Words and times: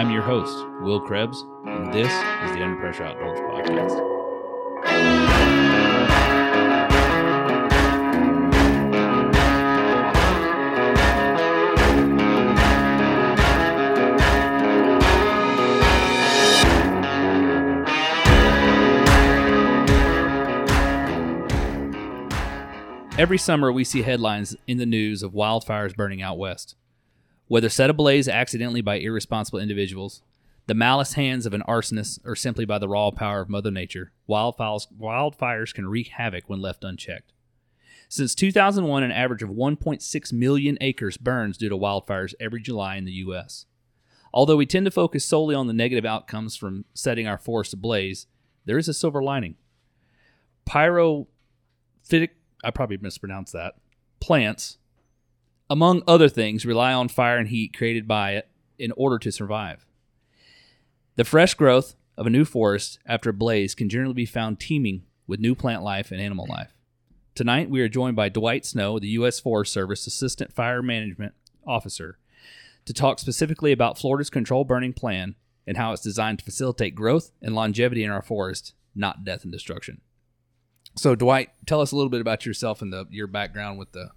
I'm 0.00 0.10
your 0.10 0.22
host, 0.22 0.56
Will 0.80 0.98
Krebs, 0.98 1.44
and 1.66 1.92
this 1.92 2.06
is 2.06 2.56
the 2.56 2.64
Under 2.64 2.80
Pressure 2.80 3.04
Outdoors 3.04 3.38
Podcast. 3.38 4.00
Every 23.18 23.36
summer, 23.36 23.70
we 23.70 23.84
see 23.84 24.00
headlines 24.00 24.56
in 24.66 24.78
the 24.78 24.86
news 24.86 25.22
of 25.22 25.32
wildfires 25.32 25.94
burning 25.94 26.22
out 26.22 26.38
west. 26.38 26.74
Whether 27.50 27.68
set 27.68 27.90
ablaze 27.90 28.28
accidentally 28.28 28.80
by 28.80 29.00
irresponsible 29.00 29.58
individuals, 29.58 30.22
the 30.68 30.74
malice 30.74 31.14
hands 31.14 31.46
of 31.46 31.52
an 31.52 31.64
arsonist, 31.66 32.20
or 32.24 32.36
simply 32.36 32.64
by 32.64 32.78
the 32.78 32.88
raw 32.88 33.10
power 33.10 33.40
of 33.40 33.48
Mother 33.48 33.72
Nature, 33.72 34.12
wildfires, 34.28 34.86
wildfires 34.96 35.74
can 35.74 35.88
wreak 35.88 36.10
havoc 36.10 36.48
when 36.48 36.60
left 36.60 36.84
unchecked. 36.84 37.32
Since 38.08 38.36
2001, 38.36 39.02
an 39.02 39.10
average 39.10 39.42
of 39.42 39.50
1.6 39.50 40.32
million 40.32 40.78
acres 40.80 41.16
burns 41.16 41.58
due 41.58 41.68
to 41.68 41.76
wildfires 41.76 42.34
every 42.38 42.60
July 42.60 42.94
in 42.94 43.04
the 43.04 43.14
U.S. 43.14 43.66
Although 44.32 44.54
we 44.54 44.64
tend 44.64 44.84
to 44.84 44.92
focus 44.92 45.24
solely 45.24 45.56
on 45.56 45.66
the 45.66 45.72
negative 45.72 46.06
outcomes 46.06 46.54
from 46.54 46.84
setting 46.94 47.26
our 47.26 47.36
forests 47.36 47.74
ablaze, 47.74 48.28
there 48.64 48.78
is 48.78 48.86
a 48.86 48.94
silver 48.94 49.24
lining. 49.24 49.56
Pyrophytic, 50.68 51.26
I 52.62 52.70
probably 52.70 52.98
mispronounced 52.98 53.54
that, 53.54 53.74
plants 54.20 54.78
among 55.70 56.02
other 56.06 56.28
things, 56.28 56.66
rely 56.66 56.92
on 56.92 57.08
fire 57.08 57.38
and 57.38 57.48
heat 57.48 57.76
created 57.76 58.08
by 58.08 58.32
it 58.32 58.48
in 58.78 58.92
order 58.96 59.18
to 59.20 59.30
survive. 59.30 59.86
The 61.14 61.24
fresh 61.24 61.54
growth 61.54 61.94
of 62.16 62.26
a 62.26 62.30
new 62.30 62.44
forest 62.44 62.98
after 63.06 63.30
a 63.30 63.34
blaze 63.34 63.76
can 63.76 63.88
generally 63.88 64.14
be 64.14 64.26
found 64.26 64.58
teeming 64.58 65.04
with 65.28 65.38
new 65.38 65.54
plant 65.54 65.82
life 65.82 66.10
and 66.10 66.20
animal 66.20 66.46
life. 66.48 66.74
Tonight, 67.36 67.70
we 67.70 67.80
are 67.80 67.88
joined 67.88 68.16
by 68.16 68.28
Dwight 68.28 68.66
Snow, 68.66 68.98
the 68.98 69.08
U.S. 69.08 69.38
Forest 69.38 69.72
Service 69.72 70.06
Assistant 70.06 70.52
Fire 70.52 70.82
Management 70.82 71.34
Officer, 71.64 72.18
to 72.84 72.92
talk 72.92 73.20
specifically 73.20 73.70
about 73.70 73.98
Florida's 73.98 74.28
control 74.28 74.64
burning 74.64 74.92
plan 74.92 75.36
and 75.66 75.76
how 75.76 75.92
it's 75.92 76.02
designed 76.02 76.40
to 76.40 76.44
facilitate 76.44 76.96
growth 76.96 77.30
and 77.40 77.54
longevity 77.54 78.02
in 78.02 78.10
our 78.10 78.22
forest, 78.22 78.74
not 78.94 79.24
death 79.24 79.44
and 79.44 79.52
destruction. 79.52 80.00
So, 80.96 81.14
Dwight, 81.14 81.50
tell 81.66 81.80
us 81.80 81.92
a 81.92 81.96
little 81.96 82.10
bit 82.10 82.20
about 82.20 82.44
yourself 82.44 82.82
and 82.82 82.92
the, 82.92 83.06
your 83.10 83.28
background 83.28 83.78
with 83.78 83.92
the 83.92 84.10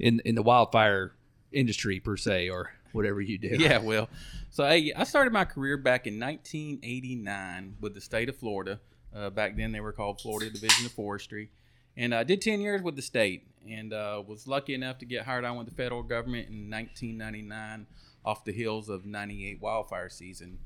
in 0.00 0.20
in 0.24 0.34
the 0.34 0.42
wildfire 0.42 1.12
industry 1.52 2.00
per 2.00 2.16
se 2.16 2.48
or 2.48 2.72
whatever 2.92 3.20
you 3.20 3.38
do. 3.38 3.48
Yeah, 3.58 3.78
well, 3.78 4.08
so 4.50 4.64
I, 4.64 4.92
I 4.96 5.04
started 5.04 5.32
my 5.32 5.44
career 5.44 5.76
back 5.76 6.06
in 6.06 6.18
1989 6.18 7.76
with 7.80 7.94
the 7.94 8.00
state 8.00 8.28
of 8.28 8.36
Florida. 8.36 8.80
Uh, 9.14 9.30
back 9.30 9.56
then 9.56 9.72
they 9.72 9.80
were 9.80 9.92
called 9.92 10.20
Florida 10.20 10.50
Division 10.50 10.86
of 10.86 10.92
Forestry, 10.92 11.50
and 11.96 12.14
I 12.14 12.24
did 12.24 12.40
10 12.40 12.60
years 12.60 12.82
with 12.82 12.96
the 12.96 13.02
state 13.02 13.46
and 13.68 13.92
uh, 13.92 14.22
was 14.26 14.46
lucky 14.46 14.74
enough 14.74 14.98
to 14.98 15.04
get 15.04 15.24
hired 15.24 15.44
on 15.44 15.56
with 15.56 15.68
the 15.68 15.74
federal 15.74 16.02
government 16.02 16.48
in 16.48 16.70
1999 16.70 17.86
off 18.24 18.44
the 18.44 18.52
heels 18.52 18.88
of 18.88 19.04
98 19.06 19.60
wildfire 19.60 20.08
season. 20.08 20.58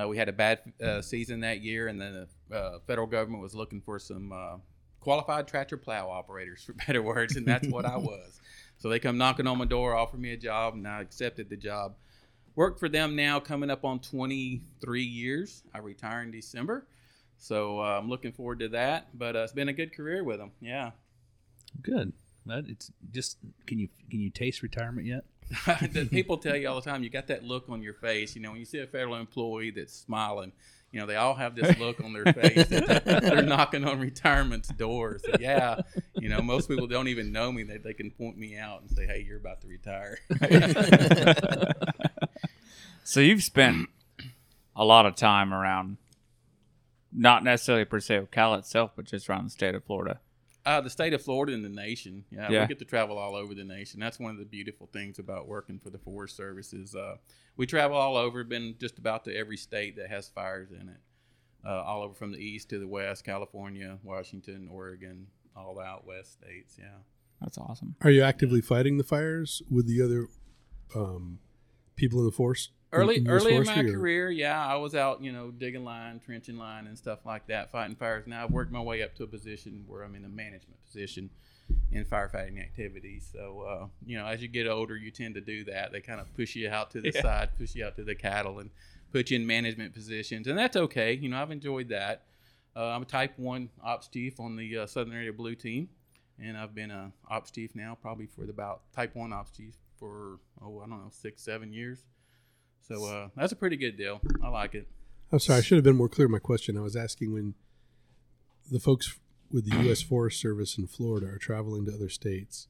Uh, 0.00 0.06
we 0.06 0.16
had 0.16 0.28
a 0.28 0.32
bad 0.32 0.60
uh, 0.82 1.02
season 1.02 1.40
that 1.40 1.60
year, 1.62 1.88
and 1.88 2.00
then 2.00 2.26
the 2.48 2.56
uh, 2.56 2.78
federal 2.86 3.06
government 3.06 3.42
was 3.42 3.54
looking 3.54 3.80
for 3.80 3.98
some 3.98 4.32
uh, 4.32 4.56
qualified 5.00 5.48
tractor 5.48 5.76
plow 5.76 6.08
operators, 6.08 6.62
for 6.62 6.72
better 6.86 7.02
words, 7.02 7.36
and 7.36 7.46
that's 7.46 7.68
what 7.68 7.84
I 7.84 7.96
was. 7.96 8.40
So 8.78 8.88
they 8.88 8.98
come 8.98 9.18
knocking 9.18 9.46
on 9.46 9.58
my 9.58 9.64
door, 9.64 9.94
offer 9.94 10.16
me 10.16 10.32
a 10.32 10.36
job, 10.36 10.74
and 10.74 10.86
I 10.86 11.00
accepted 11.00 11.50
the 11.50 11.56
job. 11.56 11.96
Worked 12.54 12.80
for 12.80 12.88
them 12.88 13.16
now, 13.16 13.40
coming 13.40 13.70
up 13.70 13.84
on 13.84 14.00
23 14.00 15.02
years. 15.02 15.62
I 15.74 15.78
retire 15.78 16.22
in 16.22 16.30
December, 16.30 16.86
so 17.36 17.80
uh, 17.80 17.98
I'm 17.98 18.08
looking 18.08 18.32
forward 18.32 18.60
to 18.60 18.68
that. 18.70 19.16
But 19.16 19.36
uh, 19.36 19.40
it's 19.40 19.52
been 19.52 19.68
a 19.68 19.72
good 19.72 19.94
career 19.94 20.24
with 20.24 20.38
them. 20.38 20.52
Yeah. 20.60 20.92
Good. 21.82 22.12
But 22.46 22.64
it's 22.68 22.90
just 23.10 23.38
can 23.66 23.78
you 23.78 23.88
can 24.10 24.20
you 24.20 24.30
taste 24.30 24.62
retirement 24.62 25.06
yet? 25.06 25.24
people 26.10 26.38
tell 26.38 26.56
you 26.56 26.68
all 26.68 26.80
the 26.80 26.90
time, 26.90 27.02
you 27.02 27.10
got 27.10 27.26
that 27.28 27.44
look 27.44 27.68
on 27.68 27.82
your 27.82 27.94
face. 27.94 28.34
You 28.34 28.42
know, 28.42 28.50
when 28.50 28.60
you 28.60 28.64
see 28.64 28.78
a 28.78 28.86
federal 28.86 29.16
employee 29.16 29.70
that's 29.70 29.94
smiling, 29.94 30.52
you 30.92 31.00
know, 31.00 31.06
they 31.06 31.16
all 31.16 31.34
have 31.34 31.54
this 31.54 31.78
look 31.78 32.00
on 32.00 32.12
their 32.12 32.32
face 32.32 32.66
that 32.68 33.04
they're 33.22 33.42
knocking 33.42 33.84
on 33.84 34.00
retirement's 34.00 34.68
door. 34.68 35.18
So, 35.22 35.32
yeah, 35.38 35.80
you 36.20 36.28
know, 36.28 36.40
most 36.42 36.68
people 36.68 36.86
don't 36.86 37.08
even 37.08 37.32
know 37.32 37.50
me. 37.52 37.62
They, 37.62 37.78
they 37.78 37.94
can 37.94 38.10
point 38.10 38.36
me 38.36 38.56
out 38.56 38.80
and 38.82 38.90
say, 38.90 39.06
hey, 39.06 39.24
you're 39.26 39.38
about 39.38 39.60
to 39.62 39.66
retire. 39.68 40.18
so 43.04 43.20
you've 43.20 43.42
spent 43.42 43.88
a 44.76 44.84
lot 44.84 45.06
of 45.06 45.14
time 45.16 45.52
around, 45.52 45.96
not 47.12 47.42
necessarily 47.44 47.84
per 47.84 48.00
se 48.00 48.20
Ocala 48.20 48.58
itself, 48.60 48.92
but 48.96 49.04
just 49.06 49.28
around 49.28 49.44
the 49.44 49.50
state 49.50 49.74
of 49.74 49.84
Florida. 49.84 50.20
Uh, 50.66 50.80
the 50.82 50.90
state 50.90 51.14
of 51.14 51.22
Florida 51.22 51.54
and 51.54 51.64
the 51.64 51.68
nation. 51.70 52.24
Yeah, 52.30 52.50
Yeah. 52.50 52.60
we 52.62 52.66
get 52.68 52.78
to 52.80 52.84
travel 52.84 53.16
all 53.16 53.34
over 53.34 53.54
the 53.54 53.64
nation. 53.64 54.00
That's 54.00 54.18
one 54.18 54.32
of 54.32 54.38
the 54.38 54.44
beautiful 54.44 54.86
things 54.92 55.18
about 55.18 55.48
working 55.48 55.78
for 55.78 55.88
the 55.88 55.98
Forest 55.98 56.36
Service 56.36 56.74
is 56.74 56.94
uh, 56.94 57.16
we 57.56 57.64
travel 57.66 57.96
all 57.96 58.16
over. 58.16 58.44
Been 58.44 58.74
just 58.78 58.98
about 58.98 59.24
to 59.24 59.34
every 59.34 59.56
state 59.56 59.96
that 59.96 60.10
has 60.10 60.28
fires 60.28 60.70
in 60.70 60.88
it. 60.88 61.00
Uh, 61.66 61.82
all 61.82 62.02
over 62.02 62.14
from 62.14 62.30
the 62.32 62.38
east 62.38 62.68
to 62.70 62.78
the 62.78 62.86
west, 62.86 63.24
California, 63.24 63.98
Washington, 64.04 64.68
Oregon, 64.70 65.26
all 65.58 65.74
the 65.74 65.82
out 65.82 66.06
west 66.06 66.32
states. 66.32 66.76
Yeah. 66.78 66.86
That's 67.40 67.58
awesome. 67.58 67.94
Are 68.02 68.10
you 68.10 68.22
actively 68.22 68.60
fighting 68.60 68.98
the 68.98 69.04
fires 69.04 69.62
with 69.70 69.86
the 69.86 70.02
other 70.02 70.26
um, 70.94 71.38
people 71.96 72.18
in 72.20 72.26
the 72.26 72.32
force? 72.32 72.70
Early, 72.90 73.16
in 73.18 73.26
US 73.26 73.42
early 73.42 73.54
in 73.54 73.64
my 73.66 73.80
or- 73.80 73.92
career, 73.92 74.30
yeah, 74.30 74.64
I 74.66 74.76
was 74.76 74.94
out, 74.94 75.22
you 75.22 75.30
know, 75.30 75.50
digging 75.50 75.84
line, 75.84 76.20
trenching 76.24 76.56
line, 76.56 76.86
and 76.86 76.96
stuff 76.96 77.18
like 77.26 77.46
that, 77.48 77.70
fighting 77.70 77.96
fires. 77.96 78.26
Now 78.26 78.44
I've 78.44 78.50
worked 78.50 78.72
my 78.72 78.80
way 78.80 79.02
up 79.02 79.14
to 79.16 79.24
a 79.24 79.26
position 79.26 79.84
where 79.86 80.02
I'm 80.02 80.14
in 80.14 80.24
a 80.24 80.28
management 80.28 80.82
position 80.86 81.28
in 81.92 82.06
firefighting 82.06 82.58
activities. 82.58 83.28
So, 83.30 83.60
uh, 83.68 83.86
you 84.06 84.16
know, 84.16 84.24
as 84.26 84.40
you 84.40 84.48
get 84.48 84.66
older, 84.66 84.96
you 84.96 85.10
tend 85.10 85.34
to 85.34 85.42
do 85.42 85.64
that. 85.64 85.92
They 85.92 86.00
kind 86.00 86.18
of 86.18 86.34
push 86.34 86.56
you 86.56 86.70
out 86.70 86.90
to 86.92 87.02
the 87.02 87.12
Yeah. 87.14 87.20
side, 87.20 87.50
push 87.58 87.74
you 87.74 87.84
out 87.84 87.94
to 87.96 88.04
the 88.04 88.14
cattle, 88.14 88.58
and 88.58 88.70
put 89.12 89.30
you 89.30 89.36
in 89.36 89.46
management 89.46 89.92
positions, 89.92 90.46
and 90.46 90.56
that's 90.58 90.76
okay. 90.76 91.12
You 91.12 91.28
know, 91.28 91.36
I've 91.40 91.50
enjoyed 91.50 91.90
that. 91.90 92.22
Uh, 92.76 92.86
I'm 92.86 93.02
a 93.02 93.06
Type 93.06 93.32
One 93.38 93.70
Ops 93.82 94.08
Chief 94.08 94.38
on 94.40 94.56
the 94.56 94.78
uh, 94.78 94.86
Southern 94.86 95.14
Area 95.14 95.32
Blue 95.32 95.54
Team, 95.54 95.88
and 96.42 96.56
I've 96.56 96.74
been 96.74 96.90
a 96.90 97.12
Ops 97.28 97.50
Chief 97.50 97.74
now 97.74 97.96
probably 98.00 98.26
for 98.26 98.44
the 98.44 98.50
about 98.50 98.82
Type 98.94 99.14
One 99.14 99.32
Ops 99.32 99.50
Chief 99.50 99.74
for 99.98 100.38
oh 100.62 100.78
I 100.78 100.88
don't 100.88 100.90
know 100.90 101.10
six 101.10 101.42
seven 101.42 101.72
years. 101.72 102.04
So 102.80 103.04
uh, 103.04 103.28
that's 103.36 103.52
a 103.52 103.56
pretty 103.56 103.76
good 103.76 103.96
deal. 103.96 104.20
I 104.42 104.48
like 104.48 104.74
it. 104.74 104.88
I'm 105.30 105.38
sorry, 105.38 105.58
I 105.58 105.62
should 105.62 105.76
have 105.76 105.84
been 105.84 105.96
more 105.96 106.08
clear 106.08 106.26
in 106.26 106.32
my 106.32 106.38
question. 106.38 106.78
I 106.78 106.80
was 106.80 106.96
asking 106.96 107.32
when 107.32 107.54
the 108.70 108.80
folks 108.80 109.18
with 109.50 109.68
the 109.70 109.76
U.S. 109.84 110.02
Forest 110.02 110.40
Service 110.40 110.78
in 110.78 110.86
Florida 110.86 111.26
are 111.26 111.38
traveling 111.38 111.86
to 111.86 111.94
other 111.94 112.08
states. 112.08 112.68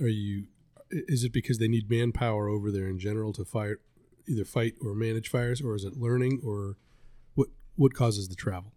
Are 0.00 0.08
you? 0.08 0.46
Is 0.90 1.24
it 1.24 1.32
because 1.32 1.58
they 1.58 1.68
need 1.68 1.90
manpower 1.90 2.48
over 2.48 2.70
there 2.70 2.88
in 2.88 2.98
general 2.98 3.32
to 3.34 3.44
fire, 3.44 3.80
either 4.28 4.44
fight 4.44 4.74
or 4.84 4.94
manage 4.94 5.28
fires, 5.28 5.60
or 5.60 5.74
is 5.74 5.84
it 5.84 5.96
learning, 5.96 6.40
or 6.44 6.76
what? 7.34 7.48
What 7.76 7.94
causes 7.94 8.28
the 8.28 8.34
travel? 8.34 8.72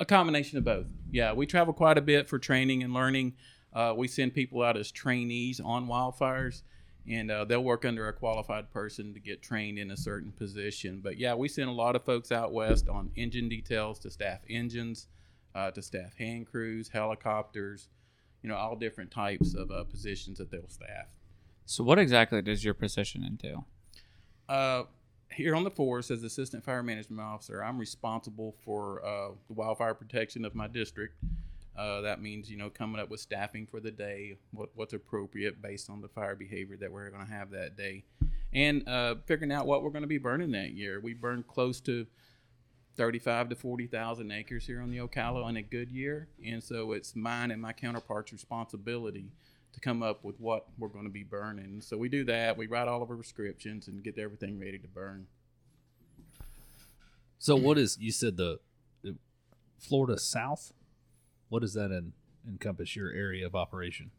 A 0.00 0.04
combination 0.04 0.58
of 0.58 0.64
both. 0.64 0.86
Yeah, 1.10 1.32
we 1.32 1.46
travel 1.46 1.72
quite 1.72 1.98
a 1.98 2.02
bit 2.02 2.28
for 2.28 2.38
training 2.38 2.82
and 2.82 2.94
learning. 2.94 3.34
Uh, 3.72 3.94
we 3.96 4.08
send 4.08 4.32
people 4.32 4.62
out 4.62 4.76
as 4.76 4.90
trainees 4.92 5.60
on 5.60 5.88
wildfires, 5.88 6.62
and 7.08 7.30
uh, 7.30 7.44
they'll 7.44 7.64
work 7.64 7.84
under 7.84 8.08
a 8.08 8.12
qualified 8.12 8.70
person 8.70 9.12
to 9.14 9.20
get 9.20 9.42
trained 9.42 9.78
in 9.78 9.90
a 9.90 9.96
certain 9.96 10.32
position. 10.32 11.00
But 11.02 11.18
yeah, 11.18 11.34
we 11.34 11.48
send 11.48 11.68
a 11.68 11.72
lot 11.72 11.96
of 11.96 12.04
folks 12.04 12.30
out 12.30 12.52
west 12.52 12.88
on 12.88 13.10
engine 13.16 13.48
details 13.48 13.98
to 14.00 14.10
staff 14.10 14.40
engines, 14.48 15.08
uh, 15.54 15.70
to 15.72 15.82
staff 15.82 16.14
hand 16.16 16.46
crews, 16.46 16.88
helicopters, 16.88 17.88
you 18.42 18.48
know, 18.48 18.56
all 18.56 18.76
different 18.76 19.10
types 19.10 19.54
of 19.54 19.70
uh, 19.70 19.84
positions 19.84 20.38
that 20.38 20.50
they'll 20.50 20.68
staff. 20.68 21.06
So 21.66 21.82
what 21.84 21.98
exactly 21.98 22.40
does 22.40 22.64
your 22.64 22.74
position 22.74 23.24
entail? 23.24 23.66
Here 25.34 25.54
on 25.54 25.62
the 25.62 25.70
force, 25.70 26.10
as 26.10 26.22
assistant 26.24 26.64
fire 26.64 26.82
management 26.82 27.20
officer, 27.20 27.62
I'm 27.62 27.78
responsible 27.78 28.56
for 28.64 29.04
uh, 29.04 29.28
the 29.46 29.52
wildfire 29.52 29.94
protection 29.94 30.44
of 30.44 30.54
my 30.54 30.66
district. 30.66 31.14
Uh, 31.76 32.00
that 32.00 32.20
means 32.20 32.50
you 32.50 32.56
know 32.56 32.70
coming 32.70 33.00
up 33.00 33.08
with 33.08 33.20
staffing 33.20 33.66
for 33.66 33.78
the 33.78 33.90
day, 33.90 34.36
what, 34.52 34.70
what's 34.74 34.94
appropriate 34.94 35.62
based 35.62 35.90
on 35.90 36.00
the 36.00 36.08
fire 36.08 36.34
behavior 36.34 36.76
that 36.76 36.90
we're 36.90 37.08
going 37.10 37.24
to 37.24 37.32
have 37.32 37.50
that 37.50 37.76
day, 37.76 38.02
and 38.52 38.88
uh, 38.88 39.14
figuring 39.26 39.52
out 39.52 39.66
what 39.66 39.84
we're 39.84 39.90
going 39.90 40.02
to 40.02 40.08
be 40.08 40.18
burning 40.18 40.50
that 40.52 40.72
year. 40.72 40.98
We 40.98 41.14
burn 41.14 41.44
close 41.46 41.80
to 41.82 42.06
thirty-five 42.96 43.48
to 43.50 43.54
forty 43.54 43.86
thousand 43.86 44.32
acres 44.32 44.66
here 44.66 44.80
on 44.80 44.90
the 44.90 44.98
Ocala 44.98 45.48
in 45.48 45.56
a 45.56 45.62
good 45.62 45.90
year, 45.90 46.26
and 46.44 46.64
so 46.64 46.92
it's 46.92 47.14
mine 47.14 47.52
and 47.52 47.62
my 47.62 47.72
counterparts' 47.72 48.32
responsibility 48.32 49.30
to 49.72 49.80
come 49.80 50.02
up 50.02 50.24
with 50.24 50.40
what 50.40 50.66
we're 50.78 50.88
going 50.88 51.04
to 51.04 51.10
be 51.10 51.22
burning. 51.22 51.80
So 51.80 51.96
we 51.96 52.08
do 52.08 52.24
that. 52.24 52.56
We 52.56 52.66
write 52.66 52.88
all 52.88 53.02
of 53.02 53.10
our 53.10 53.16
prescriptions 53.16 53.88
and 53.88 54.02
get 54.02 54.18
everything 54.18 54.58
ready 54.58 54.78
to 54.78 54.88
burn. 54.88 55.26
So 57.38 57.54
what 57.54 57.78
is 57.78 57.96
you 58.00 58.10
said 58.10 58.36
the, 58.36 58.58
the 59.02 59.16
Florida 59.78 60.18
South? 60.18 60.72
What 61.48 61.60
does 61.60 61.74
that 61.74 61.92
en- 61.92 62.12
encompass 62.46 62.96
your 62.96 63.12
area 63.12 63.46
of 63.46 63.54
operation? 63.54 64.10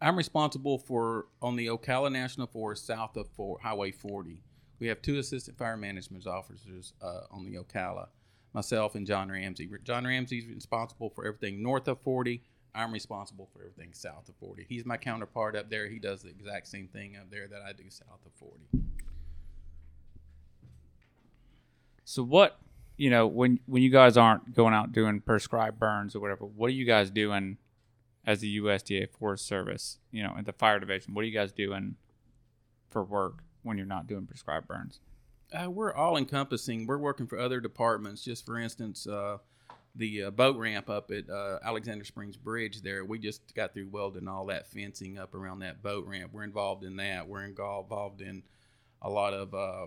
I'm 0.00 0.16
responsible 0.16 0.78
for 0.78 1.26
on 1.42 1.56
the 1.56 1.66
Ocala 1.66 2.10
National 2.10 2.46
Forest 2.46 2.86
south 2.86 3.16
of 3.16 3.28
Highway 3.62 3.90
40, 3.90 4.42
we 4.78 4.86
have 4.86 5.02
two 5.02 5.18
assistant 5.18 5.58
fire 5.58 5.76
management 5.76 6.26
officers 6.26 6.94
uh, 7.02 7.20
on 7.30 7.44
the 7.44 7.58
Ocala, 7.58 8.08
myself 8.54 8.94
and 8.94 9.06
John 9.06 9.30
Ramsey. 9.30 9.68
John 9.84 10.06
Ramsey's 10.06 10.46
responsible 10.46 11.10
for 11.10 11.26
everything 11.26 11.62
north 11.62 11.86
of 11.86 12.00
40. 12.00 12.42
I'm 12.74 12.92
responsible 12.92 13.48
for 13.52 13.60
everything 13.60 13.92
south 13.92 14.28
of 14.28 14.36
40. 14.36 14.66
He's 14.68 14.84
my 14.84 14.96
counterpart 14.96 15.56
up 15.56 15.70
there. 15.70 15.88
He 15.88 15.98
does 15.98 16.22
the 16.22 16.28
exact 16.28 16.68
same 16.68 16.88
thing 16.88 17.16
up 17.16 17.30
there 17.30 17.48
that 17.48 17.62
I 17.62 17.72
do 17.72 17.88
south 17.88 18.24
of 18.24 18.32
40. 18.34 18.60
So 22.04 22.22
what, 22.22 22.58
you 22.96 23.10
know, 23.10 23.26
when 23.26 23.60
when 23.66 23.82
you 23.82 23.90
guys 23.90 24.16
aren't 24.16 24.54
going 24.54 24.74
out 24.74 24.92
doing 24.92 25.20
prescribed 25.20 25.78
burns 25.78 26.14
or 26.14 26.20
whatever, 26.20 26.44
what 26.44 26.66
are 26.66 26.74
you 26.74 26.84
guys 26.84 27.10
doing 27.10 27.58
as 28.26 28.40
the 28.40 28.60
USDA 28.60 29.10
Forest 29.10 29.46
Service, 29.46 29.98
you 30.10 30.22
know, 30.22 30.34
in 30.36 30.44
the 30.44 30.52
fire 30.52 30.80
division? 30.80 31.14
What 31.14 31.22
are 31.22 31.28
you 31.28 31.34
guys 31.34 31.52
doing 31.52 31.96
for 32.88 33.04
work 33.04 33.44
when 33.62 33.76
you're 33.76 33.86
not 33.86 34.06
doing 34.06 34.26
prescribed 34.26 34.66
burns? 34.66 35.00
Uh, 35.52 35.70
we're 35.70 35.92
all 35.92 36.16
encompassing. 36.16 36.86
We're 36.86 36.98
working 36.98 37.26
for 37.26 37.38
other 37.38 37.60
departments. 37.60 38.22
Just 38.22 38.44
for 38.46 38.58
instance, 38.58 39.06
uh, 39.06 39.38
the 39.94 40.24
uh, 40.24 40.30
boat 40.30 40.56
ramp 40.56 40.88
up 40.88 41.10
at 41.10 41.28
uh, 41.28 41.58
Alexander 41.64 42.04
Springs 42.04 42.36
Bridge 42.36 42.82
there, 42.82 43.04
we 43.04 43.18
just 43.18 43.54
got 43.54 43.74
through 43.74 43.88
welding 43.90 44.28
all 44.28 44.46
that 44.46 44.68
fencing 44.68 45.18
up 45.18 45.34
around 45.34 45.60
that 45.60 45.82
boat 45.82 46.06
ramp. 46.06 46.30
We're 46.32 46.44
involved 46.44 46.84
in 46.84 46.96
that. 46.96 47.28
We're 47.28 47.44
involved 47.44 48.20
in 48.20 48.42
a 49.02 49.10
lot 49.10 49.34
of 49.34 49.54
uh, 49.54 49.86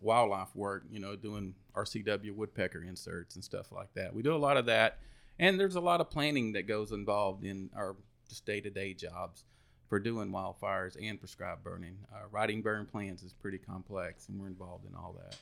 wildlife 0.00 0.54
work, 0.54 0.84
you 0.90 1.00
know, 1.00 1.16
doing 1.16 1.54
RCW 1.74 2.34
woodpecker 2.34 2.82
inserts 2.82 3.34
and 3.34 3.44
stuff 3.44 3.72
like 3.72 3.92
that. 3.94 4.14
We 4.14 4.22
do 4.22 4.34
a 4.34 4.38
lot 4.38 4.56
of 4.56 4.66
that. 4.66 4.98
And 5.38 5.58
there's 5.58 5.74
a 5.74 5.80
lot 5.80 6.00
of 6.00 6.10
planning 6.10 6.52
that 6.52 6.68
goes 6.68 6.92
involved 6.92 7.44
in 7.44 7.70
our 7.76 7.96
just 8.28 8.46
day 8.46 8.60
to 8.60 8.70
day 8.70 8.94
jobs 8.94 9.44
for 9.88 9.98
doing 9.98 10.30
wildfires 10.30 10.96
and 11.00 11.18
prescribed 11.18 11.64
burning. 11.64 11.98
Uh, 12.12 12.26
writing 12.30 12.62
burn 12.62 12.86
plans 12.86 13.22
is 13.22 13.32
pretty 13.32 13.58
complex, 13.58 14.28
and 14.28 14.40
we're 14.40 14.46
involved 14.46 14.86
in 14.86 14.94
all 14.94 15.14
that. 15.20 15.36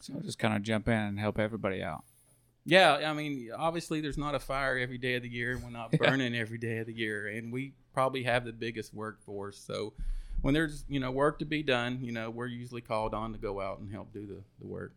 So 0.00 0.14
just 0.20 0.38
kind 0.38 0.54
of 0.54 0.62
jump 0.62 0.88
in 0.88 0.94
and 0.94 1.18
help 1.18 1.38
everybody 1.38 1.82
out. 1.82 2.04
Yeah, 2.64 2.94
I 3.10 3.12
mean, 3.12 3.50
obviously, 3.56 4.00
there's 4.00 4.16
not 4.16 4.34
a 4.34 4.40
fire 4.40 4.78
every 4.78 4.98
day 4.98 5.14
of 5.14 5.22
the 5.22 5.28
year. 5.28 5.58
We're 5.62 5.70
not 5.70 5.92
burning 5.98 6.34
every 6.34 6.58
day 6.58 6.78
of 6.78 6.86
the 6.86 6.94
year, 6.94 7.26
and 7.26 7.52
we 7.52 7.74
probably 7.92 8.22
have 8.22 8.44
the 8.44 8.52
biggest 8.52 8.94
workforce. 8.94 9.58
So, 9.58 9.92
when 10.40 10.54
there's 10.54 10.84
you 10.88 10.98
know 11.00 11.10
work 11.10 11.38
to 11.40 11.44
be 11.44 11.62
done, 11.62 11.98
you 12.02 12.12
know, 12.12 12.30
we're 12.30 12.46
usually 12.46 12.80
called 12.80 13.12
on 13.14 13.32
to 13.32 13.38
go 13.38 13.60
out 13.60 13.80
and 13.80 13.92
help 13.92 14.12
do 14.12 14.26
the, 14.26 14.42
the 14.60 14.66
work. 14.66 14.94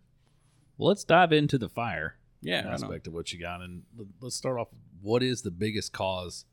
Well, 0.78 0.90
let's 0.90 1.04
dive 1.04 1.34
into 1.34 1.58
the 1.58 1.70
fire 1.70 2.16
Yeah, 2.42 2.68
aspect 2.70 3.08
of 3.08 3.14
what 3.14 3.34
you 3.34 3.40
got, 3.40 3.62
and 3.62 3.84
let's 4.22 4.36
start 4.36 4.60
off. 4.60 4.70
What 5.02 5.22
is 5.24 5.42
the 5.42 5.52
biggest 5.52 5.92
cause 5.92 6.46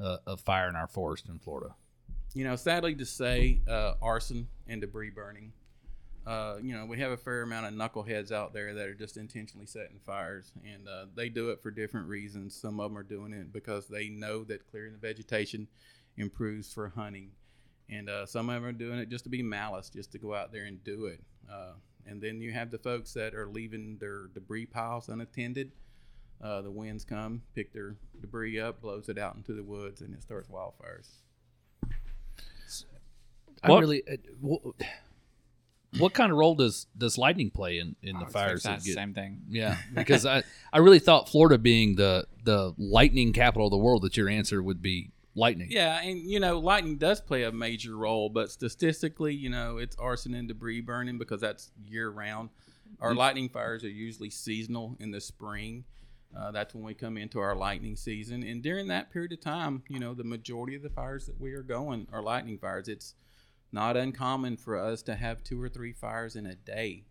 uh, 0.00 0.18
of 0.26 0.40
fire 0.40 0.68
in 0.68 0.76
our 0.76 0.86
forest 0.88 1.28
in 1.28 1.38
Florida? 1.38 1.74
you 2.36 2.42
know, 2.42 2.56
sadly 2.56 2.96
to 2.96 3.06
say, 3.06 3.60
uh, 3.68 3.94
arson 4.02 4.48
and 4.66 4.80
debris 4.80 5.10
burning. 5.10 5.52
Uh, 6.26 6.56
you 6.62 6.74
know, 6.74 6.86
we 6.86 6.98
have 6.98 7.10
a 7.12 7.16
fair 7.18 7.42
amount 7.42 7.66
of 7.66 7.74
knuckleheads 7.74 8.32
out 8.32 8.54
there 8.54 8.72
that 8.74 8.88
are 8.88 8.94
just 8.94 9.16
intentionally 9.18 9.66
setting 9.66 9.98
fires, 10.06 10.52
and 10.64 10.88
uh, 10.88 11.04
they 11.14 11.28
do 11.28 11.50
it 11.50 11.60
for 11.62 11.70
different 11.70 12.08
reasons. 12.08 12.54
Some 12.54 12.80
of 12.80 12.90
them 12.90 12.96
are 12.98 13.02
doing 13.02 13.32
it 13.34 13.52
because 13.52 13.86
they 13.88 14.08
know 14.08 14.42
that 14.44 14.66
clearing 14.70 14.92
the 14.92 14.98
vegetation 14.98 15.68
improves 16.16 16.72
for 16.72 16.88
hunting, 16.88 17.30
and 17.90 18.08
uh, 18.08 18.24
some 18.24 18.48
of 18.48 18.54
them 18.54 18.64
are 18.64 18.72
doing 18.72 18.98
it 18.98 19.10
just 19.10 19.24
to 19.24 19.30
be 19.30 19.42
malice, 19.42 19.90
just 19.90 20.12
to 20.12 20.18
go 20.18 20.34
out 20.34 20.50
there 20.50 20.64
and 20.64 20.82
do 20.82 21.06
it. 21.06 21.20
Uh, 21.50 21.72
and 22.06 22.22
then 22.22 22.40
you 22.40 22.52
have 22.52 22.70
the 22.70 22.78
folks 22.78 23.12
that 23.12 23.34
are 23.34 23.46
leaving 23.48 23.98
their 23.98 24.28
debris 24.34 24.64
piles 24.66 25.08
unattended. 25.10 25.72
Uh, 26.42 26.62
the 26.62 26.70
winds 26.70 27.04
come, 27.04 27.42
pick 27.54 27.72
their 27.74 27.96
debris 28.20 28.58
up, 28.58 28.80
blows 28.80 29.08
it 29.10 29.18
out 29.18 29.36
into 29.36 29.52
the 29.52 29.62
woods, 29.62 30.00
and 30.00 30.14
it 30.14 30.22
starts 30.22 30.48
wildfires. 30.48 31.08
I 33.62 33.70
What- 33.70 33.80
really. 33.80 34.02
uh, 34.08 34.16
wh- 34.46 34.70
what 35.98 36.12
kind 36.12 36.32
of 36.32 36.38
role 36.38 36.54
does 36.54 36.86
does 36.96 37.18
lightning 37.18 37.50
play 37.50 37.78
in 37.78 37.96
in 38.02 38.18
the 38.18 38.26
fires? 38.26 38.62
that 38.64 38.82
get- 38.82 38.94
same 38.94 39.14
thing. 39.14 39.42
Yeah, 39.48 39.76
because 39.94 40.26
I 40.26 40.42
I 40.72 40.78
really 40.78 40.98
thought 40.98 41.28
Florida 41.28 41.58
being 41.58 41.96
the 41.96 42.26
the 42.44 42.74
lightning 42.78 43.32
capital 43.32 43.66
of 43.66 43.70
the 43.70 43.78
world, 43.78 44.02
that 44.02 44.16
your 44.16 44.28
answer 44.28 44.62
would 44.62 44.82
be 44.82 45.10
lightning. 45.34 45.68
Yeah, 45.70 46.00
and 46.02 46.18
you 46.18 46.40
know, 46.40 46.58
lightning 46.58 46.96
does 46.96 47.20
play 47.20 47.44
a 47.44 47.52
major 47.52 47.96
role, 47.96 48.28
but 48.28 48.50
statistically, 48.50 49.34
you 49.34 49.50
know, 49.50 49.78
it's 49.78 49.96
arson 49.96 50.34
and 50.34 50.48
debris 50.48 50.80
burning 50.80 51.18
because 51.18 51.40
that's 51.40 51.70
year 51.86 52.10
round. 52.10 52.50
Our 53.00 53.14
lightning 53.14 53.48
fires 53.48 53.84
are 53.84 53.88
usually 53.90 54.30
seasonal 54.30 54.96
in 55.00 55.10
the 55.10 55.20
spring. 55.20 55.84
Uh, 56.34 56.50
that's 56.50 56.74
when 56.74 56.82
we 56.82 56.94
come 56.94 57.16
into 57.16 57.38
our 57.38 57.54
lightning 57.54 57.96
season, 57.96 58.42
and 58.42 58.62
during 58.62 58.88
that 58.88 59.12
period 59.12 59.32
of 59.32 59.40
time, 59.40 59.82
you 59.88 60.00
know, 60.00 60.14
the 60.14 60.24
majority 60.24 60.74
of 60.74 60.82
the 60.82 60.90
fires 60.90 61.26
that 61.26 61.40
we 61.40 61.52
are 61.52 61.62
going 61.62 62.08
are 62.12 62.22
lightning 62.22 62.58
fires. 62.58 62.88
It's 62.88 63.14
not 63.74 63.96
uncommon 63.96 64.56
for 64.56 64.78
us 64.78 65.02
to 65.02 65.16
have 65.16 65.42
two 65.44 65.60
or 65.60 65.68
three 65.68 65.92
fires 65.92 66.36
in 66.36 66.46
a 66.46 66.54
day, 66.54 67.04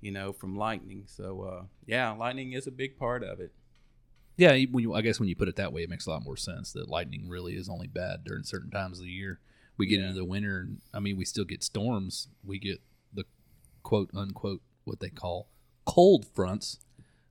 you 0.00 0.12
know, 0.12 0.32
from 0.32 0.54
lightning. 0.56 1.04
So, 1.06 1.40
uh, 1.42 1.64
yeah, 1.86 2.10
lightning 2.12 2.52
is 2.52 2.66
a 2.66 2.70
big 2.70 2.98
part 2.98 3.24
of 3.24 3.40
it. 3.40 3.52
Yeah, 4.36 4.52
you- 4.52 4.68
when 4.70 4.82
you, 4.82 4.92
I 4.94 5.00
guess 5.00 5.18
when 5.18 5.28
you 5.28 5.34
put 5.36 5.48
it 5.48 5.56
that 5.56 5.72
way, 5.72 5.82
it 5.82 5.88
makes 5.90 6.06
a 6.06 6.10
lot 6.10 6.22
more 6.22 6.36
sense 6.36 6.72
that 6.72 6.88
lightning 6.88 7.28
really 7.28 7.56
is 7.56 7.68
only 7.68 7.86
bad 7.88 8.24
during 8.24 8.44
certain 8.44 8.70
times 8.70 8.98
of 8.98 9.06
the 9.06 9.10
year. 9.10 9.40
We 9.78 9.86
get 9.86 10.00
Yeah. 10.00 10.08
into 10.08 10.18
the 10.18 10.24
winter, 10.24 10.60
and 10.60 10.80
I 10.92 11.00
mean, 11.00 11.16
we 11.16 11.24
still 11.24 11.44
get 11.44 11.62
storms. 11.64 12.28
We 12.44 12.58
get 12.58 12.80
the 13.12 13.24
quote 13.82 14.10
unquote 14.14 14.62
what 14.84 15.00
they 15.00 15.10
call 15.10 15.48
cold 15.86 16.26
fronts 16.26 16.78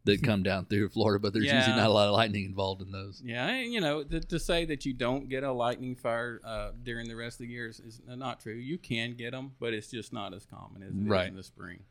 that 0.06 0.24
come 0.24 0.42
down 0.42 0.65
through 0.65 0.89
Florida, 0.89 1.19
but 1.21 1.31
there's 1.33 1.45
usually 1.45 1.75
not 1.75 1.88
a 1.89 1.94
lot 1.94 2.07
of 2.07 2.13
lightning 2.13 2.45
involved 2.45 2.81
in 2.81 2.92
those. 2.92 3.21
Yeah, 3.24 3.48
and, 3.48 3.71
you 3.71 3.80
know, 3.81 4.03
to, 4.03 4.19
to 4.19 4.39
say 4.39 4.65
that 4.65 4.86
you 4.86 4.94
don't 4.94 5.30
get 5.30 5.44
a 5.44 5.51
lightning 5.51 5.95
fire 5.95 6.42
uh, 6.44 6.71
during 6.83 7.07
the 7.07 7.15
rest 7.15 7.36
of 7.36 7.45
the 7.45 7.53
year 7.53 7.68
is, 7.68 7.80
is 7.80 8.01
not 8.07 8.39
true. 8.39 8.53
You 8.56 8.77
can 8.80 9.13
get 9.13 9.31
them, 9.31 9.51
but 9.59 9.74
it's 9.74 9.92
just 9.92 10.12
not 10.12 10.33
as 10.33 10.45
common 10.45 10.81
as 10.83 10.89
it 10.95 11.01
is 11.01 11.07
Right. 11.07 11.27
in 11.27 11.36
the 11.36 11.44
spring. 11.44 11.81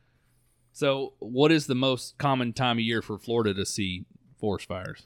So, 0.73 1.13
what 1.19 1.51
is 1.51 1.67
the 1.67 1.75
most 1.75 2.17
common 2.17 2.53
time 2.53 2.77
of 2.77 2.83
year 2.83 3.01
for 3.01 3.17
Florida 3.17 3.53
to 3.53 3.65
see 3.65 4.05
forest 4.39 4.67
fires? 4.67 5.05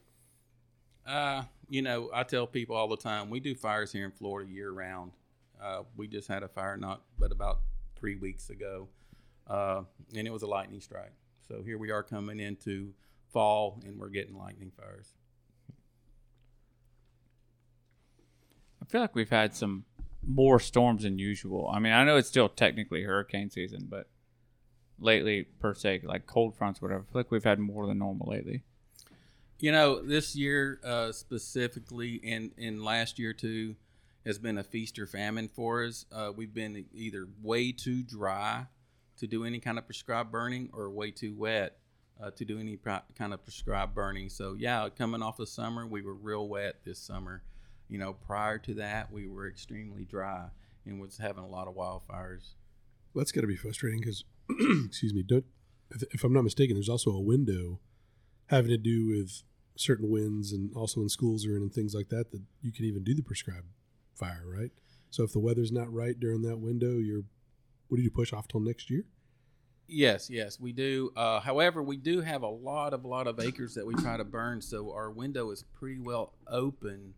Uh, 1.05 1.43
you 1.69 1.81
know, 1.81 2.09
I 2.13 2.23
tell 2.23 2.47
people 2.47 2.75
all 2.75 2.87
the 2.87 2.97
time 2.97 3.29
we 3.29 3.39
do 3.39 3.53
fires 3.55 3.91
here 3.91 4.05
in 4.05 4.11
Florida 4.11 4.49
year 4.51 4.71
round. 4.71 5.11
Uh, 5.61 5.83
we 5.95 6.07
just 6.07 6.27
had 6.27 6.43
a 6.43 6.47
fire 6.47 6.77
not 6.77 7.01
but 7.19 7.31
about 7.31 7.59
three 7.95 8.15
weeks 8.15 8.49
ago, 8.49 8.87
uh, 9.47 9.81
and 10.15 10.27
it 10.27 10.31
was 10.33 10.41
a 10.43 10.47
lightning 10.47 10.81
strike. 10.81 11.13
So 11.47 11.61
here 11.61 11.77
we 11.77 11.91
are 11.91 12.01
coming 12.01 12.39
into 12.39 12.93
fall, 13.31 13.79
and 13.85 13.99
we're 13.99 14.09
getting 14.09 14.35
lightning 14.35 14.71
fires. 14.75 15.13
I 18.81 18.85
feel 18.85 19.01
like 19.01 19.15
we've 19.15 19.29
had 19.29 19.55
some 19.55 19.85
more 20.25 20.59
storms 20.59 21.03
than 21.03 21.19
usual. 21.19 21.69
I 21.71 21.79
mean, 21.79 21.93
I 21.93 22.03
know 22.03 22.17
it's 22.17 22.27
still 22.27 22.49
technically 22.49 23.03
hurricane 23.03 23.49
season, 23.49 23.87
but 23.89 24.07
lately, 24.99 25.43
per 25.43 25.75
se, 25.75 26.01
like 26.03 26.25
cold 26.25 26.55
fronts, 26.55 26.81
whatever, 26.81 27.01
I 27.01 27.11
feel 27.11 27.19
like 27.19 27.31
we've 27.31 27.43
had 27.43 27.59
more 27.59 27.85
than 27.85 27.99
normal 27.99 28.29
lately. 28.29 28.63
You 29.59 29.71
know, 29.71 30.01
this 30.01 30.35
year 30.35 30.79
uh, 30.83 31.11
specifically, 31.11 32.19
and 32.23 32.51
in 32.57 32.83
last 32.83 33.19
year 33.19 33.33
too, 33.33 33.75
has 34.25 34.39
been 34.39 34.57
a 34.57 34.63
feast 34.63 34.97
or 34.97 35.05
famine 35.05 35.47
for 35.47 35.83
us. 35.83 36.05
Uh, 36.11 36.31
we've 36.35 36.53
been 36.53 36.85
either 36.93 37.27
way 37.43 37.71
too 37.71 38.01
dry 38.01 38.65
to 39.17 39.27
do 39.27 39.45
any 39.45 39.59
kind 39.59 39.77
of 39.77 39.85
prescribed 39.85 40.31
burning, 40.31 40.69
or 40.73 40.89
way 40.89 41.11
too 41.11 41.33
wet 41.35 41.77
uh, 42.21 42.31
to 42.31 42.45
do 42.45 42.59
any 42.59 42.77
pro- 42.77 43.01
kind 43.17 43.33
of 43.33 43.43
prescribed 43.43 43.93
burning. 43.93 44.29
So 44.29 44.55
yeah, 44.57 44.87
coming 44.89 45.21
off 45.21 45.39
of 45.39 45.49
summer, 45.49 45.85
we 45.85 46.01
were 46.01 46.13
real 46.13 46.47
wet 46.47 46.77
this 46.83 46.99
summer. 46.99 47.43
You 47.89 47.99
know, 47.99 48.13
prior 48.13 48.57
to 48.59 48.73
that, 48.75 49.11
we 49.11 49.27
were 49.27 49.47
extremely 49.47 50.05
dry 50.05 50.47
and 50.85 50.99
was 50.99 51.17
having 51.17 51.43
a 51.43 51.47
lot 51.47 51.67
of 51.67 51.75
wildfires. 51.75 52.53
Well, 53.13 53.21
that's 53.21 53.31
got 53.31 53.41
to 53.41 53.47
be 53.47 53.55
frustrating 53.55 53.99
because, 53.99 54.23
excuse 54.85 55.13
me, 55.13 55.23
don't, 55.23 55.45
if, 55.91 56.03
if 56.11 56.23
I'm 56.23 56.33
not 56.33 56.43
mistaken, 56.43 56.75
there's 56.75 56.89
also 56.89 57.11
a 57.11 57.21
window 57.21 57.79
having 58.47 58.71
to 58.71 58.77
do 58.77 59.07
with 59.07 59.43
certain 59.77 60.09
winds 60.09 60.51
and 60.51 60.71
also 60.75 61.01
in 61.01 61.09
schools 61.09 61.45
or 61.45 61.55
in 61.55 61.61
and 61.61 61.73
things 61.73 61.93
like 61.93 62.09
that 62.09 62.31
that 62.31 62.41
you 62.61 62.71
can 62.71 62.85
even 62.85 63.03
do 63.03 63.13
the 63.13 63.21
prescribed 63.21 63.67
fire, 64.13 64.43
right? 64.45 64.71
So 65.09 65.23
if 65.23 65.31
the 65.31 65.39
weather's 65.39 65.71
not 65.71 65.91
right 65.93 66.19
during 66.19 66.41
that 66.43 66.57
window, 66.57 66.97
you're 66.97 67.23
what 67.87 67.97
do 67.97 68.03
you 68.03 68.11
push 68.11 68.33
off 68.33 68.47
till 68.47 68.59
next 68.59 68.89
year? 68.89 69.05
Yes, 69.87 70.29
yes, 70.29 70.59
we 70.59 70.71
do. 70.71 71.11
Uh, 71.15 71.39
however, 71.39 71.83
we 71.83 71.97
do 71.97 72.21
have 72.21 72.41
a 72.41 72.49
lot 72.49 72.93
of 72.93 73.05
lot 73.05 73.27
of 73.27 73.39
acres 73.39 73.75
that 73.75 73.85
we 73.85 73.93
try 73.95 74.17
to 74.17 74.23
burn, 74.23 74.61
so 74.61 74.91
our 74.91 75.11
window 75.11 75.51
is 75.51 75.63
pretty 75.77 75.99
well 75.99 76.33
open, 76.47 77.13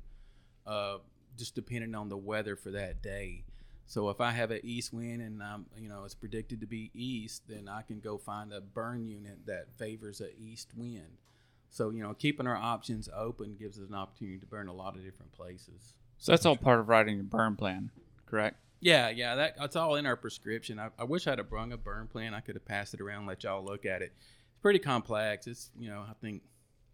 uh, 0.65 0.97
just 1.37 1.55
depending 1.55 1.95
on 1.95 2.09
the 2.09 2.17
weather 2.17 2.57
for 2.57 2.71
that 2.71 3.01
day. 3.01 3.45
So 3.85 4.09
if 4.09 4.19
I 4.19 4.31
have 4.31 4.51
an 4.51 4.59
east 4.63 4.93
wind 4.93 5.21
and 5.21 5.41
um, 5.41 5.65
you 5.77 5.87
know 5.87 6.03
it's 6.03 6.13
predicted 6.13 6.59
to 6.59 6.67
be 6.67 6.91
east, 6.93 7.43
then 7.47 7.69
I 7.69 7.83
can 7.83 8.01
go 8.01 8.17
find 8.17 8.51
a 8.51 8.59
burn 8.59 9.07
unit 9.07 9.45
that 9.45 9.67
favors 9.77 10.19
a 10.19 10.37
east 10.37 10.71
wind. 10.75 11.21
So 11.69 11.91
you 11.91 12.03
know, 12.03 12.13
keeping 12.13 12.47
our 12.47 12.57
options 12.57 13.07
open 13.15 13.55
gives 13.57 13.79
us 13.79 13.87
an 13.87 13.95
opportunity 13.95 14.39
to 14.39 14.45
burn 14.45 14.67
a 14.67 14.73
lot 14.73 14.97
of 14.97 15.05
different 15.05 15.31
places. 15.31 15.93
So 16.17 16.33
that's 16.33 16.45
all 16.45 16.57
part 16.57 16.79
of 16.79 16.89
writing 16.89 17.15
your 17.15 17.23
burn 17.23 17.55
plan, 17.55 17.91
correct? 18.25 18.57
Yeah, 18.79 19.09
yeah, 19.09 19.35
that 19.35 19.57
that's 19.57 19.75
all 19.75 19.95
in 19.95 20.05
our 20.05 20.15
prescription. 20.15 20.79
I, 20.79 20.89
I 20.99 21.03
wish 21.03 21.27
I'd 21.27 21.39
have 21.39 21.49
brung 21.49 21.71
a 21.71 21.77
burn 21.77 22.07
plan. 22.07 22.33
I 22.33 22.41
could 22.41 22.55
have 22.55 22.65
passed 22.65 22.93
it 22.93 23.01
around, 23.01 23.25
let 23.25 23.43
y'all 23.43 23.63
look 23.63 23.85
at 23.85 24.01
it. 24.01 24.13
It's 24.15 24.61
pretty 24.61 24.79
complex. 24.79 25.47
It's 25.47 25.71
you 25.77 25.89
know 25.89 26.05
I 26.07 26.13
think 26.21 26.43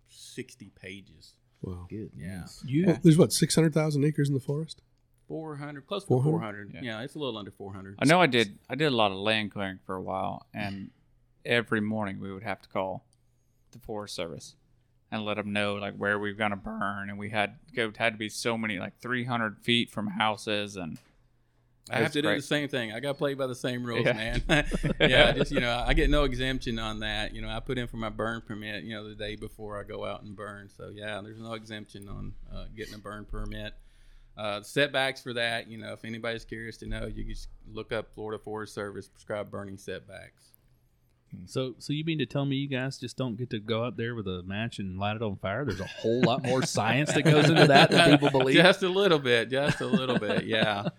sixty 0.09 0.69
pages. 0.69 1.33
Wow. 1.61 1.87
Yeah, 1.89 2.45
You 2.65 2.87
Well, 2.87 2.99
there's 3.03 3.17
what 3.17 3.31
six 3.31 3.55
hundred 3.55 3.73
thousand 3.73 4.03
acres 4.05 4.27
in 4.27 4.33
the 4.33 4.41
forest. 4.41 4.81
400, 5.29 5.87
close 5.87 6.03
to 6.03 6.07
400? 6.09 6.31
400. 6.31 6.71
Yeah. 6.73 6.81
Yeah. 6.83 7.01
it's 7.01 7.15
a 7.15 7.19
little 7.19 7.37
under 7.37 7.49
400. 7.49 7.95
I 7.99 8.05
know 8.05 8.19
I 8.21 8.27
did. 8.27 8.59
I 8.69 8.75
did 8.75 8.91
a 8.91 8.95
lot 8.95 9.11
of 9.11 9.17
land 9.17 9.51
clearing 9.51 9.79
for 9.85 9.95
a 9.95 10.01
while, 10.01 10.45
and 10.53 10.91
every 11.45 11.81
morning 11.81 12.19
we 12.19 12.31
would 12.31 12.43
have 12.43 12.61
to 12.61 12.69
call 12.69 13.05
the 13.71 13.79
Forest 13.79 14.15
Service 14.15 14.55
and 15.11 15.23
let 15.23 15.37
them 15.37 15.53
know 15.53 15.75
like 15.75 15.95
where 15.95 16.19
we 16.19 16.31
were 16.31 16.37
gonna 16.37 16.57
burn, 16.57 17.09
and 17.09 17.17
we 17.17 17.29
had 17.29 17.55
go 17.75 17.91
had 17.97 18.13
to 18.13 18.19
be 18.19 18.29
so 18.29 18.57
many 18.57 18.79
like 18.79 18.99
300 18.99 19.59
feet 19.59 19.89
from 19.89 20.07
houses, 20.07 20.75
and 20.75 20.97
I 21.89 21.95
have 21.95 22.03
That's 22.03 22.13
to 22.13 22.21
do 22.21 22.35
the 22.35 22.41
same 22.41 22.69
thing. 22.69 22.93
I 22.93 23.01
got 23.01 23.17
played 23.17 23.37
by 23.37 23.45
the 23.45 23.55
same 23.55 23.83
rules, 23.83 24.05
Yeah. 24.05 24.13
man. 24.13 24.41
yeah, 25.01 25.33
just 25.33 25.51
you 25.51 25.59
know, 25.59 25.83
I 25.85 25.93
get 25.93 26.09
no 26.09 26.23
exemption 26.23 26.79
on 26.79 27.01
that. 27.01 27.33
You 27.33 27.41
know, 27.41 27.49
I 27.49 27.59
put 27.59 27.77
in 27.77 27.87
for 27.87 27.97
my 27.97 28.09
burn 28.09 28.41
permit, 28.41 28.83
you 28.83 28.95
know, 28.95 29.07
the 29.07 29.15
day 29.15 29.35
before 29.35 29.77
I 29.77 29.83
go 29.83 30.05
out 30.05 30.23
and 30.23 30.35
burn. 30.35 30.69
So 30.69 30.91
yeah, 30.93 31.19
there's 31.21 31.39
no 31.39 31.53
exemption 31.53 32.07
on 32.07 32.33
uh, 32.53 32.65
getting 32.75 32.93
a 32.93 32.99
burn 32.99 33.25
permit. 33.25 33.73
Uh, 34.37 34.61
setbacks 34.61 35.21
for 35.21 35.33
that, 35.33 35.67
you 35.67 35.77
know, 35.77 35.93
if 35.93 36.05
anybody's 36.05 36.45
curious 36.45 36.77
to 36.77 36.87
know, 36.87 37.05
you 37.05 37.23
can 37.23 37.33
just 37.33 37.49
look 37.71 37.91
up 37.91 38.13
Florida 38.15 38.41
Forest 38.41 38.73
Service 38.73 39.07
prescribed 39.07 39.51
burning 39.51 39.77
setbacks. 39.77 40.53
So, 41.45 41.75
so 41.79 41.93
you 41.93 42.03
mean 42.05 42.19
to 42.19 42.25
tell 42.25 42.45
me 42.45 42.55
you 42.55 42.67
guys 42.67 42.97
just 42.97 43.17
don't 43.17 43.35
get 43.35 43.49
to 43.51 43.59
go 43.59 43.83
out 43.83 43.97
there 43.97 44.15
with 44.15 44.27
a 44.27 44.43
match 44.43 44.79
and 44.79 44.97
light 44.99 45.15
it 45.15 45.21
on 45.21 45.35
fire? 45.35 45.65
There's 45.65 45.79
a 45.79 45.85
whole 45.85 46.21
lot 46.21 46.43
more 46.43 46.63
science 46.63 47.11
that 47.13 47.23
goes 47.23 47.49
into 47.49 47.67
that 47.67 47.91
than 47.91 48.11
people 48.19 48.29
believe. 48.29 48.55
Just 48.55 48.83
a 48.83 48.89
little 48.89 49.19
bit, 49.19 49.49
just 49.49 49.81
a 49.81 49.85
little 49.85 50.17
bit, 50.19 50.45
yeah. 50.45 50.89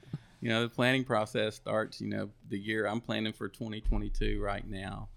You 0.45 0.51
know, 0.51 0.61
the 0.61 0.69
planning 0.69 1.05
process 1.05 1.57
starts. 1.57 2.03
You 2.03 2.09
know, 2.09 2.29
the 2.51 2.59
year 2.59 2.87
I'm 2.87 3.01
planning 3.01 3.33
for 3.33 3.49
2022 3.49 4.43
right 4.43 4.69
now, 4.69 5.09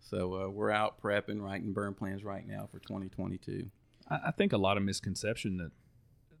so 0.00 0.34
uh, 0.34 0.48
we're 0.48 0.72
out 0.72 1.00
prepping, 1.00 1.40
writing 1.40 1.72
burn 1.72 1.94
plans 1.94 2.24
right 2.24 2.44
now 2.44 2.68
for 2.68 2.80
2022. 2.80 3.70
I, 4.10 4.32
think 4.32 4.52
a 4.52 4.56
lot 4.56 4.76
of 4.76 4.82
misconception 4.82 5.56
that 5.58 5.70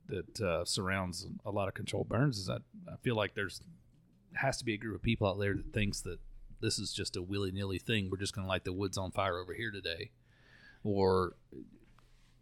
that 0.08 0.44
uh, 0.44 0.64
surrounds 0.64 1.28
a 1.46 1.52
lot 1.52 1.68
of 1.68 1.74
controlled 1.74 2.08
burns 2.08 2.36
is 2.36 2.46
that 2.46 2.62
I 2.92 2.96
feel 2.96 3.14
like 3.14 3.36
there's 3.36 3.60
has 4.34 4.56
to 4.56 4.64
be 4.64 4.74
a 4.74 4.76
group 4.76 4.96
of 4.96 5.02
people 5.02 5.28
out 5.28 5.38
there 5.38 5.54
that 5.54 5.72
thinks 5.72 6.00
that 6.00 6.18
this 6.60 6.80
is 6.80 6.92
just 6.92 7.14
a 7.14 7.22
willy 7.22 7.52
nilly 7.52 7.78
thing. 7.78 8.10
We're 8.10 8.16
just 8.16 8.34
going 8.34 8.44
to 8.44 8.48
light 8.48 8.64
the 8.64 8.72
woods 8.72 8.98
on 8.98 9.12
fire 9.12 9.38
over 9.38 9.54
here 9.54 9.70
today, 9.70 10.10
or 10.82 11.36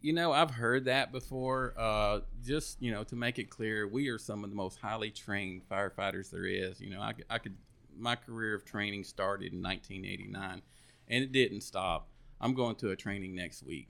You 0.02 0.14
know, 0.14 0.32
I've 0.32 0.50
heard 0.50 0.86
that 0.86 1.12
before. 1.12 1.74
Uh, 1.76 2.20
just 2.42 2.80
you 2.80 2.90
know, 2.90 3.04
to 3.04 3.16
make 3.16 3.38
it 3.38 3.50
clear, 3.50 3.86
we 3.86 4.08
are 4.08 4.18
some 4.18 4.44
of 4.44 4.50
the 4.50 4.56
most 4.56 4.78
highly 4.78 5.10
trained 5.10 5.62
firefighters 5.70 6.30
there 6.30 6.46
is. 6.46 6.80
You 6.80 6.90
know, 6.90 7.00
I, 7.00 7.14
I 7.28 7.38
could. 7.38 7.54
My 7.98 8.16
career 8.16 8.54
of 8.54 8.64
training 8.64 9.04
started 9.04 9.52
in 9.52 9.62
1989, 9.62 10.62
and 11.08 11.24
it 11.24 11.32
didn't 11.32 11.60
stop. 11.60 12.08
I'm 12.40 12.54
going 12.54 12.76
to 12.76 12.90
a 12.90 12.96
training 12.96 13.34
next 13.34 13.62
week. 13.62 13.88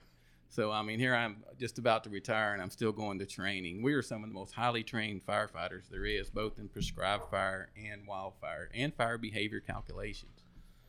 So 0.49 0.73
I 0.73 0.83
mean, 0.83 0.99
here 0.99 1.14
I'm 1.14 1.45
just 1.61 1.79
about 1.79 2.02
to 2.05 2.11
retire, 2.11 2.55
and 2.55 2.61
I'm 2.61 2.71
still 2.71 2.90
going 2.90 3.21
to 3.21 3.26
training. 3.26 3.83
We 3.83 3.95
are 3.95 4.02
some 4.02 4.25
of 4.25 4.31
the 4.31 4.35
most 4.35 4.52
highly 4.52 4.83
trained 4.83 5.25
firefighters 5.25 5.88
there 5.88 6.05
is, 6.05 6.29
both 6.29 6.59
in 6.59 6.69
prescribed 6.69 7.31
fire 7.31 7.71
and 7.76 8.05
wildfire, 8.05 8.69
and 8.75 8.93
fire 8.93 9.17
behavior 9.17 9.61
calculations. 9.61 10.39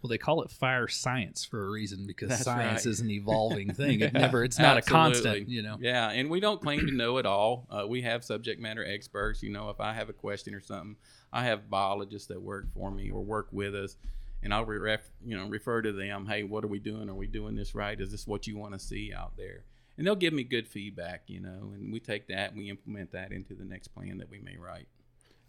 Well, 0.01 0.09
they 0.09 0.17
call 0.17 0.41
it 0.41 0.49
fire 0.51 0.87
science 0.87 1.45
for 1.45 1.65
a 1.65 1.69
reason 1.69 2.05
because 2.07 2.29
That's 2.29 2.43
science 2.43 2.85
right. 2.85 2.91
is 2.91 2.99
an 3.01 3.11
evolving 3.11 3.73
thing. 3.73 4.01
It 4.01 4.13
never, 4.13 4.43
it's 4.43 4.57
not 4.59 4.77
a 4.77 4.81
constant. 4.81 5.47
You 5.49 5.61
know, 5.61 5.77
Yeah, 5.79 6.09
and 6.09 6.29
we 6.29 6.39
don't 6.39 6.61
claim 6.61 6.87
to 6.87 6.91
know 6.91 7.17
it 7.17 7.25
all. 7.25 7.67
Uh, 7.69 7.85
we 7.87 8.01
have 8.01 8.23
subject 8.23 8.59
matter 8.59 8.83
experts. 8.85 9.43
You 9.43 9.51
know, 9.51 9.69
if 9.69 9.79
I 9.79 9.93
have 9.93 10.09
a 10.09 10.13
question 10.13 10.53
or 10.55 10.61
something, 10.61 10.95
I 11.31 11.43
have 11.45 11.69
biologists 11.69 12.27
that 12.29 12.41
work 12.41 12.65
for 12.73 12.89
me 12.91 13.11
or 13.11 13.21
work 13.21 13.47
with 13.51 13.75
us, 13.75 13.95
and 14.43 14.53
I'll 14.53 14.65
re- 14.65 14.77
ref, 14.79 15.01
you 15.23 15.37
know 15.37 15.47
refer 15.47 15.81
to 15.83 15.91
them. 15.91 16.25
Hey, 16.25 16.43
what 16.43 16.63
are 16.63 16.67
we 16.67 16.79
doing? 16.79 17.09
Are 17.09 17.13
we 17.15 17.27
doing 17.27 17.55
this 17.55 17.75
right? 17.75 17.99
Is 17.99 18.11
this 18.11 18.25
what 18.25 18.47
you 18.47 18.57
want 18.57 18.73
to 18.73 18.79
see 18.79 19.13
out 19.13 19.37
there? 19.37 19.63
And 19.97 20.07
they'll 20.07 20.15
give 20.15 20.33
me 20.33 20.43
good 20.43 20.67
feedback. 20.67 21.23
You 21.27 21.41
know, 21.41 21.71
and 21.75 21.93
we 21.93 21.99
take 21.99 22.27
that 22.29 22.49
and 22.51 22.57
we 22.59 22.69
implement 22.69 23.11
that 23.11 23.31
into 23.31 23.53
the 23.53 23.65
next 23.65 23.89
plan 23.89 24.17
that 24.17 24.29
we 24.31 24.39
may 24.39 24.57
write. 24.57 24.87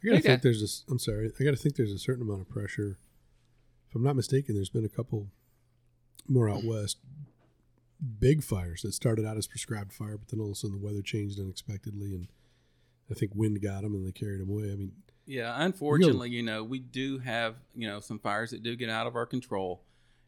I 0.03 0.07
gotta 0.07 0.19
Okay. 0.19 0.29
think 0.29 0.43
there's 0.43 0.61
a. 0.61 0.65
s- 0.65 0.85
I'm 0.91 0.99
sorry. 0.99 1.31
I 1.41 1.45
gotta 1.45 1.57
think 1.57 1.77
there's 1.77 1.93
a 1.93 1.99
certain 1.99 2.23
amount 2.23 2.43
of 2.43 2.49
pressure. 2.51 2.99
If 3.93 3.97
I'm 3.97 4.03
not 4.03 4.17
mistaken, 4.17 4.55
there's 4.55 4.71
been 4.71 4.87
a 4.87 4.89
couple 4.89 5.29
more 6.27 6.49
out 6.49 6.65
west 6.65 6.97
big 8.19 8.43
fires 8.43 8.81
that 8.81 8.95
started 8.95 9.27
out 9.27 9.37
as 9.37 9.47
prescribed 9.47 9.93
fire, 9.93 10.17
but 10.17 10.29
then 10.29 10.41
all 10.41 10.47
of 10.47 10.53
a 10.53 10.55
sudden 10.55 10.79
the 10.79 10.83
weather 10.83 11.03
changed 11.03 11.39
unexpectedly, 11.39 12.15
and 12.15 12.29
I 13.11 13.15
think 13.15 13.33
wind 13.35 13.61
got 13.61 13.83
them 13.83 13.95
and 13.95 14.07
they 14.07 14.13
carried 14.13 14.41
them 14.41 14.49
away. 14.49 14.73
I 14.73 14.77
mean, 14.77 14.93
Yeah, 15.27 15.53
unfortunately, 15.59 16.31
you 16.31 16.43
know, 16.43 16.65
we 16.65 16.79
do 16.79 17.19
have 17.19 17.57
you 17.75 17.87
know 17.87 18.01
some 18.01 18.19
fires 18.19 18.51
that 18.53 18.63
do 18.63 18.77
get 18.77 18.89
out 18.89 19.07
of 19.07 19.15
our 19.15 19.27
control, 19.27 19.83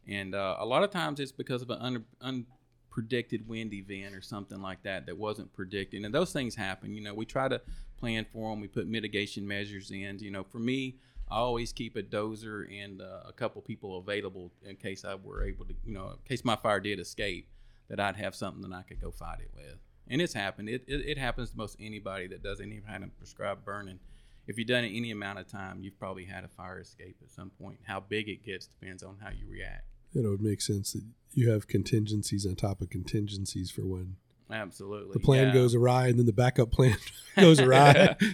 and 0.07 0.35
uh, 0.35 0.57
a 0.59 0.67
lot 0.67 0.83
of 0.83 0.91
times 0.91 1.19
it's 1.21 1.33
because 1.33 1.63
of 1.63 1.71
an 1.71 2.05
un- 2.21 2.47
unpredicted 2.93 3.47
wind 3.47 3.73
event 3.73 4.15
or 4.15 4.21
something 4.21 4.61
like 4.61 4.83
that 4.83 5.07
that 5.07 5.17
wasn't 5.17 5.51
predicted, 5.55 6.05
and 6.05 6.15
those 6.15 6.35
things 6.35 6.55
happen. 6.55 6.95
You 6.95 7.01
know, 7.01 7.15
we 7.15 7.25
try 7.25 7.49
to 7.49 7.63
plan 7.97 8.27
for 8.31 8.51
them. 8.51 8.61
We 8.61 8.69
put 8.69 8.87
mitigation 8.87 9.49
measures 9.49 9.91
in. 9.91 10.19
You 10.19 10.31
know, 10.31 10.45
for 10.45 10.59
me, 10.59 10.97
I 11.31 11.37
always 11.37 11.73
keep 11.73 11.97
a 11.97 12.03
dozer 12.03 12.67
and 12.83 13.01
uh, 13.01 13.21
a 13.27 13.33
couple 13.33 13.63
people 13.63 13.99
available 13.99 14.53
in 14.65 14.77
case 14.77 15.05
I 15.05 15.15
were 15.15 15.45
able 15.45 15.65
to, 15.65 15.75
you 15.85 15.95
know, 15.95 16.11
in 16.11 16.19
case 16.29 16.45
my 16.45 16.57
fire 16.57 16.81
did 16.81 17.01
escape, 17.01 17.49
that 17.89 18.01
I'd 18.01 18.17
have 18.17 18.35
something 18.35 18.63
that 18.69 18.77
I 18.77 18.83
could 18.83 19.01
go 19.01 19.11
fight 19.11 19.41
it 19.41 19.51
with. 19.55 19.79
And 20.09 20.21
it's 20.21 20.35
happened. 20.35 20.69
It, 20.69 20.85
it, 20.87 21.01
it 21.07 21.19
happens 21.19 21.51
to 21.51 21.57
most 21.57 21.77
anybody 21.81 22.27
that 22.29 22.43
does 22.43 22.61
any 22.61 22.81
kind 22.87 23.05
of 23.05 23.17
prescribed 23.19 23.65
burning 23.65 23.99
if 24.47 24.59
you've 24.59 24.69
done 24.69 24.85
it 24.85 24.95
any 24.95 25.11
amount 25.11 25.39
of 25.39 25.49
time, 25.49 25.81
you've 25.83 25.99
probably 25.99 26.25
had 26.25 26.45
a 26.45 26.49
fire 26.49 26.81
escape 26.81 27.17
at 27.23 27.31
some 27.31 27.51
point. 27.51 27.79
How 27.85 28.01
big 28.01 28.29
it 28.29 28.45
gets 28.45 28.67
depends 28.67 29.03
on 29.03 29.17
how 29.23 29.31
you 29.31 29.47
react. 29.49 29.85
you 30.13 30.23
know, 30.23 30.29
it 30.29 30.33
would 30.33 30.43
make 30.43 30.61
sense 30.61 30.93
that 30.93 31.03
you 31.33 31.51
have 31.51 31.67
contingencies 31.67 32.47
on 32.47 32.55
top 32.55 32.81
of 32.81 32.91
contingencies 32.91 33.71
for 33.71 33.83
when 33.83 34.17
Absolutely. 34.51 35.15
the 35.15 35.21
plan 35.21 35.49
yeah. 35.49 35.55
goes 35.55 35.75
awry 35.75 36.09
and 36.09 36.19
then 36.19 36.27
the 36.27 36.33
backup 36.33 36.71
plan 36.71 36.97
goes 37.37 37.61
awry. 37.61 38.17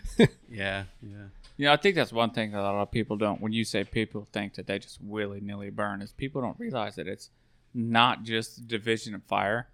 Yeah, 0.52 0.85
yeah. 1.00 1.26
You 1.61 1.67
know, 1.67 1.75
I 1.75 1.76
think 1.76 1.95
that's 1.95 2.11
one 2.11 2.31
thing 2.31 2.52
that 2.52 2.61
a 2.61 2.62
lot 2.62 2.81
of 2.81 2.90
people 2.90 3.19
don't. 3.19 3.43
When 3.43 3.52
you 3.52 3.67
say 3.67 3.85
people 3.85 4.26
think 4.33 4.55
that 4.55 4.67
they 4.67 4.79
just 4.79 4.99
willy 4.99 5.43
nilly 5.43 5.69
burn, 5.69 6.00
is 6.00 6.11
people 6.11 6.40
don't 6.40 6.59
realize 6.59 6.95
that 6.95 7.07
it's 7.07 7.29
not 7.75 8.23
just 8.23 8.57
the 8.57 8.62
division 8.62 9.14
of 9.14 9.23
fire. 9.25 9.69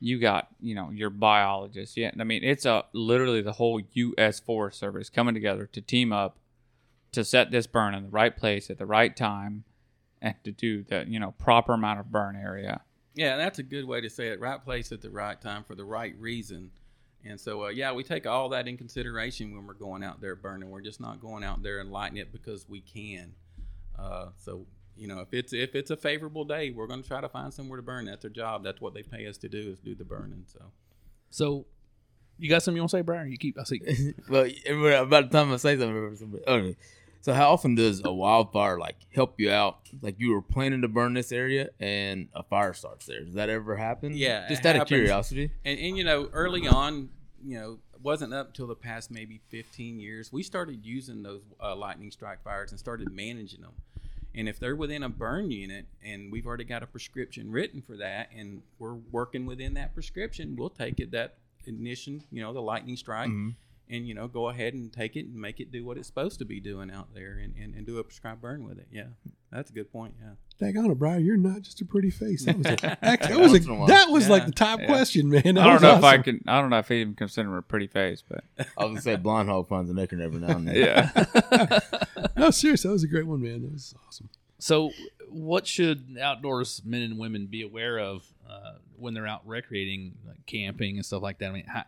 You 0.00 0.20
got, 0.20 0.48
you 0.60 0.74
know, 0.74 0.90
your 0.90 1.08
biologists. 1.08 1.96
Yeah, 1.96 2.10
I 2.20 2.24
mean, 2.24 2.44
it's 2.44 2.66
a 2.66 2.84
literally 2.92 3.40
the 3.40 3.52
whole 3.52 3.80
U.S. 3.94 4.38
Forest 4.38 4.78
Service 4.78 5.08
coming 5.08 5.32
together 5.32 5.64
to 5.72 5.80
team 5.80 6.12
up 6.12 6.36
to 7.12 7.24
set 7.24 7.50
this 7.50 7.66
burn 7.66 7.94
in 7.94 8.02
the 8.02 8.10
right 8.10 8.36
place 8.36 8.68
at 8.68 8.76
the 8.76 8.84
right 8.84 9.16
time, 9.16 9.64
and 10.20 10.34
to 10.44 10.52
do 10.52 10.82
the 10.82 11.06
you 11.08 11.18
know 11.18 11.30
proper 11.38 11.72
amount 11.72 12.00
of 12.00 12.12
burn 12.12 12.36
area. 12.36 12.82
Yeah, 13.14 13.38
that's 13.38 13.58
a 13.58 13.62
good 13.62 13.86
way 13.86 14.02
to 14.02 14.10
say 14.10 14.28
it. 14.28 14.40
Right 14.40 14.62
place 14.62 14.92
at 14.92 15.00
the 15.00 15.08
right 15.08 15.40
time 15.40 15.64
for 15.64 15.74
the 15.74 15.86
right 15.86 16.14
reason. 16.18 16.70
And 17.26 17.40
so, 17.40 17.64
uh, 17.64 17.68
yeah, 17.68 17.92
we 17.92 18.02
take 18.04 18.26
all 18.26 18.50
that 18.50 18.68
in 18.68 18.76
consideration 18.76 19.54
when 19.54 19.66
we're 19.66 19.74
going 19.74 20.02
out 20.04 20.20
there 20.20 20.36
burning. 20.36 20.70
We're 20.70 20.82
just 20.82 21.00
not 21.00 21.20
going 21.20 21.42
out 21.42 21.62
there 21.62 21.80
and 21.80 21.90
lighting 21.90 22.18
it 22.18 22.32
because 22.32 22.68
we 22.68 22.80
can. 22.82 23.32
Uh, 23.98 24.26
so, 24.36 24.66
you 24.96 25.08
know, 25.08 25.20
if 25.20 25.28
it's 25.32 25.52
if 25.52 25.74
it's 25.74 25.90
a 25.90 25.96
favorable 25.96 26.44
day, 26.44 26.70
we're 26.70 26.86
going 26.86 27.02
to 27.02 27.08
try 27.08 27.20
to 27.20 27.28
find 27.28 27.52
somewhere 27.52 27.76
to 27.78 27.82
burn. 27.82 28.04
That's 28.04 28.24
our 28.24 28.30
job. 28.30 28.62
That's 28.62 28.80
what 28.80 28.92
they 28.94 29.02
pay 29.02 29.26
us 29.26 29.38
to 29.38 29.48
do 29.48 29.58
is 29.70 29.78
do 29.78 29.94
the 29.94 30.04
burning. 30.04 30.44
So, 30.46 30.60
so 31.30 31.66
you 32.38 32.48
got 32.50 32.62
something 32.62 32.76
you 32.76 32.82
want 32.82 32.90
to 32.90 32.96
say, 32.98 33.02
Brian? 33.02 33.30
You 33.30 33.38
keep. 33.38 33.58
I 33.58 33.64
see. 33.64 33.80
well, 34.28 34.46
everybody- 34.66 34.94
about 34.96 35.30
the 35.30 35.38
time 35.38 35.52
I 35.52 35.56
say 35.56 35.74
something, 35.78 35.88
everybody- 35.90 36.16
somebody- 36.16 36.44
okay. 36.46 36.76
So, 37.24 37.32
how 37.32 37.52
often 37.54 37.74
does 37.74 38.02
a 38.04 38.12
wildfire 38.12 38.78
like 38.78 38.96
help 39.14 39.40
you 39.40 39.50
out? 39.50 39.78
Like 40.02 40.16
you 40.18 40.32
were 40.32 40.42
planning 40.42 40.82
to 40.82 40.88
burn 40.88 41.14
this 41.14 41.32
area, 41.32 41.70
and 41.80 42.28
a 42.34 42.42
fire 42.42 42.74
starts 42.74 43.06
there. 43.06 43.20
Does 43.24 43.32
that 43.32 43.48
ever 43.48 43.76
happen? 43.76 44.12
Yeah, 44.14 44.46
just 44.46 44.66
out 44.66 44.76
of 44.76 44.86
curiosity. 44.86 45.50
and, 45.64 45.80
and 45.80 45.96
you 45.96 46.04
know 46.04 46.28
early 46.34 46.68
on 46.68 47.08
you 47.42 47.58
know 47.58 47.78
wasn't 48.02 48.34
up 48.34 48.48
until 48.48 48.66
the 48.66 48.74
past 48.74 49.10
maybe 49.10 49.40
15 49.48 49.98
years 49.98 50.30
we 50.30 50.42
started 50.42 50.84
using 50.84 51.22
those 51.22 51.40
uh, 51.62 51.74
lightning 51.74 52.10
strike 52.10 52.42
fires 52.44 52.70
and 52.72 52.78
started 52.78 53.10
managing 53.10 53.62
them 53.62 53.72
and 54.34 54.46
if 54.46 54.58
they're 54.58 54.76
within 54.76 55.02
a 55.02 55.08
burn 55.08 55.50
unit 55.50 55.86
and 56.04 56.30
we've 56.30 56.46
already 56.46 56.64
got 56.64 56.82
a 56.82 56.86
prescription 56.86 57.50
written 57.50 57.80
for 57.80 57.96
that 57.96 58.28
and 58.36 58.60
we're 58.78 58.92
working 59.10 59.46
within 59.46 59.72
that 59.72 59.94
prescription 59.94 60.54
we'll 60.56 60.68
take 60.68 61.00
it 61.00 61.12
that 61.12 61.38
ignition 61.66 62.22
you 62.30 62.42
know 62.42 62.52
the 62.52 62.60
lightning 62.60 62.96
strike 62.96 63.30
Mhm. 63.30 63.54
And 63.88 64.06
you 64.08 64.14
know 64.14 64.26
go 64.28 64.48
ahead 64.48 64.74
and 64.74 64.92
take 64.92 65.16
it 65.16 65.26
and 65.26 65.34
make 65.34 65.60
it 65.60 65.70
do 65.70 65.84
what 65.84 65.96
it's 65.98 66.06
supposed 66.06 66.38
to 66.38 66.44
be 66.44 66.60
doing 66.60 66.90
out 66.90 67.08
there 67.14 67.38
and, 67.42 67.54
and, 67.56 67.74
and 67.74 67.86
do 67.86 67.98
a 67.98 68.04
prescribed 68.04 68.40
burn 68.40 68.66
with 68.66 68.78
it 68.78 68.86
yeah 68.90 69.04
that's 69.52 69.70
a 69.70 69.72
good 69.74 69.90
point 69.92 70.14
yeah 70.20 70.30
Daggone 70.60 70.92
it, 70.92 70.98
Brian, 71.00 71.24
you're 71.24 71.36
not 71.36 71.62
just 71.62 71.80
a 71.80 71.84
pretty 71.84 72.10
face. 72.10 72.44
That 72.44 72.56
was, 72.56 72.66
a, 72.66 72.76
that, 72.82 73.00
that 73.00 73.40
was, 73.40 73.52
a 73.66 73.72
a, 73.72 73.86
that 73.88 74.08
was 74.08 74.28
like 74.28 74.46
the 74.46 74.52
top 74.52 74.78
Yeah. 74.78 74.86
question, 74.86 75.28
man. 75.28 75.42
That 75.42 75.58
I 75.58 75.64
don't 75.64 75.72
was 75.74 75.82
know 75.82 75.96
if 75.98 76.04
I 76.04 76.18
can. 76.18 76.44
I 76.46 76.60
don't 76.60 76.70
know 76.70 76.78
if 76.78 76.88
I 76.92 76.94
even 76.94 77.14
consider 77.14 77.56
it 77.56 77.58
a 77.58 77.62
pretty 77.62 77.88
face, 77.88 78.22
but 78.22 78.44
I 78.78 78.84
was 78.84 78.90
gonna 78.90 79.00
say 79.00 79.16
blind 79.16 79.48
hog 79.48 79.66
finds 79.66 79.90
a 79.90 79.94
nectar 79.94 80.22
every 80.22 80.38
now 80.38 80.56
and 80.56 80.68
then. 80.68 80.76
yeah. 80.76 81.80
No, 82.36 82.50
seriously, 82.50 82.88
that 82.88 82.92
was 82.92 83.02
a 83.04 83.08
great 83.08 83.26
one, 83.26 83.42
man. 83.42 83.62
That 83.62 83.72
was 83.72 83.94
awesome. 84.06 84.28
So, 84.58 84.90
what 85.28 85.66
should 85.66 86.16
outdoors 86.20 86.82
men 86.84 87.02
and 87.02 87.18
women 87.18 87.46
be 87.46 87.62
aware 87.62 87.98
of 87.98 88.24
uh, 88.48 88.74
when 88.96 89.14
they're 89.14 89.26
out 89.26 89.46
recreating, 89.46 90.14
like 90.26 90.44
camping 90.46 90.96
and 90.96 91.04
stuff 91.04 91.22
like 91.22 91.38
that? 91.38 91.50
I 91.50 91.52
mean, 91.52 91.66
I, 91.72 91.82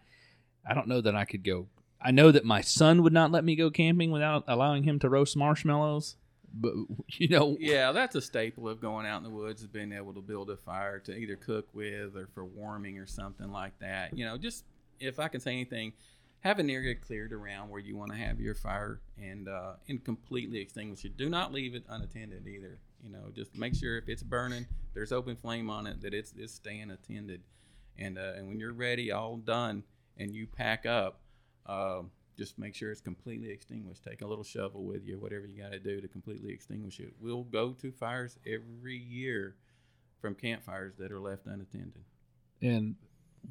I 0.69 0.75
don't 0.75 0.88
know 0.88 1.00
that 1.00 1.15
I 1.15 1.25
could 1.25 1.45
go. 1.45 1.67
I 2.00 2.11
know 2.11 2.31
that 2.31 2.45
my 2.45 2.61
son 2.61 3.03
would 3.03 3.12
not 3.12 3.31
let 3.31 3.45
me 3.45 3.57
go 3.57 3.71
camping 3.71 4.11
without 4.11 4.45
allowing 4.47 4.85
him 4.85 4.99
to 5.00 5.09
roast 5.09 5.37
marshmallows. 5.37 6.17
But 6.53 6.75
you 7.19 7.29
know, 7.29 7.57
Yeah, 7.59 7.93
that's 7.93 8.15
a 8.15 8.23
staple 8.23 8.69
of 8.69 8.81
going 8.81 9.07
out 9.07 9.19
in 9.19 9.25
the 9.25 9.31
woods 9.31 9.62
is 9.62 9.69
being 9.69 9.93
able 9.93 10.15
to 10.15 10.21
build 10.21 10.50
a 10.50 10.57
fire 10.57 10.99
to 11.00 11.17
either 11.17 11.37
cook 11.37 11.69
with 11.73 12.17
or 12.17 12.29
for 12.35 12.45
warming 12.45 12.99
or 12.99 13.07
something 13.07 13.50
like 13.50 13.79
that. 13.81 14.17
You 14.17 14.25
know, 14.25 14.37
just 14.37 14.65
if 15.00 15.19
I 15.19 15.29
can 15.29 15.41
say 15.41 15.53
anything, 15.53 15.93
have 16.41 16.59
an 16.59 16.71
area 16.71 16.95
cleared 16.95 17.33
around 17.33 17.71
where 17.71 17.81
you 17.81 17.97
want 17.97 18.12
to 18.12 18.17
have 18.19 18.41
your 18.41 18.55
fire 18.55 19.00
and 19.21 19.49
uh, 19.49 19.73
and 19.88 20.03
completely 20.05 20.61
extinguish 20.61 21.05
it. 21.05 21.17
Do 21.17 21.29
not 21.29 21.53
leave 21.53 21.75
it 21.75 21.85
unattended 21.88 22.47
either. 22.47 22.79
You 23.03 23.11
know, 23.11 23.31
just 23.35 23.57
make 23.57 23.75
sure 23.75 23.99
if 23.99 24.09
it's 24.09 24.23
burning, 24.23 24.67
there's 24.95 25.12
open 25.12 25.37
flame 25.37 25.71
on 25.71 25.87
it, 25.87 26.00
that 26.03 26.15
it's 26.15 26.33
it's 26.37 26.55
staying 26.55 26.91
attended. 26.91 27.43
And 27.99 28.19
uh, 28.19 28.33
and 28.37 28.49
when 28.49 28.59
you're 28.59 28.73
ready, 28.73 29.11
all 29.11 29.37
done, 29.37 29.83
and 30.17 30.35
you 30.35 30.47
pack 30.47 30.87
up, 30.87 31.21
uh, 31.66 32.02
just 32.38 32.58
make 32.58 32.75
sure 32.75 32.90
it's 32.90 33.00
completely 33.00 33.50
extinguished. 33.50 34.04
Take 34.04 34.23
a 34.23 34.26
little 34.26 34.44
shovel 34.44 34.85
with 34.85 35.04
you, 35.06 35.18
whatever 35.18 35.46
you 35.46 35.62
got 35.62 35.73
to 35.73 35.78
do 35.78 36.00
to 36.00 36.08
completely 36.08 36.52
extinguish 36.52 37.00
it. 37.00 37.14
We'll 37.20 37.44
go 37.44 37.73
to 37.73 37.90
fires 37.90 38.38
every 38.46 38.96
year 38.99 39.56
from 40.20 40.35
campfires 40.35 40.94
that 40.99 41.11
are 41.12 41.20
left 41.20 41.46
unattended. 41.46 42.04
And 42.61 42.96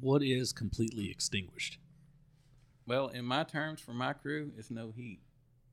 what 0.00 0.22
is 0.22 0.52
completely 0.52 1.10
extinguished? 1.10 1.78
Well, 2.86 3.08
in 3.08 3.24
my 3.24 3.42
terms 3.44 3.80
for 3.80 3.92
my 3.92 4.12
crew, 4.12 4.52
it's 4.56 4.70
no 4.70 4.92
heat. 4.94 5.20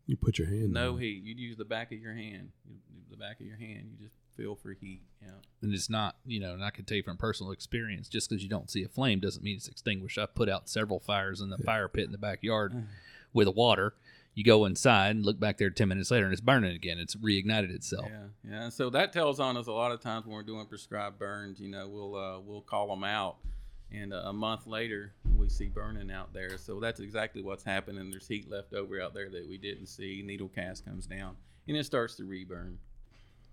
You 0.07 0.17
put 0.17 0.38
your 0.39 0.47
hand. 0.47 0.71
No 0.73 0.93
on 0.93 1.00
heat. 1.01 1.23
You'd 1.23 1.39
use 1.39 1.55
the 1.57 1.65
back 1.65 1.91
of 1.91 2.00
your 2.00 2.13
hand. 2.13 2.51
You- 2.67 2.77
The 3.12 3.17
back 3.17 3.39
of 3.39 3.45
your 3.45 3.57
hand. 3.57 3.89
You 3.91 4.05
just 4.07 4.15
feel 4.36 4.56
for 4.56 4.74
heat. 4.74 5.02
Yeah. 5.22 5.32
And 5.62 5.74
it's 5.74 5.90
not, 5.90 6.16
you 6.25 6.40
know, 6.40 6.54
and 6.54 6.63
I 6.63 6.70
can 6.70 6.86
tell 6.86 6.98
you 6.98 7.04
from 7.04 7.18
personal 7.18 7.52
experience, 7.52 8.10
just 8.10 8.30
because 8.30 8.44
you 8.44 8.50
don't 8.50 8.70
see 8.70 8.84
a 8.84 8.88
flame 8.88 9.20
doesn't 9.20 9.44
mean 9.44 9.56
it's 9.58 9.68
extinguished. 9.68 10.18
I've 10.18 10.36
put 10.36 10.50
out 10.50 10.70
several 10.70 11.00
fires 11.00 11.42
in 11.42 11.50
the 11.50 11.58
fire 11.58 11.88
pit 11.88 12.06
in 12.06 12.12
the 12.12 12.18
backyard 12.18 12.86
with 13.34 13.48
water. 13.48 13.94
You 14.36 14.44
go 14.44 14.66
inside 14.66 15.16
and 15.16 15.25
look 15.25 15.40
back 15.40 15.58
there 15.58 15.70
10 15.70 15.88
minutes 15.88 16.10
later 16.10 16.25
and 16.25 16.34
it's 16.34 16.42
burning 16.42 16.75
again. 16.75 16.98
It's 16.98 17.16
reignited 17.16 17.70
itself. 17.74 18.08
Yeah, 18.10 18.52
yeah. 18.52 18.70
So 18.70 18.90
that 18.90 19.13
tells 19.13 19.40
on 19.40 19.58
us 19.58 19.68
a 19.68 19.72
lot 19.72 19.92
of 19.92 20.02
times 20.02 20.25
when 20.25 20.36
we're 20.36 20.44
doing 20.44 20.66
prescribed 20.66 21.20
burns. 21.20 21.60
You 21.60 21.70
know, 21.70 21.88
we'll 21.88 22.16
uh, 22.16 22.40
we'll 22.40 22.62
call 22.62 22.88
them 22.88 23.04
out, 23.04 23.38
and 23.92 24.12
uh, 24.12 24.24
a 24.25 24.34
month 24.34 24.66
later 24.66 25.13
we 25.38 25.50
see 25.50 25.68
burning 25.68 26.10
out 26.12 26.34
there. 26.34 26.58
So 26.58 26.80
that's 26.80 27.00
exactly 27.00 27.44
what's 27.44 27.63
happening. 27.63 28.10
There's 28.10 28.28
heat 28.28 28.50
left 28.50 28.74
over 28.74 29.00
out 29.00 29.13
there 29.13 29.30
that 29.30 29.48
we 29.48 29.60
didn't 29.60 29.86
see. 29.86 30.24
Needle 30.25 30.50
cast 30.50 30.84
comes 30.84 31.06
down, 31.06 31.36
and 31.68 31.78
it 31.78 31.86
starts 31.86 32.16
to 32.16 32.25
reburn. 32.25 32.80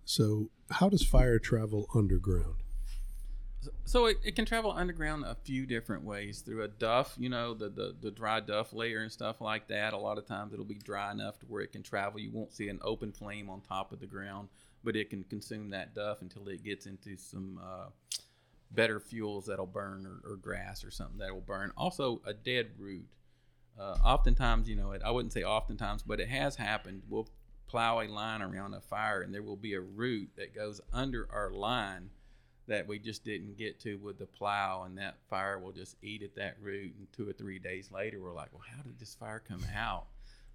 So, 0.04 0.50
how 0.70 0.88
does 0.88 1.04
fire 1.04 1.38
travel 1.38 1.88
underground? 1.94 2.56
So 3.84 4.06
it, 4.06 4.18
it 4.24 4.36
can 4.36 4.46
travel 4.46 4.72
underground 4.72 5.24
a 5.24 5.34
few 5.34 5.66
different 5.66 6.04
ways 6.04 6.40
through 6.40 6.62
a 6.62 6.68
duff, 6.68 7.14
you 7.18 7.28
know, 7.28 7.52
the, 7.52 7.68
the 7.68 7.94
the 8.00 8.10
dry 8.10 8.40
duff 8.40 8.72
layer 8.72 9.00
and 9.00 9.12
stuff 9.12 9.40
like 9.40 9.68
that. 9.68 9.92
A 9.92 9.98
lot 9.98 10.16
of 10.16 10.26
times 10.26 10.52
it'll 10.52 10.64
be 10.64 10.76
dry 10.76 11.10
enough 11.10 11.38
to 11.40 11.46
where 11.46 11.60
it 11.60 11.72
can 11.72 11.82
travel. 11.82 12.20
You 12.20 12.30
won't 12.32 12.52
see 12.52 12.68
an 12.68 12.78
open 12.82 13.12
flame 13.12 13.50
on 13.50 13.60
top 13.60 13.92
of 13.92 14.00
the 14.00 14.06
ground, 14.06 14.48
but 14.82 14.96
it 14.96 15.10
can 15.10 15.24
consume 15.24 15.70
that 15.70 15.94
duff 15.94 16.22
until 16.22 16.48
it 16.48 16.64
gets 16.64 16.86
into 16.86 17.16
some 17.18 17.60
uh, 17.62 17.88
better 18.70 19.00
fuels 19.00 19.46
that'll 19.46 19.66
burn 19.66 20.06
or, 20.06 20.32
or 20.32 20.36
grass 20.36 20.84
or 20.84 20.90
something 20.90 21.18
that'll 21.18 21.40
burn. 21.40 21.72
Also, 21.76 22.22
a 22.24 22.32
dead 22.32 22.68
root. 22.78 23.06
Uh, 23.78 23.96
oftentimes, 24.04 24.68
you 24.68 24.76
know, 24.76 24.92
it, 24.92 25.02
I 25.04 25.10
wouldn't 25.10 25.32
say 25.32 25.42
oftentimes, 25.42 26.02
but 26.02 26.20
it 26.20 26.28
has 26.28 26.56
happened. 26.56 27.02
We'll 27.08 27.28
plow 27.70 28.00
a 28.00 28.08
line 28.08 28.42
around 28.42 28.74
a 28.74 28.80
fire, 28.80 29.22
and 29.22 29.32
there 29.32 29.44
will 29.44 29.56
be 29.56 29.74
a 29.74 29.80
root 29.80 30.28
that 30.36 30.54
goes 30.54 30.80
under 30.92 31.28
our 31.32 31.50
line 31.50 32.10
that 32.66 32.86
we 32.86 32.98
just 32.98 33.24
didn't 33.24 33.56
get 33.56 33.78
to 33.80 33.96
with 33.96 34.18
the 34.18 34.26
plow, 34.26 34.82
and 34.82 34.98
that 34.98 35.16
fire 35.28 35.58
will 35.58 35.70
just 35.70 35.96
eat 36.02 36.22
at 36.22 36.34
that 36.34 36.56
root. 36.60 36.92
And 36.98 37.06
two 37.12 37.28
or 37.28 37.32
three 37.32 37.60
days 37.60 37.90
later, 37.92 38.20
we're 38.20 38.34
like, 38.34 38.52
well, 38.52 38.64
how 38.76 38.82
did 38.82 38.98
this 38.98 39.14
fire 39.14 39.40
come 39.46 39.64
out? 39.74 40.06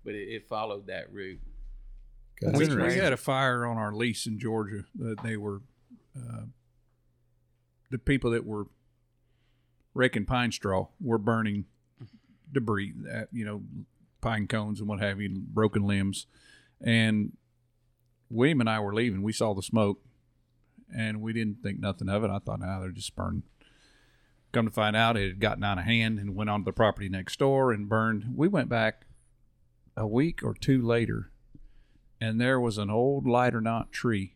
But 0.03 0.13
it, 0.15 0.27
it 0.27 0.47
followed 0.47 0.87
that 0.87 1.11
root. 1.11 1.39
We, 2.41 2.67
we 2.67 2.95
had 2.95 3.13
a 3.13 3.17
fire 3.17 3.65
on 3.65 3.77
our 3.77 3.93
lease 3.93 4.25
in 4.25 4.37
Georgia 4.37 4.83
that 4.95 5.23
they 5.23 5.37
were 5.37 5.61
uh, 6.17 6.43
the 7.91 7.97
people 7.97 8.31
that 8.31 8.45
were 8.45 8.67
raking 9.93 10.25
pine 10.25 10.51
straw 10.51 10.87
were 10.99 11.17
burning 11.17 11.63
debris, 12.51 12.93
that 13.03 13.29
you 13.31 13.45
know, 13.45 13.61
pine 14.19 14.47
cones 14.47 14.81
and 14.81 14.89
what 14.89 14.99
have 14.99 15.21
you, 15.21 15.29
broken 15.29 15.83
limbs, 15.83 16.27
and 16.85 17.33
William 18.29 18.61
and 18.61 18.69
I 18.69 18.79
were 18.79 18.93
leaving. 18.93 19.21
We 19.21 19.33
saw 19.33 19.53
the 19.53 19.61
smoke, 19.61 19.99
and 20.95 21.21
we 21.21 21.33
didn't 21.33 21.61
think 21.61 21.79
nothing 21.79 22.07
of 22.07 22.23
it. 22.23 22.29
I 22.29 22.39
thought, 22.39 22.61
now 22.61 22.79
they're 22.79 22.91
just 22.91 23.15
burning. 23.15 23.43
Come 24.53 24.65
to 24.65 24.71
find 24.71 24.95
out, 24.95 25.17
it 25.17 25.27
had 25.27 25.39
gotten 25.41 25.65
out 25.65 25.79
of 25.79 25.83
hand 25.83 26.19
and 26.19 26.35
went 26.35 26.49
onto 26.49 26.63
the 26.63 26.71
property 26.71 27.09
next 27.09 27.39
door 27.39 27.73
and 27.73 27.89
burned. 27.89 28.33
We 28.33 28.47
went 28.47 28.69
back 28.69 29.05
a 29.97 30.07
week 30.07 30.43
or 30.43 30.53
two 30.53 30.81
later 30.81 31.31
and 32.19 32.39
there 32.39 32.59
was 32.59 32.77
an 32.77 32.89
old 32.89 33.27
lighter 33.27 33.61
knot 33.61 33.91
tree 33.91 34.35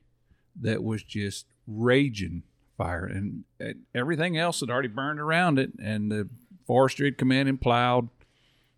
that 0.59 0.83
was 0.83 1.03
just 1.03 1.45
raging 1.67 2.43
fire 2.77 3.05
and, 3.05 3.43
and 3.59 3.81
everything 3.93 4.37
else 4.37 4.59
had 4.61 4.69
already 4.69 4.87
burned 4.87 5.19
around 5.19 5.59
it 5.59 5.71
and 5.81 6.11
the 6.11 6.29
forestry 6.65 7.07
had 7.07 7.17
come 7.17 7.31
in 7.31 7.47
and 7.47 7.61
plowed 7.61 8.09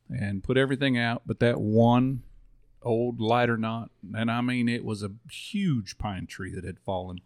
and 0.10 0.44
put 0.44 0.58
everything 0.58 0.98
out 0.98 1.22
but 1.26 1.40
that 1.40 1.60
one 1.60 2.24
old 2.84 3.20
lighter 3.22 3.58
knot 3.58 3.92
and 4.16 4.32
i 4.32 4.42
mean 4.42 4.68
it 4.68 4.84
was 4.84 5.04
a 5.04 5.12
huge 5.32 5.98
pine 5.98 6.26
tree 6.26 6.54
that 6.54 6.64
had 6.64 6.80
fallen 6.80 7.20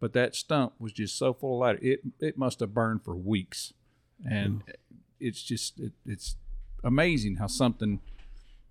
but 0.00 0.12
that 0.12 0.34
stump 0.34 0.72
was 0.78 0.92
just 0.92 1.16
so 1.18 1.32
full 1.34 1.54
of 1.56 1.60
lighter 1.60 1.78
it 1.82 2.00
it 2.20 2.38
must 2.38 2.60
have 2.60 2.72
burned 2.72 3.02
for 3.02 3.14
weeks 3.14 3.72
and 4.28 4.62
it's 5.20 5.42
just 5.42 5.78
it, 5.78 5.92
it's 6.06 6.36
amazing 6.82 7.36
how 7.36 7.46
something 7.46 8.00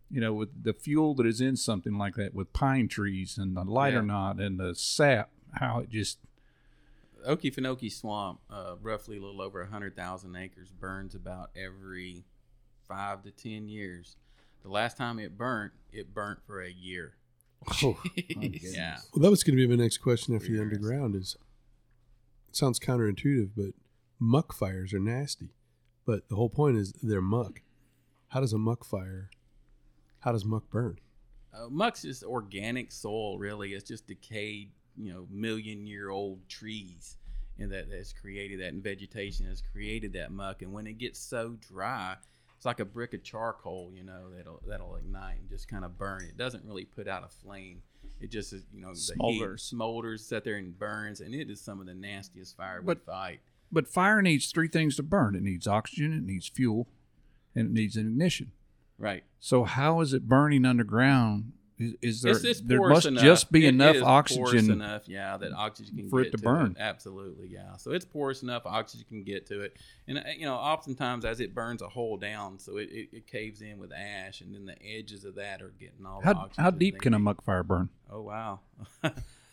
you 0.10 0.22
know, 0.22 0.34
with 0.34 0.64
the 0.64 0.72
fuel 0.72 1.14
that 1.16 1.26
is 1.26 1.42
in 1.42 1.58
something 1.58 1.98
like 1.98 2.16
that, 2.16 2.34
with 2.34 2.54
pine 2.54 2.88
trees 2.88 3.38
and 3.38 3.58
the 3.58 3.66
lighter 3.66 3.98
Yeah. 3.98 4.04
knot 4.06 4.40
and 4.40 4.58
the 4.58 4.74
sap, 4.74 5.30
how 5.56 5.80
it 5.80 5.90
just 5.90 6.20
Okefenokee 7.28 7.92
Swamp, 7.92 8.40
uh, 8.50 8.76
roughly 8.82 9.18
a 9.18 9.20
little 9.22 9.42
over 9.42 9.60
100,000 9.62 10.34
acres, 10.38 10.72
burns 10.72 11.14
about 11.14 11.50
every 11.58 12.24
five 12.88 13.24
to 13.24 13.32
10 13.32 13.68
years. 13.68 14.16
The 14.68 14.74
last 14.74 14.98
time 14.98 15.18
it 15.18 15.38
burnt, 15.38 15.72
it 15.94 16.14
burnt 16.14 16.40
for 16.46 16.62
a 16.62 16.70
year. 16.70 17.14
Oh, 17.82 17.98
yeah. 18.16 18.98
well, 19.14 19.24
that 19.24 19.30
was 19.30 19.42
going 19.42 19.58
to 19.58 19.66
be 19.66 19.78
my 19.78 19.82
next 19.82 20.00
question 20.00 20.36
after 20.36 20.52
the 20.52 20.60
underground. 20.60 21.16
Is 21.16 21.38
it 22.50 22.56
sounds 22.58 22.78
counterintuitive, 22.78 23.52
but 23.56 23.70
muck 24.20 24.54
fires 24.54 24.94
are 24.94 25.00
nasty. 25.00 25.54
But 26.06 26.28
the 26.28 26.36
whole 26.36 26.50
point 26.50 26.76
is 26.76 26.92
they're 27.02 27.22
muck. 27.22 27.62
How 28.28 28.42
does 28.42 28.52
a 28.52 28.58
muck 28.58 28.84
fire? 28.84 29.30
How 30.20 30.34
does 30.34 30.44
muck 30.44 30.70
burn? 30.70 31.00
Uh, 31.54 31.70
muck's 31.70 32.02
just 32.02 32.26
organic 32.26 32.92
soil, 32.92 33.40
really. 33.40 33.72
It's 33.72 33.88
just 33.88 34.06
decayed, 34.06 34.72
you 34.98 35.14
know, 35.14 35.28
million 35.32 35.88
year 35.88 36.10
old 36.10 36.46
trees, 36.50 37.16
and 37.58 37.72
that 37.72 37.90
that's 37.90 38.12
created 38.12 38.60
that, 38.60 38.74
and 38.74 38.84
vegetation 38.84 39.46
has 39.46 39.64
created 39.72 40.12
that 40.12 40.34
muck. 40.34 40.62
And 40.62 40.74
when 40.74 40.88
it 40.88 40.98
gets 40.98 41.22
so 41.22 41.56
dry, 41.72 42.18
it's 42.58 42.66
like 42.66 42.80
a 42.82 42.86
brick 42.86 43.14
of 43.14 43.24
charcoal, 43.24 43.92
you 43.96 44.04
know, 44.04 44.32
that'll 44.36 44.62
that'll 44.68 44.96
ignite 44.98 45.40
and 45.40 45.50
just 45.50 45.68
kind 45.70 45.86
of 45.86 45.98
burn. 45.98 46.24
It 46.28 46.38
doesn't 46.38 46.66
really 46.66 46.86
put 46.86 47.08
out 47.08 47.24
a 47.24 47.28
flame. 47.30 47.82
It 48.20 48.32
just 48.32 48.52
you 48.52 48.62
know, 48.82 48.90
Smolders. 48.92 49.72
smolders, 49.74 50.20
sit 50.22 50.44
there 50.44 50.56
and 50.56 50.78
burns, 50.78 51.22
and 51.22 51.36
it 51.36 51.50
is 51.50 51.62
some 51.62 51.80
of 51.80 51.86
the 51.86 51.94
nastiest 51.94 52.58
fire 52.58 52.82
we 52.84 52.96
fight. 52.96 53.40
but 53.72 53.88
fire 53.88 54.22
needs 54.24 54.52
three 54.52 54.68
things 54.68 54.96
to 54.96 55.04
burn. 55.04 55.36
It 55.36 55.44
needs 55.44 55.68
oxygen, 55.68 56.14
it 56.14 56.24
needs 56.24 56.48
fuel, 56.48 56.88
and 57.56 57.68
it 57.68 57.72
needs 57.74 57.96
an 57.96 58.08
ignition. 58.08 58.52
Right. 58.98 59.24
So 59.40 59.64
how 59.64 60.02
is 60.02 60.14
it 60.14 60.28
burning 60.28 60.66
underground? 60.66 61.52
Is, 61.80 61.94
is 62.02 62.22
there 62.24 62.32
it's, 62.32 62.44
it's 62.44 62.62
there 62.62 62.80
must 62.88 63.06
enough. 63.06 63.24
just 63.24 63.52
be 63.52 63.66
It- 63.66 63.66
it 63.66 63.74
enough 63.76 63.98
oxygen 64.04 64.72
enough, 64.72 65.08
yeah, 65.08 65.38
that 65.38 65.54
oxygen 65.54 65.96
can 65.96 66.10
for 66.10 66.22
it 66.22 66.32
get 66.32 66.32
to 66.32 66.38
burn. 66.40 66.76
Absolutely, 66.80 67.48
yeah. 67.50 67.78
So 67.78 67.92
it's 67.92 68.04
porous 68.06 68.42
enough, 68.42 68.64
oxygen 68.66 69.06
can 69.08 69.24
get 69.24 69.46
to 69.48 69.62
it, 69.62 69.78
and 70.08 70.18
uh, 70.18 70.22
you 70.36 70.46
know, 70.48 70.56
oftentimes 70.56 71.24
as 71.24 71.40
it 71.40 71.54
burns 71.54 71.84
a 71.84 71.88
hole 71.90 72.18
down, 72.18 72.58
so 72.58 72.78
it, 72.78 72.90
it, 72.92 73.10
it 73.18 73.28
caves 73.28 73.62
in 73.62 73.78
with 73.78 73.92
ash, 73.94 74.42
and 74.42 74.56
then 74.56 74.66
the 74.66 74.76
edges 74.84 75.24
of 75.24 75.36
that 75.36 75.62
are 75.62 75.74
getting 75.80 76.04
all 76.06 76.22
How 76.24 76.32
oxygen. 76.34 76.64
how 76.64 76.72
deep 76.72 77.00
can 77.00 77.14
a 77.14 77.20
muck 77.20 77.44
fire 77.44 77.62
burn? 77.64 77.90
Oh 78.10 78.22
wow, 78.24 78.62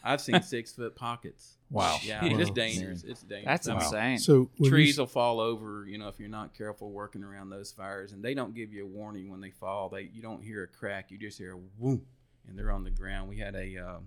I've 0.04 0.20
seen 0.20 0.42
six 0.42 0.72
foot 0.72 0.94
pockets. 0.94 1.56
Wow. 1.70 1.98
Yeah, 2.04 2.22
Wow. 2.24 2.38
it's 2.38 2.50
dangerous. 2.50 3.02
It's 3.02 3.22
dangerous. 3.22 3.64
That's 3.64 3.68
I 3.68 3.74
insane. 3.74 4.18
So 4.18 4.50
trees 4.62 4.96
you, 4.96 5.02
will 5.02 5.06
fall 5.08 5.40
over 5.40 5.86
you 5.88 5.98
know 5.98 6.08
if 6.08 6.20
you're 6.20 6.28
not 6.28 6.54
careful 6.56 6.90
working 6.90 7.24
around 7.24 7.48
those 7.50 7.72
fires 7.72 8.12
and 8.12 8.22
they 8.22 8.34
don't 8.34 8.54
give 8.54 8.72
you 8.72 8.84
a 8.84 8.86
warning 8.88 9.30
when 9.30 9.40
they 9.40 9.50
fall 9.50 9.88
they 9.88 10.10
you 10.12 10.22
don't 10.22 10.42
hear 10.42 10.62
a 10.62 10.68
crack 10.68 11.10
you 11.10 11.18
just 11.18 11.38
hear 11.38 11.54
a 11.54 11.58
whoom 11.80 12.02
and 12.46 12.58
they're 12.58 12.70
on 12.70 12.84
the 12.84 12.90
ground 12.90 13.28
we 13.28 13.38
had 13.38 13.54
a 13.54 13.78
um, 13.78 14.06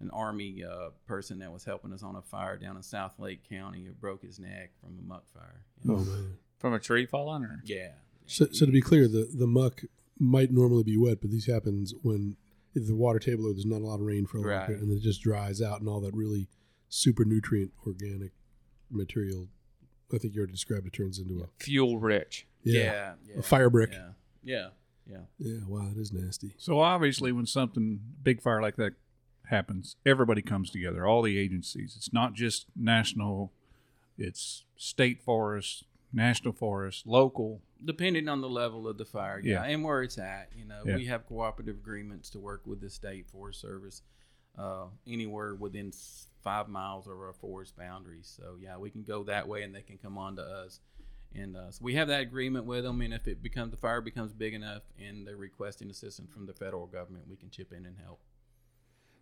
an 0.00 0.10
army 0.10 0.64
uh, 0.64 0.90
person 1.06 1.38
that 1.38 1.52
was 1.52 1.64
helping 1.64 1.92
us 1.92 2.02
on 2.02 2.16
a 2.16 2.22
fire 2.22 2.56
down 2.56 2.76
in 2.76 2.82
south 2.82 3.18
lake 3.18 3.48
county 3.48 3.84
who 3.84 3.92
broke 3.92 4.22
his 4.22 4.38
neck 4.38 4.72
from 4.80 4.98
a 4.98 5.02
muck 5.06 5.24
fire 5.32 5.62
oh 5.88 5.96
man. 5.98 6.36
From 6.58 6.74
a 6.74 6.78
tree 6.78 7.06
falling, 7.06 7.42
or 7.44 7.62
yeah 7.64 7.92
So, 8.26 8.46
so 8.52 8.66
to 8.66 8.72
be 8.72 8.82
clear, 8.82 9.08
the 9.08 9.28
the 9.32 9.46
muck 9.46 9.82
might 10.18 10.52
normally 10.52 10.82
be 10.82 10.98
wet, 10.98 11.20
but 11.22 11.30
these 11.30 11.46
happens 11.46 11.94
when 12.02 12.36
either 12.36 12.49
the 12.74 12.94
water 12.94 13.18
table 13.18 13.46
or 13.46 13.52
there's 13.52 13.66
not 13.66 13.80
a 13.82 13.86
lot 13.86 13.96
of 13.96 14.02
rain 14.02 14.26
for 14.26 14.38
a 14.38 14.40
long 14.40 14.50
Right. 14.50 14.66
period, 14.66 14.82
and 14.84 14.92
it 14.92 15.00
just 15.02 15.22
dries 15.22 15.60
out, 15.60 15.80
and 15.80 15.88
all 15.88 16.00
that 16.00 16.14
really 16.14 16.48
super 16.88 17.24
nutrient 17.24 17.72
organic 17.86 18.32
material. 18.90 19.48
I 20.12 20.18
think 20.18 20.34
you 20.34 20.40
already 20.40 20.52
described 20.52 20.86
it 20.86 20.92
turns 20.92 21.18
into 21.18 21.40
a 21.42 21.46
fuel 21.62 21.98
rich. 21.98 22.46
yeah, 22.62 22.82
yeah, 22.82 23.12
yeah, 23.28 23.38
a 23.38 23.42
fire 23.42 23.70
brick. 23.70 23.90
yeah 23.92 24.10
yeah 24.42 24.68
yeah 25.06 25.18
Yeah, 25.38 25.60
wow, 25.66 25.88
that 25.88 26.00
is 26.00 26.12
nasty. 26.12 26.54
So 26.58 26.80
obviously, 26.80 27.32
when 27.32 27.46
something 27.46 28.00
big 28.22 28.40
fire 28.42 28.60
like 28.62 28.76
that 28.76 28.94
happens, 29.46 29.96
everybody 30.06 30.42
comes 30.42 30.70
together. 30.70 31.06
All 31.06 31.22
the 31.22 31.38
agencies. 31.38 31.94
It's 31.96 32.12
not 32.12 32.34
just 32.34 32.66
national. 32.76 33.52
It's 34.18 34.64
state 34.76 35.22
forests, 35.22 35.84
national 36.12 36.52
forest, 36.54 37.06
local. 37.06 37.62
depending 37.84 38.28
on 38.28 38.40
the 38.42 38.48
level 38.48 38.86
of 38.86 38.98
the 38.98 39.04
fire, 39.06 39.40
yeah, 39.42 39.64
Yeah. 39.64 39.72
and 39.72 39.82
where 39.84 40.02
it's 40.02 40.18
at. 40.18 40.50
You 40.54 40.64
know, 40.66 40.82
Yeah. 40.84 40.96
we 40.96 41.06
have 41.06 41.24
cooperative 41.26 41.76
agreements 41.76 42.28
to 42.30 42.38
work 42.40 42.66
with 42.66 42.80
the 42.80 42.90
state 42.90 43.26
Forest 43.28 43.60
Service 43.60 44.02
uh, 44.58 44.86
anywhere 45.06 45.54
within 45.54 45.92
five 46.42 46.68
miles 46.68 47.06
of 47.06 47.12
our 47.14 47.32
forest 47.32 47.76
boundaries. 47.76 48.26
So 48.26 48.56
yeah, 48.60 48.76
we 48.76 48.90
can 48.90 49.02
go 49.02 49.24
that 49.24 49.48
way, 49.48 49.62
and 49.62 49.74
they 49.74 49.82
can 49.82 49.96
come 49.98 50.18
on 50.18 50.36
to 50.36 50.42
us. 50.42 50.80
And 51.34 51.56
uh, 51.56 51.70
so 51.70 51.84
we 51.84 51.94
have 51.94 52.08
that 52.08 52.20
agreement 52.22 52.66
with 52.66 52.82
them. 52.84 53.00
And 53.00 53.14
if 53.14 53.28
it 53.28 53.40
becomes 53.42 53.70
the 53.70 53.76
fire 53.76 54.00
becomes 54.00 54.32
big 54.34 54.52
enough, 54.52 54.82
and 54.98 55.26
they're 55.26 55.36
requesting 55.36 55.88
assistance 55.88 56.30
from 56.32 56.46
the 56.46 56.52
federal 56.52 56.86
government, 56.86 57.28
we 57.28 57.36
can 57.36 57.48
chip 57.50 57.72
in 57.72 57.86
and 57.86 57.96
help. 57.98 58.20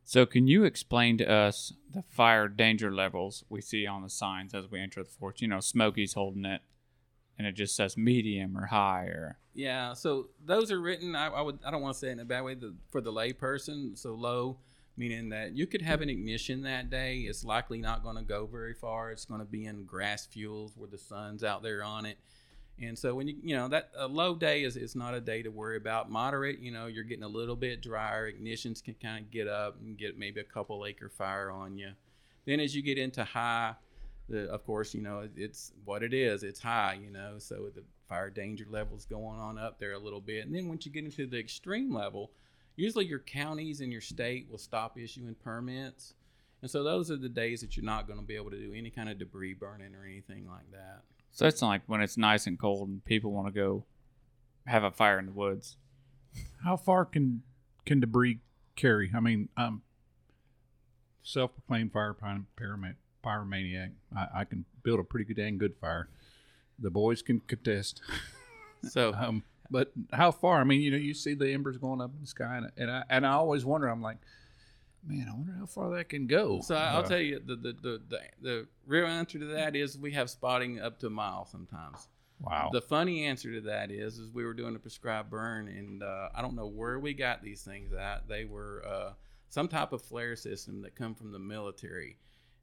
So, 0.04 0.24
can 0.24 0.46
you 0.48 0.64
explain 0.64 1.18
to 1.18 1.30
us 1.30 1.74
the 1.92 2.02
fire 2.02 2.48
danger 2.48 2.90
levels 2.92 3.44
we 3.50 3.60
see 3.60 3.86
on 3.86 4.02
the 4.02 4.08
signs 4.08 4.54
as 4.54 4.70
we 4.70 4.80
enter 4.80 5.02
the 5.02 5.10
forest? 5.10 5.42
You 5.42 5.48
know, 5.48 5.60
Smokey's 5.60 6.14
holding 6.14 6.46
it, 6.46 6.62
and 7.38 7.46
it 7.46 7.52
just 7.52 7.76
says 7.76 7.96
medium 7.96 8.56
or 8.58 8.66
high 8.66 9.04
or. 9.04 9.38
Yeah, 9.54 9.94
so 9.94 10.28
those 10.44 10.70
are 10.70 10.80
written. 10.80 11.16
I, 11.16 11.28
I 11.28 11.40
would. 11.40 11.58
I 11.64 11.70
don't 11.70 11.82
want 11.82 11.94
to 11.94 11.98
say 11.98 12.08
it 12.08 12.12
in 12.12 12.20
a 12.20 12.24
bad 12.24 12.44
way. 12.44 12.54
The, 12.54 12.74
for 12.90 13.00
the 13.00 13.12
layperson, 13.12 13.96
so 13.96 14.14
low, 14.14 14.58
meaning 14.96 15.30
that 15.30 15.56
you 15.56 15.66
could 15.66 15.82
have 15.82 16.00
an 16.00 16.10
ignition 16.10 16.62
that 16.62 16.90
day. 16.90 17.18
It's 17.18 17.44
likely 17.44 17.78
not 17.78 18.02
going 18.02 18.16
to 18.16 18.22
go 18.22 18.46
very 18.46 18.74
far. 18.74 19.10
It's 19.10 19.24
going 19.24 19.40
to 19.40 19.46
be 19.46 19.66
in 19.66 19.84
grass 19.84 20.26
fuels 20.26 20.76
where 20.76 20.88
the 20.88 20.98
sun's 20.98 21.42
out 21.42 21.62
there 21.62 21.82
on 21.82 22.06
it. 22.06 22.18
And 22.80 22.96
so 22.96 23.14
when 23.14 23.26
you 23.26 23.36
you 23.42 23.56
know 23.56 23.66
that 23.68 23.90
a 23.96 24.06
low 24.06 24.36
day 24.36 24.62
is 24.62 24.76
is 24.76 24.94
not 24.94 25.14
a 25.14 25.20
day 25.20 25.42
to 25.42 25.50
worry 25.50 25.76
about. 25.76 26.10
Moderate, 26.10 26.60
you 26.60 26.70
know, 26.70 26.86
you're 26.86 27.04
getting 27.04 27.24
a 27.24 27.28
little 27.28 27.56
bit 27.56 27.82
drier. 27.82 28.30
Ignitions 28.30 28.82
can 28.82 28.94
kind 29.02 29.24
of 29.24 29.30
get 29.30 29.48
up 29.48 29.76
and 29.80 29.98
get 29.98 30.18
maybe 30.18 30.40
a 30.40 30.44
couple 30.44 30.86
acre 30.86 31.08
fire 31.08 31.50
on 31.50 31.76
you. 31.76 31.90
Then 32.46 32.60
as 32.60 32.76
you 32.76 32.82
get 32.82 32.96
into 32.96 33.24
high, 33.24 33.74
the, 34.28 34.50
of 34.50 34.64
course, 34.64 34.94
you 34.94 35.00
know, 35.00 35.28
it's 35.36 35.72
what 35.84 36.02
it 36.02 36.12
is. 36.12 36.42
It's 36.42 36.60
high, 36.60 36.98
you 37.02 37.10
know, 37.10 37.34
so 37.38 37.70
the 37.74 37.82
fire 38.08 38.30
danger 38.30 38.66
levels 38.68 39.04
going 39.06 39.38
on 39.38 39.58
up 39.58 39.78
there 39.78 39.92
a 39.92 39.98
little 39.98 40.20
bit. 40.20 40.46
And 40.46 40.54
then 40.54 40.68
once 40.68 40.86
you 40.86 40.92
get 40.92 41.04
into 41.04 41.26
the 41.26 41.38
extreme 41.38 41.92
level, 41.92 42.30
usually 42.76 43.06
your 43.06 43.18
counties 43.18 43.80
and 43.80 43.92
your 43.92 44.00
state 44.00 44.48
will 44.50 44.58
stop 44.58 44.98
issuing 44.98 45.34
permits. 45.42 46.14
And 46.62 46.70
so 46.70 46.82
those 46.82 47.10
are 47.10 47.16
the 47.16 47.28
days 47.28 47.60
that 47.60 47.76
you're 47.76 47.84
not 47.84 48.06
going 48.06 48.18
to 48.18 48.24
be 48.24 48.36
able 48.36 48.50
to 48.50 48.58
do 48.58 48.72
any 48.74 48.90
kind 48.90 49.08
of 49.08 49.18
debris 49.18 49.54
burning 49.54 49.94
or 49.94 50.04
anything 50.04 50.46
like 50.46 50.70
that. 50.72 51.02
So, 51.30 51.46
it's 51.46 51.60
not 51.60 51.68
like 51.68 51.82
when 51.86 52.00
it's 52.00 52.16
nice 52.16 52.46
and 52.46 52.58
cold 52.58 52.88
and 52.88 53.04
people 53.04 53.30
want 53.30 53.46
to 53.46 53.52
go 53.52 53.84
have 54.66 54.82
a 54.82 54.90
fire 54.90 55.18
in 55.18 55.26
the 55.26 55.32
woods. 55.32 55.76
How 56.64 56.76
far 56.76 57.04
can 57.04 57.42
can 57.84 58.00
debris 58.00 58.40
carry? 58.76 59.12
I 59.14 59.20
mean, 59.20 59.48
I'm 59.56 59.82
self-proclaimed 61.22 61.92
fire 61.92 62.14
py- 62.14 62.46
pyramid, 62.56 62.96
pyromaniac. 63.24 63.90
I, 64.16 64.26
I 64.40 64.44
can 64.44 64.64
build 64.82 65.00
a 65.00 65.04
pretty 65.04 65.24
good 65.24 65.36
dang 65.40 65.58
good 65.58 65.74
fire. 65.80 66.08
The 66.78 66.90
boys 66.90 67.22
can 67.22 67.40
contest. 67.40 68.00
So 68.88 69.12
Um, 69.12 69.42
but 69.70 69.90
how 70.12 70.30
far? 70.30 70.60
I 70.60 70.64
mean, 70.64 70.80
you 70.80 70.92
know, 70.92 70.96
you 70.96 71.12
see 71.12 71.34
the 71.34 71.50
embers 71.52 71.76
going 71.78 72.00
up 72.00 72.12
in 72.14 72.20
the 72.20 72.26
sky, 72.28 72.58
and, 72.58 72.70
and 72.76 72.90
I 72.90 73.02
and 73.10 73.26
I 73.26 73.32
always 73.32 73.64
wonder. 73.64 73.88
I'm 73.88 74.00
like, 74.00 74.18
man, 75.04 75.26
I 75.28 75.34
wonder 75.34 75.52
how 75.58 75.66
far 75.66 75.90
that 75.96 76.08
can 76.08 76.28
go. 76.28 76.60
So 76.60 76.76
I'll 76.76 77.00
Uh, 77.04 77.08
tell 77.08 77.18
you 77.20 77.40
the, 77.44 77.56
the 77.56 77.72
the, 77.72 78.02
the 78.08 78.20
the 78.40 78.66
real 78.86 79.06
answer 79.06 79.38
to 79.40 79.46
that 79.46 79.74
is 79.74 79.98
we 79.98 80.12
have 80.12 80.30
spotting 80.30 80.78
up 80.80 81.00
to 81.00 81.08
a 81.08 81.10
mile 81.10 81.44
sometimes. 81.44 82.06
Wow. 82.40 82.70
The 82.72 82.80
funny 82.80 83.24
answer 83.24 83.52
to 83.54 83.60
that 83.62 83.90
is 83.90 84.18
is 84.20 84.30
we 84.32 84.44
were 84.44 84.54
doing 84.54 84.76
a 84.76 84.78
prescribed 84.78 85.28
burn 85.28 85.66
and 85.66 86.04
uh, 86.04 86.28
I 86.36 86.40
don't 86.40 86.54
know 86.54 86.68
where 86.68 87.00
we 87.00 87.12
got 87.14 87.42
these 87.42 87.62
things 87.62 87.92
at. 87.92 88.28
They 88.28 88.44
were 88.44 88.84
uh, 88.88 89.12
some 89.48 89.66
type 89.66 89.92
of 89.92 90.02
flare 90.02 90.36
system 90.36 90.82
that 90.82 90.94
come 90.94 91.16
from 91.16 91.32
the 91.32 91.40
military. 91.40 92.16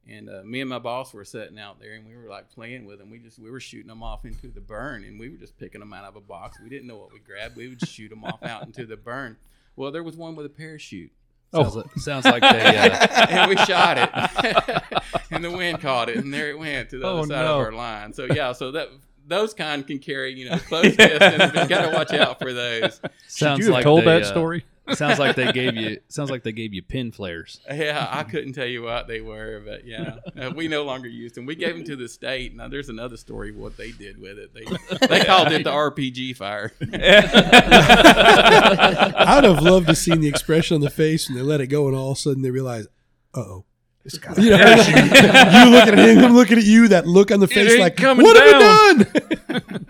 And 0.08 0.28
uh, 0.30 0.42
me 0.44 0.60
and 0.60 0.70
my 0.70 0.78
boss 0.78 1.12
were 1.12 1.24
sitting 1.24 1.58
out 1.58 1.80
there, 1.80 1.94
and 1.94 2.06
we 2.06 2.14
were 2.16 2.28
like 2.28 2.48
playing 2.50 2.84
with 2.86 2.98
them. 3.00 3.10
We 3.10 3.18
just 3.18 3.38
we 3.40 3.50
were 3.50 3.58
shooting 3.60 3.88
them 3.88 4.02
off 4.02 4.24
into 4.24 4.48
the 4.48 4.60
burn, 4.60 5.02
and 5.04 5.18
we 5.18 5.28
were 5.28 5.36
just 5.36 5.58
picking 5.58 5.80
them 5.80 5.92
out 5.92 6.04
of 6.04 6.14
a 6.16 6.20
box. 6.20 6.58
We 6.62 6.68
didn't 6.68 6.86
know 6.86 6.96
what 6.96 7.12
we 7.12 7.18
grabbed. 7.18 7.56
We 7.56 7.68
would 7.68 7.78
just 7.80 7.92
shoot 7.92 8.10
them 8.10 8.24
off 8.24 8.42
out 8.44 8.64
into 8.64 8.86
the 8.86 8.96
burn. 8.96 9.36
Well, 9.74 9.90
there 9.90 10.02
was 10.04 10.16
one 10.16 10.36
with 10.36 10.46
a 10.46 10.50
parachute. 10.50 11.10
Sounds, 11.52 11.76
like, 11.76 11.86
sounds 11.96 12.24
like 12.24 12.42
they. 12.42 12.48
Uh, 12.48 13.26
and 13.30 13.48
we 13.50 13.56
shot 13.56 13.98
it, 13.98 15.02
and 15.30 15.44
the 15.44 15.50
wind 15.50 15.80
caught 15.80 16.08
it, 16.08 16.16
and 16.18 16.32
there 16.32 16.50
it 16.50 16.58
went 16.58 16.90
to 16.90 16.98
the 16.98 17.06
Oh, 17.06 17.18
other 17.18 17.28
side 17.28 17.44
no. 17.44 17.54
of 17.60 17.66
our 17.66 17.72
line. 17.72 18.12
So 18.12 18.26
yeah, 18.32 18.52
so 18.52 18.72
that 18.72 18.88
those 19.26 19.54
kind 19.54 19.84
can 19.86 19.98
carry 19.98 20.34
you 20.34 20.48
know 20.50 20.58
close 20.58 20.94
distance, 20.96 21.52
but 21.52 21.62
you 21.62 21.68
got 21.68 21.90
to 21.90 21.96
watch 21.96 22.12
out 22.12 22.38
for 22.38 22.52
those. 22.52 23.00
sounds 23.26 23.58
Should 23.58 23.58
you 23.58 23.64
have 23.66 23.74
like 23.74 23.82
told 23.84 24.00
they, 24.02 24.06
that 24.06 24.22
uh, 24.22 24.26
story? 24.26 24.64
Sounds 24.94 25.18
like 25.18 25.36
they 25.36 25.50
gave 25.52 25.76
you. 25.76 25.98
Sounds 26.08 26.30
like 26.30 26.42
they 26.42 26.52
gave 26.52 26.72
you 26.72 26.82
pen 26.82 27.12
flares. 27.12 27.60
Yeah, 27.70 28.06
I 28.10 28.22
couldn't 28.22 28.52
tell 28.52 28.66
you 28.66 28.82
what 28.82 29.08
they 29.08 29.20
were, 29.20 29.62
but 29.64 29.84
yeah, 29.86 30.16
uh, 30.40 30.50
we 30.54 30.68
no 30.68 30.84
longer 30.84 31.08
used 31.08 31.34
them. 31.34 31.46
We 31.46 31.54
gave 31.56 31.74
them 31.74 31.84
to 31.84 31.96
the 31.96 32.08
state. 32.08 32.54
Now 32.54 32.68
there's 32.68 32.88
another 32.88 33.16
story 33.16 33.50
of 33.50 33.56
what 33.56 33.76
they 33.76 33.90
did 33.90 34.20
with 34.20 34.38
it. 34.38 34.54
They 34.54 34.64
they 35.06 35.24
called 35.24 35.52
it 35.52 35.64
the 35.64 35.72
RPG 35.72 36.36
fire. 36.36 36.72
I'd 39.28 39.44
have 39.44 39.62
loved 39.62 39.88
to 39.88 39.94
seen 39.94 40.20
the 40.20 40.28
expression 40.28 40.76
on 40.76 40.80
the 40.80 40.90
face 40.90 41.28
when 41.28 41.36
they 41.36 41.44
let 41.44 41.60
it 41.60 41.66
go, 41.66 41.88
and 41.88 41.96
all 41.96 42.12
of 42.12 42.18
a 42.18 42.20
sudden 42.20 42.42
they 42.42 42.50
realize, 42.50 42.86
uh 43.34 43.40
oh. 43.40 43.64
You 44.38 44.50
know, 44.50 44.58
you 44.58 45.70
looking 45.70 45.94
at 45.94 45.98
him, 45.98 46.18
him 46.18 46.34
looking 46.34 46.58
at 46.58 46.64
you, 46.64 46.86
that 46.88 47.08
look 47.08 47.32
on 47.32 47.40
the 47.40 47.48
face 47.48 47.76
like, 47.80 47.96
coming 47.96 48.24
what 48.24 48.36
have 48.36 48.98
we 48.98 49.04
done? 49.04 49.86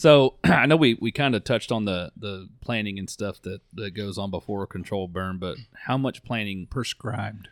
So 0.00 0.36
I 0.44 0.64
know 0.64 0.76
we, 0.76 0.94
we 0.94 1.12
kind 1.12 1.34
of 1.34 1.44
touched 1.44 1.70
on 1.70 1.84
the, 1.84 2.10
the 2.16 2.48
planning 2.62 2.98
and 2.98 3.08
stuff 3.08 3.42
that, 3.42 3.60
that 3.74 3.90
goes 3.90 4.16
on 4.16 4.30
before 4.30 4.62
a 4.62 4.66
controlled 4.66 5.12
burn, 5.12 5.36
but 5.36 5.58
how 5.74 5.98
much 5.98 6.24
planning 6.24 6.66
Prescribed. 6.70 7.48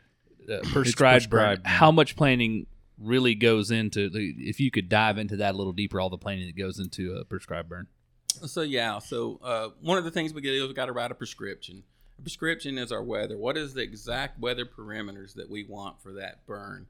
uh, 0.50 0.60
prescribed, 0.72 1.28
burn, 1.28 1.40
prescribed, 1.40 1.62
yeah. 1.64 1.70
how 1.70 1.92
much 1.92 2.16
planning 2.16 2.66
really 2.98 3.34
goes 3.34 3.70
into 3.70 4.08
the, 4.08 4.34
if 4.38 4.60
you 4.60 4.70
could 4.70 4.88
dive 4.88 5.18
into 5.18 5.36
that 5.36 5.54
a 5.54 5.58
little 5.58 5.74
deeper, 5.74 6.00
all 6.00 6.08
the 6.08 6.16
planning 6.16 6.46
that 6.46 6.56
goes 6.56 6.78
into 6.78 7.16
a 7.16 7.24
prescribed 7.24 7.68
burn. 7.68 7.86
So 8.46 8.62
yeah, 8.62 8.98
so 8.98 9.38
uh, 9.42 9.68
one 9.82 9.98
of 9.98 10.04
the 10.04 10.10
things 10.10 10.32
we 10.32 10.40
get 10.40 10.54
is 10.54 10.66
we 10.66 10.72
got 10.72 10.86
to 10.86 10.92
write 10.92 11.10
a 11.10 11.14
prescription. 11.14 11.82
A 12.18 12.22
prescription 12.22 12.78
is 12.78 12.90
our 12.90 13.02
weather. 13.02 13.36
What 13.36 13.58
is 13.58 13.74
the 13.74 13.82
exact 13.82 14.40
weather 14.40 14.64
parameters 14.64 15.34
that 15.34 15.50
we 15.50 15.64
want 15.64 16.00
for 16.00 16.14
that 16.14 16.46
burn? 16.46 16.86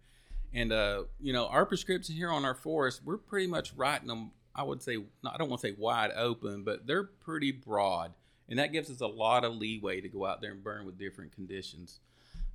And 0.54 0.72
uh, 0.72 1.04
you 1.20 1.32
know, 1.32 1.46
our 1.46 1.66
prescription 1.66 2.14
here 2.14 2.30
on 2.30 2.44
our 2.44 2.54
forest, 2.54 3.02
we're 3.04 3.18
pretty 3.18 3.48
much 3.48 3.74
writing 3.74 4.06
them. 4.08 4.30
I 4.58 4.64
would 4.64 4.82
say, 4.82 4.96
I 5.24 5.36
don't 5.36 5.48
want 5.48 5.62
to 5.62 5.68
say 5.68 5.76
wide 5.78 6.10
open, 6.16 6.64
but 6.64 6.86
they're 6.86 7.04
pretty 7.04 7.52
broad, 7.52 8.12
and 8.48 8.58
that 8.58 8.72
gives 8.72 8.90
us 8.90 9.00
a 9.00 9.06
lot 9.06 9.44
of 9.44 9.54
leeway 9.54 10.00
to 10.00 10.08
go 10.08 10.26
out 10.26 10.40
there 10.40 10.50
and 10.50 10.64
burn 10.64 10.84
with 10.84 10.98
different 10.98 11.32
conditions. 11.32 12.00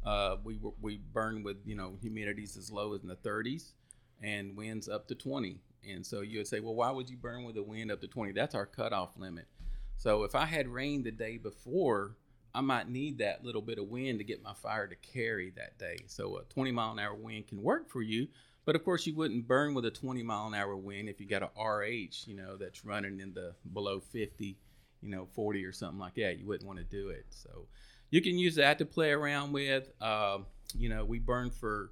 Uh, 0.06 0.36
we 0.44 0.60
we 0.82 0.98
burn 0.98 1.44
with 1.44 1.58
you 1.66 1.76
know 1.76 1.98
humidities 2.04 2.58
as 2.58 2.70
low 2.70 2.94
as 2.94 3.02
in 3.04 3.08
the 3.08 3.16
30s 3.16 3.72
and 4.22 4.56
winds 4.56 4.90
up 4.90 5.08
to 5.08 5.16
20. 5.16 5.60
And 5.90 6.06
so 6.06 6.22
you 6.22 6.40
would 6.40 6.48
say, 6.48 6.60
well, 6.60 6.76
why 6.76 6.92
would 6.92 7.10
you 7.10 7.18
burn 7.18 7.44
with 7.44 7.58
a 7.58 7.64
wind 7.64 7.92
up 7.92 8.02
to 8.02 8.08
20? 8.08 8.32
That's 8.32 8.56
our 8.56 8.66
cutoff 8.66 9.18
limit. 9.18 9.46
So 9.98 10.24
if 10.24 10.36
I 10.36 10.46
had 10.46 10.68
rain 10.68 11.04
the 11.04 11.12
day 11.12 11.38
before, 11.38 12.16
I 12.56 12.62
might 12.62 12.90
need 12.90 13.18
that 13.18 13.44
little 13.44 13.62
bit 13.62 13.80
of 13.80 13.88
wind 13.88 14.20
to 14.20 14.26
get 14.26 14.44
my 14.44 14.54
fire 14.54 14.88
to 14.88 14.96
carry 14.96 15.52
that 15.52 15.78
day. 15.78 15.98
So 16.08 16.38
a 16.38 16.44
20 16.44 16.72
mile 16.72 16.92
an 16.92 17.00
hour 17.00 17.16
wind 17.16 17.48
can 17.48 17.62
work 17.62 17.90
for 17.90 18.02
you, 18.02 18.28
but 18.66 18.76
of 18.76 18.84
course 18.84 19.06
you 19.06 19.16
wouldn't 19.16 19.48
burn 19.48 19.74
with 19.74 19.86
a 19.86 19.92
20 19.92 20.24
mile 20.24 20.48
an 20.48 20.54
hour 20.54 20.76
wind 20.76 21.10
if 21.10 21.20
you 21.20 21.28
got 21.28 21.44
a 21.44 21.62
RH, 21.62 22.26
you 22.26 22.36
know, 22.36 22.58
that's 22.58 22.86
running 22.86 23.20
in 23.20 23.34
the 23.34 23.54
below 23.74 24.00
50, 24.00 24.58
you 25.02 25.10
know, 25.10 25.28
40 25.34 25.66
or 25.66 25.72
something 25.72 26.00
like 26.00 26.16
that. 26.16 26.40
You 26.40 26.46
wouldn't 26.46 26.68
want 26.68 26.80
to 26.80 26.86
do 26.86 27.10
it. 27.10 27.26
So 27.30 27.68
you 28.10 28.22
can 28.22 28.38
use 28.38 28.56
that 28.56 28.78
to 28.80 28.86
play 28.86 29.12
around 29.12 29.52
with. 29.52 29.90
Um, 30.02 30.46
you 30.78 30.90
know, 30.90 31.04
we 31.06 31.20
burn 31.20 31.50
for 31.52 31.92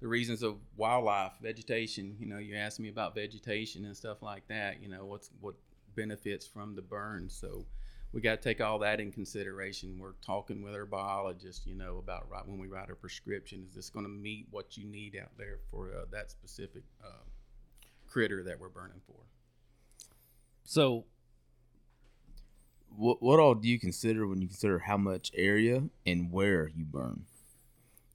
the 0.00 0.08
reasons 0.08 0.42
of 0.42 0.56
wildlife, 0.76 1.32
vegetation. 1.40 2.16
You 2.18 2.26
know, 2.26 2.38
you 2.38 2.56
asked 2.56 2.80
me 2.80 2.88
about 2.88 3.14
vegetation 3.14 3.84
and 3.84 3.96
stuff 3.96 4.22
like 4.22 4.46
that. 4.48 4.82
You 4.82 4.88
know, 4.88 5.04
what's 5.04 5.30
what 5.40 5.54
benefits 5.94 6.46
from 6.46 6.74
the 6.74 6.82
burn. 6.82 7.28
So 7.28 7.66
we 8.12 8.20
got 8.20 8.40
to 8.42 8.48
take 8.48 8.60
all 8.60 8.78
that 8.80 9.00
in 9.00 9.12
consideration. 9.12 9.98
We're 9.98 10.14
talking 10.24 10.62
with 10.62 10.74
our 10.74 10.86
biologist, 10.86 11.66
you 11.66 11.74
know, 11.74 11.98
about 11.98 12.28
right 12.30 12.46
when 12.46 12.58
we 12.58 12.66
write 12.68 12.90
a 12.90 12.94
prescription, 12.94 13.64
is 13.68 13.74
this 13.74 13.90
going 13.90 14.04
to 14.06 14.10
meet 14.10 14.46
what 14.50 14.76
you 14.76 14.84
need 14.84 15.16
out 15.20 15.30
there 15.38 15.58
for 15.70 15.92
uh, 15.94 16.04
that 16.12 16.30
specific 16.30 16.82
uh, 17.04 17.24
critter 18.06 18.42
that 18.44 18.58
we're 18.58 18.68
burning 18.68 19.00
for? 19.06 19.22
So 20.64 21.06
What 22.96 23.22
what 23.22 23.38
all 23.40 23.54
do 23.54 23.68
you 23.68 23.78
consider 23.78 24.26
when 24.26 24.40
you 24.42 24.48
consider 24.48 24.80
how 24.80 24.96
much 24.96 25.30
area 25.34 25.84
and 26.04 26.32
where 26.32 26.68
you 26.68 26.84
burn? 26.84 27.26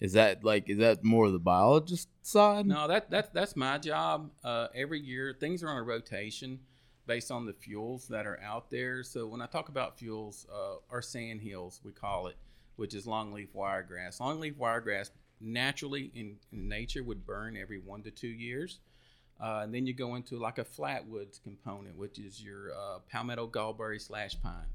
Is 0.01 0.13
that 0.13 0.43
like 0.43 0.69
is 0.69 0.77
that 0.79 1.03
more 1.03 1.31
the 1.31 1.39
biologist 1.39 2.10
side? 2.21 2.65
No, 2.65 2.88
that 2.88 3.10
that 3.12 3.34
that's 3.34 3.55
my 3.55 3.77
job. 3.77 4.31
Uh, 4.43 4.67
every 4.75 4.99
year, 4.99 5.34
things 5.39 5.63
are 5.63 5.69
on 5.69 5.77
a 5.77 5.84
rotation 5.84 6.60
based 7.07 7.31
on 7.31 7.45
the 7.45 7.53
fuels 7.53 8.07
that 8.07 8.25
are 8.25 8.39
out 8.41 8.69
there. 8.69 9.03
So 9.03 9.27
when 9.27 9.41
I 9.41 9.45
talk 9.45 9.69
about 9.69 9.97
fuels, 9.97 10.45
uh, 10.53 10.75
our 10.89 11.01
sand 11.01 11.41
hills 11.41 11.81
we 11.83 11.91
call 11.91 12.27
it, 12.27 12.35
which 12.75 12.93
is 12.93 13.05
longleaf 13.05 13.53
wiregrass. 13.53 14.19
Longleaf 14.19 14.57
wiregrass 14.57 15.11
naturally 15.39 16.11
in, 16.15 16.37
in 16.51 16.67
nature 16.67 17.03
would 17.03 17.25
burn 17.25 17.57
every 17.57 17.79
one 17.79 18.03
to 18.03 18.11
two 18.11 18.27
years. 18.27 18.79
Uh, 19.41 19.61
and 19.63 19.73
then 19.73 19.85
you 19.85 19.93
go 19.93 20.15
into 20.15 20.39
like 20.39 20.57
a 20.57 20.63
flatwoods 20.63 21.41
component, 21.43 21.97
which 21.97 22.19
is 22.19 22.41
your 22.41 22.71
uh, 22.73 22.99
palmetto 23.11 23.47
gallberry 23.47 24.01
slash 24.01 24.41
pine. 24.41 24.67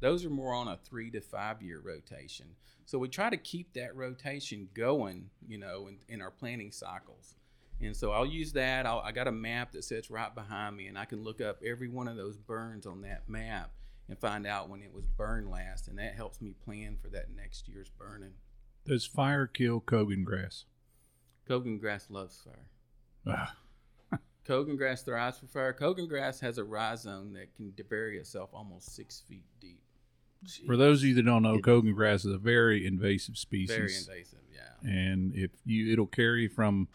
Those 0.00 0.24
are 0.24 0.30
more 0.30 0.54
on 0.54 0.68
a 0.68 0.78
three 0.84 1.10
to 1.10 1.20
five 1.20 1.62
year 1.62 1.80
rotation. 1.82 2.46
So 2.84 2.98
we 2.98 3.08
try 3.08 3.30
to 3.30 3.36
keep 3.36 3.74
that 3.74 3.94
rotation 3.94 4.68
going, 4.74 5.30
you 5.46 5.58
know, 5.58 5.88
in, 5.88 5.98
in 6.08 6.22
our 6.22 6.30
planting 6.30 6.72
cycles. 6.72 7.34
And 7.80 7.96
so 7.96 8.10
I'll 8.10 8.26
use 8.26 8.52
that. 8.52 8.86
I'll, 8.86 9.00
I 9.00 9.12
got 9.12 9.28
a 9.28 9.32
map 9.32 9.72
that 9.72 9.84
sits 9.84 10.10
right 10.10 10.34
behind 10.34 10.76
me, 10.76 10.88
and 10.88 10.98
I 10.98 11.04
can 11.04 11.22
look 11.22 11.40
up 11.40 11.60
every 11.64 11.88
one 11.88 12.08
of 12.08 12.16
those 12.16 12.36
burns 12.36 12.86
on 12.86 13.02
that 13.02 13.28
map 13.28 13.70
and 14.08 14.18
find 14.18 14.46
out 14.46 14.68
when 14.68 14.82
it 14.82 14.92
was 14.92 15.06
burned 15.06 15.50
last, 15.50 15.86
and 15.88 15.98
that 15.98 16.14
helps 16.14 16.40
me 16.40 16.54
plan 16.64 16.96
for 17.00 17.08
that 17.08 17.26
next 17.34 17.68
year's 17.68 17.90
burning. 17.90 18.32
Does 18.84 19.06
fire 19.06 19.46
kill 19.46 19.80
cogon 19.80 20.24
grass? 20.24 20.64
cogon 21.48 21.78
grass 21.78 22.06
loves 22.10 22.40
fire. 22.44 22.68
Ah, 23.26 24.18
cogon 24.44 24.76
grass 24.76 25.02
thrives 25.02 25.38
for 25.38 25.46
fire. 25.46 25.72
cogon 25.72 26.06
grass 26.06 26.40
has 26.40 26.58
a 26.58 26.64
rhizome 26.64 27.32
that 27.32 27.54
can 27.56 27.72
bury 27.88 28.18
itself 28.18 28.50
almost 28.52 28.94
six 28.94 29.22
feet 29.26 29.44
deep. 29.60 29.80
For 30.66 30.76
those 30.76 31.02
of 31.02 31.08
you 31.08 31.14
that 31.16 31.24
don't 31.24 31.42
know, 31.42 31.58
cogon 31.58 31.94
grass 31.94 32.24
is 32.24 32.32
a 32.32 32.38
very 32.38 32.86
invasive 32.86 33.36
species. 33.36 33.74
Very 33.74 33.94
invasive, 33.96 34.38
yeah. 34.52 34.88
and 34.88 35.34
if 35.34 35.50
you 35.64 35.92
it'll 35.92 36.06
carry 36.06 36.46
from 36.46 36.86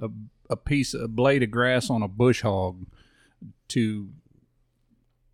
a, 0.00 0.08
a 0.50 0.56
piece 0.56 0.94
a 0.94 1.08
blade 1.08 1.42
of 1.42 1.50
grass 1.50 1.90
on 1.90 2.02
a 2.02 2.08
bush 2.08 2.42
hog 2.42 2.86
to 3.68 4.08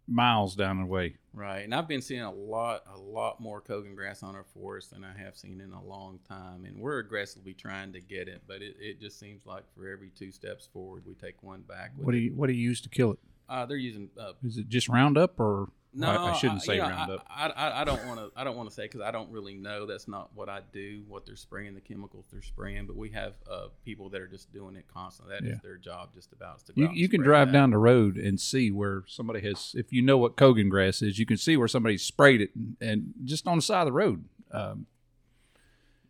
miles 0.07 0.55
down 0.57 0.79
the 0.81 0.87
way 0.87 1.17
Right, 1.35 1.61
and 1.61 1.73
I've 1.73 1.87
been 1.87 2.03
seeing 2.03 2.23
a 2.23 2.33
lot, 2.33 2.83
a 2.93 2.99
lot 2.99 3.41
more 3.41 3.61
cogon 3.61 3.95
grass 3.95 4.25
on 4.25 4.35
our 4.35 4.47
forest 4.55 4.91
than 4.91 5.05
I 5.05 5.17
have 5.23 5.37
seen 5.37 5.61
in 5.61 5.73
a 5.73 5.81
long 5.81 6.19
time, 6.29 6.65
and 6.65 6.81
we're 6.81 6.99
aggressively 6.99 7.55
trying 7.55 7.93
to 7.93 8.01
get 8.01 8.27
it, 8.27 8.43
but 8.49 8.61
it, 8.61 8.75
it 8.81 9.01
just 9.01 9.21
seems 9.21 9.47
like 9.47 9.63
for 9.77 9.87
every 9.89 10.09
two 10.09 10.33
steps 10.33 10.69
forward, 10.73 11.05
we 11.07 11.15
take 11.15 11.41
one 11.45 11.61
back. 11.61 11.93
what 11.97 12.11
do 12.11 12.19
you 12.19 12.33
what 12.33 12.49
do 12.49 12.55
you 12.55 12.63
use 12.63 12.81
to 12.81 12.89
kill 12.89 13.13
it 13.13 13.19
Uh, 13.49 13.65
they're 13.67 13.77
using 13.77 14.11
uh, 14.19 14.33
is 14.45 14.59
it 14.59 14.69
just 14.69 14.89
roundup 14.89 15.39
or 15.39 15.69
no. 15.95 16.09
I, 16.09 16.31
I 16.31 16.33
shouldn't 16.35 16.63
say 16.63 16.75
you 16.77 16.83
know, 16.83 16.89
roundup 16.89 17.27
I, 17.31 17.49
I, 17.49 17.81
I 17.81 17.85
don't 17.85 18.05
want 18.07 18.21
to. 18.21 18.31
I 18.37 18.45
don't 18.45 18.57
want 18.57 18.69
to 18.69 18.75
say 18.75 18.83
because 18.83 19.01
I 19.01 19.11
don't 19.11 19.31
really 19.31 19.55
know. 19.55 19.87
That's 19.87 20.07
not 20.07 20.31
what 20.35 20.49
I 20.49 20.61
do. 20.73 21.03
What 21.09 21.25
they're 21.27 21.35
spraying, 21.37 21.75
the 21.75 21.81
chemicals 21.81 22.27
they're 22.31 22.43
spraying. 22.43 22.87
But 22.87 22.97
we 22.97 23.11
have 23.11 23.35
uh, 23.51 23.69
people 23.85 24.09
that 24.11 24.21
are 24.21 24.27
just 24.29 24.53
doing 24.53 24.77
it 24.77 24.85
constantly. 24.93 25.35
That 25.35 25.45
is 25.45 25.51
Yeah. 25.53 25.59
their 25.63 25.77
job, 25.77 26.11
just 26.15 26.33
about. 26.33 26.65
to 26.67 26.73
you, 26.77 26.91
you 26.93 27.09
can 27.09 27.23
drive 27.23 27.49
that. 27.49 27.53
down 27.53 27.71
the 27.71 27.79
road 27.79 28.17
and 28.17 28.39
see 28.41 28.71
where 28.71 29.05
somebody 29.07 29.41
has 29.41 29.75
if 29.77 29.93
you 29.93 30.03
know 30.03 30.19
what 30.19 30.37
cogon 30.37 30.69
grass 30.69 31.01
is 31.03 31.19
you 31.19 31.27
can 31.27 31.37
see 31.39 31.57
where 31.57 31.69
somebody 31.69 31.97
sprayed 31.97 32.41
it 32.41 32.51
and, 32.55 32.77
and 32.81 33.15
just 33.25 33.47
on 33.47 33.57
the 33.59 33.63
side 33.63 33.81
of 33.83 33.87
the 33.87 33.93
road 33.93 34.25
um, 34.53 34.87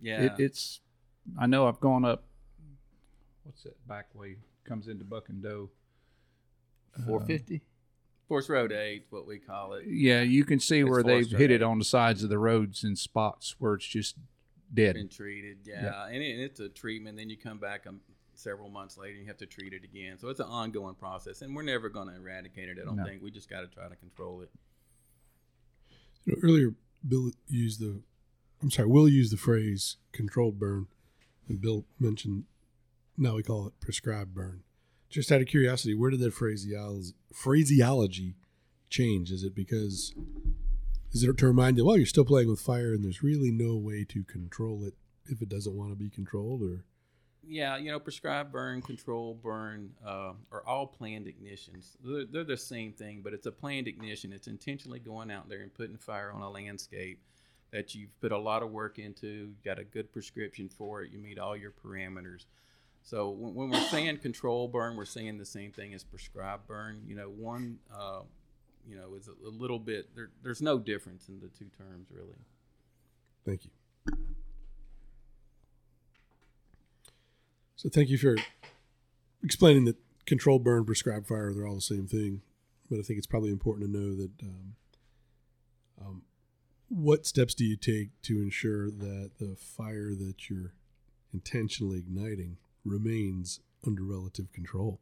Yeah, 0.01 0.23
it, 0.23 0.33
it's 0.39 0.81
I 1.39 1.47
know 1.47 1.67
I've 1.69 1.81
gone 1.81 2.05
up 2.05 2.25
what's 3.45 3.63
that 3.63 3.87
back 3.89 4.15
way 4.15 4.37
comes 4.65 4.89
into 4.89 5.05
Buck 5.05 5.29
and 5.29 5.43
Doe 5.43 5.71
Four 7.07 7.21
fifty. 7.21 7.63
Force 8.29 8.49
Road 8.49 8.73
Eight, 8.73 9.07
what 9.11 9.27
we 9.27 9.39
call 9.39 9.73
it. 9.75 9.87
Yeah, 9.87 10.21
you 10.21 10.45
can 10.45 10.61
see 10.61 10.81
It's 10.81 10.91
where 10.91 11.03
they've 11.03 11.25
forest 11.27 11.37
hit 11.41 11.51
it 11.51 11.63
on 11.63 11.79
the 11.79 11.85
sides 11.85 12.23
of 12.23 12.29
the 12.29 12.39
roads 12.39 12.85
in 12.85 12.95
spots 12.95 13.57
where 13.59 13.75
it's 13.75 13.87
just 13.87 14.17
dead. 14.73 14.95
been 14.97 15.09
treated. 15.09 15.59
Yeah, 15.65 15.83
Yeah. 15.85 16.07
And, 16.07 16.17
it, 16.23 16.33
and 16.35 16.41
it's 16.43 16.61
a 16.61 16.69
treatment. 16.69 17.17
Then 17.17 17.31
you 17.31 17.39
come 17.39 17.59
back 17.59 17.87
um, 17.87 18.01
several 18.35 18.69
months 18.69 18.99
later 18.99 19.15
and 19.15 19.23
you 19.23 19.29
have 19.29 19.39
to 19.39 19.47
treat 19.47 19.73
it 19.73 19.83
again. 19.83 20.19
So 20.19 20.29
it's 20.29 20.41
an 20.41 20.47
ongoing 20.47 20.95
process, 20.95 21.41
and 21.43 21.57
we're 21.57 21.63
never 21.63 21.89
going 21.89 22.09
to 22.09 22.15
eradicate 22.17 22.69
it. 22.69 22.77
I 22.81 22.85
don't 22.85 22.97
No. 22.97 23.05
think 23.05 23.23
we 23.23 23.31
just 23.31 23.49
got 23.49 23.61
to 23.63 23.67
try 23.67 23.89
to 23.89 23.97
control 23.97 24.43
it. 24.43 24.51
You 26.27 26.35
know, 26.35 26.39
earlier, 26.43 26.75
Bill 27.07 27.31
used 27.49 27.81
the, 27.81 28.03
I'm 28.63 28.71
sorry, 28.71 28.89
Will 28.89 29.09
used 29.09 29.33
the 29.33 29.39
phrase 29.39 29.97
controlled 30.13 30.59
burn, 30.59 30.87
and 31.49 31.61
Bill 31.63 31.87
mentioned 31.99 32.45
now 33.17 33.37
we 33.37 33.43
call 33.43 33.67
it 33.67 33.73
prescribed 33.81 34.35
burn. 34.35 34.63
Just 35.09 35.33
out 35.33 35.41
of 35.41 35.47
curiosity, 35.47 35.95
where 35.95 36.11
did 36.11 36.21
that 36.21 36.35
phraseology, 36.35 38.35
change? 38.91 39.31
Is 39.31 39.43
it 39.43 39.55
because, 39.55 40.15
is 41.13 41.23
it 41.23 41.39
to 41.39 41.47
remind 41.47 41.79
you, 41.79 41.87
well, 41.87 41.97
you're 41.97 42.07
still 42.07 42.25
playing 42.25 42.49
with 42.49 42.61
fire 42.61 42.93
and 42.93 43.03
there's 43.03 43.23
really 43.23 43.51
no 43.51 43.77
way 43.77 44.05
to 44.05 44.23
control 44.25 44.85
it 44.85 44.95
if 45.27 45.41
it 45.41 45.49
doesn't 45.49 45.75
want 45.75 45.93
to 45.93 45.97
be 45.97 46.11
controlled? 46.11 46.63
Or, 46.63 46.85
Yeah, 47.43 47.79
you 47.79 47.91
know, 47.91 47.99
prescribed 47.99 48.53
burn, 48.53 48.83
control 48.83 49.35
burn 49.35 49.93
uh, 50.07 50.33
are 50.53 50.63
all 50.67 50.87
planned 50.87 51.27
ignitions. 51.27 51.97
They're, 52.05 52.27
they're 52.31 52.45
the 52.45 52.59
same 52.59 52.93
thing, 52.93 53.23
but 53.25 53.33
it's 53.33 53.47
a 53.47 53.53
planned 53.53 53.89
ignition. 53.89 54.33
It's 54.33 54.49
intentionally 54.49 54.99
going 54.99 55.31
out 55.31 55.49
there 55.49 55.63
and 55.63 55.73
putting 55.73 55.97
fire 55.97 56.31
on 56.31 56.43
a 56.43 56.51
landscape 56.51 57.23
that 57.71 57.95
you've 57.95 58.19
put 58.21 58.33
a 58.33 58.39
lot 58.39 58.63
of 58.63 58.71
work 58.71 58.99
into. 58.99 59.27
You've 59.27 59.65
got 59.65 59.79
a 59.79 59.85
good 59.85 60.13
prescription 60.13 60.69
for 60.69 61.03
it. 61.03 61.11
You 61.11 61.19
meet 61.19 61.39
all 61.39 61.57
your 61.57 61.73
parameters. 61.73 62.45
So 63.03 63.31
when, 63.31 63.55
when 63.55 63.71
we're 63.71 63.89
saying 63.89 64.19
control 64.19 64.69
burn, 64.69 64.97
we're 64.97 65.05
saying 65.05 65.39
the 65.39 65.47
same 65.47 65.73
thing 65.73 65.95
as 65.95 66.05
prescribed 66.05 66.67
burn. 66.67 67.03
You 67.07 67.17
know, 67.17 67.29
one, 67.29 67.79
uh, 67.95 68.21
you 68.87 68.97
know, 68.97 69.15
is 69.17 69.29
a, 69.29 69.49
a 69.49 69.51
little 69.51 69.79
bit. 69.79 70.15
There, 70.15 70.31
there's 70.43 70.63
no 70.63 70.79
difference 70.79 71.29
in 71.29 71.41
the 71.41 71.49
two 71.49 71.71
terms 71.77 72.09
really. 72.11 72.37
thank 73.45 73.65
you. 73.65 73.71
So 77.77 77.89
thank 77.89 78.09
you 78.09 78.19
for 78.19 78.37
explaining 79.43 79.85
that 79.85 79.97
control 80.27 80.59
burn, 80.59 80.85
prescribed 80.85 81.29
fire, 81.29 81.53
they're 81.53 81.67
all 81.67 81.77
the 81.77 81.81
same 81.81 82.07
thing. 82.07 82.43
But 82.91 82.99
I 82.99 83.03
think 83.03 83.19
it's 83.19 83.27
probably 83.27 83.51
important 83.51 83.87
to 83.87 83.99
know 83.99 84.17
that 84.17 84.31
um, 84.43 84.75
um, 86.01 86.23
what 86.89 87.27
steps 87.27 87.55
do 87.55 87.65
you 87.65 87.77
take 87.77 88.11
to 88.23 88.41
ensure 88.41 88.91
that 88.91 89.33
the 89.39 89.57
fire 89.57 90.15
that 90.15 90.49
you're 90.49 90.75
intentionally 91.33 91.99
igniting 91.99 92.57
remains 92.85 93.61
under 93.87 94.03
relative 94.03 94.53
control? 94.53 95.01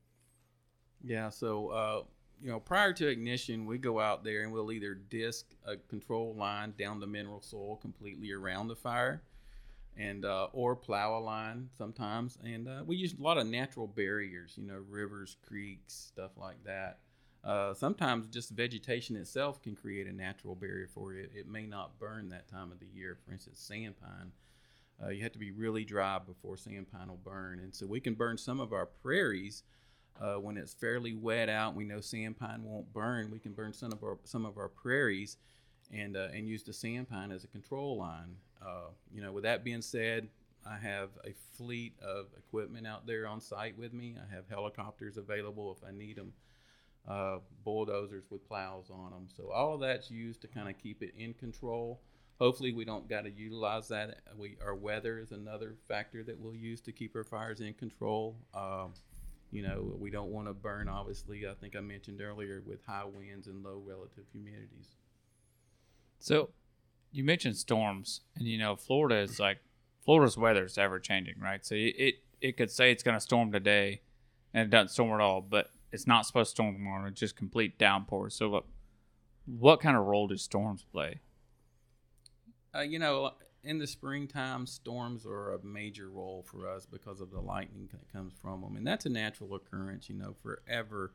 Yeah, 1.05 1.31
so 1.31 1.69
uh, 1.69 2.03
you 2.43 2.49
know, 2.49 2.61
prior 2.61 2.93
to 2.95 3.09
ignition, 3.09 3.67
we 3.67 3.79
go 3.79 4.01
out 4.01 4.25
there 4.25 4.43
and 4.43 4.53
we'll 4.53 4.73
either 4.73 4.95
disc 4.95 5.47
a 5.65 5.77
control 5.77 6.35
line 6.35 6.75
down 6.79 7.01
the 7.01 7.07
mineral 7.07 7.41
soil 7.41 7.77
completely 7.77 8.33
around 8.33 8.69
the 8.69 8.77
fire, 8.77 9.23
and 9.97 10.25
uh, 10.25 10.49
or 10.53 10.77
plow 10.77 11.19
a 11.19 11.21
line 11.21 11.69
sometimes. 11.77 12.39
And 12.45 12.69
uh, 12.69 12.83
we 12.85 12.97
use 12.97 13.15
a 13.19 13.23
lot 13.23 13.39
of 13.39 13.47
natural 13.47 13.87
barriers, 13.87 14.55
you 14.57 14.67
know, 14.67 14.83
rivers, 14.89 15.37
creeks, 15.47 15.95
stuff 15.95 16.33
like 16.37 16.62
that. 16.65 16.99
Uh, 17.43 17.73
sometimes 17.73 18.27
just 18.27 18.51
vegetation 18.51 19.15
itself 19.17 19.62
can 19.62 19.77
create 19.77 20.09
a 20.09 20.12
natural 20.12 20.57
barrier 20.57 20.89
for 20.89 21.15
it. 21.15 21.31
It 21.33 21.47
may 21.47 21.65
not 21.65 21.99
burn 21.99 22.29
that 22.31 22.49
time 22.49 22.73
of 22.73 22.81
the 22.81 22.89
year. 22.93 23.17
For 23.25 23.33
instance, 23.33 23.61
sand 23.61 23.95
pine. 24.01 24.33
Uh, 25.03 25.11
you 25.11 25.23
have 25.23 25.33
to 25.33 25.39
be 25.39 25.51
really 25.51 25.85
dry 25.85 26.19
before 26.19 26.57
sand 26.57 26.87
pine 26.91 27.09
will 27.09 27.21
burn, 27.23 27.61
and 27.61 27.75
so 27.75 27.87
we 27.87 28.01
can 28.01 28.15
burn 28.15 28.39
some 28.39 28.61
of 28.61 28.73
our 28.73 28.87
prairies 28.87 29.63
uh, 30.21 30.35
when 30.37 30.57
it's 30.57 30.73
fairly 30.73 31.13
wet 31.15 31.49
out. 31.49 31.75
We 31.75 31.85
know 31.85 32.01
sand 32.01 32.39
pine 32.39 32.63
won't 32.65 32.93
burn. 32.93 33.31
We 33.31 33.39
can 33.39 33.53
burn 33.53 33.73
some 33.73 33.93
of 33.93 34.03
our 34.03 34.19
some 34.25 34.47
of 34.47 34.57
our 34.57 34.69
prairies, 34.69 35.37
and 35.93 36.17
uh, 36.17 36.29
and 36.33 36.49
use 36.49 36.63
the 36.63 36.73
sand 36.73 37.09
pine 37.09 37.31
as 37.31 37.45
a 37.45 37.49
control 37.49 37.99
line. 37.99 38.37
Uh, 38.65 38.89
you 39.13 39.21
know, 39.21 39.33
with 39.33 39.45
that 39.45 39.65
being 39.65 39.83
said, 39.83 40.29
I 40.67 40.79
have 40.79 41.11
a 41.25 41.35
fleet 41.57 41.95
of 42.03 42.27
equipment 42.37 42.87
out 42.87 43.07
there 43.07 43.27
on 43.27 43.41
site 43.41 43.77
with 43.79 43.93
me. 43.93 44.17
I 44.17 44.35
have 44.35 44.49
helicopters 44.49 45.17
available 45.17 45.77
if 45.79 45.87
I 45.87 45.93
need 45.93 46.17
them. 46.17 46.33
Uh, 47.07 47.39
bulldozers 47.65 48.25
with 48.33 48.49
plows 48.49 48.91
on 48.91 49.13
them. 49.13 49.29
So 49.37 49.53
all 49.53 49.75
of 49.75 49.81
that's 49.81 50.11
used 50.11 50.41
to 50.41 50.49
kind 50.49 50.69
of 50.69 50.77
keep 50.77 51.05
it 51.05 51.15
in 51.17 51.35
control. 51.35 52.01
Hopefully, 52.38 52.72
we 52.72 52.85
don't 52.85 53.09
got 53.09 53.22
to 53.22 53.31
utilize 53.31 53.88
that. 53.88 54.20
We 54.37 54.59
our 54.64 54.75
weather 54.75 55.18
is 55.18 55.33
another 55.33 55.77
factor 55.88 56.22
that 56.25 56.38
we'll 56.38 56.55
use 56.55 56.81
to 56.83 56.92
keep 56.92 57.16
our 57.16 57.25
fires 57.25 57.61
in 57.61 57.75
control. 57.75 58.37
Um, 58.55 58.92
you 59.51 59.62
know, 59.62 59.94
we 59.99 60.11
don't 60.11 60.31
want 60.31 60.49
to 60.49 60.53
burn. 60.53 60.88
Obviously, 60.88 61.46
I 61.46 61.55
think 61.55 61.77
I 61.77 61.81
mentioned 61.81 62.20
earlier 62.20 62.62
with 62.66 62.85
high 62.85 63.05
winds 63.05 63.46
and 63.46 63.62
low 63.62 63.83
relative 63.87 64.25
humidities. 64.37 64.88
So, 66.18 66.51
you 67.12 67.25
mentioned 67.25 67.57
storms, 67.57 68.20
and 68.37 68.46
you 68.46 68.59
know 68.59 68.77
Florida 68.77 69.16
is 69.16 69.40
like 69.40 69.59
Florida's 70.05 70.37
weather 70.37 70.64
is 70.64 70.77
ever 70.77 70.99
changing, 70.99 71.37
right? 71.40 71.64
So 71.64 71.75
it, 71.75 72.16
it 72.40 72.57
could 72.57 72.70
say 72.70 72.92
it's 72.92 73.03
going 73.03 73.16
to 73.16 73.20
storm 73.20 73.51
today, 73.51 74.03
and 74.53 74.64
it 74.64 74.70
doesn't 74.70 74.90
storm 74.90 75.12
at 75.18 75.22
all, 75.22 75.40
but 75.40 75.70
it's 75.92 76.07
not 76.07 76.27
supposed 76.27 76.51
to 76.51 76.55
storm 76.57 76.75
tomorrow. 76.75 77.09
It's 77.09 77.20
just 77.20 77.37
complete 77.37 77.79
downpours. 77.79 78.35
So, 78.35 78.49
what 78.51 78.64
what 79.46 79.81
kind 79.81 79.96
of 79.96 80.05
role 80.05 80.29
do 80.29 80.37
storms 80.37 80.85
play? 80.92 81.20
Uh, 82.77 82.83
you 82.83 82.99
know, 82.99 83.31
in 83.65 83.79
the 83.79 83.87
springtime, 83.87 84.67
storms 84.67 85.25
are 85.27 85.55
a 85.55 85.65
major 85.65 86.09
role 86.09 86.45
for 86.47 86.69
us 86.69 86.87
because 86.87 87.21
of 87.21 87.31
the 87.31 87.41
lightning 87.41 87.89
that 87.93 88.12
comes 88.12 88.33
from 88.41 88.61
them, 88.61 88.77
and 88.77 88.87
that's 88.87 89.07
a 89.07 89.09
natural 89.09 89.55
occurrence. 89.55 90.09
You 90.09 90.17
know, 90.17 90.35
forever 90.43 91.12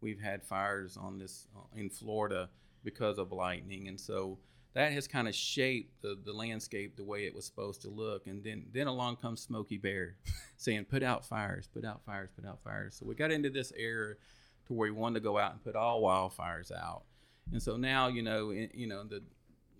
we've 0.00 0.20
had 0.20 0.42
fires 0.42 0.96
on 0.96 1.18
this 1.18 1.46
uh, 1.56 1.78
in 1.78 1.88
Florida 1.88 2.50
because 2.82 3.18
of 3.18 3.32
lightning, 3.32 3.88
and 3.88 3.98
so 3.98 4.38
that 4.74 4.92
has 4.92 5.06
kind 5.06 5.28
of 5.28 5.34
shaped 5.34 6.02
the, 6.02 6.18
the 6.24 6.32
landscape 6.32 6.96
the 6.96 7.04
way 7.04 7.26
it 7.26 7.34
was 7.34 7.46
supposed 7.46 7.80
to 7.82 7.88
look. 7.88 8.26
And 8.26 8.42
then 8.42 8.66
then 8.72 8.86
along 8.86 9.16
comes 9.16 9.40
Smokey 9.40 9.78
Bear, 9.78 10.16
saying, 10.56 10.86
"Put 10.86 11.02
out 11.02 11.24
fires, 11.24 11.68
put 11.72 11.84
out 11.84 12.02
fires, 12.04 12.30
put 12.34 12.46
out 12.46 12.60
fires." 12.62 12.96
So 12.98 13.06
we 13.06 13.14
got 13.14 13.30
into 13.30 13.50
this 13.50 13.72
era 13.76 14.14
to 14.66 14.72
where 14.72 14.90
we 14.90 14.98
wanted 14.98 15.20
to 15.20 15.24
go 15.24 15.38
out 15.38 15.52
and 15.52 15.62
put 15.62 15.76
all 15.76 16.02
wildfires 16.02 16.72
out. 16.72 17.04
And 17.52 17.62
so 17.62 17.76
now, 17.76 18.08
you 18.08 18.22
know, 18.22 18.50
in, 18.50 18.70
you 18.74 18.86
know, 18.86 19.04
the 19.04 19.22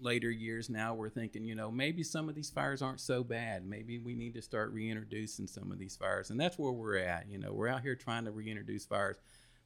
later 0.01 0.31
years 0.31 0.69
now 0.69 0.95
we're 0.95 1.09
thinking, 1.09 1.45
you 1.45 1.55
know, 1.55 1.71
maybe 1.71 2.03
some 2.03 2.29
of 2.29 2.35
these 2.35 2.51
fires 2.51 2.83
aren't 2.83 3.01
so 3.01 3.23
bad. 3.25 3.67
Maybe 3.67 3.99
we 3.99 4.15
need 4.15 4.35
to 4.35 4.43
start 4.43 4.73
reintroducing 4.73 5.47
some 5.47 5.73
of 5.73 5.79
these 5.79 5.97
fires. 5.97 6.31
And 6.31 6.41
that's 6.41 6.59
where 6.59 6.73
we're 6.73 6.99
at. 6.99 7.29
You 7.29 7.39
know, 7.39 7.53
we're 7.53 7.69
out 7.69 7.83
here 7.83 7.95
trying 7.95 8.25
to 8.25 8.31
reintroduce 8.31 8.85
fires. 8.85 9.17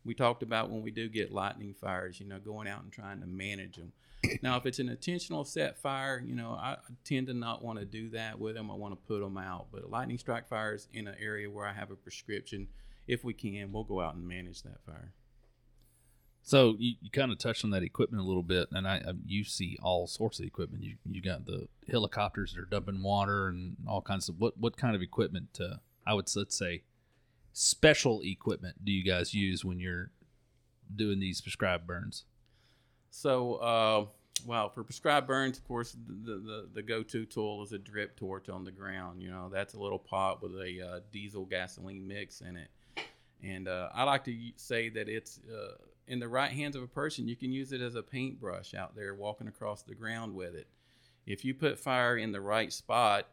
We 0.04 0.14
talked 0.14 0.42
about 0.42 0.70
when 0.70 0.82
we 0.82 0.90
do 0.90 1.08
get 1.08 1.32
lightning 1.32 1.74
fires, 1.74 2.20
you 2.20 2.26
know, 2.26 2.38
going 2.38 2.68
out 2.68 2.82
and 2.82 2.92
trying 2.92 3.20
to 3.20 3.26
manage 3.26 3.76
them. 3.76 3.92
Now, 4.42 4.56
if 4.56 4.66
it's 4.66 4.80
an 4.80 4.88
intentional 4.88 5.44
set 5.44 5.78
fire, 5.78 6.22
you 6.24 6.34
know, 6.34 6.50
I 6.50 6.76
tend 7.04 7.28
to 7.28 7.34
not 7.34 7.62
want 7.62 7.78
to 7.78 7.84
do 7.84 8.10
that 8.10 8.38
with 8.38 8.56
them. 8.56 8.70
I 8.70 8.74
want 8.74 8.92
to 8.92 9.06
put 9.06 9.20
them 9.20 9.38
out. 9.38 9.66
But 9.72 9.90
lightning 9.90 10.18
strike 10.18 10.48
fires 10.48 10.88
in 10.92 11.06
an 11.06 11.14
area 11.20 11.48
where 11.48 11.66
I 11.66 11.72
have 11.72 11.90
a 11.92 11.96
prescription, 11.96 12.66
if 13.06 13.22
we 13.22 13.32
can, 13.32 13.72
we'll 13.72 13.84
go 13.84 14.00
out 14.00 14.16
and 14.16 14.26
manage 14.26 14.62
that 14.62 14.84
fire. 14.84 15.12
So 16.48 16.76
you, 16.78 16.94
you 17.02 17.10
kind 17.10 17.30
of 17.30 17.36
touched 17.36 17.62
on 17.62 17.72
that 17.72 17.82
equipment 17.82 18.22
a 18.22 18.26
little 18.26 18.42
bit, 18.42 18.68
and 18.72 18.88
I, 18.88 19.02
I 19.06 19.12
you 19.26 19.44
see 19.44 19.76
all 19.82 20.06
sorts 20.06 20.40
of 20.40 20.46
equipment. 20.46 20.82
You 20.82 20.94
you 21.04 21.20
got 21.20 21.44
the 21.44 21.68
helicopters 21.90 22.54
that 22.54 22.60
are 22.62 22.64
dumping 22.64 23.02
water 23.02 23.48
and 23.48 23.76
all 23.86 24.00
kinds 24.00 24.30
of 24.30 24.40
what 24.40 24.56
what 24.56 24.74
kind 24.78 24.96
of 24.96 25.02
equipment? 25.02 25.60
Uh, 25.60 25.76
I 26.06 26.14
would 26.14 26.34
let's 26.34 26.56
say 26.56 26.84
special 27.52 28.22
equipment 28.24 28.82
do 28.82 28.92
you 28.92 29.04
guys 29.04 29.34
use 29.34 29.62
when 29.62 29.78
you're 29.78 30.10
doing 30.96 31.20
these 31.20 31.42
prescribed 31.42 31.86
burns? 31.86 32.24
So, 33.10 33.56
uh, 33.56 34.06
well, 34.46 34.70
for 34.70 34.84
prescribed 34.84 35.26
burns, 35.26 35.58
of 35.58 35.68
course, 35.68 35.94
the, 36.06 36.32
the, 36.32 36.68
the 36.72 36.82
go-to 36.82 37.26
tool 37.26 37.62
is 37.62 37.72
a 37.72 37.78
drip 37.78 38.16
torch 38.16 38.48
on 38.48 38.64
the 38.64 38.72
ground. 38.72 39.20
You 39.20 39.30
know, 39.30 39.50
that's 39.52 39.74
a 39.74 39.78
little 39.78 39.98
pot 39.98 40.42
with 40.42 40.52
a 40.52 40.80
uh, 40.80 41.00
diesel 41.12 41.44
gasoline 41.44 42.08
mix 42.08 42.40
in 42.40 42.56
it. 42.56 42.70
And 43.42 43.68
uh, 43.68 43.90
I 43.92 44.04
like 44.04 44.24
to 44.24 44.34
say 44.56 44.88
that 44.88 45.10
it's 45.10 45.40
uh, 45.46 45.74
in 46.08 46.18
the 46.18 46.28
right 46.28 46.50
hands 46.50 46.74
of 46.74 46.82
a 46.82 46.88
person. 46.88 47.28
You 47.28 47.36
can 47.36 47.52
use 47.52 47.72
it 47.72 47.80
as 47.80 47.94
a 47.94 48.02
paintbrush 48.02 48.74
out 48.74 48.96
there, 48.96 49.14
walking 49.14 49.48
across 49.48 49.82
the 49.82 49.94
ground 49.94 50.34
with 50.34 50.54
it. 50.54 50.66
If 51.26 51.44
you 51.44 51.54
put 51.54 51.78
fire 51.78 52.16
in 52.16 52.32
the 52.32 52.40
right 52.40 52.72
spot 52.72 53.28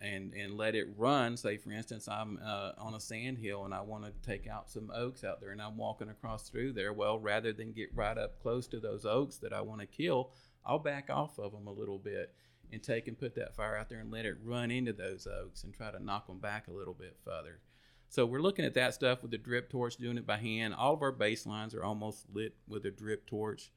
and 0.00 0.32
and 0.34 0.56
let 0.56 0.74
it 0.74 0.86
run, 0.96 1.36
say 1.36 1.56
for 1.56 1.72
instance, 1.72 2.06
I'm 2.06 2.38
uh, 2.44 2.72
on 2.78 2.94
a 2.94 3.00
sand 3.00 3.38
hill 3.38 3.64
and 3.64 3.74
I 3.74 3.80
want 3.80 4.04
to 4.04 4.12
take 4.28 4.46
out 4.46 4.70
some 4.70 4.92
oaks 4.94 5.24
out 5.24 5.40
there, 5.40 5.50
and 5.50 5.62
I'm 5.62 5.76
walking 5.76 6.10
across 6.10 6.48
through 6.48 6.74
there. 6.74 6.92
Well, 6.92 7.18
rather 7.18 7.52
than 7.52 7.72
get 7.72 7.94
right 7.94 8.16
up 8.16 8.40
close 8.40 8.68
to 8.68 8.78
those 8.78 9.04
oaks 9.04 9.38
that 9.38 9.52
I 9.52 9.62
want 9.62 9.80
to 9.80 9.86
kill, 9.86 10.30
I'll 10.64 10.78
back 10.78 11.08
off 11.10 11.38
of 11.38 11.52
them 11.52 11.66
a 11.66 11.72
little 11.72 11.98
bit 11.98 12.34
and 12.70 12.82
take 12.82 13.08
and 13.08 13.18
put 13.18 13.34
that 13.34 13.56
fire 13.56 13.76
out 13.76 13.88
there 13.88 14.00
and 14.00 14.10
let 14.10 14.26
it 14.26 14.36
run 14.44 14.70
into 14.70 14.92
those 14.92 15.26
oaks 15.26 15.64
and 15.64 15.72
try 15.72 15.90
to 15.90 16.04
knock 16.04 16.26
them 16.26 16.38
back 16.38 16.68
a 16.68 16.72
little 16.72 16.92
bit 16.94 17.16
further. 17.24 17.60
So 18.08 18.24
we're 18.24 18.40
looking 18.40 18.64
at 18.64 18.74
that 18.74 18.94
stuff 18.94 19.22
with 19.22 19.30
the 19.30 19.38
drip 19.38 19.68
torch, 19.70 19.96
doing 19.96 20.16
it 20.16 20.26
by 20.26 20.38
hand. 20.38 20.74
All 20.74 20.94
of 20.94 21.02
our 21.02 21.12
baselines 21.12 21.74
are 21.76 21.84
almost 21.84 22.24
lit 22.32 22.54
with 22.66 22.84
a 22.86 22.90
drip 22.90 23.26
torch. 23.26 23.70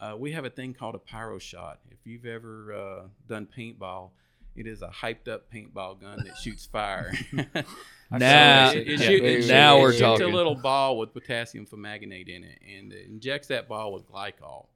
Uh, 0.00 0.14
we 0.18 0.32
have 0.32 0.44
a 0.44 0.50
thing 0.50 0.74
called 0.74 0.94
a 0.94 0.98
pyro 0.98 1.38
shot. 1.38 1.80
If 1.90 1.98
you've 2.04 2.26
ever 2.26 2.72
uh, 2.74 3.02
done 3.28 3.46
paintball, 3.56 4.10
it 4.56 4.66
is 4.66 4.82
a 4.82 4.88
hyped 4.88 5.28
up 5.28 5.52
paintball 5.52 6.00
gun 6.00 6.24
that 6.24 6.36
shoots 6.38 6.66
fire. 6.66 7.12
Now- 8.10 8.70
it, 8.72 8.88
it 8.88 9.00
yeah, 9.00 9.06
shoot- 9.06 9.22
it 9.24 9.46
now 9.48 9.78
we're 9.80 9.90
shoots 9.92 10.00
talking. 10.00 10.32
a 10.32 10.34
little 10.34 10.54
ball 10.54 10.96
with 10.98 11.12
potassium 11.12 11.66
permanganate 11.66 12.28
in 12.28 12.42
it, 12.42 12.58
and 12.66 12.90
it 12.92 13.06
injects 13.06 13.48
that 13.48 13.68
ball 13.68 13.92
with 13.92 14.08
glycol, 14.10 14.66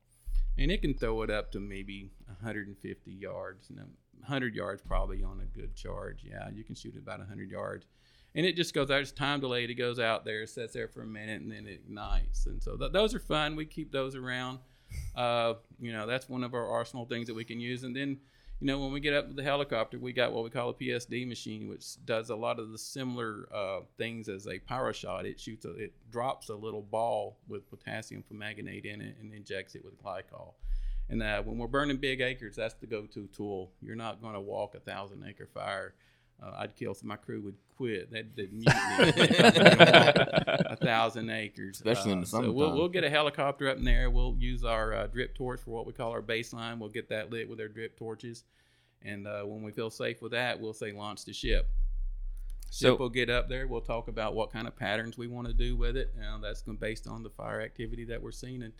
and 0.59 0.71
it 0.71 0.83
can 0.83 0.93
throw 0.95 1.23
it 1.23 1.31
up 1.31 1.51
to 1.53 1.59
maybe 1.61 2.11
150 2.27 3.11
yards, 3.11 3.71
and 3.71 3.79
100 4.23 4.55
yards 4.55 4.83
probably 4.83 5.23
on 5.23 5.41
a 5.41 5.59
good 5.59 5.75
charge. 5.75 6.25
Yeah, 6.25 6.49
you 6.55 6.65
can 6.65 6.75
shoot 6.75 6.95
it 6.95 6.99
about 6.99 7.19
100 7.19 7.51
yards, 7.51 7.87
and 8.35 8.47
it 8.47 8.57
just 8.57 8.75
goes 8.75 8.91
out. 8.91 9.01
It's 9.01 9.13
time 9.13 9.41
delayed. 9.41 9.71
It 9.71 9.75
goes 9.75 9.99
out 9.99 10.25
there, 10.25 10.47
sits 10.47 10.73
there 10.73 10.89
for 10.89 11.03
a 11.03 11.07
minute, 11.07 11.43
and 11.43 11.51
then 11.51 11.67
it 11.67 11.83
ignites. 11.87 12.47
And 12.47 12.63
so 12.63 12.77
th- 12.77 12.93
those 12.93 13.15
are 13.15 13.21
fun. 13.21 13.57
We 13.57 13.67
keep 13.67 13.93
those 13.93 14.15
around. 14.17 14.59
Uh, 15.17 15.55
you 15.81 15.93
know, 15.93 16.07
that's 16.07 16.29
one 16.29 16.45
of 16.45 16.55
our 16.55 16.67
arsenal 16.67 17.07
things 17.07 17.27
that 17.27 17.35
we 17.35 17.45
can 17.45 17.61
use, 17.61 17.83
and 17.85 17.97
then 17.97 18.19
you 18.63 18.69
know, 18.69 18.79
when 18.79 18.93
we 18.93 19.01
get 19.01 19.13
up 19.13 19.27
with 19.27 19.35
the 19.35 19.43
helicopter, 19.43 19.99
we 19.99 20.13
got 20.13 20.33
what 20.33 20.45
we 20.45 20.51
call 20.51 20.69
a 20.69 20.75
PSD 20.75 21.27
machine, 21.27 21.69
which 21.69 21.97
does 22.05 22.31
a 22.31 22.37
lot 22.37 22.61
of 22.61 22.71
the 22.71 22.79
similar 22.79 23.49
uh, 23.53 23.81
things 23.99 24.29
as 24.29 24.47
a 24.47 24.61
pyro 24.61 24.93
shot. 24.93 25.27
It 25.27 25.41
shoots, 25.41 25.65
a, 25.65 25.73
it 25.75 25.93
drops 26.13 26.49
a 26.49 26.55
little 26.55 26.81
ball 26.81 27.41
with 27.49 27.69
potassium 27.69 28.23
permanganate 28.23 28.85
in 28.85 29.01
it 29.01 29.17
and 29.21 29.35
injects 29.35 29.75
it 29.75 29.85
with 29.85 30.01
glycol. 30.01 30.53
And 31.09 31.23
uh, 31.23 31.43
when 31.43 31.59
we're 31.59 31.67
burning 31.67 31.99
big 31.99 32.21
acres, 32.21 32.57
that's 32.57 32.75
the 32.75 32.87
go-to 32.87 33.27
tool. 33.29 33.71
You're 33.83 33.97
not 33.97 34.23
going 34.23 34.35
to 34.35 34.41
walk 34.41 34.75
a 34.75 34.81
thousand 34.81 35.25
acre 35.29 35.47
fire. 35.53 35.95
Uh, 36.43 36.53
I'd 36.59 36.75
kill. 36.75 36.95
Some 36.95 37.09
my 37.09 37.17
crew 37.17 37.41
would 37.43 37.57
quit. 37.77 38.11
They'd, 38.11 38.35
they'd 38.35 38.53
mutiny. 38.53 38.73
a 39.38 40.77
thousand 40.77 41.31
acres, 41.31 41.77
Especially 41.77 42.12
in 42.12 42.21
the 42.21 42.27
Uh, 42.27 42.29
So 42.29 42.53
we'll, 42.53 42.73
we'll 42.75 42.88
get 42.88 43.05
a 43.05 43.11
helicopter 43.11 43.69
up 43.69 43.77
in 43.79 43.85
there. 43.85 44.11
We'll 44.11 44.37
use 44.38 44.65
our 44.65 44.93
uh, 44.95 45.07
drip 45.07 45.35
torch 45.35 45.61
for 45.61 45.71
what 45.71 45.87
we 45.87 45.93
call 45.93 46.11
our 46.11 46.23
baseline. 46.23 46.79
We'll 46.79 46.88
get 46.88 47.09
that 47.11 47.31
lit 47.31 47.49
with 47.49 47.61
our 47.61 47.69
drip 47.69 47.97
torches, 47.97 48.45
and 49.03 49.27
uh, 49.27 49.43
when 49.43 49.62
we 49.62 49.71
feel 49.71 49.91
safe 49.91 50.21
with 50.23 50.33
that, 50.33 50.61
we'll 50.61 50.73
say 50.73 50.93
launch 50.93 51.25
the 51.25 51.33
ship. 51.33 51.69
So- 52.71 52.93
Ship 52.93 52.99
will 52.99 53.11
get 53.11 53.29
up 53.31 53.49
there. 53.49 53.67
We'll 53.69 53.81
talk 53.83 54.09
about 54.09 54.35
what 54.35 54.51
kind 54.53 54.67
of 54.67 54.75
patterns 54.75 55.19
we 55.19 55.27
want 55.27 55.47
to 55.47 55.53
do 55.55 55.77
with 55.77 55.97
it. 55.97 56.15
Uh, 56.19 56.38
that's 56.38 56.62
going 56.62 56.79
based 56.79 57.07
on 57.07 57.23
the 57.23 57.31
fire 57.31 57.61
activity 57.61 58.05
that 58.07 58.21
we're 58.23 58.33
seeing, 58.33 58.62
and 58.62 58.73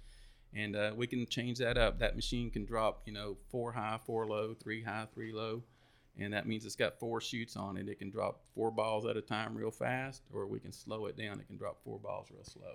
and 0.55 0.77
uh, 0.77 0.93
we 0.95 1.07
can 1.07 1.27
change 1.27 1.59
that 1.59 1.79
up. 1.79 1.99
That 1.99 2.15
machine 2.15 2.51
can 2.51 2.65
drop, 2.65 3.03
you 3.07 3.13
know, 3.13 3.37
four 3.51 3.73
high, 3.73 3.99
four 4.05 4.27
low, 4.27 4.55
three 4.55 4.83
high, 4.83 5.07
three 5.15 5.33
low, 5.33 5.63
and 6.19 6.33
that 6.33 6.47
means 6.47 6.65
it's 6.67 6.77
got 6.77 6.99
four 6.99 7.21
chutes 7.21 7.57
on 7.57 7.77
it. 7.77 7.89
It 7.89 7.99
can 7.99 8.11
drop 8.11 8.41
four 8.55 8.71
balls 8.71 9.07
at 9.07 9.17
a 9.17 9.23
time 9.23 9.57
real 9.57 9.71
fast, 9.71 10.23
or 10.33 10.47
we 10.47 10.61
can 10.61 10.73
slow 10.73 11.07
it 11.07 11.17
down. 11.17 11.41
It 11.41 11.47
can 11.47 11.57
drop 11.57 11.79
four 11.85 11.99
balls 11.99 12.29
real 12.31 12.45
slow. 12.45 12.75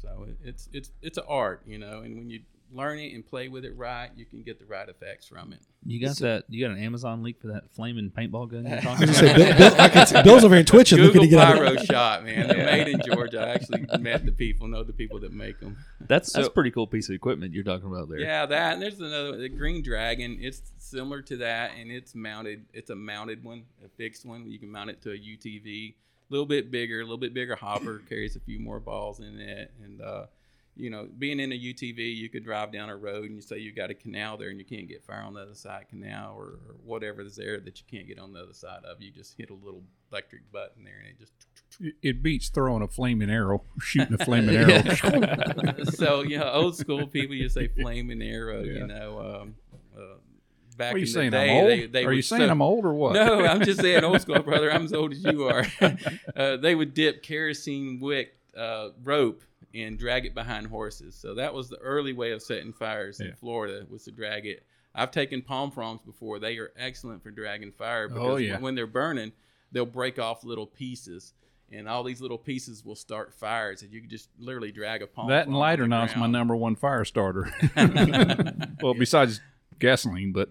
So 0.00 0.26
it, 0.28 0.36
it's 0.44 0.68
it's 0.72 0.90
it's 1.02 1.18
an 1.18 1.24
art, 1.28 1.62
you 1.66 1.78
know, 1.78 2.00
and 2.00 2.16
when 2.16 2.30
you 2.30 2.40
learn 2.72 2.98
it 2.98 3.14
and 3.14 3.26
play 3.26 3.48
with 3.48 3.64
it 3.64 3.76
right, 3.76 4.10
you 4.16 4.24
can 4.26 4.42
get 4.42 4.58
the 4.58 4.66
right 4.66 4.88
effects 4.88 5.26
from 5.26 5.52
it. 5.52 5.60
You 5.86 6.04
got 6.06 6.16
that? 6.18 6.44
You 6.48 6.66
got 6.66 6.76
an 6.76 6.82
Amazon 6.82 7.22
link 7.22 7.40
for 7.40 7.46
that 7.48 7.70
flaming 7.70 8.10
paintball 8.10 8.50
gun 8.50 8.66
you're 8.66 8.76
I 8.78 8.80
talking 8.80 9.08
was 9.08 9.18
about? 9.20 9.36
gonna 9.36 9.44
say, 9.44 9.56
Bill, 9.58 9.70
Bill, 9.70 9.80
I 9.80 9.88
can 9.88 10.06
see, 10.06 10.22
Bill's 10.22 10.44
over 10.44 10.54
here 10.54 10.64
twitching, 10.64 10.98
looking 10.98 11.22
Google 11.22 11.24
to 11.24 11.28
get 11.28 11.38
out. 11.40 11.56
Pyro 11.56 11.76
Shot, 11.84 12.24
man. 12.24 12.48
They're 12.48 12.66
made 12.66 12.88
in 12.88 13.00
Georgia. 13.06 13.40
I 13.40 13.48
actually 13.54 13.86
met 14.00 14.26
the 14.26 14.32
people, 14.32 14.68
know 14.68 14.82
the 14.84 14.92
people 14.92 15.20
that 15.20 15.32
make 15.32 15.60
them. 15.60 15.76
That's 16.00 16.32
that's 16.32 16.46
So- 16.46 16.50
a 16.50 16.54
pretty 16.54 16.70
cool 16.70 16.86
piece 16.86 17.08
of 17.08 17.14
equipment 17.14 17.54
you're 17.54 17.64
talking 17.64 17.86
about 17.88 18.08
there. 18.08 18.18
Yeah, 18.20 18.44
that 18.46 18.74
and 18.74 18.82
there's 18.82 18.98
another 19.00 19.36
the 19.36 19.48
Green 19.48 19.82
Dragon. 19.82 20.38
It's 20.40 20.62
similar 20.78 21.22
to 21.22 21.36
that, 21.38 21.72
and 21.78 21.90
it's 21.90 22.14
mounted. 22.14 22.64
It's 22.72 22.90
a 22.90 22.96
mounted 22.96 23.44
one, 23.44 23.64
a 23.84 23.88
fixed 23.88 24.26
one. 24.26 24.50
You 24.50 24.58
can 24.58 24.70
mount 24.70 24.90
it 24.90 25.00
to 25.02 25.10
a 25.12 25.16
UTV, 25.16 25.90
a 25.90 25.94
little 26.28 26.46
bit 26.46 26.70
bigger, 26.70 27.00
a 27.00 27.04
little 27.04 27.16
bit 27.18 27.32
bigger 27.34 27.56
hopper, 27.56 28.02
carries 28.08 28.36
a 28.36 28.40
few 28.40 28.58
more 28.58 28.80
balls 28.80 29.20
in 29.20 29.38
it, 29.40 29.70
and 29.84 30.00
uh, 30.02 30.26
you 30.78 30.90
know, 30.90 31.08
being 31.18 31.40
in 31.40 31.50
a 31.52 31.58
UTV, 31.58 32.16
you 32.16 32.28
could 32.28 32.44
drive 32.44 32.72
down 32.72 32.88
a 32.88 32.96
road 32.96 33.24
and 33.24 33.34
you 33.34 33.42
say 33.42 33.58
you 33.58 33.72
got 33.72 33.90
a 33.90 33.94
canal 33.94 34.36
there 34.36 34.48
and 34.50 34.58
you 34.58 34.64
can't 34.64 34.88
get 34.88 35.02
fire 35.04 35.22
on 35.22 35.34
the 35.34 35.40
other 35.40 35.54
side 35.54 35.86
canal 35.88 36.34
or, 36.36 36.44
or 36.44 36.76
whatever 36.84 37.20
is 37.22 37.36
there 37.36 37.58
that 37.60 37.78
you 37.80 37.84
can't 37.90 38.06
get 38.06 38.18
on 38.18 38.32
the 38.32 38.40
other 38.40 38.52
side 38.54 38.84
of. 38.84 39.02
You 39.02 39.10
just 39.10 39.36
hit 39.36 39.50
a 39.50 39.54
little 39.54 39.82
electric 40.12 40.50
button 40.52 40.84
there 40.84 40.98
and 41.00 41.08
it 41.08 41.18
just 41.18 41.32
It- 42.02 42.22
beats 42.22 42.48
throwing 42.48 42.82
a 42.82 42.88
flaming 42.88 43.28
arrow, 43.30 43.62
shooting 43.80 44.14
a 44.20 44.24
flaming 44.24 44.54
arrow. 44.56 44.82
so 45.90 46.22
you 46.22 46.38
know, 46.38 46.50
old 46.52 46.76
school 46.76 47.06
people, 47.06 47.34
you 47.34 47.48
say 47.48 47.68
flaming 47.68 48.22
arrow. 48.22 48.62
Yeah. 48.62 48.72
You 48.80 48.86
know, 48.86 49.40
um, 49.42 49.54
uh, 49.96 50.00
back 50.76 50.94
Are 50.94 50.98
you 50.98 51.02
in 51.06 51.08
saying 51.08 51.30
the 51.32 51.38
I'm 51.38 51.46
day, 51.46 51.60
old? 51.60 51.68
they, 51.70 51.86
they 51.86 52.04
Are 52.04 52.12
you 52.12 52.22
saying 52.22 52.42
soak- 52.42 52.50
I'm 52.50 52.62
old 52.62 52.84
or 52.84 52.94
what? 52.94 53.14
No, 53.14 53.44
I'm 53.44 53.64
just 53.64 53.80
saying 53.80 54.04
old 54.04 54.20
school, 54.20 54.40
brother. 54.42 54.70
I'm 54.72 54.84
as 54.84 54.92
old 54.92 55.12
as 55.12 55.24
you 55.24 55.48
are. 55.48 55.66
uh, 56.36 56.56
they 56.56 56.74
would 56.74 56.94
dip 56.94 57.22
kerosene 57.22 57.98
wick 58.00 58.34
uh, 58.56 58.90
rope 59.02 59.42
and 59.74 59.98
drag 59.98 60.24
it 60.26 60.34
behind 60.34 60.66
horses. 60.66 61.14
So 61.14 61.34
that 61.34 61.52
was 61.54 61.68
the 61.68 61.78
early 61.78 62.12
way 62.12 62.32
of 62.32 62.42
setting 62.42 62.72
fires 62.72 63.20
in 63.20 63.28
Yeah. 63.28 63.34
Florida 63.34 63.86
was 63.88 64.04
to 64.04 64.10
drag 64.12 64.46
it. 64.46 64.64
I've 64.94 65.10
taken 65.10 65.42
palm 65.42 65.70
fronds 65.70 66.02
before. 66.02 66.38
They 66.38 66.56
are 66.58 66.72
excellent 66.76 67.22
for 67.22 67.30
dragging 67.30 67.72
fire 67.72 68.04
oh, 68.06 68.08
because 68.08 68.28
Oh, 68.30 68.36
yeah. 68.36 68.58
when 68.58 68.74
they're 68.74 68.86
burning, 68.86 69.32
they'll 69.70 69.84
break 69.86 70.18
off 70.18 70.44
little 70.44 70.66
pieces. 70.66 71.34
And 71.70 71.86
all 71.86 72.02
these 72.02 72.22
little 72.22 72.38
pieces 72.38 72.82
will 72.82 72.96
start 72.96 73.34
fires, 73.34 73.82
and 73.82 73.92
you 73.92 74.00
can 74.00 74.08
just 74.08 74.30
literally 74.38 74.72
drag 74.72 75.02
a 75.02 75.06
palm. 75.06 75.28
that 75.28 75.46
and 75.46 75.54
lighter 75.54 75.86
now 75.86 76.00
knife's 76.00 76.16
my 76.16 76.26
number 76.26 76.56
one 76.56 76.74
fire 76.76 77.04
starter. 77.04 77.52
well, 78.82 78.94
besides 78.94 79.42
gasoline, 79.78 80.32
but 80.32 80.48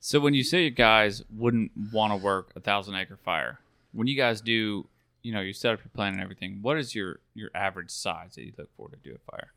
So 0.00 0.18
when 0.18 0.34
you 0.34 0.42
say 0.42 0.64
you 0.64 0.70
guys 0.70 1.22
wouldn't 1.30 1.70
want 1.92 2.12
to 2.12 2.16
work 2.16 2.52
a 2.56 2.60
thousand 2.60 2.94
acre 2.94 3.16
fire, 3.16 3.60
when 3.92 4.06
you 4.08 4.16
guys 4.16 4.40
do, 4.40 4.86
you 5.22 5.32
know, 5.32 5.40
you 5.40 5.52
set 5.52 5.72
up 5.72 5.80
your 5.80 5.90
plan 5.94 6.14
and 6.14 6.22
everything, 6.22 6.58
what 6.62 6.78
is 6.78 6.94
your 6.94 7.20
your 7.34 7.50
average 7.54 7.90
size 7.90 8.34
that 8.34 8.44
you 8.44 8.52
look 8.58 8.70
for 8.76 8.88
to 8.88 8.96
do 8.96 9.14
a 9.14 9.30
fire? 9.30 9.52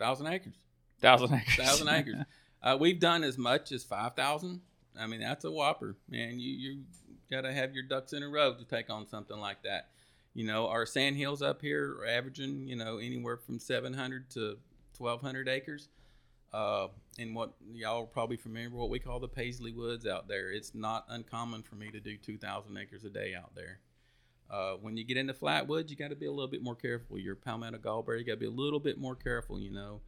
thousand 0.00 0.26
acres. 0.28 0.54
Thousand 1.00 1.34
acres. 1.34 1.56
thousand 1.56 1.88
acres. 1.88 2.16
Uh, 2.62 2.76
we've 2.78 3.00
done 3.00 3.24
as 3.24 3.38
much 3.38 3.72
as 3.72 3.84
five 3.84 4.14
thousand. 4.14 4.60
I 4.94 5.06
mean, 5.06 5.20
that's 5.20 5.46
a 5.46 5.50
whopper, 5.50 5.96
man. 6.10 6.38
You 6.38 6.52
you 6.52 6.82
got 7.30 7.40
to 7.40 7.54
have 7.54 7.72
your 7.72 7.84
ducks 7.84 8.12
in 8.12 8.22
a 8.22 8.28
row 8.28 8.52
to 8.52 8.64
take 8.66 8.90
on 8.90 9.08
something 9.08 9.38
like 9.38 9.62
that. 9.62 9.88
You 10.34 10.46
know, 10.46 10.68
our 10.68 10.84
sand 10.84 11.16
hills 11.16 11.40
up 11.40 11.62
here 11.62 11.96
are 11.98 12.06
averaging, 12.06 12.68
you 12.68 12.76
know, 12.76 12.98
anywhere 12.98 13.38
from 13.38 13.58
seven 13.58 13.94
hundred 13.94 14.28
to 14.32 14.58
twelve 14.94 15.22
hundred 15.22 15.48
acres. 15.48 15.88
Uh, 16.52 16.88
and 17.18 17.34
what 17.34 17.54
y'all 17.72 18.02
are 18.02 18.06
probably 18.06 18.36
familiar 18.36 18.68
with 18.68 18.78
what 18.78 18.90
we 18.90 18.98
call 18.98 19.20
the 19.20 19.28
Paisley 19.28 19.72
Woods 19.72 20.06
out 20.06 20.28
there. 20.28 20.50
It's 20.50 20.74
not 20.74 21.06
uncommon 21.08 21.62
for 21.62 21.76
me 21.76 21.90
to 21.92 21.98
do 21.98 22.18
two 22.18 22.36
thousand 22.36 22.76
acres 22.76 23.04
a 23.04 23.10
day 23.10 23.34
out 23.34 23.54
there. 23.54 23.78
Uh, 24.50 24.72
when 24.80 24.96
you 24.96 25.04
get 25.04 25.16
into 25.16 25.32
flatwoods, 25.32 25.90
you 25.90 25.96
got 25.96 26.10
to 26.10 26.16
be 26.16 26.26
a 26.26 26.30
little 26.30 26.48
bit 26.48 26.62
more 26.62 26.74
careful. 26.74 27.18
Your 27.18 27.36
palmetto 27.36 27.78
gallberry, 27.78 28.18
you 28.18 28.24
got 28.24 28.32
to 28.32 28.38
be 28.38 28.46
a 28.46 28.50
little 28.50 28.80
bit 28.80 28.98
more 28.98 29.14
careful. 29.14 29.60
You 29.60 29.70
know, 29.70 30.00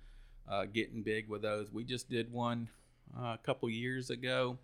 uh, 0.48 0.66
getting 0.66 1.02
big 1.02 1.28
with 1.28 1.42
those. 1.42 1.72
We 1.72 1.84
just 1.84 2.10
did 2.10 2.32
one 2.32 2.68
uh, 3.16 3.34
a 3.34 3.38
couple 3.42 3.68
years 3.70 4.10
ago. 4.10 4.58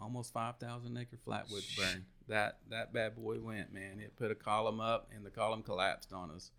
Almost 0.00 0.32
five 0.32 0.56
thousand 0.56 0.96
acre 0.96 1.18
flatwoods 1.26 1.76
burn. 1.76 2.04
That 2.26 2.58
that 2.70 2.92
bad 2.92 3.14
boy 3.14 3.38
went, 3.40 3.72
man. 3.72 4.00
It 4.00 4.16
put 4.16 4.32
a 4.32 4.34
column 4.34 4.80
up, 4.80 5.08
and 5.14 5.24
the 5.24 5.30
column 5.30 5.62
collapsed 5.62 6.12
on 6.12 6.30
us. 6.30 6.50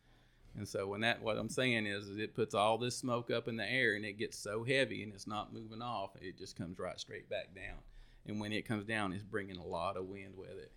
And 0.56 0.68
so 0.68 0.88
when 0.88 1.02
that, 1.02 1.22
what 1.22 1.38
I'm 1.38 1.50
saying 1.50 1.88
is, 1.88 2.08
is 2.08 2.18
it 2.20 2.36
puts 2.36 2.54
all 2.54 2.78
this 2.78 2.96
smoke 2.96 3.32
up 3.32 3.48
in 3.48 3.58
the 3.58 3.70
air 3.70 3.96
and 3.96 4.06
it 4.06 4.20
gets 4.20 4.38
so 4.38 4.64
heavy 4.64 5.02
and 5.02 5.12
it's 5.12 5.26
not 5.26 5.52
moving 5.52 5.82
off, 5.82 6.12
it 6.22 6.38
just 6.38 6.56
comes 6.56 6.78
right 6.78 7.00
straight 7.00 7.28
back 7.30 7.56
down. 7.56 7.80
And 8.28 8.40
when 8.40 8.54
it 8.54 8.68
comes 8.68 8.86
down, 8.86 9.14
it's 9.14 9.24
bringing 9.24 9.58
a 9.58 9.66
lot 9.66 9.98
of 9.98 10.06
wind 10.06 10.38
with 10.38 10.52
it. 10.52 10.72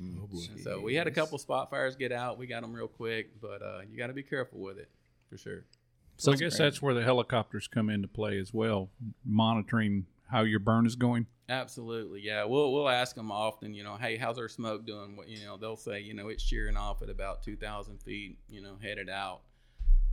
Oh 0.00 0.26
boy. 0.26 0.40
So 0.62 0.80
we 0.80 0.94
had 0.94 1.06
a 1.06 1.10
couple 1.10 1.38
spot 1.38 1.70
fires 1.70 1.96
get 1.96 2.12
out. 2.12 2.38
We 2.38 2.46
got 2.46 2.62
them 2.62 2.72
real 2.72 2.88
quick, 2.88 3.40
but 3.40 3.62
uh, 3.62 3.80
you 3.90 3.98
got 3.98 4.08
to 4.08 4.12
be 4.12 4.22
careful 4.22 4.60
with 4.60 4.78
it 4.78 4.88
for 5.28 5.36
sure. 5.36 5.64
So 6.16 6.32
I 6.32 6.36
guess 6.36 6.58
that's 6.58 6.82
where 6.82 6.94
the 6.94 7.02
helicopters 7.02 7.68
come 7.68 7.90
into 7.90 8.08
play 8.08 8.38
as 8.38 8.52
well, 8.52 8.90
monitoring 9.24 10.06
how 10.30 10.42
your 10.42 10.58
burn 10.58 10.84
is 10.84 10.96
going. 10.96 11.26
Absolutely, 11.48 12.20
yeah. 12.20 12.44
We'll 12.44 12.72
we'll 12.72 12.88
ask 12.88 13.14
them 13.14 13.32
often. 13.32 13.72
You 13.72 13.84
know, 13.84 13.96
hey, 13.96 14.16
how's 14.16 14.38
our 14.38 14.48
smoke 14.48 14.84
doing? 14.84 15.16
What 15.16 15.28
you 15.28 15.44
know, 15.44 15.56
they'll 15.56 15.76
say, 15.76 16.00
you 16.00 16.14
know, 16.14 16.28
it's 16.28 16.42
shearing 16.42 16.76
off 16.76 17.02
at 17.02 17.08
about 17.08 17.42
two 17.42 17.56
thousand 17.56 18.02
feet. 18.02 18.36
You 18.48 18.62
know, 18.62 18.76
headed 18.82 19.08
out. 19.08 19.40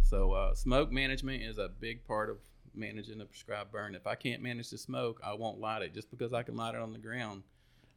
So 0.04 0.32
uh, 0.32 0.54
smoke 0.54 0.92
management 0.92 1.44
is 1.44 1.58
a 1.58 1.68
big 1.68 2.06
part 2.08 2.30
of 2.30 2.38
managing 2.76 3.20
a 3.22 3.26
prescribed 3.26 3.72
burn. 3.72 3.96
If 3.96 4.06
I 4.06 4.16
can't 4.16 4.42
manage 4.42 4.70
the 4.70 4.78
smoke, 4.78 5.20
I 5.26 5.34
won't 5.34 5.60
light 5.60 5.82
it. 5.82 5.94
Just 5.94 6.12
because 6.12 6.34
I 6.34 6.44
can 6.44 6.56
light 6.56 6.76
it 6.76 6.82
on 6.82 6.94
the 6.94 7.00
ground, 7.00 7.44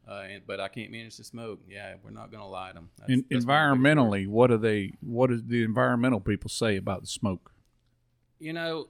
uh, 0.08 0.24
and, 0.30 0.42
but 0.46 0.60
I 0.60 0.68
can't 0.68 0.90
manage 0.90 1.16
the 1.16 1.24
smoke, 1.24 1.60
yeah, 1.68 1.94
we're 2.02 2.10
not 2.10 2.30
going 2.30 2.42
to 2.42 2.48
light 2.48 2.74
them. 2.74 2.90
That's, 2.98 3.10
In, 3.10 3.24
that's 3.30 3.44
my 3.44 3.70
biggest 3.70 3.82
worry. 3.82 3.94
environmentally, 3.94 4.28
what 4.28 4.46
do 4.48 4.56
they? 4.56 4.92
What 5.00 5.30
does 5.30 5.42
the 5.44 5.62
environmental 5.62 6.20
people 6.20 6.48
say 6.50 6.76
about 6.76 7.02
the 7.02 7.06
smoke? 7.06 7.52
you 8.40 8.52
know, 8.52 8.86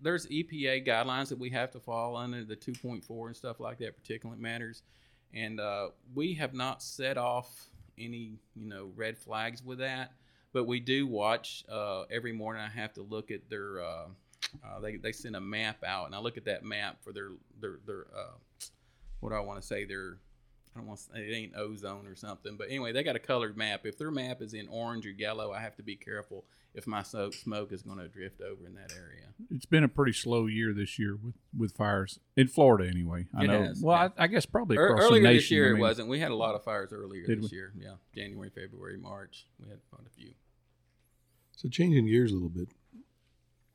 there's 0.00 0.26
EPA 0.26 0.86
guidelines 0.86 1.28
that 1.28 1.38
we 1.38 1.50
have 1.50 1.70
to 1.72 1.80
follow 1.80 2.16
under 2.16 2.44
the 2.44 2.56
2.4 2.56 3.26
and 3.26 3.36
stuff 3.36 3.60
like 3.60 3.78
that, 3.78 4.00
particulate 4.00 4.38
matters, 4.38 4.82
and 5.34 5.60
uh, 5.60 5.88
we 6.14 6.34
have 6.34 6.54
not 6.54 6.82
set 6.82 7.16
off 7.18 7.68
any 7.98 8.38
you 8.56 8.66
know 8.66 8.90
red 8.96 9.18
flags 9.18 9.62
with 9.62 9.78
that, 9.78 10.12
but 10.52 10.64
we 10.64 10.80
do 10.80 11.06
watch 11.06 11.64
uh, 11.68 12.02
every 12.10 12.32
morning. 12.32 12.62
I 12.62 12.68
have 12.68 12.92
to 12.94 13.02
look 13.02 13.30
at 13.30 13.48
their 13.50 13.82
uh, 13.82 14.06
uh, 14.64 14.80
they 14.80 14.96
they 14.96 15.12
send 15.12 15.36
a 15.36 15.40
map 15.40 15.82
out, 15.84 16.06
and 16.06 16.14
I 16.14 16.18
look 16.18 16.36
at 16.36 16.44
that 16.46 16.64
map 16.64 16.98
for 17.02 17.12
their 17.12 17.30
their 17.60 17.78
their 17.86 18.06
uh, 18.16 18.36
what 19.20 19.30
do 19.30 19.36
I 19.36 19.40
want 19.40 19.60
to 19.60 19.66
say 19.66 19.84
their 19.84 20.18
I 20.74 20.78
don't 20.78 20.86
want 20.88 21.00
to 21.00 21.04
say 21.06 21.20
it 21.20 21.34
ain't 21.34 21.52
ozone 21.56 22.06
or 22.06 22.14
something, 22.16 22.56
but 22.56 22.68
anyway, 22.68 22.92
they 22.92 23.02
got 23.02 23.14
a 23.16 23.18
colored 23.18 23.56
map. 23.56 23.82
If 23.84 23.98
their 23.98 24.10
map 24.10 24.40
is 24.40 24.54
in 24.54 24.68
orange 24.68 25.04
or 25.06 25.10
yellow, 25.10 25.52
I 25.52 25.60
have 25.60 25.76
to 25.76 25.82
be 25.82 25.96
careful 25.96 26.44
if 26.74 26.86
my 26.86 27.02
smoke 27.02 27.34
smoke 27.34 27.72
is 27.72 27.82
going 27.82 27.98
to 27.98 28.08
drift 28.08 28.40
over 28.40 28.66
in 28.66 28.74
that 28.76 28.90
area. 28.96 29.26
It's 29.50 29.66
been 29.66 29.84
a 29.84 29.88
pretty 29.88 30.14
slow 30.14 30.46
year 30.46 30.72
this 30.72 30.98
year 30.98 31.16
with, 31.22 31.34
with 31.56 31.72
fires 31.72 32.18
in 32.36 32.48
Florida, 32.48 32.88
anyway. 32.88 33.26
I 33.36 33.44
It 33.44 33.46
know. 33.48 33.62
has, 33.64 33.82
well, 33.82 33.96
yeah. 33.98 34.08
I, 34.16 34.24
I 34.24 34.26
guess 34.28 34.46
probably 34.46 34.76
across 34.78 35.00
earlier 35.02 35.20
the 35.22 35.28
nation. 35.28 35.36
this 35.36 35.50
year 35.50 35.74
I 35.74 35.76
it 35.76 35.80
wasn't. 35.80 36.08
We 36.08 36.20
had 36.20 36.30
a 36.30 36.34
lot 36.36 36.54
of 36.54 36.64
fires 36.64 36.90
earlier 36.92 37.26
this 37.26 37.50
we? 37.50 37.56
year. 37.56 37.72
Yeah, 37.78 37.94
January, 38.14 38.48
February, 38.48 38.96
March. 38.96 39.46
We 39.62 39.68
had 39.68 39.80
quite 39.90 40.06
a 40.06 40.10
few. 40.10 40.30
So 41.56 41.68
changing 41.68 42.06
gears 42.06 42.30
a 42.30 42.34
little 42.34 42.48
bit, 42.48 42.68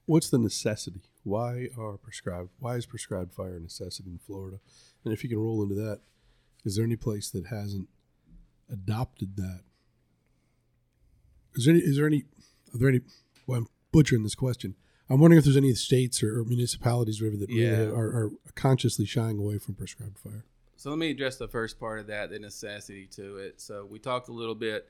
what's 0.07 0.31
the 0.31 0.39
necessity? 0.39 1.01
Why 1.23 1.69
are 1.77 1.97
prescribed? 1.97 2.49
Why 2.59 2.75
is 2.75 2.87
prescribed 2.87 3.33
fire 3.33 3.57
a 3.57 3.59
necessity 3.59 4.09
in 4.09 4.17
Florida? 4.17 4.57
And 5.05 5.13
if 5.13 5.23
you 5.23 5.29
can 5.29 5.37
roll 5.37 5.61
into 5.61 5.75
that, 5.75 5.99
is 6.67 6.75
there 6.75 6.85
any 6.85 6.97
place 6.97 7.29
that 7.31 7.47
hasn't 7.47 7.87
adopted 8.71 9.37
that? 9.37 9.61
Is 11.55 11.65
there 11.65 11.73
any? 11.73 11.83
Is 11.83 11.95
there 11.97 12.05
any? 12.05 12.23
Are 12.73 12.77
there 12.77 12.89
any? 12.89 13.01
Well, 13.47 13.59
I'm 13.59 13.67
butchering 13.91 14.23
this 14.23 14.35
question. 14.35 14.75
I'm 15.09 15.19
wondering 15.21 15.37
if 15.39 15.45
there's 15.45 15.55
any 15.57 15.73
states 15.73 16.21
or, 16.21 16.39
or 16.39 16.43
municipalities, 16.43 17.21
whatever, 17.21 17.37
that 17.37 17.49
Yeah. 17.49 17.69
really 17.77 17.91
are, 17.91 18.07
are 18.25 18.31
consciously 18.55 19.05
shying 19.05 19.39
away 19.39 19.57
from 19.57 19.75
prescribed 19.75 20.19
fire. 20.19 20.43
So 20.75 20.89
let 20.89 20.99
me 20.99 21.09
address 21.09 21.37
the 21.37 21.47
first 21.47 21.79
part 21.79 22.01
of 22.01 22.07
that, 22.07 22.29
the 22.29 22.39
necessity 22.39 23.07
to 23.13 23.37
it. 23.37 23.61
So 23.61 23.85
we 23.89 23.99
talked 23.99 24.27
a 24.27 24.33
little 24.33 24.53
bit, 24.53 24.89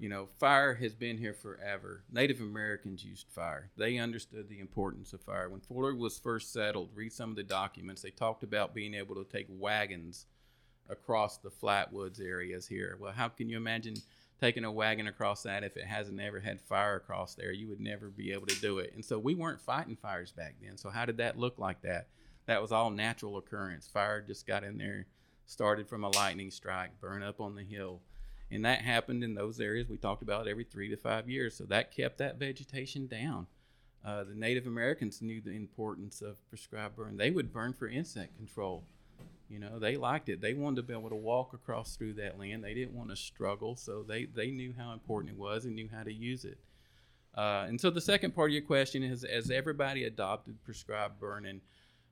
you 0.00 0.08
know, 0.08 0.26
fire 0.40 0.74
has 0.74 0.96
been 0.96 1.16
here 1.16 1.32
forever. 1.32 2.02
Native 2.10 2.40
Americans 2.40 3.04
used 3.04 3.28
fire. 3.30 3.70
They 3.76 3.98
understood 3.98 4.48
the 4.48 4.58
importance 4.58 5.12
of 5.12 5.22
fire. 5.22 5.48
When 5.48 5.60
Florida 5.60 5.96
was 5.96 6.18
first 6.18 6.52
settled, 6.52 6.90
read 6.94 7.12
some 7.12 7.30
of 7.30 7.36
the 7.36 7.44
documents, 7.44 8.02
they 8.02 8.10
talked 8.10 8.42
about 8.42 8.74
being 8.74 8.94
able 8.94 9.14
to 9.14 9.24
take 9.24 9.46
wagons 9.48 10.26
across 10.88 11.38
the 11.38 11.50
flatwoods 11.50 12.20
areas 12.20 12.66
here. 12.66 12.96
Well, 13.00 13.12
how 13.12 13.28
can 13.28 13.48
you 13.48 13.56
imagine 13.56 13.94
taking 14.40 14.64
a 14.64 14.72
wagon 14.72 15.06
across 15.06 15.42
that 15.44 15.64
if 15.64 15.76
it 15.76 15.84
hasn't 15.84 16.20
ever 16.20 16.40
had 16.40 16.60
fire 16.60 16.96
across 16.96 17.34
there? 17.34 17.52
You 17.52 17.68
would 17.68 17.80
never 17.80 18.08
be 18.08 18.32
able 18.32 18.46
to 18.46 18.60
do 18.60 18.78
it. 18.78 18.92
And 18.94 19.04
so 19.04 19.18
we 19.18 19.34
weren't 19.34 19.60
fighting 19.60 19.96
fires 19.96 20.32
back 20.32 20.56
then. 20.60 20.76
So 20.76 20.90
how 20.90 21.04
did 21.04 21.18
that 21.18 21.38
look 21.38 21.58
like 21.58 21.82
that? 21.82 22.08
That 22.46 22.60
was 22.60 22.72
all 22.72 22.90
natural 22.90 23.38
occurrence. 23.38 23.86
Fire 23.86 24.20
just 24.20 24.46
got 24.46 24.64
in 24.64 24.78
there, 24.78 25.06
started 25.46 25.88
from 25.88 26.04
a 26.04 26.14
lightning 26.14 26.50
strike, 26.50 27.00
burn 27.00 27.22
up 27.22 27.40
on 27.40 27.54
the 27.54 27.62
hill. 27.62 28.00
And 28.50 28.64
that 28.64 28.82
happened 28.82 29.24
in 29.24 29.34
those 29.34 29.60
areas 29.60 29.88
we 29.88 29.96
talked 29.96 30.22
about 30.22 30.46
every 30.46 30.64
three 30.64 30.90
to 30.90 30.96
five 30.96 31.30
years. 31.30 31.56
So 31.56 31.64
that 31.64 31.94
kept 31.94 32.18
that 32.18 32.38
vegetation 32.38 33.06
down. 33.06 33.46
Uh, 34.04 34.24
the 34.24 34.34
Native 34.34 34.66
Americans 34.66 35.22
knew 35.22 35.40
the 35.40 35.52
importance 35.52 36.20
of 36.20 36.46
prescribed 36.50 36.96
burn. 36.96 37.16
They 37.16 37.30
would 37.30 37.52
burn 37.52 37.72
for 37.72 37.86
insect 37.86 38.36
control. 38.36 38.84
You 39.52 39.58
know, 39.58 39.78
they 39.78 39.98
liked 39.98 40.30
it. 40.30 40.40
They 40.40 40.54
wanted 40.54 40.76
to 40.76 40.82
be 40.82 40.94
able 40.94 41.10
to 41.10 41.14
walk 41.14 41.52
across 41.52 41.94
through 41.94 42.14
that 42.14 42.38
land. 42.38 42.64
They 42.64 42.72
didn't 42.72 42.94
want 42.94 43.10
to 43.10 43.16
struggle, 43.16 43.76
so 43.76 44.02
they 44.02 44.24
they 44.24 44.50
knew 44.50 44.72
how 44.76 44.94
important 44.94 45.34
it 45.34 45.38
was 45.38 45.66
and 45.66 45.74
knew 45.74 45.90
how 45.94 46.02
to 46.04 46.12
use 46.12 46.46
it. 46.46 46.58
Uh, 47.36 47.66
and 47.68 47.78
so 47.78 47.90
the 47.90 48.00
second 48.00 48.34
part 48.34 48.48
of 48.48 48.54
your 48.54 48.62
question 48.62 49.02
is: 49.02 49.26
Has 49.30 49.50
everybody 49.50 50.04
adopted 50.04 50.64
prescribed 50.64 51.20
burning? 51.20 51.60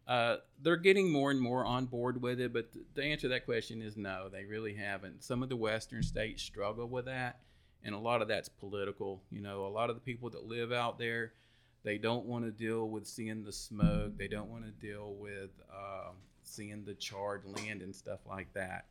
Uh, 0.07 0.37
they're 0.61 0.77
getting 0.77 1.11
more 1.11 1.31
and 1.31 1.41
more 1.41 1.65
on 1.65 1.87
board 1.87 2.21
with 2.21 2.41
it, 2.41 2.53
but 2.53 2.73
th- 2.75 2.85
the 2.95 3.05
answer 3.05 3.23
to 3.23 3.29
that 3.29 3.47
question 3.47 3.81
is 3.81 3.97
no, 3.97 4.29
they 4.29 4.45
really 4.45 4.75
haven't. 4.75 5.23
Some 5.23 5.43
of 5.43 5.49
the 5.49 5.57
western 5.57 6.03
states 6.03 6.43
struggle 6.43 6.89
with 6.89 7.07
that, 7.07 7.41
and 7.83 7.95
a 7.95 7.99
lot 7.99 8.21
of 8.21 8.29
that's 8.29 8.51
political. 8.51 9.23
You 9.31 9.41
know, 9.41 9.65
a 9.65 9.69
lot 9.69 9.89
of 9.89 9.97
the 9.97 10.03
people 10.03 10.29
that 10.31 10.45
live 10.45 10.73
out 10.73 10.99
there, 10.99 11.33
they 11.85 11.97
don't 11.97 12.27
want 12.27 12.45
to 12.45 12.51
deal 12.51 12.87
with 12.91 13.07
seeing 13.07 13.45
the 13.45 13.53
smoke. 13.53 14.19
They 14.19 14.29
don't 14.29 14.51
want 14.51 14.65
to 14.65 14.73
deal 14.73 15.15
with 15.15 15.51
um, 15.73 16.17
seeing 16.51 16.85
the 16.85 16.95
charred 16.95 17.45
land 17.45 17.83
and 17.83 17.95
stuff 17.95 18.21
like 18.27 18.53
that. 18.55 18.87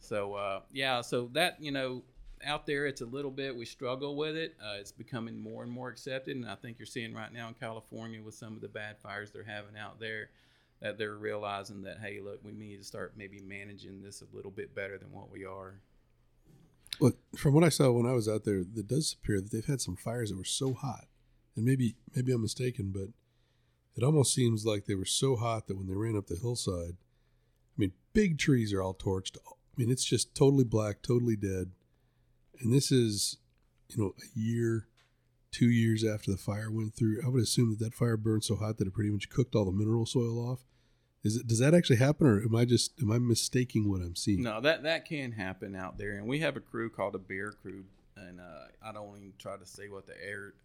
So 0.00 0.34
uh, 0.34 0.60
yeah, 0.72 1.00
so 1.00 1.30
that 1.32 1.60
you 1.60 1.70
know, 1.70 2.02
out 2.44 2.66
there 2.66 2.86
it's 2.86 3.00
a 3.00 3.06
little 3.06 3.30
bit 3.30 3.56
we 3.56 3.64
struggle 3.64 4.16
with 4.16 4.36
it. 4.36 4.54
Uh, 4.62 4.76
it's 4.78 4.92
becoming 4.92 5.38
more 5.38 5.62
and 5.62 5.72
more 5.72 5.88
accepted, 5.88 6.36
and 6.36 6.48
I 6.48 6.54
think 6.56 6.78
you're 6.78 6.86
seeing 6.86 7.14
right 7.14 7.32
now 7.32 7.48
in 7.48 7.54
California 7.54 8.22
with 8.22 8.34
some 8.34 8.54
of 8.54 8.60
the 8.60 8.68
bad 8.68 8.98
fires 8.98 9.30
they're 9.30 9.44
having 9.44 9.76
out 9.76 10.00
there 10.00 10.30
that 10.80 10.98
they're 10.98 11.14
realizing 11.14 11.82
that 11.82 11.98
hey, 12.00 12.20
look, 12.20 12.40
we 12.44 12.52
need 12.52 12.78
to 12.78 12.84
start 12.84 13.14
maybe 13.16 13.40
managing 13.40 14.02
this 14.02 14.22
a 14.22 14.36
little 14.36 14.50
bit 14.50 14.74
better 14.74 14.98
than 14.98 15.12
what 15.12 15.30
we 15.30 15.44
are. 15.44 15.74
Well, 17.00 17.12
from 17.36 17.54
what 17.54 17.64
I 17.64 17.68
saw 17.68 17.90
when 17.90 18.06
I 18.06 18.12
was 18.12 18.28
out 18.28 18.44
there, 18.44 18.58
it 18.58 18.88
does 18.88 19.14
appear 19.14 19.40
that 19.40 19.50
they've 19.50 19.64
had 19.64 19.80
some 19.80 19.96
fires 19.96 20.30
that 20.30 20.36
were 20.36 20.44
so 20.44 20.74
hot, 20.74 21.06
and 21.56 21.64
maybe 21.64 21.94
maybe 22.14 22.32
I'm 22.32 22.42
mistaken, 22.42 22.92
but 22.92 23.08
it 23.96 24.02
almost 24.02 24.34
seems 24.34 24.64
like 24.64 24.86
they 24.86 24.94
were 24.94 25.04
so 25.04 25.36
hot 25.36 25.66
that 25.66 25.76
when 25.76 25.86
they 25.86 25.94
ran 25.94 26.16
up 26.16 26.26
the 26.26 26.36
hillside, 26.36 26.96
I 26.96 27.76
mean, 27.76 27.92
big 28.12 28.38
trees 28.38 28.72
are 28.72 28.82
all 28.82 28.94
torched. 28.94 29.36
I 29.46 29.52
mean, 29.76 29.90
it's 29.90 30.04
just 30.04 30.34
totally 30.34 30.64
black, 30.64 31.02
totally 31.02 31.36
dead. 31.36 31.70
And 32.60 32.72
this 32.72 32.92
is, 32.92 33.38
you 33.88 34.02
know, 34.02 34.14
a 34.18 34.38
year, 34.38 34.86
two 35.50 35.68
years 35.68 36.04
after 36.04 36.30
the 36.30 36.36
fire 36.36 36.70
went 36.70 36.94
through. 36.94 37.20
I 37.24 37.28
would 37.28 37.42
assume 37.42 37.70
that 37.70 37.78
that 37.84 37.94
fire 37.94 38.16
burned 38.16 38.44
so 38.44 38.56
hot 38.56 38.78
that 38.78 38.86
it 38.86 38.94
pretty 38.94 39.10
much 39.10 39.30
cooked 39.30 39.54
all 39.54 39.64
the 39.64 39.72
mineral 39.72 40.06
soil 40.06 40.38
off. 40.38 40.60
Is 41.24 41.36
it? 41.36 41.46
Does 41.46 41.60
that 41.60 41.72
actually 41.72 41.96
happen, 41.96 42.26
or 42.26 42.40
am 42.40 42.56
I 42.56 42.64
just 42.64 43.00
am 43.00 43.12
I 43.12 43.18
mistaking 43.18 43.88
what 43.88 44.00
I'm 44.00 44.16
seeing? 44.16 44.42
No, 44.42 44.60
that 44.60 44.82
that 44.82 45.04
can 45.04 45.32
happen 45.32 45.76
out 45.76 45.96
there, 45.96 46.16
and 46.16 46.26
we 46.26 46.40
have 46.40 46.56
a 46.56 46.60
crew 46.60 46.90
called 46.90 47.14
a 47.14 47.18
BAER 47.18 47.52
Crew, 47.62 47.84
and 48.28 48.40
uh, 48.40 48.66
I 48.84 48.92
don't 48.92 49.16
even 49.16 49.32
try 49.38 49.56
to 49.56 49.66
say 49.66 49.88
what 49.88 50.06
the 50.06 50.14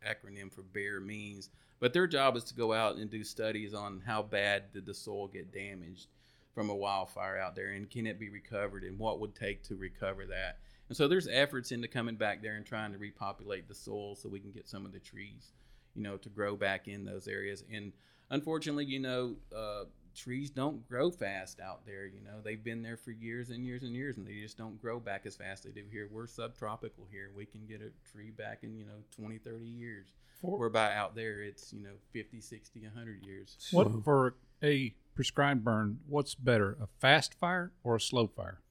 acronym 0.07 0.51
for 0.51 0.61
BAER 0.61 0.99
means, 0.99 1.49
but 1.79 1.93
their 1.93 2.07
job 2.07 2.35
is 2.35 2.43
to 2.45 2.53
go 2.53 2.73
out 2.73 2.97
and 2.97 3.09
do 3.09 3.23
studies 3.23 3.73
on 3.73 4.01
how 4.05 4.23
bad 4.23 4.71
did 4.73 4.85
the 4.85 4.93
soil 4.93 5.27
get 5.27 5.53
damaged 5.53 6.07
from 6.53 6.69
a 6.69 6.75
wildfire 6.75 7.37
out 7.37 7.55
there, 7.55 7.71
and 7.71 7.89
can 7.89 8.07
it 8.07 8.19
be 8.19 8.29
recovered, 8.29 8.83
and 8.83 8.97
what 8.97 9.19
would 9.19 9.35
take 9.35 9.61
to 9.63 9.75
recover 9.75 10.25
that. 10.25 10.57
And 10.89 10.97
so 10.97 11.07
there's 11.07 11.27
efforts 11.27 11.71
into 11.71 11.87
coming 11.87 12.15
back 12.15 12.41
there 12.41 12.55
and 12.55 12.65
trying 12.65 12.93
to 12.93 12.97
repopulate 12.97 13.67
the 13.67 13.75
soil 13.75 14.15
so 14.15 14.29
we 14.29 14.39
can 14.39 14.51
get 14.51 14.67
some 14.67 14.85
of 14.85 14.93
the 14.93 14.99
trees, 14.99 15.51
you 15.95 16.01
know, 16.01 16.17
to 16.17 16.29
grow 16.29 16.55
back 16.55 16.87
in 16.87 17.05
those 17.05 17.27
areas. 17.27 17.63
And 17.71 17.91
unfortunately, 18.29 18.85
you 18.85 18.99
know, 18.99 19.35
uh, 19.55 19.83
trees 20.17 20.49
don't 20.49 20.85
grow 20.89 21.11
fast 21.11 21.59
out 21.59 21.85
there. 21.85 22.05
You 22.05 22.19
know, 22.21 22.41
they've 22.43 22.63
been 22.63 22.81
there 22.81 22.97
for 22.97 23.11
years 23.11 23.49
and 23.51 23.63
years 23.63 23.83
and 23.83 23.93
years, 23.93 24.17
and 24.17 24.27
they 24.27 24.41
just 24.41 24.57
don't 24.57 24.81
grow 24.81 24.99
back 24.99 25.25
as 25.25 25.35
fast 25.35 25.65
as 25.65 25.73
they 25.73 25.81
do 25.81 25.87
here. 25.91 26.09
We're 26.11 26.27
subtropical 26.27 27.07
here. 27.11 27.31
We 27.35 27.45
can 27.45 27.65
get 27.67 27.81
a 27.81 27.91
tree 28.11 28.31
back 28.31 28.63
in, 28.63 28.75
you 28.75 28.85
know, 28.85 29.03
20, 29.15 29.37
30 29.37 29.65
years. 29.65 30.07
Whereby 30.41 30.93
out 30.93 31.15
there, 31.15 31.41
it's, 31.41 31.73
you 31.73 31.81
know, 31.81 31.93
50, 32.13 32.41
60, 32.41 32.85
100 32.85 33.23
years. 33.25 33.57
What 33.71 33.87
So- 33.87 34.01
for 34.01 34.35
a 34.63 34.95
prescribed 35.15 35.63
burn? 35.63 35.99
What's 36.07 36.35
better, 36.35 36.77
a 36.81 36.87
fast 36.99 37.33
fire 37.33 37.71
or 37.83 37.95
a 37.95 38.01
slow 38.01 38.27
fire? 38.27 38.61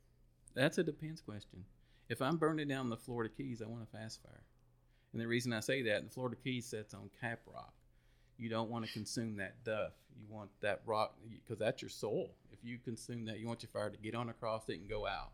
That's 0.54 0.78
a 0.78 0.84
depends 0.84 1.20
question. 1.20 1.64
If 2.08 2.22
I'm 2.22 2.36
burning 2.36 2.68
down 2.68 2.88
the 2.88 2.96
Florida 2.96 3.32
Keys, 3.34 3.60
I 3.60 3.66
want 3.66 3.82
a 3.82 3.86
fast 3.86 4.22
fire. 4.22 4.44
And 5.12 5.20
the 5.20 5.26
reason 5.26 5.52
I 5.52 5.60
say 5.60 5.82
that, 5.82 6.04
the 6.04 6.10
Florida 6.10 6.36
Keys 6.36 6.66
sets 6.66 6.94
on 6.94 7.10
cap 7.20 7.40
rock. 7.46 7.74
You 8.38 8.48
don't 8.48 8.70
want 8.70 8.86
to 8.86 8.92
consume 8.92 9.36
that 9.36 9.64
duff. 9.64 9.92
You 10.18 10.26
want 10.28 10.50
that 10.60 10.82
rock 10.86 11.14
because 11.30 11.58
that's 11.58 11.82
your 11.82 11.88
soul. 11.88 12.34
If 12.52 12.58
you 12.62 12.78
consume 12.78 13.24
that, 13.26 13.38
you 13.38 13.46
want 13.46 13.62
your 13.62 13.70
fire 13.72 13.90
to 13.90 13.96
get 13.96 14.14
on 14.14 14.28
across 14.28 14.68
it 14.68 14.78
and 14.78 14.88
go 14.88 15.06
out. 15.06 15.32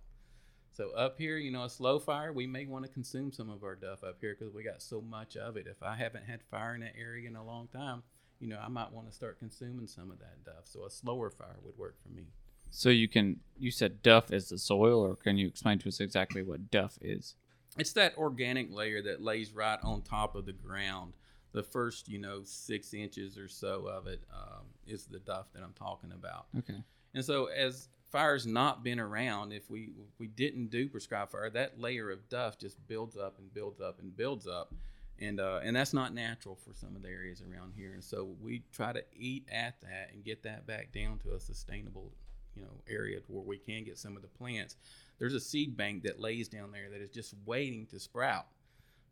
So 0.72 0.90
up 0.92 1.18
here, 1.18 1.36
you 1.36 1.50
know, 1.50 1.64
a 1.64 1.70
slow 1.70 1.98
fire, 1.98 2.32
we 2.32 2.46
may 2.46 2.64
want 2.64 2.84
to 2.84 2.90
consume 2.90 3.30
some 3.30 3.50
of 3.50 3.62
our 3.62 3.74
duff 3.74 4.03
up 4.03 4.16
here 4.20 4.34
because 4.38 4.55
we 4.55 4.62
got 4.62 4.80
so 4.80 5.03
much 5.03 5.36
of 5.36 5.57
it. 5.57 5.66
If 5.66 5.82
I 5.82 5.96
haven't 5.96 6.24
had 6.24 6.42
fire 6.50 6.74
in 6.74 6.80
that 6.80 6.94
area 6.98 7.28
in 7.28 7.36
a 7.36 7.44
long 7.44 7.68
time, 7.68 8.03
you 8.40 8.48
know, 8.48 8.59
I 8.59 8.68
might 8.68 8.90
want 8.90 9.07
to 9.09 9.14
start 9.14 9.38
consuming 9.38 9.86
some 9.86 10.11
of 10.11 10.18
that 10.20 10.44
duff. 10.44 10.64
So 10.64 10.84
a 10.86 10.90
slower 10.90 11.30
fire 11.30 11.59
would 11.62 11.76
work 11.76 11.96
for 12.03 12.09
me. 12.09 12.28
So 12.70 12.88
you 12.88 13.07
can 13.07 13.40
you 13.59 13.70
said 13.70 14.03
duff 14.03 14.32
is 14.32 14.48
the 14.48 14.57
soil, 14.57 15.00
or 15.05 15.14
can 15.14 15.36
you 15.36 15.46
explain 15.46 15.78
to 15.80 15.88
us 15.88 16.00
exactly 16.00 16.42
what 16.42 16.70
duff 16.70 16.98
is? 17.03 17.34
It's 17.78 17.92
that 17.92 18.16
organic 18.16 18.72
layer 18.72 19.03
that 19.03 19.22
lays 19.22 19.53
right 19.53 19.78
on 19.82 20.03
top 20.03 20.34
of 20.34 20.46
the 20.46 20.53
ground. 20.53 21.12
The 21.53 21.62
first, 21.62 22.09
you 22.09 22.18
know, 22.18 22.42
six 22.44 22.94
inches 22.94 23.36
or 23.36 23.48
so 23.48 23.86
of 23.86 24.07
it 24.07 24.22
um, 24.32 24.66
is 24.86 25.05
the 25.05 25.18
duff 25.18 25.53
that 25.55 25.62
I'm 25.62 25.74
talking 25.74 26.12
about. 26.12 26.46
Okay. 26.59 26.82
And 27.14 27.24
so, 27.24 27.46
as 27.46 27.88
fire's 28.11 28.46
not 28.46 28.84
been 28.84 29.00
around, 29.00 29.53
if 29.53 29.70
we 29.70 29.92
if 29.98 30.18
we 30.18 30.28
didn't 30.28 30.70
do 30.70 30.88
prescribed 30.88 31.32
fire, 31.32 31.50
that 31.50 31.80
layer 31.80 32.11
of 32.11 32.28
duff 32.28 32.59
just 32.59 32.76
builds 32.86 33.16
up 33.16 33.38
and 33.38 33.53
builds 33.53 33.80
up 33.80 33.98
and 34.00 34.16
builds 34.16 34.46
up, 34.46 34.74
and 35.18 35.40
uh, 35.40 35.61
and 35.62 35.74
that's 35.74 35.92
not 35.92 36.14
natural 36.14 36.55
for 36.55 36.74
some 36.74 36.94
of 36.94 37.03
the 37.03 37.09
areas 37.09 37.42
around 37.42 37.72
here. 37.76 37.92
And 37.94 38.05
so 38.05 38.34
we 38.40 38.62
try 38.72 38.92
to 38.92 39.03
eat 39.14 39.46
at 39.50 39.80
that 39.80 40.11
and 40.12 40.24
get 40.24 40.42
that 40.44 40.66
back 40.66 40.92
down 40.92 41.18
to 41.20 41.34
a 41.34 41.40
sustainable, 41.40 42.12
you 42.55 42.62
know, 42.62 42.80
area 42.88 43.20
where 43.26 43.42
we 43.42 43.59
can 43.59 43.84
get 43.84 43.98
some 43.98 44.16
of 44.16 44.22
the 44.22 44.28
plants. 44.28 44.76
There's 45.18 45.34
a 45.34 45.40
seed 45.40 45.76
bank 45.76 46.03
that 46.05 46.20
lays 46.20 46.48
down 46.48 46.72
there 46.72 46.90
that 46.90 47.00
is 47.00 47.11
just 47.11 47.34
waiting 47.44 47.86
to 47.86 48.00
sprout. 48.00 48.46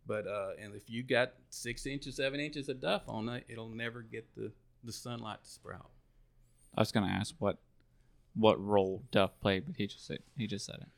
But 0.07 0.27
uh, 0.27 0.51
and 0.61 0.75
if 0.75 0.89
you 0.91 1.03
got 1.03 1.33
six 1.51 1.87
inches, 1.87 2.17
seven 2.17 2.41
inches 2.41 2.69
of 2.69 2.81
duff 2.81 3.03
on 3.09 3.29
it, 3.29 3.45
it'll 3.49 3.69
never 3.69 4.03
get 4.03 4.27
the 4.37 4.51
the 4.83 4.93
sunlight 4.93 5.45
to 5.45 5.49
sprout. 5.51 5.91
I 6.77 6.81
was 6.81 6.91
gonna 6.93 7.07
ask 7.09 7.35
what 7.39 7.59
what 8.35 8.65
role 8.65 9.03
duff 9.13 9.33
played, 9.41 9.65
but 9.67 9.77
he 9.77 9.87
just 9.87 10.07
said 10.07 10.19
he 10.37 10.47
just 10.47 10.67
said 10.67 10.77
it. 10.81 10.89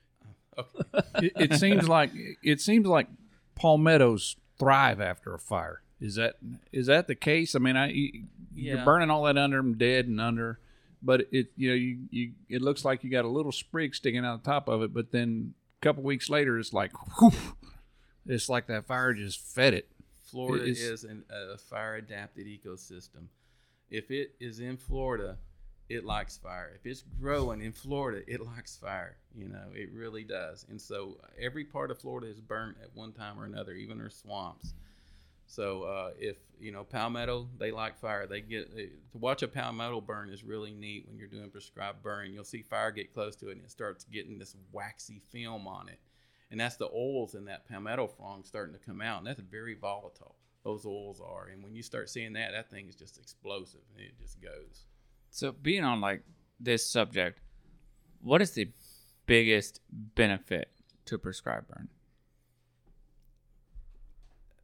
Okay. 0.59 1.27
it, 1.29 1.33
it 1.53 1.55
seems 1.55 1.89
like 1.89 2.11
it 2.43 2.61
seems 2.61 2.87
like 2.87 3.09
palmettos 3.55 4.37
thrive 4.59 5.01
after 5.01 5.33
a 5.35 5.39
fire. 5.39 5.83
Is 6.01 6.17
that 6.17 6.35
is 6.73 6.87
that 6.89 7.07
the 7.07 7.15
case? 7.15 7.55
I 7.55 7.59
mean, 7.59 7.77
I 7.77 7.91
you- 7.91 8.25
you're 8.55 8.85
burning 8.85 9.09
all 9.11 9.23
that 9.25 9.39
under 9.39 9.57
them, 9.57 9.79
dead 9.79 10.07
and 10.09 10.21
under, 10.21 10.59
but 11.03 11.27
it 11.33 11.53
you 11.57 11.69
know 11.71 11.75
you, 11.75 11.99
you 12.11 12.33
it 12.51 12.61
looks 12.61 12.85
like 12.85 13.03
you 13.03 13.09
got 13.11 13.25
a 13.25 13.29
little 13.29 13.53
sprig 13.53 13.95
sticking 13.95 14.25
out 14.27 14.35
of 14.35 14.43
the 14.43 14.51
top 14.51 14.69
of 14.69 14.83
it, 14.83 14.93
but 14.93 15.11
then 15.11 15.55
a 15.81 15.83
couple 15.83 16.03
weeks 16.03 16.29
later, 16.29 16.59
it's 16.59 16.73
like, 16.75 16.93
whew, 17.19 17.33
it's 18.27 18.49
like 18.49 18.67
that 18.69 18.87
fire 18.87 19.15
just 19.15 19.41
fed 19.41 19.75
it. 19.75 19.89
Florida 20.21 20.65
is- 20.65 20.81
is, 20.81 21.05
an, 21.05 21.25
a 21.31 21.59
fire 21.59 21.97
adapted 21.97 22.47
ecosystem. 22.47 23.27
If 23.91 24.11
it 24.11 24.35
is 24.41 24.61
in 24.61 24.79
Florida, 24.79 25.37
it 25.89 26.05
likes 26.05 26.39
fire. 26.39 26.73
If 26.75 26.87
it's 26.87 27.05
growing 27.21 27.61
in 27.61 27.73
Florida, 27.73 28.23
it 28.27 28.41
likes 28.41 28.77
fire. 28.77 29.17
You 29.35 29.49
know, 29.49 29.67
it 29.75 29.91
really 29.93 30.25
does. 30.25 30.65
And 30.71 30.81
so 30.81 31.19
uh, 31.23 31.27
every 31.39 31.65
part 31.65 31.91
of 31.91 31.99
Florida 31.99 32.29
is 32.29 32.41
burnt 32.41 32.79
at 32.83 32.95
one 32.95 33.13
time 33.13 33.39
or 33.39 33.45
another, 33.45 33.73
even 33.73 34.01
our 34.01 34.09
swamps. 34.11 34.73
So 35.47 35.83
uh, 35.83 36.11
if 36.19 36.39
you 36.59 36.73
know 36.73 36.85
palmetto, 36.85 37.47
they 37.59 37.73
like 37.73 37.99
fire. 37.99 38.27
They 38.27 38.41
get 38.41 38.75
they, 38.75 38.87
to 38.87 39.19
watch 39.19 39.43
a 39.43 39.49
palmetto 39.49 40.01
burn 40.01 40.31
is 40.31 40.43
really 40.43 40.73
neat 40.73 41.07
when 41.07 41.19
you're 41.19 41.29
doing 41.29 41.51
prescribed 41.51 42.03
burn. 42.03 42.33
You'll 42.33 42.45
see 42.45 42.63
fire 42.63 42.91
get 42.91 43.13
close 43.13 43.37
to 43.37 43.49
it 43.49 43.57
and 43.57 43.65
it 43.65 43.71
starts 43.71 44.05
getting 44.05 44.39
this 44.39 44.57
waxy 44.73 45.21
film 45.31 45.67
on 45.69 45.91
it, 45.91 45.99
and 46.53 46.61
that's 46.61 46.77
the 46.77 46.89
oils 46.95 47.35
in 47.35 47.47
that 47.47 47.67
palmetto 47.67 48.07
frond 48.07 48.45
starting 48.45 48.75
to 48.75 48.79
come 48.79 49.01
out, 49.01 49.19
and 49.19 49.27
that's 49.27 49.41
very 49.41 49.75
volatile. 49.75 50.37
Those 50.63 50.87
oils 50.87 51.21
are, 51.21 51.49
and 51.49 51.65
when 51.65 51.75
you 51.75 51.83
start 51.83 52.09
seeing 52.09 52.35
that, 52.35 52.53
that 52.53 52.71
thing 52.71 52.89
is 52.89 52.95
just 52.95 53.19
explosive, 53.19 53.81
and 53.97 54.05
it 54.05 54.13
just 54.21 54.41
goes. 54.41 54.85
So 55.31 55.51
being 55.51 55.83
on 55.83 56.01
like 56.01 56.23
this 56.61 56.87
subject, 56.87 57.41
what 58.21 58.43
is 58.43 58.53
the 58.53 58.71
biggest 59.27 59.81
benefit 59.91 60.71
to 61.07 61.19
prescribed 61.19 61.69
burn? 61.69 61.89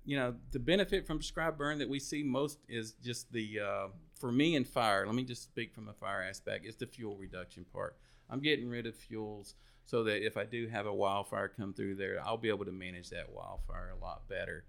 you 0.05 0.16
know 0.16 0.34
the 0.53 0.59
benefit 0.59 1.07
from 1.07 1.18
prescribed 1.18 1.59
burn 1.59 1.78
that 1.78 1.89
we 1.89 1.99
see 1.99 2.22
most 2.22 2.61
is 2.66 2.93
just 3.05 3.30
the 3.30 3.61
uh, 3.61 3.89
for 4.14 4.32
me 4.32 4.57
in 4.57 4.64
fire 4.64 5.05
let 5.05 5.14
me 5.14 5.22
just 5.22 5.43
speak 5.43 5.74
from 5.74 5.86
a 5.89 5.93
fire 5.93 6.24
aspect 6.26 6.64
is 6.64 6.76
the 6.76 6.86
fuel 6.86 7.14
reduction 7.18 7.66
part 7.74 7.95
i'm 8.30 8.41
getting 8.41 8.70
rid 8.70 8.86
of 8.86 8.95
fuels 8.95 9.55
so 9.89 10.05
that 10.05 10.24
if 10.24 10.36
i 10.36 10.45
do 10.45 10.68
have 10.68 10.86
a 10.86 10.93
wildfire 10.95 11.49
come 11.49 11.72
through 11.72 11.95
there 11.95 12.20
i'll 12.24 12.36
be 12.36 12.49
able 12.51 12.64
to 12.64 12.72
manage 12.72 13.09
that 13.11 13.28
wildfire 13.32 13.93
a 13.99 14.05
lot 14.05 14.28
better 14.28 14.64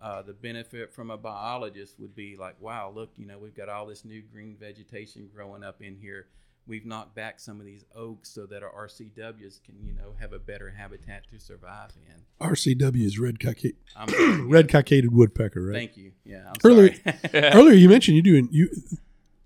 uh, 0.00 0.20
the 0.20 0.32
benefit 0.32 0.92
from 0.92 1.10
a 1.12 1.16
biologist 1.16 2.00
would 2.00 2.14
be 2.16 2.36
like 2.36 2.56
wow 2.60 2.90
look 2.92 3.10
you 3.16 3.26
know 3.26 3.38
we've 3.38 3.54
got 3.56 3.68
all 3.68 3.86
this 3.86 4.04
new 4.04 4.22
green 4.32 4.56
vegetation 4.58 5.28
growing 5.34 5.62
up 5.62 5.80
in 5.82 5.94
here 5.96 6.26
we've 6.66 6.86
knocked 6.86 7.14
back 7.14 7.38
some 7.38 7.60
of 7.60 7.66
these 7.66 7.84
oaks 7.94 8.28
so 8.28 8.46
that 8.46 8.62
our 8.62 8.86
rcws 8.86 9.62
can 9.62 9.74
you 9.84 9.92
know 9.92 10.14
have 10.18 10.32
a 10.32 10.38
better 10.38 10.70
habitat 10.70 11.22
to 11.30 11.38
survive 11.38 11.90
in 12.08 12.22
RCW 12.44 13.04
is 13.04 13.20
red 13.20 13.38
cockaded, 13.38 13.76
red 14.50 14.68
cockaded 14.68 15.12
woodpecker, 15.12 15.62
right? 15.64 15.74
Thank 15.74 15.96
you. 15.96 16.10
Yeah, 16.24 16.42
I'm 16.48 16.54
Earlier- 16.64 16.96
sorry. 16.96 17.16
Earlier 17.54 17.74
you 17.74 17.88
mentioned 17.88 18.16
you 18.16 18.22
doing 18.22 18.48
you 18.50 18.68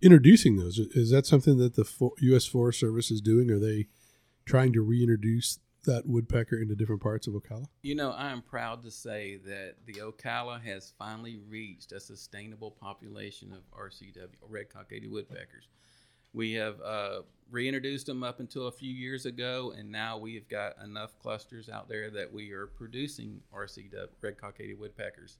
introducing 0.01 0.57
those. 0.57 0.79
Is 0.79 1.11
that 1.11 1.27
something 1.27 1.59
that 1.59 1.75
the 1.75 1.85
U.S. 2.21 2.47
Forest 2.47 2.81
Service 2.81 3.11
is 3.11 3.21
doing? 3.21 3.51
Are 3.51 3.59
they 3.59 3.89
trying 4.47 4.73
to 4.73 4.81
reintroduce 4.81 5.59
that 5.85 6.07
woodpecker 6.07 6.57
into 6.57 6.75
different 6.75 7.03
parts 7.03 7.27
of 7.27 7.35
Ocala? 7.35 7.67
you 7.83 7.95
know, 7.95 8.11
I 8.11 8.31
am 8.31 8.43
proud 8.43 8.83
to 8.85 8.91
say 8.91 9.39
that 9.47 9.75
the 9.87 9.95
Ocala 9.95 10.61
has 10.63 10.93
finally 10.99 11.39
reached 11.49 11.93
a 11.93 12.01
sustainable 12.01 12.71
population 12.71 13.53
of 13.53 13.61
RCW, 13.79 14.29
red 14.49 14.69
cockaded 14.69 15.11
woodpeckers. 15.11 15.69
We 16.33 16.53
have 16.55 16.81
uh, 16.83 17.23
reintroduced 17.51 18.07
them 18.07 18.23
up 18.23 18.41
until 18.41 18.67
a 18.67 18.73
few 18.73 18.93
years 18.93 19.27
ago, 19.27 19.73
and 19.77 19.91
now 19.91 20.19
we 20.19 20.35
have 20.35 20.49
got 20.49 20.75
enough 20.85 21.19
clusters 21.19 21.69
out 21.69 21.89
there 21.89 22.11
that 22.11 22.33
we 22.33 22.53
are 22.53 22.67
producing 22.67 23.41
RCW, 23.55 24.09
red 24.21 24.39
cockaded 24.39 24.79
woodpeckers. 24.79 25.39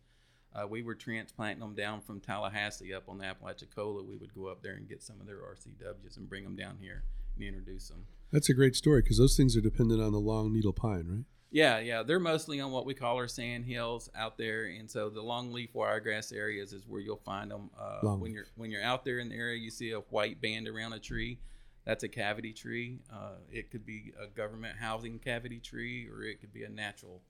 Uh, 0.55 0.67
we 0.67 0.83
were 0.83 0.95
transplanting 0.95 1.61
them 1.61 1.75
down 1.75 2.01
from 2.01 2.19
Tallahassee 2.19 2.95
up 2.95 3.09
on 3.09 3.19
the 3.19 3.27
Apalachicola. 3.27 4.03
We 4.03 4.17
would 4.17 4.35
go 4.35 4.47
up 4.47 4.63
there 4.63 4.75
and 4.75 4.89
get 4.89 5.03
some 5.03 5.21
of 5.21 5.27
their 5.27 5.39
RCWs 5.39 6.17
and 6.17 6.29
bring 6.29 6.45
them 6.45 6.57
down 6.57 6.79
here 6.81 7.03
and 7.35 7.45
introduce 7.45 7.89
them. 7.89 8.07
That's 8.33 8.49
a 8.49 8.55
great 8.55 8.77
story 8.77 9.03
because 9.03 9.19
those 9.19 9.37
things 9.37 9.57
are 9.57 9.61
dependent 9.61 10.03
on 10.03 10.13
the 10.13 10.19
long 10.19 10.53
needle 10.53 10.73
pine, 10.73 11.07
right? 11.09 11.25
Yeah, 11.51 11.79
yeah, 11.79 12.03
they're 12.03 12.21
mostly 12.21 12.61
on 12.61 12.73
what 12.73 12.85
we 12.85 12.93
call 12.93 13.17
our 13.17 13.29
sand 13.29 13.65
hills 13.65 14.11
out 14.17 14.37
there, 14.37 14.65
and 14.65 14.91
so 14.91 15.09
the 15.09 15.23
longleaf 15.23 15.73
wiregrass 15.75 16.33
areas 16.33 16.73
is 16.73 16.87
where 16.87 17.01
you'll 17.01 17.23
find 17.25 17.51
them. 17.51 17.71
Uh, 17.79 18.01
when 18.17 18.33
you're 18.33 18.47
when 18.57 18.71
you're 18.71 18.83
out 18.83 19.05
there 19.05 19.21
in 19.21 19.29
the 19.29 19.37
area, 19.37 19.57
you 19.57 19.71
see 19.71 19.93
a 19.93 20.01
white 20.01 20.41
band 20.41 20.69
around 20.69 20.93
a 20.93 20.99
tree. 20.99 21.39
That's 21.85 22.03
a 22.03 22.09
cavity 22.09 22.53
tree. 22.53 22.99
Uh, 23.13 23.37
it 23.51 23.71
could 23.71 23.87
be 23.87 24.13
a 24.21 24.27
government 24.27 24.77
housing 24.79 25.21
cavity 25.21 25.61
tree, 25.61 26.09
or 26.13 26.25
it 26.25 26.41
could 26.41 26.53
be 26.53 26.65
a 26.65 26.69
natural 26.69 27.23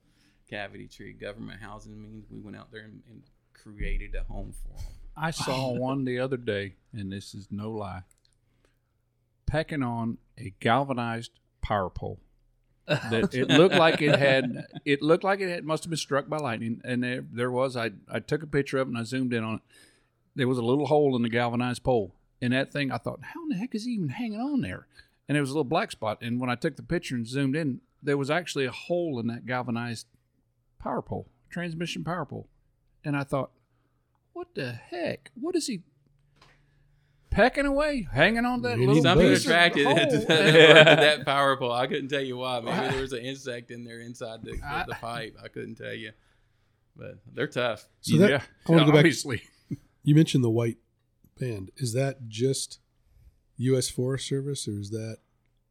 cavity 0.49 0.89
tree. 0.89 1.13
Government 1.13 1.61
housing 1.61 2.01
means 2.01 2.25
we 2.31 2.41
went 2.41 2.57
out 2.57 2.73
there 2.73 2.85
and, 2.85 3.03
and 3.11 3.23
created 3.53 4.15
a 4.15 4.25
home 4.25 4.53
for 4.53 4.77
them. 4.77 4.93
I 5.15 5.31
saw 5.31 5.73
one 5.79 6.07
the 6.07 6.19
other 6.21 6.39
day, 6.39 6.77
and 6.93 7.13
this 7.13 7.35
is 7.35 7.49
no 7.51 7.71
lie, 7.71 8.03
pecking 9.47 9.83
on 9.83 10.19
a 10.39 10.53
galvanized 10.61 11.33
power 11.63 11.91
pole. 11.91 12.21
that 12.87 13.35
it 13.35 13.49
looked 13.49 13.75
like 13.75 14.01
it 14.01 14.17
had 14.17 14.65
it 14.85 15.03
looked 15.03 15.25
like 15.25 15.41
it 15.41 15.49
had 15.49 15.65
must 15.65 15.83
have 15.83 15.91
been 15.91 15.97
struck 15.97 16.29
by 16.29 16.37
lightning. 16.37 16.81
And 16.85 17.03
there, 17.03 17.25
there 17.33 17.51
was 17.51 17.77
I, 17.77 17.91
I 18.09 18.21
took 18.21 18.45
a 18.45 18.47
picture 18.47 18.79
of 18.79 18.87
it 18.87 18.91
and 18.91 18.99
I 18.99 19.03
zoomed 19.03 19.33
in 19.33 19.43
on 19.43 19.57
it. 19.57 19.61
There 20.37 20.47
was 20.47 20.59
a 20.59 20.63
little 20.63 20.87
hole 20.87 21.17
in 21.17 21.23
the 21.23 21.29
galvanized 21.29 21.83
pole. 21.83 22.15
And 22.41 22.53
that 22.53 22.73
thing 22.73 22.93
I 22.93 22.99
thought 22.99 23.21
how 23.23 23.43
in 23.43 23.49
the 23.49 23.57
heck 23.57 23.75
is 23.75 23.87
he 23.87 23.93
even 23.93 24.11
hanging 24.11 24.41
on 24.41 24.61
there? 24.61 24.87
And 25.29 25.35
there 25.35 25.43
was 25.43 25.51
a 25.51 25.55
little 25.55 25.65
black 25.65 25.91
spot. 25.91 26.19
And 26.23 26.41
when 26.41 26.49
I 26.49 26.55
took 26.55 26.77
the 26.77 26.85
picture 26.85 27.17
and 27.17 27.27
zoomed 27.27 27.57
in 27.57 27.81
there 28.01 28.17
was 28.17 28.31
actually 28.31 28.67
a 28.67 28.71
hole 28.71 29.19
in 29.19 29.27
that 29.27 29.47
galvanized 29.47 30.07
power 30.79 31.03
pole 31.03 31.29
transmission 31.51 32.05
power 32.05 32.25
pole. 32.25 32.49
And 33.05 33.17
I 33.17 33.25
thought 33.25 33.51
what 34.33 34.55
the 34.55 34.73
heck? 34.73 35.31
What 35.35 35.57
is 35.57 35.67
he 35.67 35.83
pecking 37.37 37.67
away 37.67 38.09
hanging 38.11 38.47
on 38.47 38.63
that 38.63 38.79
little 38.79 39.03
Something 39.03 39.29
piece 39.29 39.45
attracted 39.45 39.87
hole? 39.87 39.97
it 39.99 40.11
to 40.11 40.19
that, 40.19 40.27
to 40.47 40.97
that 40.97 41.25
power 41.27 41.57
pole. 41.57 41.71
I 41.71 41.87
couldn't 41.87 42.09
tell 42.09 42.23
you 42.23 42.39
why. 42.39 42.61
Maybe 42.61 42.89
there 42.89 43.03
was 43.03 43.13
an 43.13 43.25
insect 43.25 43.71
in 43.71 43.85
there 43.85 44.01
inside 44.01 44.43
the, 44.43 44.53
the, 44.53 44.85
the 44.89 44.95
pipe. 44.95 45.37
I 45.43 45.49
couldn't 45.49 45.75
tell 45.77 45.93
you, 45.93 46.13
but 46.97 47.19
they're 47.33 47.47
tough. 47.47 47.87
So 48.01 48.17
that 48.17 48.31
yeah, 48.31 48.43
I 48.67 48.73
want 48.73 48.81
to 48.81 48.87
go 48.87 48.93
back. 48.93 49.01
obviously. 49.01 49.43
You 50.03 50.15
mentioned 50.15 50.43
the 50.43 50.51
white 50.51 50.79
band. 51.39 51.73
Is 51.77 51.93
that 51.93 52.29
just 52.29 52.79
U.S. 53.59 53.91
Forest 53.91 54.27
Service, 54.27 54.67
or 54.67 54.79
is 54.79 54.91
that 54.91 55.19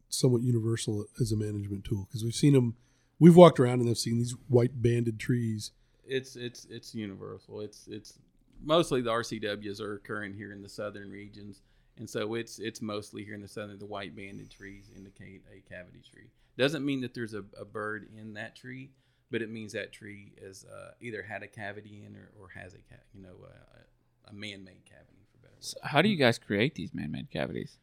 somewhat 0.10 0.44
universal 0.44 1.06
as 1.20 1.32
a 1.32 1.38
management 1.38 1.84
tool? 1.84 2.06
Because 2.08 2.24
we've 2.24 2.36
seen 2.36 2.54
them. 2.54 2.76
We've 3.18 3.36
walked 3.36 3.60
around 3.60 3.80
and 3.80 3.90
I've 3.90 3.98
seen 3.98 4.18
these 4.18 4.36
white 4.50 4.82
banded 4.82 5.20
trees. 5.20 5.72
It's 6.06 6.36
it's 6.36 6.68
it's 6.70 6.94
universal. 6.94 7.62
It's 7.62 7.88
it's 7.88 8.20
mostly 8.62 9.02
the 9.02 9.12
RCWs 9.12 9.82
are 9.82 9.96
occurring 9.96 10.34
here 10.34 10.52
in 10.52 10.62
the 10.62 10.70
southern 10.70 11.12
regions, 11.12 11.62
and 11.98 12.10
so 12.10 12.34
it's 12.36 12.60
it's 12.60 12.82
mostly 12.82 13.24
here 13.24 13.36
in 13.36 13.42
the 13.42 13.48
southern. 13.48 13.80
The 13.80 13.86
white 13.86 14.16
banded 14.16 14.50
trees 14.50 14.92
indicate 14.96 15.44
a 15.52 15.62
cavity 15.70 16.02
tree. 16.12 16.30
Doesn't 16.58 16.86
mean 16.86 17.02
that 17.02 17.14
there's 17.14 17.34
a, 17.34 17.44
a 17.60 17.66
bird 17.66 18.08
in 18.18 18.34
that 18.36 18.56
tree, 18.56 18.92
but 19.32 19.42
it 19.42 19.50
means 19.50 19.74
that 19.74 19.92
tree 19.92 20.34
is 20.42 20.66
uh, 20.66 20.92
either 21.02 21.22
had 21.24 21.44
a 21.44 21.48
cavity 21.48 22.04
in 22.06 22.16
or, 22.16 22.32
or 22.40 22.50
has 22.50 22.74
a 22.74 22.78
ca- 22.78 23.04
you 23.14 23.22
know 23.22 23.36
a, 23.46 24.30
a 24.30 24.34
man-made 24.34 24.86
cavity 24.86 25.26
for 25.32 25.40
better. 25.40 25.56
So 25.60 25.78
how 25.84 26.02
do 26.02 26.10
you 26.10 26.18
guys 26.18 26.38
create 26.38 26.76
these 26.76 26.94
man-made 26.94 27.32
cavities? 27.32 27.78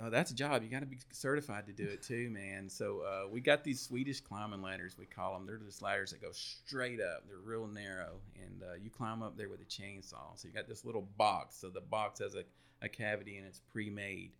Uh, 0.00 0.10
that's 0.10 0.32
a 0.32 0.34
job. 0.34 0.62
You 0.62 0.68
got 0.68 0.80
to 0.80 0.86
be 0.86 0.98
certified 1.12 1.66
to 1.66 1.72
do 1.72 1.84
it 1.84 2.02
too, 2.02 2.28
man. 2.30 2.68
So 2.68 3.00
uh, 3.00 3.28
we 3.28 3.40
got 3.40 3.62
these 3.62 3.80
Swedish 3.80 4.20
climbing 4.20 4.60
ladders. 4.60 4.96
We 4.98 5.06
call 5.06 5.34
them. 5.34 5.46
They're 5.46 5.56
just 5.58 5.82
ladders 5.82 6.10
that 6.10 6.20
go 6.20 6.32
straight 6.32 7.00
up. 7.00 7.24
They're 7.28 7.38
real 7.38 7.66
narrow, 7.68 8.16
and 8.42 8.62
uh, 8.62 8.74
you 8.82 8.90
climb 8.90 9.22
up 9.22 9.36
there 9.36 9.48
with 9.48 9.60
a 9.60 9.64
chainsaw. 9.64 10.36
So 10.36 10.48
you 10.48 10.54
got 10.54 10.68
this 10.68 10.84
little 10.84 11.08
box. 11.16 11.56
So 11.56 11.70
the 11.70 11.80
box 11.80 12.18
has 12.18 12.34
a, 12.34 12.42
a 12.82 12.88
cavity 12.88 13.36
and 13.36 13.46
it's 13.46 13.60
pre-made. 13.60 14.32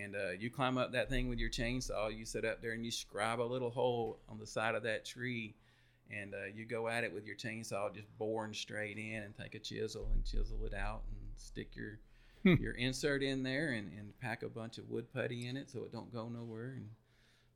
And 0.00 0.16
uh, 0.16 0.30
you 0.38 0.50
climb 0.50 0.78
up 0.78 0.92
that 0.92 1.08
thing 1.08 1.28
with 1.28 1.38
your 1.38 1.50
chainsaw. 1.50 2.16
You 2.16 2.24
sit 2.24 2.44
up 2.44 2.60
there 2.60 2.72
and 2.72 2.84
you 2.84 2.90
scribe 2.90 3.40
a 3.40 3.42
little 3.42 3.70
hole 3.70 4.20
on 4.28 4.38
the 4.38 4.46
side 4.46 4.74
of 4.74 4.82
that 4.84 5.04
tree, 5.04 5.54
and 6.10 6.34
uh, 6.34 6.46
you 6.52 6.64
go 6.64 6.88
at 6.88 7.04
it 7.04 7.12
with 7.12 7.26
your 7.26 7.36
chainsaw, 7.36 7.94
just 7.94 8.06
boring 8.18 8.54
straight 8.54 8.98
in, 8.98 9.22
and 9.22 9.36
take 9.36 9.54
a 9.54 9.58
chisel 9.60 10.08
and 10.12 10.24
chisel 10.24 10.64
it 10.64 10.74
out 10.74 11.02
and 11.08 11.18
stick 11.36 11.76
your 11.76 11.98
your 12.44 12.72
insert 12.72 13.22
in 13.22 13.42
there 13.42 13.70
and, 13.70 13.90
and 13.98 14.18
pack 14.20 14.42
a 14.42 14.48
bunch 14.48 14.78
of 14.78 14.88
wood 14.88 15.12
putty 15.12 15.46
in 15.46 15.56
it 15.56 15.70
so 15.70 15.80
it 15.80 15.92
don't 15.92 16.12
go 16.12 16.28
nowhere 16.28 16.74
and 16.76 16.88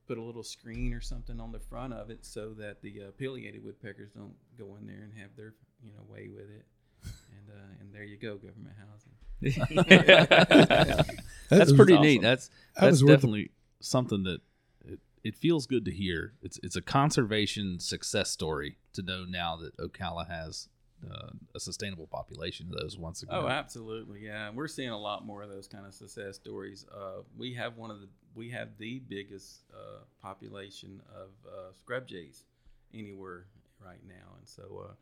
put 0.07 0.19
a 0.19 0.23
little 0.23 0.43
screen 0.43 0.93
or 0.93 1.01
something 1.01 1.41
on 1.41 1.51
the 1.53 1.59
front 1.59 1.95
of 1.95 2.11
it 2.11 2.25
so 2.27 2.53
that 2.53 2.83
the 2.83 3.03
uh, 3.03 3.11
pileated 3.19 3.65
woodpeckers 3.65 4.11
don't 4.13 4.35
go 4.59 4.77
in 4.79 4.87
there 4.87 5.03
and 5.03 5.13
have 5.19 5.31
their 5.37 5.55
you 5.83 5.91
know 5.93 6.03
way 6.09 6.29
with 6.29 6.51
it 6.51 6.67
and 7.05 7.49
uh, 7.51 7.81
and 7.81 7.95
there 7.95 8.05
you 8.05 8.19
go 8.19 8.37
government 8.37 8.75
housing 8.79 9.13
That's 11.49 11.71
was 11.71 11.73
pretty 11.75 11.95
awesome. 11.95 12.03
neat. 12.03 12.23
That's 12.23 12.49
That 12.49 12.55
that's 12.83 12.91
was 12.93 13.05
worth- 13.05 13.11
definitely 13.17 13.51
something 13.81 14.23
that 14.25 14.41
it, 14.87 14.99
it 15.23 15.37
feels 15.37 15.67
good 15.67 15.85
to 15.87 15.91
hear. 15.91 16.33
It's 16.43 16.59
it's 16.63 16.77
a 16.77 16.83
conservation 16.83 17.79
success 17.81 18.31
story 18.31 18.77
to 18.95 19.03
know 19.03 19.25
now 19.29 19.57
that 19.57 19.77
Ocala 19.77 20.29
has 20.29 20.69
uh, 21.13 21.31
a 21.55 21.61
sustainable 21.61 22.07
population 22.07 22.67
of 22.67 22.81
those 22.81 22.99
once 22.99 23.23
again. 23.23 23.37
Oh, 23.37 23.49
absolutely, 23.49 24.21
yeah. 24.25 24.49
And 24.49 24.57
we're 24.57 24.69
seeing 24.69 24.91
a 24.91 24.99
lot 24.99 25.25
more 25.25 25.43
of 25.43 25.51
those 25.51 25.67
kind 25.67 25.87
of 25.87 25.95
success 25.95 26.37
stories. 26.37 26.87
Uh, 26.95 27.23
we 27.37 27.55
have 27.55 27.77
one 27.77 27.91
of 27.91 28.01
the 28.01 28.09
we 28.35 28.51
have 28.51 28.71
the 28.79 28.99
biggest 29.09 29.63
uh, 29.73 30.03
population 30.21 31.01
of 31.15 31.29
uh, 31.47 31.73
scrub 31.73 32.07
jays 32.07 32.45
anywhere 32.93 33.47
right 33.85 34.01
now, 34.07 34.37
and 34.39 34.49
so 34.49 34.87
uh, 34.89 34.93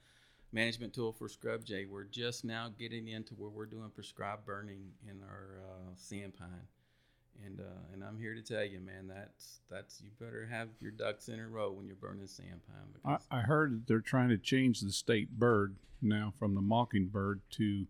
management 0.53 0.93
tool 0.93 1.13
for 1.13 1.29
scrub 1.29 1.65
jay. 1.65 1.87
We're 1.87 2.05
just 2.05 2.45
now 2.45 2.71
getting 2.79 3.09
into 3.09 3.35
where 3.35 3.51
we're 3.51 3.67
doing 3.67 3.91
prescribed 3.95 4.45
burning 4.45 4.91
in 5.09 5.23
our 5.23 5.61
uh, 5.65 5.95
sand 5.97 6.35
pine. 6.39 6.69
And 7.45 7.61
uh, 7.61 7.65
and 7.93 8.05
I'm 8.05 8.19
here 8.19 8.35
to 8.35 8.43
tell 8.43 8.65
you, 8.65 8.81
man, 8.81 9.09
that's 9.09 9.61
that's 9.71 10.01
you 10.03 10.11
better 10.21 10.47
have 10.51 10.69
your 10.81 10.93
ducks 10.93 11.29
in 11.29 11.41
a 11.41 11.49
row 11.49 11.73
when 11.73 11.87
you're 11.87 11.97
burning 11.97 12.27
sand 12.27 12.61
pine 12.67 12.77
I, 13.05 13.13
because 13.13 13.27
I 13.31 13.41
heard 13.41 13.73
that 13.73 13.87
they're 13.87 14.01
trying 14.01 14.29
to 14.29 14.39
change 14.39 14.81
the 14.81 14.93
state 14.93 15.31
bird 15.39 15.77
now 16.01 16.33
from 16.39 16.55
the 16.55 16.61
mockingbird 16.61 17.41
to 17.53 17.87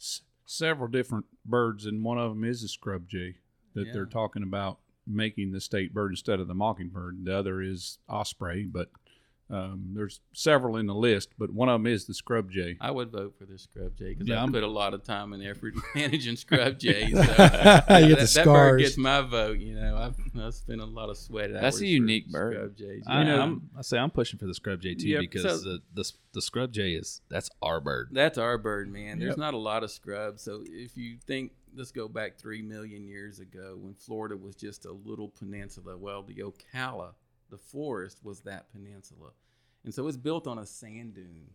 s- 0.00 0.22
several 0.44 0.88
different 0.88 1.26
birds, 1.44 1.86
and 1.86 2.02
one 2.04 2.18
of 2.18 2.30
them 2.30 2.44
is 2.44 2.62
a 2.62 2.68
scrub 2.68 3.08
jay 3.08 3.36
that 3.74 3.92
they're 3.92 4.06
talking 4.06 4.42
about 4.42 4.78
making 5.06 5.52
the 5.52 5.60
state 5.60 5.92
bird 5.94 6.12
instead 6.12 6.40
of 6.40 6.48
the 6.48 6.54
mockingbird. 6.54 7.24
The 7.24 7.36
other 7.36 7.60
is 7.62 7.98
osprey, 8.08 8.64
but 8.64 8.90
um, 9.48 9.90
there's 9.94 10.20
several 10.32 10.76
in 10.76 10.86
the 10.86 10.94
list, 10.94 11.28
but 11.38 11.50
one 11.52 11.68
of 11.68 11.74
them 11.80 11.86
is 11.86 12.04
the 12.06 12.14
scrub 12.14 12.50
jay. 12.50 12.76
I 12.80 12.90
would 12.90 13.10
vote 13.12 13.34
for 13.38 13.44
the 13.46 13.58
scrub 13.58 13.96
jay 13.96 14.10
because 14.14 14.26
Yeah, 14.26 14.36
I 14.36 14.40
I'm- 14.40 14.52
put 14.52 14.62
a 14.64 14.66
lot 14.66 14.92
of 14.92 15.04
time 15.04 15.32
and 15.32 15.42
effort 15.46 15.74
managing 15.94 16.34
scrub 16.36 16.78
jays. 16.78 17.12
So, 17.12 17.20
You 17.20 17.26
get 17.26 17.36
that, 17.36 17.86
the 17.88 18.04
that 18.04 18.18
bird 18.18 18.26
scars. 18.26 18.82
gets 18.82 18.96
my 18.98 19.20
vote. 19.20 19.58
You 19.58 19.76
know, 19.76 19.96
I've, 19.96 20.16
I've 20.40 20.54
spent 20.54 20.80
a 20.80 20.84
lot 20.84 21.10
of 21.10 21.16
sweat. 21.16 21.52
That's 21.52 21.80
a 21.80 21.86
unique 21.86 22.28
bird. 22.30 22.54
Scrub 22.54 22.76
jays. 22.76 23.04
I, 23.06 23.22
Yeah. 23.24 23.42
I'm, 23.42 23.70
I 23.78 23.82
say 23.82 23.98
I'm 23.98 24.10
pushing 24.10 24.38
for 24.38 24.46
the 24.46 24.54
scrub 24.54 24.80
jay 24.80 24.94
too 24.94 25.08
Yep, 25.08 25.20
because 25.20 25.42
so- 25.42 25.56
the, 25.58 25.78
the 25.94 26.12
the 26.32 26.42
scrub 26.42 26.70
jay 26.72 26.90
is 26.92 27.22
that's 27.30 27.48
our 27.62 27.80
bird. 27.80 28.08
That's 28.12 28.36
our 28.36 28.58
bird, 28.58 28.92
man. 28.92 29.18
There's 29.18 29.30
Yep. 29.30 29.38
not 29.38 29.54
a 29.54 29.58
lot 29.58 29.82
of 29.84 29.90
scrubs. 29.90 30.42
So 30.42 30.64
if 30.66 30.94
you 30.96 31.16
think, 31.26 31.52
let's 31.74 31.92
go 31.92 32.08
back 32.08 32.36
three 32.36 32.60
million 32.60 33.06
years 33.06 33.38
ago 33.38 33.78
when 33.80 33.94
Florida 33.94 34.36
was 34.36 34.54
just 34.54 34.84
a 34.84 34.92
little 34.92 35.28
peninsula. 35.28 35.96
Well, 35.96 36.22
the 36.24 36.34
Ocala, 36.42 37.12
the 37.50 37.58
forest, 37.58 38.20
was 38.22 38.40
that 38.40 38.72
peninsula. 38.72 39.30
And 39.84 39.94
so 39.94 40.06
it's 40.08 40.16
built 40.16 40.46
on 40.46 40.58
a 40.58 40.66
sand 40.66 41.14
dune. 41.14 41.50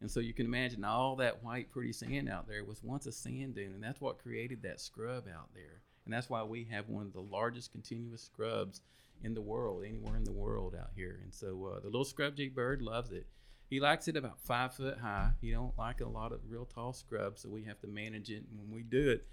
And 0.00 0.10
so 0.10 0.20
you 0.20 0.32
can 0.32 0.46
imagine 0.46 0.84
all 0.84 1.16
that 1.16 1.44
white, 1.44 1.70
pretty 1.70 1.92
sand 1.92 2.28
out 2.28 2.48
there 2.48 2.64
was 2.64 2.82
once 2.82 3.06
a 3.06 3.12
sand 3.12 3.54
dune. 3.54 3.72
And 3.74 3.82
that's 3.82 4.00
what 4.00 4.22
created 4.22 4.62
that 4.62 4.80
scrub 4.80 5.26
out 5.28 5.50
there. 5.54 5.82
And 6.04 6.14
that's 6.14 6.30
why 6.30 6.42
we 6.42 6.64
have 6.70 6.88
one 6.88 7.06
of 7.06 7.12
the 7.12 7.20
largest 7.20 7.72
continuous 7.72 8.22
scrubs 8.22 8.80
in 9.22 9.34
the 9.34 9.42
world, 9.42 9.84
anywhere 9.86 10.16
in 10.16 10.24
the 10.24 10.32
world 10.32 10.74
out 10.74 10.90
here. 10.96 11.20
And 11.22 11.32
so 11.32 11.74
uh, 11.76 11.80
the 11.80 11.86
little 11.86 12.04
scrub 12.04 12.36
jay 12.36 12.48
bird 12.48 12.82
loves 12.82 13.12
it. 13.12 13.26
He 13.68 13.78
likes 13.78 14.08
it 14.08 14.16
about 14.16 14.40
five 14.40 14.74
foot 14.74 14.98
high. 14.98 15.30
He 15.40 15.52
don't 15.52 15.78
like 15.78 16.00
a 16.00 16.08
lot 16.08 16.32
of 16.32 16.40
real 16.48 16.64
tall 16.64 16.92
scrubs, 16.92 17.42
so 17.42 17.48
we 17.48 17.62
have 17.64 17.80
to 17.82 17.86
manage 17.86 18.30
it. 18.30 18.44
And 18.50 18.58
when 18.58 18.70
we 18.70 18.82
do 18.82 19.10
it, 19.10 19.26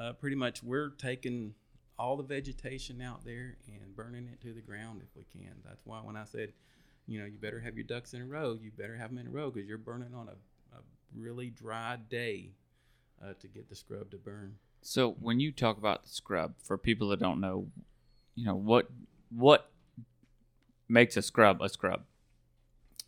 uh, 0.00 0.14
pretty 0.14 0.36
much 0.36 0.62
we're 0.62 0.90
taking 0.90 1.54
all 1.98 2.16
the 2.16 2.22
vegetation 2.22 3.00
out 3.00 3.24
there 3.24 3.56
and 3.66 3.96
burning 3.96 4.28
it 4.32 4.40
to 4.40 4.52
the 4.52 4.60
ground 4.60 5.00
if 5.02 5.16
we 5.16 5.24
can. 5.32 5.54
That's 5.64 5.84
why 5.84 5.98
when 5.98 6.16
I 6.16 6.24
said, 6.24 6.52
you 7.06 7.20
know, 7.20 7.26
you 7.26 7.38
better 7.38 7.60
have 7.60 7.76
your 7.76 7.84
ducks 7.84 8.14
in 8.14 8.22
a 8.22 8.26
row, 8.26 8.58
you 8.60 8.70
better 8.76 8.96
have 8.96 9.10
them 9.10 9.18
in 9.18 9.26
a 9.26 9.30
row 9.30 9.50
because 9.50 9.68
you're 9.68 9.78
burning 9.78 10.14
on 10.14 10.28
a, 10.28 10.76
a 10.76 10.80
really 11.16 11.50
dry 11.50 11.96
day 12.08 12.50
uh, 13.22 13.34
to 13.40 13.48
get 13.48 13.68
the 13.68 13.76
scrub 13.76 14.10
to 14.10 14.16
burn. 14.16 14.56
So 14.82 15.16
when 15.20 15.40
you 15.40 15.52
talk 15.52 15.78
about 15.78 16.02
the 16.02 16.08
scrub, 16.08 16.54
for 16.62 16.76
people 16.76 17.08
that 17.08 17.20
don't 17.20 17.40
know, 17.40 17.68
you 18.34 18.44
know 18.44 18.54
what 18.54 18.90
what 19.30 19.70
makes 20.88 21.16
a 21.16 21.22
scrub 21.22 21.62
a 21.62 21.68
scrub? 21.68 22.02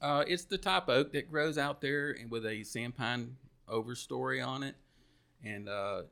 Uh, 0.01 0.25
it's 0.27 0.45
the 0.45 0.59
top 0.59 0.89
oak 0.89 1.13
that 1.13 1.31
grows 1.31 1.59
out 1.59 1.81
there 1.81 2.11
and 2.11 2.31
with 2.31 2.47
a 2.47 2.63
sandpine 2.65 3.37
overstory 3.69 4.47
on 4.47 4.63
it. 4.63 4.77
And 5.45 5.69
uh, 5.69 6.03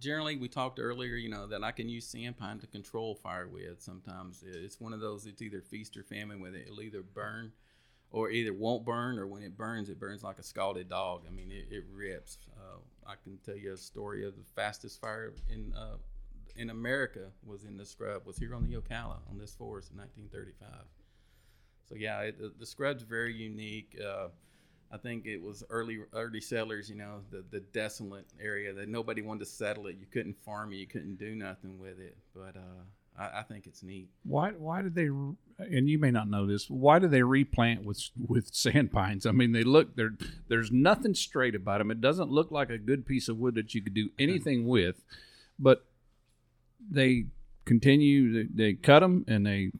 generally, 0.00 0.36
we 0.36 0.48
talked 0.48 0.80
earlier, 0.80 1.14
you 1.14 1.28
know, 1.28 1.46
that 1.46 1.62
I 1.62 1.70
can 1.70 1.88
use 1.88 2.06
sandpine 2.06 2.58
to 2.60 2.66
control 2.66 3.14
fire 3.14 3.46
with. 3.46 3.80
Sometimes 3.80 4.42
it's 4.44 4.80
one 4.80 4.92
of 4.92 5.00
those. 5.00 5.26
It's 5.26 5.42
either 5.42 5.60
feast 5.60 5.96
or 5.96 6.02
famine 6.02 6.40
with 6.40 6.54
it. 6.54 6.66
It'll 6.66 6.82
either 6.82 7.02
burn, 7.02 7.52
or 8.10 8.30
either 8.30 8.52
won't 8.52 8.84
burn, 8.84 9.18
or 9.18 9.26
when 9.26 9.42
it 9.42 9.56
burns, 9.56 9.88
it 9.88 10.00
burns 10.00 10.24
like 10.24 10.38
a 10.38 10.42
scalded 10.42 10.88
dog. 10.88 11.22
I 11.28 11.30
mean, 11.30 11.50
it, 11.52 11.66
it 11.70 11.84
rips. 11.92 12.38
Uh, 12.56 12.78
I 13.06 13.14
can 13.22 13.38
tell 13.44 13.56
you 13.56 13.72
a 13.72 13.76
story 13.76 14.26
of 14.26 14.36
the 14.36 14.44
fastest 14.56 15.00
fire 15.00 15.32
in 15.48 15.72
uh, 15.74 15.96
in 16.56 16.70
America 16.70 17.30
was 17.44 17.64
in 17.64 17.76
the 17.76 17.86
scrub. 17.86 18.26
Was 18.26 18.38
here 18.38 18.54
on 18.54 18.64
the 18.64 18.76
Ocala 18.76 19.18
on 19.30 19.38
this 19.38 19.54
forest 19.54 19.90
in 19.92 19.98
1935. 19.98 20.68
So 21.88 21.94
yeah, 21.96 22.20
it, 22.20 22.38
the, 22.38 22.52
the 22.58 22.66
scrub's 22.66 23.02
very 23.02 23.34
unique. 23.34 23.96
Uh, 24.02 24.28
I 24.92 24.96
think 24.96 25.26
it 25.26 25.40
was 25.40 25.62
early 25.70 26.00
early 26.12 26.40
settlers, 26.40 26.90
you 26.90 26.96
know, 26.96 27.20
the 27.30 27.44
the 27.50 27.60
desolate 27.60 28.26
area 28.40 28.72
that 28.72 28.88
nobody 28.88 29.22
wanted 29.22 29.40
to 29.40 29.46
settle 29.46 29.86
it. 29.86 29.96
You 30.00 30.06
couldn't 30.10 30.36
farm 30.44 30.72
it, 30.72 30.76
you 30.76 30.86
couldn't 30.86 31.16
do 31.16 31.34
nothing 31.34 31.78
with 31.78 32.00
it. 32.00 32.16
But 32.34 32.56
uh, 32.56 32.82
I, 33.16 33.40
I 33.40 33.42
think 33.42 33.66
it's 33.66 33.82
neat. 33.82 34.08
Why? 34.24 34.50
Why 34.50 34.82
did 34.82 34.94
they? 34.94 35.06
And 35.06 35.88
you 35.88 35.98
may 35.98 36.10
not 36.10 36.28
know 36.28 36.46
this. 36.46 36.68
Why 36.68 36.98
do 36.98 37.06
they 37.06 37.22
replant 37.22 37.84
with 37.84 38.10
with 38.26 38.52
sand 38.52 38.90
pines? 38.90 39.26
I 39.26 39.32
mean, 39.32 39.52
they 39.52 39.62
look. 39.62 39.94
There, 39.94 40.14
there's 40.48 40.72
nothing 40.72 41.14
straight 41.14 41.54
about 41.54 41.78
them. 41.78 41.90
It 41.90 42.00
doesn't 42.00 42.30
look 42.30 42.50
like 42.50 42.70
a 42.70 42.78
good 42.78 43.06
piece 43.06 43.28
of 43.28 43.38
wood 43.38 43.54
that 43.54 43.74
you 43.74 43.82
could 43.82 43.94
do 43.94 44.10
anything 44.18 44.66
with. 44.66 44.96
But 45.58 45.84
they 46.90 47.26
continue. 47.64 48.32
They, 48.32 48.48
they 48.52 48.72
cut 48.74 49.00
them 49.00 49.24
and 49.28 49.46
they 49.46 49.70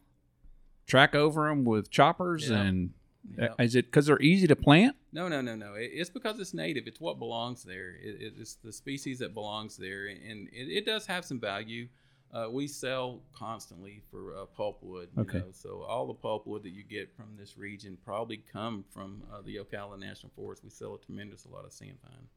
track 0.87 1.15
over 1.17 1.49
them 1.49 1.65
with 1.65 1.91
choppers. 1.91 2.49
Yeah. 2.49 2.61
And 2.61 2.91
Yeah. 3.39 3.49
is 3.59 3.75
it 3.75 3.87
because 3.87 4.07
they're 4.07 4.21
easy 4.21 4.47
to 4.47 4.57
plant? 4.57 4.97
No, 5.13 5.29
no, 5.29 5.41
no, 5.41 5.55
no. 5.55 5.75
It, 5.75 5.91
it's 5.93 6.11
because 6.11 6.41
it's 6.41 6.55
native. 6.55 6.87
It's 6.87 7.01
what 7.01 7.19
belongs 7.19 7.63
there. 7.63 7.91
It, 8.03 8.21
it- 8.21 8.35
it's 8.39 8.55
the 8.55 8.73
species 8.73 9.19
that 9.19 9.35
belongs 9.35 9.77
there, 9.77 10.07
and 10.07 10.49
it, 10.53 10.69
it 10.69 10.87
does 10.87 11.07
have 11.07 11.25
some 11.25 11.39
value. 11.41 11.89
Uh, 12.33 12.47
we 12.51 12.69
sell 12.69 13.21
constantly 13.35 14.01
for 14.11 14.37
uh, 14.37 14.45
pulpwood. 14.57 15.09
Okay. 15.19 15.39
Know? 15.39 15.47
So 15.53 15.83
all 15.83 16.07
the 16.07 16.15
pulpwood 16.15 16.63
that 16.63 16.71
you 16.71 16.85
get 16.85 17.15
from 17.17 17.37
this 17.37 17.59
region 17.59 17.99
probably 18.05 18.37
come 18.53 18.85
from 18.91 19.25
uh, 19.33 19.43
the 19.45 19.57
Ocala 19.57 19.99
National 19.99 20.31
Forest. 20.37 20.63
We 20.63 20.71
sell 20.71 20.95
a 20.95 20.99
tremendous 21.05 21.45
lot 21.45 21.65
of 21.65 21.73
sandpine. 21.73 22.29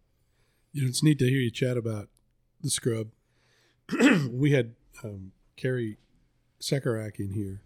You 0.71 0.81
know, 0.81 0.88
it's 0.88 1.03
neat 1.03 1.19
to 1.19 1.29
hear 1.29 1.39
you 1.39 1.51
chat 1.51 1.77
about 1.77 2.09
the 2.61 2.71
scrub. 2.71 3.09
we 4.31 4.51
had 4.51 4.73
um, 5.03 5.31
Carrie 5.57 5.97
Sekarak 6.59 7.19
in 7.19 7.34
here. 7.34 7.61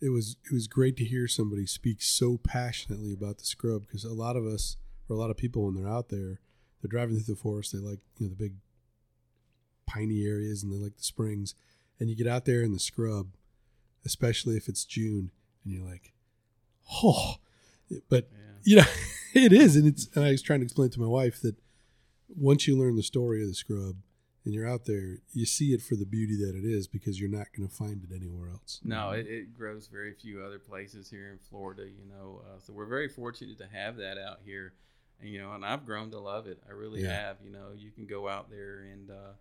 It 0.00 0.10
was 0.10 0.36
it 0.44 0.52
was 0.52 0.66
great 0.68 0.96
to 0.98 1.04
hear 1.04 1.26
somebody 1.26 1.66
speak 1.66 2.02
so 2.02 2.38
passionately 2.38 3.12
about 3.12 3.38
the 3.38 3.44
scrub 3.44 3.82
because 3.82 4.04
a 4.04 4.12
lot 4.12 4.36
of 4.36 4.46
us 4.46 4.76
or 5.08 5.16
a 5.16 5.18
lot 5.18 5.30
of 5.30 5.36
people 5.36 5.64
when 5.64 5.74
they're 5.74 5.92
out 5.92 6.08
there, 6.08 6.40
they're 6.80 6.88
driving 6.88 7.16
through 7.18 7.34
the 7.34 7.40
forest. 7.40 7.72
They 7.72 7.78
like 7.80 8.00
you 8.18 8.26
know 8.26 8.30
the 8.30 8.36
big 8.36 8.54
piney 9.86 10.24
areas 10.24 10.62
and 10.62 10.72
they 10.72 10.76
like 10.76 10.96
the 10.96 11.02
springs, 11.02 11.54
and 11.98 12.08
you 12.08 12.14
get 12.16 12.26
out 12.26 12.44
there 12.44 12.62
in 12.62 12.72
the 12.72 12.78
scrub, 12.78 13.28
especially 14.04 14.56
if 14.56 14.68
it's 14.68 14.84
June, 14.84 15.30
and 15.64 15.74
you're 15.74 15.84
like, 15.84 16.12
oh, 17.02 17.36
but 18.08 18.28
Yeah. 18.32 18.38
you 18.64 18.76
know 18.76 18.84
it 19.34 19.52
is 19.52 19.76
and 19.76 19.86
it's 19.86 20.08
and 20.14 20.24
i 20.24 20.30
was 20.30 20.42
trying 20.42 20.60
to 20.60 20.64
explain 20.64 20.90
to 20.90 21.00
my 21.00 21.06
wife 21.06 21.40
that 21.42 21.56
once 22.28 22.66
you 22.66 22.78
learn 22.78 22.96
the 22.96 23.02
story 23.02 23.42
of 23.42 23.48
the 23.48 23.54
scrub 23.54 23.96
and 24.48 24.54
you're 24.54 24.66
out 24.68 24.86
there 24.86 25.18
you 25.34 25.44
see 25.44 25.74
it 25.74 25.82
for 25.82 25.94
the 25.94 26.06
beauty 26.06 26.34
that 26.36 26.56
it 26.56 26.64
is 26.64 26.88
because 26.88 27.20
you're 27.20 27.28
not 27.28 27.46
going 27.54 27.68
to 27.68 27.74
find 27.74 28.02
it 28.02 28.14
anywhere 28.16 28.48
else 28.48 28.80
No, 28.82 29.10
it, 29.10 29.26
it 29.26 29.56
grows 29.56 29.86
very 29.88 30.14
few 30.14 30.42
other 30.42 30.58
places 30.58 31.10
here 31.10 31.30
in 31.30 31.38
Florida, 31.50 31.84
you 31.84 32.06
know. 32.08 32.40
Uh, 32.44 32.58
so 32.58 32.72
we're 32.72 32.86
very 32.86 33.08
fortunate 33.08 33.58
to 33.58 33.68
have 33.70 33.96
that 33.96 34.16
out 34.16 34.38
here, 34.44 34.72
and 35.20 35.28
you 35.28 35.38
know, 35.38 35.52
and 35.52 35.64
I've 35.66 35.84
grown 35.84 36.10
to 36.12 36.18
love 36.18 36.46
it. 36.46 36.62
I 36.66 36.72
really 36.72 37.02
Yeah. 37.02 37.10
have. 37.26 37.36
You 37.44 37.50
know, 37.52 37.72
you 37.76 37.90
can 37.90 38.06
go 38.06 38.26
out 38.26 38.48
there 38.50 38.80
and 38.90 39.10
uh, 39.10 39.32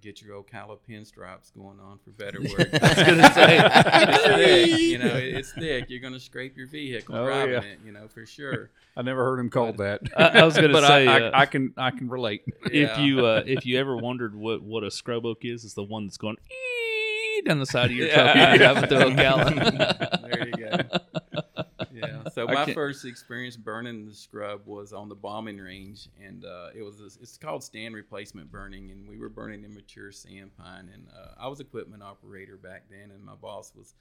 get 0.00 0.22
your 0.22 0.42
Ocala 0.42 0.78
pinstripes 0.88 1.52
going 1.54 1.78
on 1.80 1.98
for 2.04 2.10
better 2.10 2.40
work. 2.58 2.68
I 2.72 2.88
was 2.88 2.94
gonna 2.94 3.32
say 3.34 3.58
it's 3.62 4.24
thick. 4.24 4.80
You 4.80 4.98
know, 4.98 5.14
it's 5.16 5.52
thick. 5.52 5.86
You're 5.88 6.00
gonna 6.00 6.20
scrape 6.20 6.56
your 6.56 6.66
vehicle 6.66 7.14
Oh, 7.16 7.24
driving 7.24 7.54
yeah. 7.54 7.60
it. 7.62 7.78
You 7.84 7.92
know, 7.92 8.08
for 8.08 8.24
sure. 8.26 8.70
I 8.96 9.02
never 9.02 9.24
heard 9.24 9.38
him 9.40 9.50
called 9.50 9.76
that. 9.78 10.00
I, 10.16 10.40
I 10.40 10.44
was 10.44 10.56
going 10.56 10.72
to 10.72 10.80
say, 10.86 11.06
I, 11.06 11.18
uh, 11.28 11.30
I, 11.30 11.40
I 11.42 11.46
can 11.46 11.72
I 11.76 11.90
can 11.90 12.08
relate. 12.08 12.42
if 12.64 12.98
you 12.98 13.24
uh, 13.26 13.42
if 13.46 13.64
you 13.66 13.78
ever 13.78 13.96
wondered 13.96 14.34
what 14.34 14.62
what 14.62 14.82
a 14.84 14.90
scrub 14.90 15.24
oak 15.26 15.44
is, 15.44 15.64
it's 15.64 15.74
the 15.74 15.84
one 15.84 16.06
that's 16.06 16.16
going 16.18 16.36
"Ee" 16.50 17.42
down 17.42 17.60
the 17.60 17.66
side 17.66 17.86
of 17.90 17.96
your 17.96 18.08
truck 18.08 18.34
when 18.34 18.48
you're 18.48 18.58
driving 18.58 18.88
through 18.88 18.98
Ocala. 19.14 20.22
there 20.22 20.48
you 20.48 20.52
go. 20.54 21.42
So 22.38 22.46
my 22.46 22.72
first 22.72 23.04
experience 23.04 23.56
burning 23.56 24.06
the 24.06 24.14
scrub 24.14 24.60
was 24.64 24.92
on 24.92 25.08
the 25.08 25.14
bombing 25.16 25.58
range, 25.58 26.08
and 26.24 26.44
uh, 26.44 26.68
it 26.72 26.82
was 26.82 27.18
it's 27.20 27.36
called 27.36 27.64
stand 27.64 27.96
replacement 27.96 28.52
burning, 28.52 28.92
and 28.92 29.08
we 29.08 29.18
were 29.18 29.28
burning 29.28 29.64
immature 29.64 30.12
sand 30.12 30.52
pine. 30.56 30.88
And 30.94 31.08
uh, 31.12 31.32
I 31.36 31.48
was 31.48 31.58
equipment 31.58 32.02
operator 32.02 32.56
back 32.56 32.84
then, 32.88 33.10
and 33.10 33.24
my 33.24 33.34
boss 33.34 33.72
was 33.76 33.94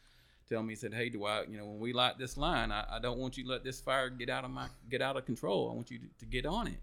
telling 0.47 0.67
me, 0.67 0.73
he 0.73 0.75
said, 0.77 0.93
"Hey, 0.93 1.11
I, 1.25 1.43
you 1.49 1.57
know, 1.57 1.65
when 1.65 1.79
we 1.79 1.93
light 1.93 2.19
this 2.19 2.37
line, 2.37 2.71
I, 2.71 2.85
I 2.91 2.99
don't 2.99 3.17
want 3.17 3.37
you 3.37 3.43
to 3.43 3.49
let 3.49 3.63
this 3.63 3.81
fire 3.81 4.11
get 4.11 4.29
out 4.29 4.45
of 4.45 4.51
my 4.51 4.67
get 4.87 5.01
out 5.01 5.17
of 5.17 5.25
control. 5.25 5.71
I 5.71 5.73
want 5.73 5.89
you 5.89 5.97
to, 5.97 6.05
to 6.19 6.25
get 6.25 6.45
on 6.45 6.67
it." 6.67 6.79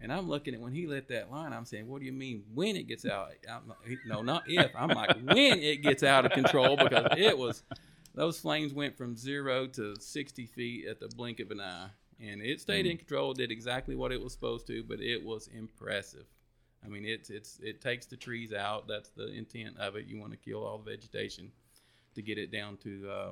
And 0.00 0.12
I'm 0.12 0.28
looking 0.28 0.54
at 0.54 0.60
when 0.60 0.72
he 0.72 0.88
lit 0.88 1.08
that 1.08 1.30
line, 1.30 1.52
I'm 1.52 1.66
saying, 1.66 1.88
"What 1.88 2.00
do 2.00 2.06
you 2.06 2.12
mean 2.12 2.42
when 2.52 2.74
it 2.74 2.88
gets 2.88 3.06
out? 3.06 3.30
I'm 3.48 3.72
no, 4.06 4.22
not 4.22 4.42
if. 4.48 4.72
I'm 4.76 4.88
like 4.88 5.16
when 5.22 5.60
it 5.60 5.82
gets 5.82 6.02
out 6.02 6.26
of 6.26 6.32
control 6.32 6.76
because 6.76 7.06
it 7.16 7.38
was 7.38 7.62
those 8.16 8.40
flames 8.40 8.74
went 8.74 8.96
from 8.96 9.14
zero 9.16 9.66
to 9.68 9.94
60 10.00 10.46
feet 10.46 10.86
at 10.88 10.98
the 10.98 11.08
blink 11.08 11.38
of 11.38 11.50
an 11.52 11.60
eye, 11.60 11.88
and 12.20 12.42
it 12.42 12.60
stayed 12.60 12.86
in 12.86 12.96
control. 12.96 13.32
Did 13.34 13.52
exactly 13.52 13.94
what 13.94 14.10
it 14.10 14.20
was 14.20 14.32
supposed 14.32 14.66
to, 14.66 14.82
but 14.82 15.00
it 15.00 15.24
was 15.24 15.48
impressive. 15.54 16.24
I 16.84 16.88
mean, 16.88 17.04
it's 17.04 17.30
it's 17.30 17.58
it 17.62 17.80
takes 17.80 18.06
the 18.06 18.16
trees 18.16 18.52
out. 18.52 18.88
That's 18.88 19.10
the 19.10 19.28
intent 19.32 19.78
of 19.78 19.96
it. 19.96 20.06
You 20.06 20.18
want 20.18 20.32
to 20.32 20.38
kill 20.38 20.64
all 20.64 20.78
the 20.78 20.90
vegetation 20.90 21.52
to 22.14 22.22
get 22.22 22.38
it 22.38 22.50
down 22.50 22.76
to 22.78 23.08
uh, 23.10 23.30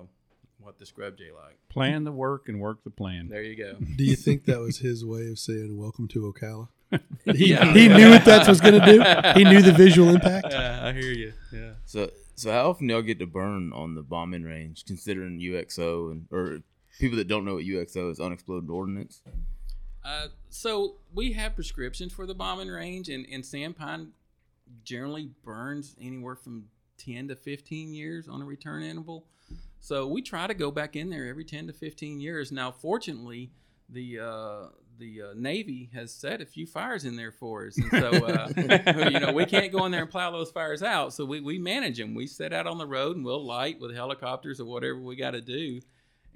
what 0.61 0.79
the 0.79 0.87
scrub 0.87 1.17
jay 1.17 1.31
like. 1.33 1.57
Plan 1.69 2.05
the 2.05 2.13
work 2.13 2.49
and 2.49 2.61
work 2.61 2.85
the 2.85 2.91
plan. 2.91 3.29
There 3.29 3.43
you 3.43 3.57
go. 3.57 3.75
Do 3.97 4.05
you 4.05 4.17
think 4.17 4.45
that 4.45 4.61
was 4.61 4.79
his 4.79 5.05
way 5.05 5.29
of 5.29 5.39
saying 5.39 5.77
"Welcome 5.77 6.07
to 6.09 6.33
Ocala"? 6.33 6.69
He, 7.25 7.51
Yeah. 7.51 7.73
he 7.73 7.89
knew 7.89 8.11
what 8.11 8.25
that 8.27 8.47
was 8.47 8.61
going 8.61 8.79
to 8.81 8.85
do. 8.87 9.03
He 9.39 9.45
knew 9.45 9.63
the 9.63 9.73
visual 9.73 10.11
impact. 10.11 10.53
I 10.53 10.93
hear 10.93 11.11
you. 11.13 11.33
Yeah. 11.53 11.73
So, 11.87 12.11
so 12.35 12.51
how 12.51 12.71
often 12.71 12.89
y'all 12.89 13.03
get 13.03 13.19
to 13.21 13.27
burn 13.27 13.73
on 13.73 13.95
the 13.95 14.03
bombing 14.03 14.43
range, 14.43 14.85
considering 14.85 15.39
UXO 15.39 16.11
and 16.11 16.27
or 16.31 16.61
people 16.99 17.17
that 17.19 17.29
don't 17.29 17.45
know 17.45 17.55
what 17.55 17.65
UXO 17.65 18.11
is, 18.11 18.21
unexploded 18.21 18.71
ordnance? 18.71 19.23
Uh, 20.05 20.27
so 20.51 20.97
we 21.15 21.33
have 21.33 21.55
prescriptions 21.55 22.13
for 22.13 22.27
the 22.27 22.35
bombing 22.35 22.69
range, 22.69 23.09
and, 23.09 23.27
and 23.31 23.45
sandpine 23.45 24.09
generally 24.85 25.31
burns 25.45 25.97
anywhere 26.01 26.37
from 26.37 26.65
10 26.99 27.29
to 27.29 27.37
15 27.37 27.95
years 27.95 28.29
on 28.29 28.43
a 28.43 28.45
return 28.45 28.83
interval. 28.83 29.27
So 29.81 30.07
we 30.07 30.23
try 30.23 30.47
to 30.47 30.55
go 30.55 30.71
back 30.71 30.97
in 30.97 31.11
there 31.11 31.27
every 31.27 31.45
10 31.45 31.67
to 31.67 31.73
15 31.73 32.21
years. 32.21 32.51
Now, 32.51 32.71
fortunately, 32.71 33.51
the 33.89 34.19
uh, 34.21 34.67
the 34.99 35.23
uh, 35.23 35.27
Navy 35.35 35.91
has 35.95 36.13
set 36.13 36.41
a 36.41 36.47
few 36.47 36.67
fires 36.67 37.05
in 37.05 37.17
there 37.17 37.33
for 37.33 37.67
us, 37.67 37.77
and 37.79 37.91
so 37.91 38.11
uh, 38.27 38.49
you 39.11 39.21
know 39.21 39.33
we 39.33 39.45
can't 39.47 39.73
go 39.73 39.85
in 39.87 39.93
there 39.93 40.03
and 40.03 40.11
plow 40.11 40.31
those 40.31 40.51
fires 40.51 40.83
out. 40.83 41.13
So 41.13 41.25
we, 41.25 41.41
we 41.41 41.59
manage 41.59 41.99
them. 41.99 42.15
We 42.15 42.27
set 42.27 42.53
out 42.53 42.67
on 42.67 42.79
the 42.79 42.87
road 42.87 43.17
and 43.17 43.25
we'll 43.25 43.45
light 43.45 43.81
with 43.81 43.95
helicopters 43.95 44.61
or 44.61 44.65
whatever 44.67 44.99
we 45.01 45.17
got 45.17 45.33
to 45.33 45.41
do 45.41 45.81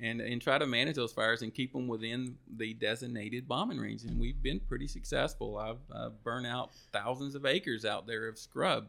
and 0.00 0.20
and 0.20 0.40
try 0.40 0.59
to 0.59 0.66
manage 0.66 0.96
those 0.96 1.12
fires 1.12 1.42
and 1.42 1.52
keep 1.52 1.72
them 1.72 1.88
within 1.88 2.36
the 2.56 2.74
designated 2.74 3.48
bombing 3.48 3.78
range. 3.78 4.04
And 4.04 4.18
we've 4.18 4.40
been 4.42 4.61
pretty 4.61 4.86
successful. 4.88 5.56
I've 5.59 5.78
uh, 5.94 6.11
burned 6.22 6.46
out 6.46 6.72
thousands 6.92 7.34
of 7.34 7.44
acres 7.46 7.84
out 7.84 8.06
there 8.06 8.28
of 8.28 8.38
scrub 8.38 8.88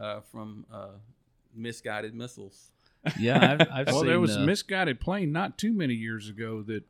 uh, 0.00 0.20
from 0.32 0.66
uh, 0.72 0.88
misguided 1.54 2.14
missiles. 2.14 2.68
yeah, 3.18 3.56
I've, 3.60 3.68
I've 3.72 3.86
Well, 3.88 4.00
seen. 4.00 4.06
there 4.06 4.20
was 4.20 4.36
uh, 4.36 4.40
a 4.40 4.46
misguided 4.46 5.00
plane 5.00 5.32
not 5.32 5.58
too 5.58 5.72
many 5.72 5.94
years 5.94 6.28
ago 6.28 6.62
that 6.62 6.84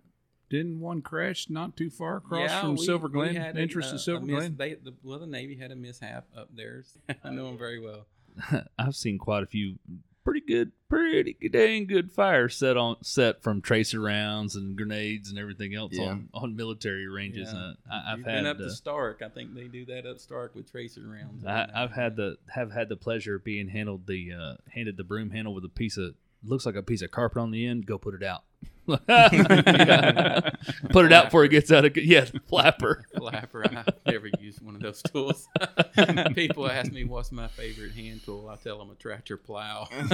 didn't 0.53 0.81
one 0.81 1.01
crash 1.01 1.49
not 1.49 1.77
too 1.79 1.89
far 1.89 2.19
across 2.19 2.61
from 2.61 2.77
we- 2.77 2.85
Silver 2.85 3.09
Glen, 3.09 3.35
had 3.35 3.57
a, 3.57 3.61
entrance 3.61 3.89
uh, 3.89 3.93
to 3.93 3.99
Silver 3.99 4.27
mis- 4.27 4.37
Glen. 4.37 4.57
They, 4.59 4.75
the, 4.75 4.93
well, 5.03 5.19
the 5.19 5.27
Navy 5.27 5.57
had 5.57 5.73
a 5.73 5.77
mishap 5.77 6.27
up 6.37 6.51
there. 6.55 6.85
I 7.25 7.31
know 7.31 7.47
them 7.47 7.59
very 7.59 7.81
well. 7.81 8.07
I've 8.79 8.95
seen 8.95 9.17
quite 9.19 9.43
a 9.43 9.47
few 9.47 9.79
pretty 10.25 10.41
good, 10.41 10.73
pretty 10.91 11.37
good, 11.41 11.53
dang 11.53 11.87
good 11.87 12.13
fires 12.13 12.55
set 12.55 12.77
on 12.77 12.97
set 13.03 13.43
from 13.43 13.63
tracer 13.63 13.99
rounds 13.99 14.55
and 14.55 14.77
grenades 14.77 15.31
and 15.31 15.39
everything 15.39 15.75
else 15.75 15.93
Yeah. 15.95 16.11
on, 16.11 16.29
on 16.35 16.55
military 16.55 17.09
ranges. 17.09 17.51
Yeah. 17.51 17.59
Uh, 17.59 17.73
I, 17.91 18.13
I've 18.13 18.19
You've 18.19 18.27
had 18.27 18.35
been 18.37 18.47
up 18.47 18.57
uh, 18.59 18.65
to 18.65 18.71
Stark. 18.71 19.23
I 19.25 19.31
think 19.31 19.55
they 19.55 19.69
do 19.69 19.87
that 19.87 20.05
up 20.07 20.21
Stark 20.21 20.55
with 20.55 20.71
tracer 20.71 21.01
rounds. 21.01 21.47
I, 21.47 21.69
I've 21.75 21.93
had 21.93 22.17
the 22.17 22.37
have 22.51 22.71
had 22.73 22.91
the 22.91 22.97
pleasure 22.97 23.37
of 23.37 23.45
being 23.45 23.69
handled 23.69 24.07
the 24.07 24.33
uh, 24.33 24.55
handed 24.75 24.99
the 24.99 25.05
broom 25.05 25.31
handle 25.31 25.55
with 25.55 25.65
a 25.65 25.71
piece 25.71 25.97
of 25.97 26.15
looks 26.45 26.67
like 26.67 26.75
a 26.77 26.83
piece 26.83 27.01
of 27.03 27.11
carpet 27.11 27.39
on 27.39 27.51
the 27.51 27.67
end. 27.67 27.87
Go 27.87 27.97
put 27.97 28.15
it 28.15 28.23
out. 28.23 28.43
Yeah. 28.87 30.51
Put 30.91 31.05
it 31.07 31.13
out 31.13 31.27
before 31.27 31.45
it 31.45 31.51
gets 31.51 31.71
out 31.71 31.85
of 31.85 31.97
yeah 31.97 32.23
the 32.25 32.41
flapper. 32.47 33.05
flapper. 33.17 33.65
I've 33.65 33.87
never 34.07 34.29
used 34.41 34.61
one 34.61 34.75
of 34.75 34.81
those 34.83 35.03
tools. 35.03 35.49
People 36.35 36.69
ask 36.71 36.91
me 36.93 37.05
what's 37.05 37.31
my 37.33 37.49
favorite 37.49 37.93
hand 37.93 38.23
tool. 38.25 38.49
I 38.49 38.57
tell 38.57 38.79
them 38.79 38.91
a 38.91 38.95
tractor 38.95 39.37
plow. 39.37 39.87
I'm 39.93 40.11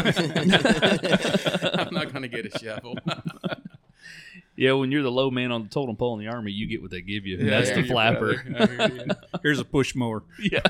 not 1.95 2.13
going 2.13 2.23
to 2.23 2.29
get 2.29 2.47
a 2.55 2.59
shovel. 2.59 2.97
Yeah, 4.57 4.73
when 4.73 4.91
you're 4.91 5.03
the 5.05 5.11
low 5.11 5.31
man 5.31 5.53
on 5.53 5.63
the 5.63 5.69
totem 5.69 5.95
pole 5.97 6.19
in 6.19 6.27
the 6.27 6.31
army, 6.33 6.51
you 6.51 6.67
get 6.67 6.83
what 6.83 6.91
they 6.91 7.01
give 7.01 7.25
you. 7.27 7.39
and 7.39 7.49
that's 7.49 7.71
Yeah, 7.71 7.77
the 7.81 7.85
flapper. 7.85 8.43
brother. 8.43 8.77
I 8.81 8.87
hear 8.89 8.97
you. 9.07 9.07
Here's 9.43 9.61
a 9.61 9.65
push 9.65 9.95
mower. 9.95 10.25
yeah. 10.41 10.61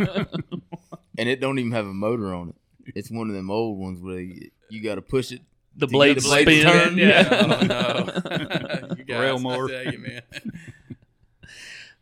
and 1.17 1.29
it 1.29 1.41
don't 1.41 1.59
even 1.59 1.73
have 1.73 1.87
a 1.87 1.95
motor 1.95 2.35
on 2.35 2.51
it. 2.51 2.55
It's 2.95 3.11
one 3.11 3.29
of 3.31 3.35
them 3.35 3.51
old 3.51 3.79
ones 3.79 4.01
where 4.01 4.21
you, 4.21 4.51
you 4.71 4.83
got 4.83 4.97
to 4.97 5.03
push 5.03 5.33
it. 5.33 5.41
The 5.79 5.87
To 5.87 5.93
blade 5.93 6.17
get 6.17 6.25
blade 6.25 6.49
spin. 6.49 6.63
turn? 6.65 6.99
Yeah. 6.99 7.29
Oh, 7.31 7.67
no. 7.67 8.95
you 8.99 9.05
guys, 9.05 9.21
Rail 9.21 9.49
I 9.49 9.69
tell 9.69 9.93
you, 9.93 9.99
man. 9.99 10.23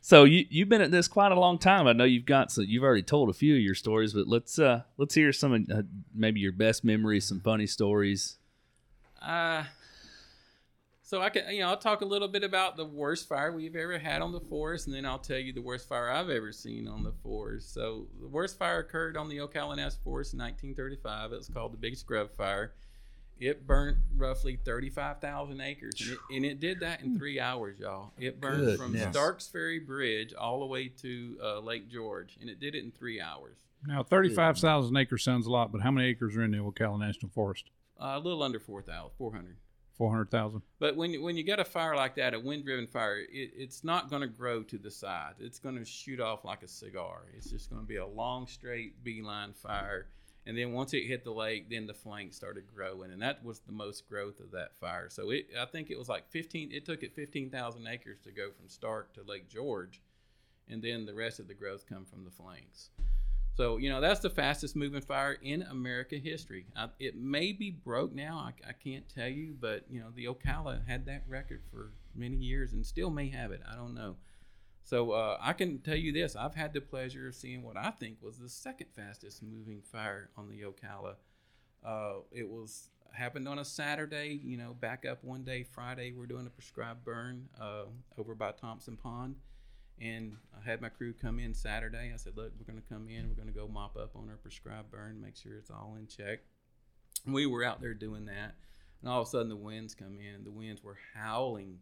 So 0.01 0.23
you 0.23 0.47
you've 0.51 0.69
been 0.69 0.83
at 0.83 0.93
this 0.93 1.09
quite 1.09 1.33
a 1.33 1.41
long 1.41 1.59
time. 1.59 1.89
I 1.89 1.93
know 1.93 2.05
you've 2.05 2.27
got 2.27 2.53
so 2.53 2.61
you've 2.61 2.85
already 2.85 3.03
told 3.03 3.29
a 3.29 3.33
few 3.33 3.57
of 3.57 3.61
your 3.61 3.75
stories, 3.75 4.13
but 4.13 4.29
let's 4.29 4.57
uh 4.57 4.83
let's 4.99 5.17
hear 5.17 5.33
some 5.33 5.53
of 5.53 5.69
uh, 5.69 5.83
maybe 6.15 6.39
your 6.39 6.53
best 6.53 6.85
memories, 6.85 7.25
some 7.25 7.41
funny 7.41 7.67
stories. 7.67 8.37
Uh, 9.21 9.65
so 11.03 11.21
I 11.23 11.31
can, 11.31 11.53
you 11.53 11.63
know, 11.63 11.71
I'll 11.71 11.77
talk 11.77 12.03
a 12.03 12.05
little 12.05 12.29
bit 12.29 12.45
about 12.45 12.77
the 12.77 12.85
worst 12.85 13.29
fire 13.29 13.51
we've 13.51 13.75
ever 13.75 13.99
had 13.99 14.23
on 14.23 14.31
the 14.31 14.39
forest, 14.39 14.87
and 14.87 14.95
then 14.95 15.05
I'll 15.05 15.19
tell 15.19 15.39
you 15.39 15.53
the 15.53 15.61
worst 15.61 15.89
fire 15.89 16.09
I've 16.09 16.31
ever 16.31 16.53
seen 16.53 16.87
on 16.87 17.03
the 17.03 17.15
forest. 17.25 17.75
So 17.75 18.07
the 18.21 18.29
worst 18.29 18.59
fire 18.59 18.79
occurred 18.79 19.17
on 19.17 19.29
the 19.29 19.39
Ocala 19.39 19.75
National 19.77 20.03
Forest 20.05 20.35
in 20.35 20.39
1935. 20.39 21.33
It 21.33 21.37
was 21.37 21.49
called 21.49 21.73
the 21.73 21.79
Big 21.79 21.97
Scrub 21.97 22.31
Fire. 22.37 22.75
It 23.39 23.67
burnt 23.67 23.99
roughly 24.17 24.57
35,000 24.65 25.61
acres, 25.61 26.01
and 26.01 26.11
it, 26.13 26.19
and 26.35 26.45
it 26.47 26.59
did 26.61 26.81
that 26.81 27.03
in 27.03 27.19
three 27.19 27.39
hours, 27.39 27.79
y'all. 27.79 28.13
It 28.19 28.41
burned 28.41 28.67
from 28.79 28.93
Starks 29.11 29.47
Ferry 29.47 29.79
Bridge 29.79 30.33
all 30.33 30.61
the 30.61 30.67
way 30.67 30.89
to 31.03 31.37
uh, 31.43 31.61
Lake 31.61 31.89
George, 31.91 32.39
and 32.41 32.49
it 32.49 32.61
did 32.61 32.75
it 32.75 32.83
in 32.85 32.91
three 32.93 33.21
hours. 33.21 33.57
Now, 33.87 34.03
35,000 34.03 34.97
acres 34.97 35.23
sounds 35.23 35.47
a 35.47 35.51
lot, 35.51 35.71
but 35.71 35.83
how 35.83 35.91
many 35.91 36.09
acres 36.09 36.35
are 36.37 36.43
in 36.45 36.51
the 36.53 36.59
Ocala 36.59 36.99
National 36.99 37.31
Forest? 37.31 37.65
Uh, 38.01 38.13
a 38.17 38.19
little 38.19 38.43
under 38.43 38.59
4,000, 38.59 39.11
400. 39.19 39.57
400,000. 39.99 40.61
But 40.79 40.97
when 40.97 41.11
you- 41.13 41.23
when 41.23 41.37
you 41.37 41.43
get 41.43 41.59
a 41.61 41.65
fire 41.65 41.95
like 41.97 42.17
that, 42.17 42.35
a 42.35 42.41
wind-driven 42.41 42.87
fire, 42.87 43.19
it, 43.21 43.53
it's 43.57 43.83
not 43.85 44.11
going 44.11 44.21
to 44.23 44.29
grow 44.29 44.63
to 44.65 44.77
the 44.79 44.91
side. 44.91 45.35
It's 45.41 45.59
going 45.59 45.77
to 45.77 45.85
shoot 45.87 46.21
off 46.21 46.45
like 46.45 46.63
a 46.63 46.69
cigar. 46.69 47.23
It's 47.37 47.51
just 47.51 47.71
going 47.71 47.81
to 47.83 47.89
be 47.89 47.97
a 47.97 48.07
long, 48.07 48.47
straight 48.47 49.03
beeline 49.05 49.53
fire. 49.55 50.09
And 50.47 50.57
then 50.57 50.73
once 50.73 50.95
it 50.95 51.07
hit 51.07 51.25
the 51.25 51.33
lake, 51.33 51.69
then 51.69 51.87
the 51.87 51.95
flanks 51.95 52.37
started 52.37 52.65
growing, 52.73 53.11
and 53.11 53.21
that 53.21 53.45
was 53.45 53.59
the 53.61 53.73
most 53.73 54.09
growth 54.09 54.39
of 54.39 54.53
that 54.53 54.79
fire. 54.81 55.09
So 55.11 55.31
it, 55.31 55.49
I 55.61 55.65
think 55.65 55.91
it 55.91 55.99
was 55.99 56.09
like 56.09 56.29
15. 56.31 56.71
It 56.73 56.85
took 56.87 57.03
it 57.03 57.17
15,000 57.17 57.87
acres 57.87 58.21
to 58.21 58.31
go 58.31 58.51
from 58.53 58.69
Stark 58.69 59.13
to 59.15 59.25
Lake 59.25 59.49
George, 59.49 60.01
and 60.69 60.81
then 60.81 61.05
the 61.05 61.15
rest 61.15 61.41
of 61.41 61.49
the 61.49 61.55
growth 61.55 61.85
come 61.89 62.05
from 62.05 62.25
the 62.25 62.31
flanks. 62.31 62.91
So 63.57 63.79
you 63.79 63.89
know 63.89 64.03
that's 64.03 64.21
the 64.21 64.31
fastest 64.31 64.77
moving 64.77 65.01
fire 65.01 65.39
in 65.43 65.63
America 65.63 66.17
history. 66.17 66.67
I, 66.77 66.91
it 67.01 67.17
may 67.17 67.53
be 67.53 67.71
broke 67.71 68.15
now. 68.15 68.37
I, 68.39 68.69
I 68.69 68.73
can't 68.73 69.09
tell 69.09 69.29
you, 69.29 69.57
but 69.59 69.85
you 69.91 69.99
know 69.99 70.11
the 70.15 70.27
Ocala 70.27 70.87
had 70.87 71.07
that 71.07 71.25
record 71.27 71.63
for 71.71 71.93
many 72.15 72.37
years 72.37 72.75
and 72.75 72.85
still 72.85 73.09
may 73.09 73.31
have 73.31 73.53
it. 73.53 73.63
I 73.71 73.75
don't 73.75 73.95
know. 73.95 74.17
So 74.87 75.11
uh, 75.11 75.37
I 75.41 75.53
can 75.53 75.81
tell 75.81 75.97
you 75.97 76.13
this: 76.13 76.37
I've 76.37 76.55
had 76.55 76.73
the 76.73 76.81
pleasure 76.81 77.27
of 77.27 77.35
seeing 77.35 77.63
what 77.63 77.77
I 77.77 77.91
think 77.91 78.23
was 78.23 78.39
the 78.39 78.49
second 78.49 78.87
fastest 78.95 79.43
moving 79.43 79.83
fire 79.83 80.31
on 80.37 80.49
the 80.49 80.63
Ocala. 80.63 81.17
Uh, 81.85 82.21
it 82.31 82.49
was 82.49 82.91
happened 83.13 83.49
on 83.49 83.59
a 83.59 83.65
Saturday. 83.65 84.41
You 84.43 84.57
know, 84.57 84.75
back 84.75 85.05
up 85.05 85.25
one 85.25 85.43
day. 85.43 85.65
Friday, 85.65 86.13
we're 86.17 86.27
doing 86.27 86.47
a 86.47 86.51
prescribed 86.51 87.05
burn 87.05 87.49
uh, 87.61 87.87
over 88.17 88.37
by 88.37 88.53
Thompson 88.53 88.97
Pond 88.97 89.35
and 90.01 90.37
I 90.55 90.69
had 90.69 90.81
my 90.81 90.89
crew 90.89 91.15
come 91.15 91.39
in 91.39 91.55
Saturday. 91.55 92.13
I 92.13 92.17
said, 92.17 92.37
"Look, 92.37 92.53
we're 92.59 92.71
going 92.71 92.83
to 92.83 92.89
come 92.89 93.09
in. 93.09 93.29
We're 93.29 93.35
going 93.35 93.53
to 93.53 93.59
go 93.59 93.69
mop 93.69 93.97
up 93.97 94.15
on 94.15 94.29
our 94.29 94.37
prescribed 94.37 94.91
burn, 94.91 95.21
make 95.21 95.37
sure 95.37 95.57
it's 95.57 95.71
all 95.71 95.97
in 95.99 96.07
check." 96.07 96.41
We 97.27 97.47
were 97.47 97.65
out 97.65 97.81
there 97.81 97.95
doing 97.95 98.27
that, 98.27 98.55
and 99.01 99.11
all 99.11 99.23
of 99.23 99.27
a 99.27 99.31
sudden 99.31 99.49
the 99.49 99.57
winds 99.57 99.95
come 99.95 100.19
in. 100.21 100.45
The 100.45 100.51
winds 100.51 100.83
were 100.85 100.99
howling, 101.15 101.79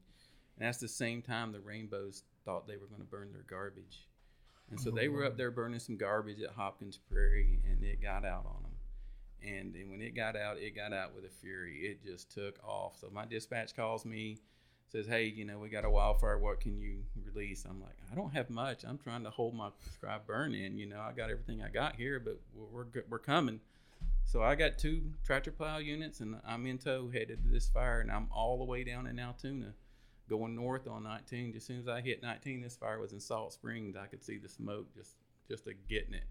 and 0.56 0.66
that's 0.66 0.78
the 0.78 0.88
same 0.88 1.22
time 1.22 1.52
the 1.52 1.60
rainbows 1.60 2.22
thought 2.44 2.66
they 2.66 2.76
were 2.76 2.86
going 2.86 3.00
to 3.00 3.06
burn 3.06 3.32
their 3.32 3.44
garbage. 3.48 4.06
And 4.70 4.80
so 4.80 4.90
they 4.90 5.08
were 5.08 5.24
up 5.24 5.36
there 5.36 5.50
burning 5.50 5.78
some 5.78 5.96
garbage 5.96 6.40
at 6.40 6.50
Hopkins 6.50 6.98
Prairie, 7.10 7.60
and 7.70 7.82
it 7.84 8.00
got 8.00 8.24
out 8.24 8.46
on 8.46 8.62
them. 8.62 8.72
And, 9.46 9.74
and 9.74 9.90
when 9.90 10.00
it 10.00 10.16
got 10.16 10.36
out, 10.36 10.56
it 10.56 10.74
got 10.74 10.92
out 10.92 11.14
with 11.14 11.24
a 11.24 11.28
fury. 11.28 11.80
It 11.80 12.02
just 12.02 12.32
took 12.32 12.58
off. 12.64 12.96
So 12.98 13.10
my 13.12 13.26
dispatch 13.26 13.76
calls 13.76 14.06
me, 14.06 14.38
says, 14.90 15.06
"Hey, 15.06 15.26
you 15.26 15.44
know, 15.44 15.58
we 15.58 15.68
got 15.68 15.84
a 15.84 15.90
wildfire. 15.90 16.38
What 16.38 16.60
can 16.60 16.78
you 16.78 17.04
release?" 17.26 17.66
I'm 17.68 17.80
like, 17.80 17.96
"I 18.10 18.14
don't 18.14 18.32
have 18.32 18.48
much. 18.48 18.84
I'm 18.84 18.96
trying 18.96 19.22
to 19.24 19.30
hold 19.30 19.54
my 19.54 19.68
prescribed 19.82 20.26
burn 20.26 20.54
in. 20.54 20.78
You 20.78 20.86
know, 20.86 21.00
I 21.00 21.12
got 21.12 21.30
everything 21.30 21.62
I 21.62 21.68
got 21.68 21.96
here, 21.96 22.18
but 22.18 22.40
we're 22.54 22.84
we're, 22.84 23.04
we're 23.10 23.18
coming." 23.18 23.60
So 24.24 24.42
I 24.42 24.54
got 24.54 24.78
two 24.78 25.12
tractor 25.24 25.52
plow 25.52 25.76
units, 25.76 26.20
and 26.20 26.40
I'm 26.46 26.66
in 26.66 26.78
tow 26.78 27.10
headed 27.10 27.42
to 27.44 27.48
this 27.50 27.68
fire, 27.68 28.00
and 28.00 28.10
I'm 28.10 28.28
all 28.34 28.56
the 28.58 28.64
way 28.64 28.82
down 28.82 29.06
in 29.06 29.18
Altoona, 29.18 29.74
going 30.28 30.54
north 30.54 30.88
on 30.88 31.02
19. 31.04 31.54
As 31.56 31.64
soon 31.64 31.78
as 31.78 31.88
I 31.88 32.00
hit 32.00 32.22
19, 32.22 32.62
this 32.62 32.76
fire 32.76 32.98
was 32.98 33.12
in 33.12 33.20
Salt 33.20 33.52
Springs. 33.52 33.96
I 33.96 34.06
could 34.06 34.22
see 34.22 34.38
the 34.38 34.48
smoke 34.48 34.92
just 34.94 35.16
just 35.48 35.66
a 35.66 35.74
getting 35.88 36.14
it, 36.14 36.24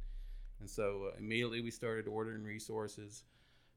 and 0.60 0.70
so 0.70 1.10
uh, 1.14 1.18
immediately 1.20 1.62
we 1.62 1.72
started 1.72 2.08
ordering 2.08 2.44
resources. 2.44 3.24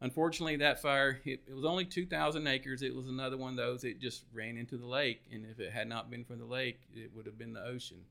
Unfortunately, 0.00 0.56
that 0.56 0.80
fire 0.80 1.20
it, 1.24 1.42
it 1.46 1.54
was 1.54 1.64
only 1.64 1.84
2,000 1.84 2.46
acres. 2.46 2.82
It 2.82 2.94
was 2.94 3.08
another 3.08 3.36
one 3.36 3.50
of 3.52 3.56
those. 3.56 3.84
It 3.84 4.00
just 4.00 4.24
ran 4.32 4.56
into 4.56 4.76
the 4.76 4.86
lake, 4.86 5.22
and 5.32 5.44
if 5.44 5.60
it 5.60 5.72
had 5.72 5.88
not 5.88 6.10
been 6.10 6.24
for 6.24 6.36
the 6.36 6.44
lake, 6.44 6.80
it 6.94 7.10
would 7.14 7.26
have 7.26 7.38
been 7.38 7.52
the 7.52 7.64
ocean. 7.64 8.04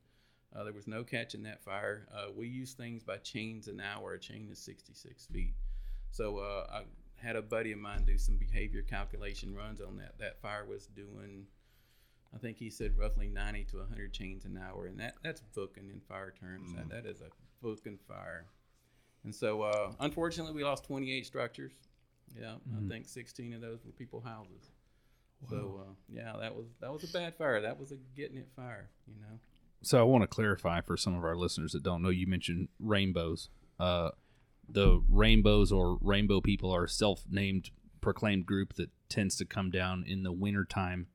Uh, 0.56 0.64
there 0.64 0.74
was 0.74 0.88
no 0.88 1.04
catching 1.04 1.44
that 1.44 1.64
fire. 1.64 2.08
Uh, 2.16 2.28
we 2.36 2.48
use 2.48 2.74
things 2.74 3.04
by 3.04 3.18
chains 3.18 3.68
an 3.68 3.82
hour. 3.82 4.14
A 4.14 4.20
chain 4.20 4.48
is 4.50 4.60
66 4.60 5.26
feet. 5.26 5.54
So 6.12 6.38
uh, 6.38 6.66
I 6.72 6.84
had 7.18 7.36
a 7.36 7.42
buddy 7.42 7.74
of 7.74 7.80
mine 7.80 8.06
do 8.06 8.18
some 8.18 8.38
behavior 8.38 8.82
calculation 8.82 9.54
runs 9.54 9.82
on 9.82 9.98
that. 9.98 10.18
That 10.20 10.42
fire 10.42 10.66
was 10.66 10.88
doing, 10.88 11.46
I 12.36 12.38
think 12.38 12.58
he 12.58 12.70
said 12.70 12.98
roughly 12.98 13.28
90 13.28 13.64
to 13.66 13.78
100 13.78 14.12
chains 14.12 14.46
an 14.46 14.60
hour, 14.62 14.88
and 14.88 15.00
that 15.00 15.16
that's 15.24 15.42
booking 15.54 15.90
in 15.90 16.02
fire 16.02 16.34
terms. 16.38 16.74
That, 16.76 16.90
that 16.90 17.10
is 17.10 17.22
a 17.22 17.30
booking 17.62 17.98
fire. 18.08 18.48
And 19.24 19.34
so, 19.34 19.62
uh, 19.64 19.92
unfortunately, 20.00 20.54
we 20.54 20.64
lost 20.64 20.84
28 20.84 21.26
structures. 21.26 21.72
Yeah, 22.40 22.56
I 22.76 22.90
think 22.90 23.08
16 23.08 23.54
of 23.54 23.62
those 23.62 23.86
were 23.86 23.92
people 23.92 24.20
houses. 24.20 24.72
So 25.50 25.82
uh, 25.82 25.94
yeah, 26.10 26.34
that 26.40 26.56
was 26.56 26.66
that 26.82 26.92
was 26.92 27.04
a 27.04 27.08
bad 27.08 27.36
fire. 27.36 27.62
That 27.62 27.80
was 27.80 27.92
a 27.92 27.98
getting 28.16 28.38
it 28.38 28.48
fire. 28.56 28.90
You 29.08 29.16
know. 29.22 29.40
So 29.82 30.00
I 30.00 30.04
want 30.04 30.24
to 30.24 30.28
clarify 30.28 30.82
for 30.82 30.98
some 30.98 31.16
of 31.16 31.24
our 31.24 31.36
listeners 31.36 31.74
that 31.74 31.84
don't 31.84 32.02
know. 32.02 32.10
You 32.10 32.28
mentioned 32.28 32.70
rainbows. 32.80 33.50
Uh, 33.80 34.12
the 34.68 35.04
rainbows 35.10 35.72
or 35.72 36.00
rainbow 36.02 36.42
people 36.42 36.72
are 36.72 36.86
a 36.86 36.90
self-named, 36.90 37.70
proclaimed 38.02 38.48
group 38.48 38.74
that 38.76 38.90
tends 39.10 39.36
to 39.38 39.46
come 39.46 39.70
down 39.70 40.04
in 40.08 40.24
the 40.24 40.32
wintertime. 40.32 41.08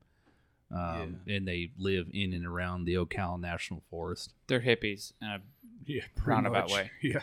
Um, 0.73 1.19
and 1.27 1.47
they 1.47 1.71
live 1.77 2.07
in 2.13 2.33
and 2.33 2.45
around 2.45 2.85
the 2.85 2.95
Ocala 2.95 3.39
National 3.39 3.81
Forest. 3.89 4.33
They're 4.47 4.61
hippies 4.61 5.13
in 5.21 5.27
a 5.27 5.41
Yeah, 5.85 6.03
roundabout 6.25 6.69
much. 6.69 6.71
way. 6.71 6.91
Yeah. 7.01 7.21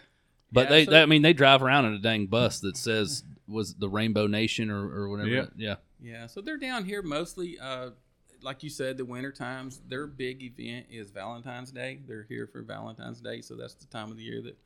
But 0.52 0.62
Yeah, 0.64 0.68
they, 0.70 0.84
they, 0.86 1.02
I 1.02 1.06
mean, 1.06 1.22
they 1.22 1.32
drive 1.34 1.62
around 1.62 1.86
in 1.86 1.94
a 1.94 1.98
dang 1.98 2.26
bus 2.26 2.60
that 2.60 2.76
says 2.76 3.22
was 3.46 3.74
the 3.74 3.88
Rainbow 3.88 4.26
Nation 4.26 4.70
or, 4.70 4.82
or 4.90 5.08
whatever. 5.08 5.28
Yeah. 5.28 5.46
Yeah. 5.56 5.74
Yeah, 6.00 6.26
so 6.26 6.40
they're 6.40 6.56
down 6.58 6.84
here 6.84 7.02
mostly, 7.02 7.58
uh, 7.58 7.90
like 8.40 8.62
you 8.62 8.70
said, 8.70 8.98
the 8.98 9.04
winter 9.04 9.32
times. 9.32 9.80
Their 9.88 10.06
big 10.06 10.42
event 10.42 10.86
is 10.90 11.10
Valentine's 11.10 11.72
Day. 11.72 11.98
They're 12.06 12.26
here 12.28 12.46
for 12.46 12.62
Valentine's 12.62 13.20
Day, 13.20 13.40
so 13.40 13.56
that's 13.56 13.74
the 13.74 13.86
time 13.86 14.10
of 14.12 14.16
the 14.16 14.22
year 14.22 14.40
that 14.42 14.56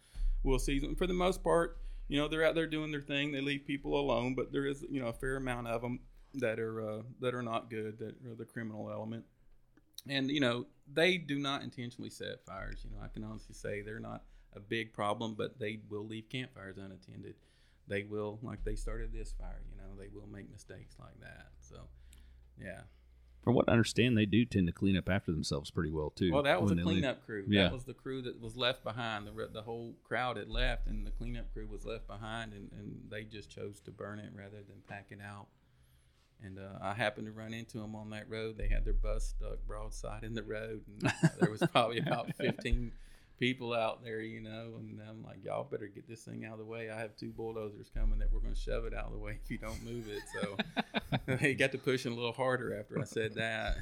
we'll 0.42 0.58
see 0.58 0.78
them. 0.78 0.94
For 0.94 1.06
the 1.06 1.14
most 1.14 1.42
part, 1.42 1.78
you 2.08 2.18
know, 2.18 2.28
they're 2.28 2.44
out 2.44 2.54
there 2.54 2.66
doing 2.66 2.90
their 2.90 3.00
thing. 3.00 3.32
They 3.32 3.40
leave 3.40 3.66
people 3.66 3.98
alone, 3.98 4.34
but 4.34 4.52
there 4.52 4.66
is, 4.66 4.84
you 4.90 5.00
know, 5.00 5.06
a 5.08 5.12
fair 5.14 5.36
amount 5.36 5.68
of 5.68 5.80
them 5.80 6.00
that 6.34 6.58
are 6.58 6.80
uh, 6.80 7.02
that 7.20 7.34
are 7.34 7.42
not 7.42 7.70
good, 7.70 7.98
that 7.98 8.14
are 8.30 8.34
the 8.34 8.44
criminal 8.44 8.90
element. 8.90 9.24
And 10.08 10.30
you 10.30 10.40
know, 10.40 10.66
they 10.92 11.16
do 11.16 11.38
not 11.38 11.62
intentionally 11.62 12.10
set 12.10 12.44
fires. 12.46 12.80
You 12.84 12.90
know, 12.90 13.02
I 13.02 13.08
can 13.08 13.24
honestly 13.24 13.54
say 13.54 13.82
they're 13.82 14.00
not 14.00 14.24
a 14.54 14.60
big 14.60 14.92
problem, 14.92 15.34
but 15.34 15.58
they 15.58 15.80
will 15.88 16.06
leave 16.06 16.28
campfires 16.28 16.76
unattended. 16.76 17.34
They 17.88 18.04
will, 18.04 18.38
like 18.42 18.64
they 18.64 18.76
started 18.76 19.12
this 19.12 19.32
fire. 19.32 19.62
You 19.70 19.76
know, 19.76 19.98
they 19.98 20.08
will 20.08 20.26
make 20.26 20.50
mistakes 20.50 20.96
like 20.98 21.18
that. 21.20 21.48
So, 21.60 21.76
yeah. 22.60 22.82
From 23.42 23.54
what 23.54 23.68
I 23.68 23.72
understand, 23.72 24.16
they 24.16 24.24
do 24.24 24.44
tend 24.44 24.68
to 24.68 24.72
clean 24.72 24.96
up 24.96 25.08
after 25.08 25.32
themselves 25.32 25.70
pretty 25.70 25.90
well 25.90 26.10
too. 26.10 26.32
Well, 26.32 26.44
that 26.44 26.62
was 26.62 26.70
a 26.70 26.76
they 26.76 26.82
leave. 26.82 26.94
cleanup 26.98 27.26
crew. 27.26 27.44
Yeah. 27.48 27.64
That 27.64 27.72
was 27.72 27.84
the 27.84 27.94
crew 27.94 28.22
that 28.22 28.40
was 28.40 28.56
left 28.56 28.84
behind. 28.84 29.26
The 29.26 29.48
the 29.52 29.62
whole 29.62 29.94
crowd 30.04 30.36
had 30.36 30.48
left, 30.48 30.86
and 30.86 31.04
the 31.04 31.10
cleanup 31.10 31.52
crew 31.52 31.66
was 31.66 31.84
left 31.84 32.06
behind, 32.06 32.52
and, 32.52 32.70
and 32.72 33.00
they 33.10 33.24
just 33.24 33.50
chose 33.50 33.80
to 33.80 33.90
burn 33.90 34.20
it 34.20 34.30
rather 34.36 34.58
than 34.58 34.76
pack 34.88 35.06
it 35.10 35.18
out. 35.20 35.48
And 36.44 36.58
uh, 36.58 36.78
I 36.82 36.94
happened 36.94 37.26
to 37.26 37.32
run 37.32 37.54
into 37.54 37.78
them 37.78 37.94
on 37.94 38.10
that 38.10 38.28
road. 38.28 38.56
They 38.58 38.68
had 38.68 38.84
their 38.84 38.92
bus 38.94 39.34
stuck 39.38 39.58
broadside 39.66 40.24
in 40.24 40.34
the 40.34 40.42
road, 40.42 40.82
and 40.88 41.06
uh, 41.06 41.28
there 41.40 41.50
was 41.50 41.62
probably 41.72 41.98
about 41.98 42.34
fifteen 42.36 42.92
people 43.38 43.72
out 43.74 44.02
there, 44.04 44.20
you 44.20 44.40
know. 44.40 44.74
And 44.78 45.00
I'm 45.08 45.22
like, 45.24 45.44
y'all 45.44 45.64
better 45.64 45.86
get 45.86 46.08
this 46.08 46.22
thing 46.22 46.44
out 46.44 46.52
of 46.52 46.58
the 46.58 46.64
way. 46.64 46.90
I 46.90 46.98
have 46.98 47.16
two 47.16 47.30
bulldozers 47.30 47.90
coming 47.96 48.18
that 48.20 48.32
we're 48.32 48.40
going 48.40 48.54
to 48.54 48.60
shove 48.60 48.84
it 48.84 48.94
out 48.94 49.06
of 49.06 49.12
the 49.12 49.18
way 49.18 49.38
if 49.42 49.50
you 49.50 49.58
don't 49.58 49.82
move 49.84 50.06
it. 50.08 50.22
So 50.40 50.56
they 51.40 51.54
got 51.54 51.72
to 51.72 51.78
pushing 51.78 52.12
a 52.12 52.14
little 52.14 52.32
harder 52.32 52.78
after 52.78 53.00
I 53.00 53.04
said 53.04 53.34
that. 53.34 53.76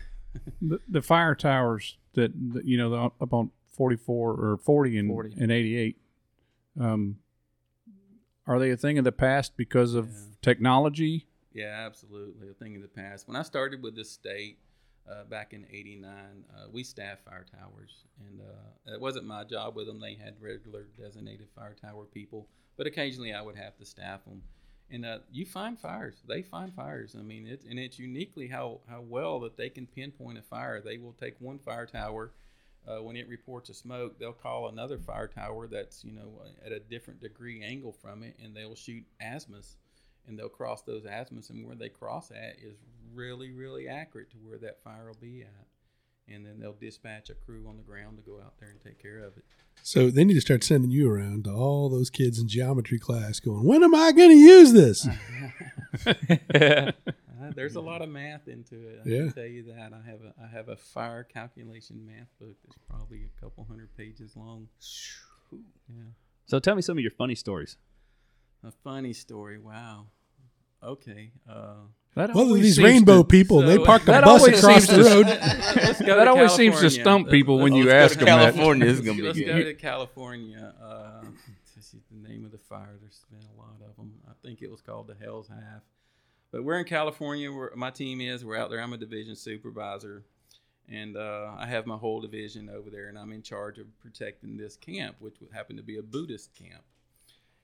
The, 0.63 0.81
the 0.89 1.03
fire 1.03 1.35
towers 1.35 1.99
that, 2.15 2.33
that 2.55 2.65
you 2.65 2.79
know 2.79 2.91
the, 2.91 2.97
up 3.23 3.33
on 3.33 3.51
44 3.77 4.31
or 4.33 4.57
40 4.59 4.99
and, 4.99 5.09
40. 5.09 5.35
and 5.41 5.51
88 5.53 5.97
um 6.81 7.17
are 8.47 8.59
they 8.59 8.71
a 8.71 8.77
thing 8.77 8.99
of 8.99 9.05
the 9.05 9.13
past 9.13 9.57
because 9.57 9.95
of 9.95 10.07
Yeah. 10.07 10.13
technology 10.43 11.27
Yeah, 11.53 11.85
absolutely. 11.87 12.49
A 12.49 12.55
thing 12.55 12.77
of 12.77 12.83
the 12.83 12.89
past. 12.89 13.27
When 13.27 13.37
I 13.37 13.43
started 13.43 13.83
with 13.83 13.97
the 13.97 14.05
state 14.05 14.59
uh, 15.11 15.25
back 15.25 15.53
in 15.53 15.67
'89, 15.71 16.13
uh, 16.15 16.69
we 16.73 16.85
staffed 16.85 17.25
fire 17.25 17.45
towers, 17.51 18.05
and 18.29 18.41
uh, 18.41 18.95
it 18.95 19.01
wasn't 19.01 19.27
my 19.27 19.45
job 19.45 19.75
with 19.75 19.87
them. 19.87 20.01
They 20.01 20.15
had 20.15 20.35
regular 20.41 20.87
designated 20.99 21.49
fire 21.55 21.75
tower 21.81 22.05
people, 22.05 22.47
but 22.77 22.87
occasionally 22.87 23.33
I 23.33 23.43
would 23.43 23.57
have 23.57 23.77
to 23.79 23.85
staff 23.85 24.25
them. 24.25 24.43
And 24.93 25.05
uh, 25.05 25.19
you 25.31 25.47
find 25.47 25.79
fires. 25.79 26.17
They 26.27 26.43
find 26.43 26.73
fires. 26.75 27.15
I 27.19 27.23
mean, 27.23 27.47
it, 27.47 27.65
and 27.69 27.79
it's 27.79 27.99
uniquely 27.99 28.49
how, 28.49 28.81
how 28.89 29.03
well 29.03 29.39
that 29.41 29.57
they 29.57 29.69
can 29.69 29.87
pinpoint 29.87 30.39
a 30.39 30.43
fire. 30.43 30.81
They 30.81 30.99
will 30.99 31.13
take 31.13 31.37
one 31.41 31.61
fire 31.61 31.87
tower. 31.87 32.33
Uh, 32.89 33.01
when 33.01 33.15
it 33.15 33.29
reports 33.29 33.69
a 33.71 33.75
smoke, 33.75 34.19
they'll 34.19 34.33
call 34.33 34.69
another 34.69 34.99
fire 34.99 35.29
tower 35.29 35.69
that's 35.69 36.03
you 36.03 36.13
know 36.13 36.43
at 36.65 36.73
a 36.73 36.81
different 36.81 37.21
degree 37.21 37.63
angle 37.63 37.93
from 37.93 38.23
it, 38.23 38.37
and 38.43 38.57
they'll 38.57 38.75
shoot 38.75 39.05
azimuths 39.21 39.77
and 40.31 40.39
they'll 40.39 40.49
cross 40.49 40.81
those 40.83 41.05
azimuths, 41.05 41.51
and 41.51 41.67
where 41.67 41.77
they 41.77 41.89
cross 41.91 42.31
at 42.31 42.57
is 42.63 42.79
really, 43.13 43.51
really 43.51 43.89
accurate 43.89 44.31
to 44.31 44.37
where 44.39 44.57
that 44.59 44.81
fire 44.83 45.09
will 45.09 45.19
be 45.21 45.43
at. 45.43 45.67
And 46.33 46.47
then 46.47 46.61
they'll 46.61 46.73
dispatch 46.81 47.29
a 47.29 47.35
crew 47.35 47.67
on 47.69 47.77
the 47.77 47.83
ground 47.83 48.17
to 48.19 48.23
go 48.23 48.39
out 48.41 48.55
there 48.61 48.71
and 48.71 48.81
take 48.81 49.03
care 49.03 49.19
of 49.19 49.37
it. 49.37 49.45
So 49.83 50.11
they 50.11 50.25
need 50.25 50.35
to 50.35 50.41
start 50.41 50.63
sending 50.63 50.91
you 50.93 51.11
around 51.11 51.45
to 51.45 51.51
all 51.53 51.89
those 51.89 52.09
kids 52.09 52.39
in 52.39 52.47
geometry 52.47 53.01
class 53.01 53.41
going, 53.41 53.65
when 53.67 53.83
am 53.83 53.95
I 53.97 54.13
going 54.13 54.31
to 54.31 54.37
use 54.37 54.73
this? 54.73 55.09
Uh, 57.43 57.51
there's 57.55 57.75
a 57.77 57.81
lot 57.81 58.03
of 58.03 58.09
math 58.11 58.49
into 58.49 58.77
it. 58.87 59.01
I 59.05 59.09
Yeah. 59.09 59.19
can 59.25 59.33
tell 59.33 59.47
you 59.47 59.63
that. 59.75 59.93
I 59.95 60.09
have 60.11 60.21
a 60.21 60.35
I 60.45 60.47
have 60.47 60.69
a 60.69 60.77
fire 60.77 61.25
calculation 61.25 62.05
math 62.07 62.29
book 62.39 62.55
that's 62.63 62.77
probably 62.87 63.25
a 63.25 63.41
couple 63.41 63.65
hundred 63.65 63.97
pages 63.97 64.37
long. 64.37 64.69
Yeah. 65.51 66.03
So 66.45 66.59
tell 66.59 66.75
me 66.75 66.83
some 66.83 66.99
of 66.99 67.03
your 67.03 67.11
funny 67.11 67.35
stories. 67.35 67.79
A 68.63 68.71
funny 68.71 69.15
story. 69.15 69.59
Wow. 69.59 70.09
Okay. 70.83 71.33
Uh, 71.49 71.75
That 72.17 72.35
Well, 72.35 72.53
these 72.55 72.81
rainbow 72.83 73.19
to- 73.23 73.29
people, 73.29 73.61
they 73.63 73.77
so- 73.77 73.85
parked 73.85 74.09
a 74.09 74.21
bus 74.23 74.47
across 74.47 74.87
the 74.87 75.03
road. 75.03 75.27
let's 75.77 75.99
That 76.01 76.07
to 76.25 76.29
always 76.29 76.53
seems 76.53 76.81
to 76.81 76.91
stump 76.91 77.29
people 77.31 77.59
when 77.59 77.73
you 77.75 77.91
ask 77.91 78.15
them 78.19 78.21
to 78.21 78.25
that. 78.27 78.55
California. 78.55 78.87
This 78.87 78.99
is 78.99 79.07
Let's, 79.07 79.07
gonna 79.19 79.19
be 79.21 79.27
let's 79.27 79.39
good. 79.39 79.47
go 79.47 79.63
to 79.65 79.75
California. 79.75 80.75
Uh, 80.83 81.21
this 81.77 81.95
is 81.95 82.01
the 82.11 82.29
name 82.29 82.45
of 82.45 82.51
the 82.53 82.59
fire. 82.59 82.97
There's 83.01 83.25
been 83.31 83.47
a 83.57 83.59
lot 83.61 83.77
of 83.89 83.97
them. 83.97 84.13
I 84.29 84.33
think 84.43 84.61
it 84.63 84.71
was 84.71 84.81
called 84.81 85.07
the 85.07 85.15
Hell's 85.25 85.49
Half. 85.49 85.83
But 86.51 86.65
we're 86.65 86.79
in 86.81 86.85
California. 86.85 87.53
Where 87.53 87.71
my 87.77 87.91
team 87.91 88.21
is. 88.21 88.45
We're 88.45 88.57
out 88.57 88.71
there. 88.71 88.81
I'm 88.83 88.93
a 88.93 88.97
division 88.99 89.37
supervisor, 89.37 90.25
and 90.89 91.17
uh, 91.17 91.53
I 91.59 91.67
have 91.67 91.87
my 91.87 91.97
whole 91.97 92.21
division 92.21 92.69
over 92.69 92.91
there, 92.91 93.09
and 93.09 93.17
I'm 93.19 93.31
in 93.33 93.43
charge 93.43 93.79
of 93.79 93.87
protecting 94.01 94.57
this 94.57 94.75
camp, 94.77 95.15
which 95.21 95.37
would 95.41 95.53
happen 95.53 95.77
to 95.77 95.83
be 95.83 95.99
a 95.99 96.03
Buddhist 96.03 96.55
camp. 96.57 96.83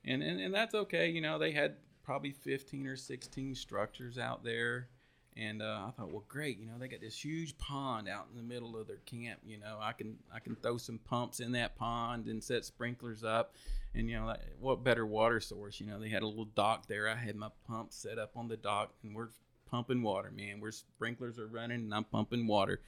And, 0.04 0.22
and 0.22 0.40
and 0.40 0.54
that's 0.54 0.74
okay. 0.74 1.08
You 1.08 1.20
know, 1.20 1.36
they 1.38 1.50
had 1.50 1.74
probably 2.06 2.30
15 2.30 2.86
or 2.86 2.96
16 2.96 3.54
structures 3.56 4.16
out 4.16 4.44
there. 4.44 4.88
And 5.36 5.60
uh, 5.60 5.88
I 5.88 5.90
thought, 5.90 6.10
well, 6.10 6.24
great. 6.28 6.58
You 6.58 6.66
know, 6.66 6.78
they 6.78 6.88
got 6.88 7.02
this 7.02 7.22
huge 7.22 7.58
pond 7.58 8.08
out 8.08 8.28
in 8.30 8.36
the 8.38 8.42
middle 8.42 8.80
of 8.80 8.86
their 8.86 9.00
camp. 9.04 9.40
You 9.44 9.58
know, 9.58 9.76
I 9.82 9.92
can 9.92 10.16
I 10.34 10.38
can 10.38 10.56
throw 10.56 10.78
some 10.78 10.98
pumps 10.98 11.40
in 11.40 11.52
that 11.52 11.76
pond 11.76 12.28
and 12.28 12.42
set 12.42 12.64
sprinklers 12.64 13.22
up. 13.22 13.54
And 13.94 14.08
you 14.08 14.18
know, 14.18 14.26
like, 14.26 14.40
what 14.58 14.82
better 14.82 15.04
water 15.04 15.40
source? 15.40 15.78
You 15.78 15.88
know, 15.88 16.00
they 16.00 16.08
had 16.08 16.22
a 16.22 16.26
little 16.26 16.46
dock 16.46 16.86
there. 16.86 17.06
I 17.06 17.16
had 17.16 17.36
my 17.36 17.50
pump 17.66 17.92
set 17.92 18.18
up 18.18 18.30
on 18.34 18.48
the 18.48 18.56
dock, 18.56 18.94
and 19.02 19.14
we're 19.14 19.28
pumping 19.70 20.02
water, 20.02 20.30
man. 20.34 20.60
We're 20.60 20.70
sprinklers 20.70 21.38
are 21.38 21.48
running, 21.48 21.80
and 21.80 21.94
I'm 21.94 22.04
pumping 22.04 22.46
water. 22.46 22.80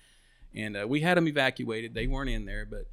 And 0.54 0.74
uh, 0.74 0.86
we 0.88 1.00
had 1.00 1.18
them 1.18 1.28
evacuated. 1.28 1.92
They 1.92 2.06
weren't 2.06 2.30
in 2.30 2.46
there, 2.46 2.64
but 2.64 2.86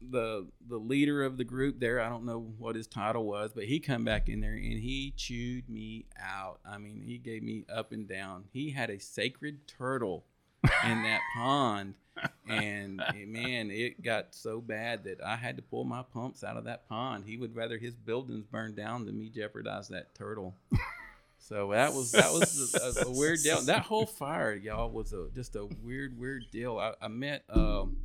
the 0.00 0.46
the 0.68 0.76
leader 0.76 1.24
of 1.24 1.36
the 1.36 1.44
group 1.44 1.80
there 1.80 2.00
i 2.00 2.08
don't 2.08 2.24
know 2.24 2.38
what 2.58 2.76
his 2.76 2.86
title 2.86 3.24
was 3.24 3.52
but 3.52 3.64
he 3.64 3.80
come 3.80 4.04
back 4.04 4.28
in 4.28 4.40
there 4.40 4.52
and 4.52 4.78
he 4.80 5.12
chewed 5.16 5.68
me 5.68 6.06
out 6.20 6.60
i 6.64 6.78
mean 6.78 7.02
he 7.04 7.18
gave 7.18 7.42
me 7.42 7.64
up 7.72 7.90
and 7.90 8.08
down 8.08 8.44
he 8.52 8.70
had 8.70 8.90
a 8.90 9.00
sacred 9.00 9.66
turtle 9.66 10.24
in 10.84 11.02
that 11.02 11.20
pond. 11.34 11.94
And 12.48 13.00
eh, 13.00 13.24
man, 13.26 13.70
it 13.70 14.02
got 14.02 14.34
so 14.34 14.60
bad 14.60 15.04
that 15.04 15.22
I 15.22 15.36
had 15.36 15.56
to 15.56 15.62
pull 15.62 15.84
my 15.84 16.02
pumps 16.02 16.42
out 16.42 16.56
of 16.56 16.64
that 16.64 16.88
pond. 16.88 17.24
He 17.26 17.36
would 17.36 17.54
rather 17.54 17.78
his 17.78 17.94
buildings 17.94 18.44
burn 18.50 18.74
down 18.74 19.06
than 19.06 19.18
me 19.18 19.28
jeopardize 19.28 19.88
that 19.88 20.14
turtle. 20.14 20.54
So 21.38 21.70
that 21.70 21.94
was 21.94 22.12
that 22.12 22.32
was 22.32 22.74
a, 22.74 23.04
a, 23.06 23.08
a 23.08 23.10
weird 23.10 23.38
deal. 23.42 23.60
That 23.62 23.82
whole 23.82 24.06
fire, 24.06 24.54
y'all, 24.54 24.90
was 24.90 25.12
a 25.12 25.28
just 25.34 25.54
a 25.54 25.66
weird, 25.82 26.18
weird 26.18 26.46
deal. 26.50 26.78
I, 26.78 26.94
I 27.00 27.08
met 27.08 27.44
um, 27.50 27.96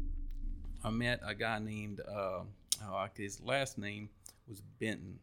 I 0.83 0.89
met 0.89 1.21
a 1.25 1.33
guy 1.33 1.59
named 1.59 2.01
uh, 2.01 2.41
oh, 2.85 3.07
his 3.15 3.41
last 3.41 3.77
name 3.77 4.09
was 4.47 4.61
Benton, 4.79 5.19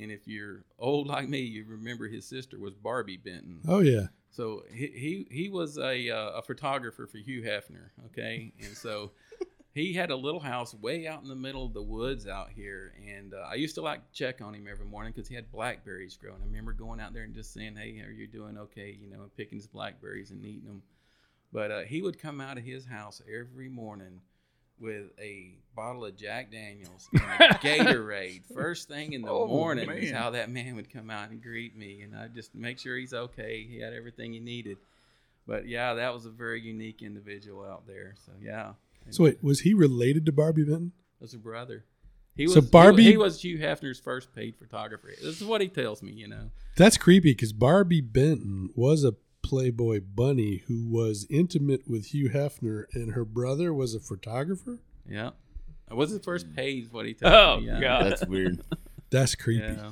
and 0.00 0.10
if 0.10 0.26
you're 0.26 0.64
old 0.78 1.06
like 1.06 1.28
me, 1.28 1.40
you 1.40 1.64
remember 1.68 2.08
his 2.08 2.24
sister 2.24 2.58
was 2.58 2.74
Barbi 2.74 3.16
Benton. 3.16 3.60
Oh 3.68 3.80
yeah. 3.80 4.06
So 4.30 4.62
he 4.72 4.86
he, 4.86 5.26
he 5.30 5.48
was 5.48 5.76
a 5.76 6.10
uh, 6.10 6.30
a 6.38 6.42
photographer 6.42 7.06
for 7.06 7.18
Hugh 7.18 7.42
Hefner, 7.42 7.90
okay, 8.06 8.52
and 8.60 8.76
so 8.76 9.10
he 9.74 9.92
had 9.92 10.10
a 10.10 10.16
little 10.16 10.40
house 10.40 10.74
way 10.74 11.06
out 11.06 11.22
in 11.22 11.28
the 11.28 11.34
middle 11.34 11.66
of 11.66 11.74
the 11.74 11.82
woods 11.82 12.26
out 12.26 12.48
here, 12.50 12.94
and 13.06 13.34
uh, 13.34 13.48
I 13.50 13.54
used 13.54 13.74
to 13.74 13.82
like 13.82 14.00
check 14.12 14.40
on 14.40 14.54
him 14.54 14.66
every 14.70 14.86
morning 14.86 15.12
because 15.14 15.28
he 15.28 15.34
had 15.34 15.50
blackberries 15.50 16.16
growing. 16.16 16.40
I 16.40 16.46
remember 16.46 16.72
going 16.72 17.00
out 17.00 17.12
there 17.12 17.24
and 17.24 17.34
just 17.34 17.52
saying, 17.52 17.76
"Hey, 17.76 18.00
are 18.00 18.12
you 18.12 18.26
doing 18.26 18.56
okay?" 18.56 18.96
You 18.98 19.10
know, 19.10 19.22
and 19.22 19.36
picking 19.36 19.58
his 19.58 19.66
blackberries 19.66 20.30
and 20.30 20.44
eating 20.44 20.66
them. 20.66 20.82
But 21.52 21.70
uh, 21.72 21.80
he 21.80 22.00
would 22.00 22.20
come 22.20 22.40
out 22.40 22.56
of 22.56 22.64
his 22.64 22.86
house 22.86 23.20
every 23.28 23.68
morning 23.68 24.20
with 24.80 25.06
a 25.20 25.54
bottle 25.76 26.04
of 26.04 26.16
Jack 26.16 26.50
Daniels 26.50 27.08
and 27.12 27.22
a 27.22 27.54
Gatorade. 27.62 28.42
First 28.54 28.88
thing 28.88 29.12
in 29.12 29.22
the 29.22 29.30
Oh, 29.30 29.46
morning 29.46 29.88
is 29.90 30.10
how 30.10 30.30
that 30.30 30.50
man 30.50 30.76
would 30.76 30.92
come 30.92 31.10
out 31.10 31.30
and 31.30 31.42
greet 31.42 31.76
me, 31.76 32.02
and 32.02 32.16
I 32.16 32.28
just 32.28 32.54
make 32.54 32.78
sure 32.78 32.96
he's 32.96 33.12
okay. 33.14 33.66
He 33.68 33.80
had 33.80 33.92
everything 33.92 34.32
he 34.32 34.40
needed. 34.40 34.78
But 35.46 35.66
yeah, 35.66 35.94
that 35.94 36.12
was 36.14 36.26
a 36.26 36.30
very 36.30 36.60
unique 36.60 37.02
individual 37.02 37.64
out 37.64 37.86
there. 37.86 38.14
So 38.26 38.32
yeah. 38.42 38.72
So 39.10 39.24
wait, 39.24 39.42
was 39.42 39.60
he 39.60 39.74
related 39.74 40.26
to 40.26 40.32
Barbi 40.32 40.64
Benton? 40.64 40.92
was 41.20 41.34
a 41.34 41.38
brother. 41.38 41.84
He 42.36 42.44
was 42.44 42.54
So 42.54 42.60
Barbi- 42.60 43.02
He, 43.02 43.10
he 43.12 43.16
was 43.16 43.42
Hugh 43.42 43.58
Hefner's 43.58 43.98
first 43.98 44.32
paid 44.34 44.54
photographer. 44.56 45.08
This 45.20 45.40
is 45.40 45.44
what 45.46 45.60
he 45.60 45.68
tells 45.68 46.02
me. 46.02 46.12
You 46.12 46.28
know. 46.28 46.50
That's 46.76 46.96
creepy 46.96 47.32
because 47.32 47.52
Barbi 47.52 48.00
Benton 48.00 48.70
was 48.74 49.04
a 49.04 49.14
Playboy 49.50 50.00
bunny 50.14 50.62
who 50.68 50.86
was 50.88 51.26
intimate 51.28 51.82
with 51.88 52.14
Hugh 52.14 52.30
Hefner, 52.30 52.84
and 52.94 53.14
her 53.14 53.24
brother 53.24 53.74
was 53.74 53.96
a 53.96 54.00
photographer. 54.00 54.78
Yeah. 55.08 55.30
It 55.90 55.96
was 55.96 56.10
his 56.10 56.20
first 56.24 56.54
paid. 56.54 56.84
is 56.84 56.92
What 56.92 57.04
he 57.04 57.14
tells 57.14 57.34
Oh 57.34 57.60
me. 57.60 57.66
Yeah. 57.66 57.80
god. 57.80 58.04
That's 58.06 58.24
weird. 58.26 58.60
That's 59.10 59.34
creepy. 59.34 59.64
Yeah. 59.64 59.90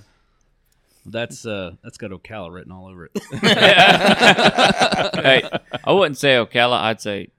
That's 1.07 1.45
uh, 1.45 1.73
that's 1.83 1.99
got 1.99 2.13
Ocala 2.13 2.53
written 2.53 2.71
all 2.71 2.87
over 2.87 3.07
it. 3.07 3.13
hey, 5.25 5.43
I 5.85 5.93
wouldn't 5.93 6.19
say 6.19 6.35
Ocala. 6.37 6.79
I'd 6.81 7.01
say 7.01 7.31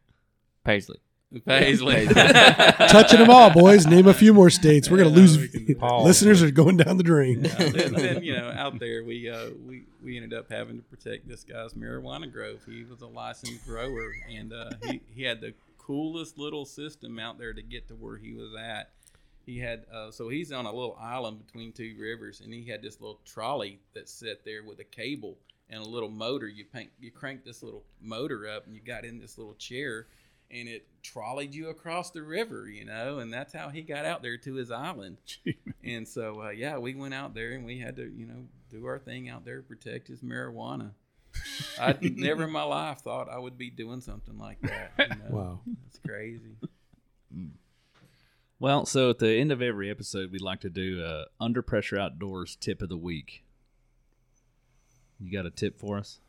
Paisley. 0.65 0.97
Paisley. 1.45 2.07
Touching 2.07 3.19
them 3.19 3.29
all, 3.29 3.51
boys. 3.51 3.85
Name 3.85 4.07
a 4.07 4.13
few 4.13 4.33
more 4.33 4.49
states. 4.49 4.89
We're 4.89 4.97
gonna 4.97 5.09
lose. 5.09 5.37
we 5.37 5.47
can- 5.47 5.75
Paul. 5.79 6.03
Listeners 6.03 6.41
are 6.41 6.49
going 6.51 6.77
down 6.77 6.97
the 6.97 7.03
drain. 7.03 7.45
Yeah, 7.45 7.69
then, 7.69 7.93
then, 7.93 8.23
you 8.23 8.35
know, 8.35 8.49
out 8.49 8.79
there, 8.79 9.03
we 9.03 9.29
uh, 9.29 9.49
we 9.67 9.83
we 10.03 10.15
ended 10.17 10.33
up 10.33 10.51
having 10.51 10.77
to 10.77 10.83
protect 10.83 11.27
this 11.27 11.43
guy's 11.43 11.73
marijuana 11.73 12.31
grove. 12.31 12.61
He 12.65 12.83
was 12.83 13.01
a 13.01 13.07
licensed 13.07 13.65
grower, 13.65 14.11
and 14.33 14.51
uh, 14.53 14.71
he 14.85 15.01
he 15.13 15.23
had 15.23 15.39
the 15.41 15.53
coolest 15.77 16.37
little 16.37 16.65
system 16.65 17.19
out 17.19 17.37
there 17.37 17.53
to 17.53 17.61
get 17.61 17.87
to 17.89 17.93
where 17.95 18.17
he 18.17 18.33
was 18.33 18.51
at. 18.59 18.89
He 19.45 19.59
had 19.59 19.85
uh, 19.93 20.11
so 20.11 20.29
he's 20.29 20.51
on 20.51 20.65
a 20.65 20.71
little 20.73 20.97
island 20.99 21.45
between 21.45 21.71
two 21.73 21.95
rivers, 21.99 22.41
and 22.41 22.51
he 22.53 22.65
had 22.65 22.81
this 22.81 22.99
little 22.99 23.19
trolley 23.25 23.79
that 23.93 24.09
sat 24.09 24.43
there 24.45 24.63
with 24.63 24.79
a 24.79 24.83
cable 24.83 25.37
and 25.69 25.79
a 25.81 25.87
little 25.87 26.09
motor. 26.09 26.47
You 26.47 26.65
paint, 26.65 26.89
you 26.99 27.11
crank 27.11 27.43
this 27.45 27.61
little 27.61 27.83
motor 28.01 28.47
up, 28.47 28.65
and 28.65 28.75
you 28.75 28.81
got 28.81 29.05
in 29.05 29.19
this 29.19 29.37
little 29.37 29.53
chair, 29.55 30.07
and 30.51 30.67
it 30.67 30.85
trolleyed 31.03 31.53
you 31.53 31.69
across 31.69 32.11
the 32.11 32.21
river, 32.21 32.67
you 32.69 32.85
know, 32.85 33.19
and 33.19 33.31
that's 33.31 33.53
how 33.53 33.69
he 33.69 33.81
got 33.81 34.05
out 34.05 34.21
there 34.21 34.37
to 34.37 34.53
his 34.55 34.71
island. 34.71 35.17
And 35.81 36.07
so, 36.07 36.43
uh, 36.43 36.49
yeah, 36.49 36.77
we 36.77 36.93
went 36.93 37.13
out 37.13 37.33
there 37.33 37.53
and 37.53 37.65
we 37.65 37.79
had 37.79 37.95
to, 37.95 38.03
you 38.03 38.25
know, 38.27 38.45
do 38.69 38.85
our 38.85 38.99
thing 38.99 39.29
out 39.29 39.45
there, 39.45 39.61
protect 39.61 40.09
his 40.09 40.21
marijuana. 40.21 40.91
I 41.79 41.95
never 42.01 42.43
in 42.43 42.51
my 42.51 42.63
life 42.63 42.99
thought 42.99 43.29
I 43.29 43.39
would 43.39 43.57
be 43.57 43.69
doing 43.69 44.01
something 44.01 44.37
like 44.37 44.61
that. 44.61 44.91
You 44.99 45.07
know? 45.07 45.15
Wow. 45.29 45.59
it's 45.87 45.99
crazy. 46.05 46.57
Well, 48.59 48.85
so 48.85 49.09
at 49.09 49.19
the 49.19 49.31
end 49.31 49.51
of 49.51 49.61
every 49.61 49.89
episode, 49.89 50.31
we'd 50.31 50.41
like 50.41 50.59
to 50.61 50.69
do 50.69 51.03
a 51.03 51.25
under 51.41 51.61
pressure 51.61 51.97
outdoors 51.97 52.57
tip 52.59 52.81
of 52.81 52.89
the 52.89 52.97
week. 52.97 53.43
You 55.19 55.31
got 55.31 55.45
a 55.45 55.49
tip 55.49 55.79
for 55.79 55.97
us? 55.97 56.19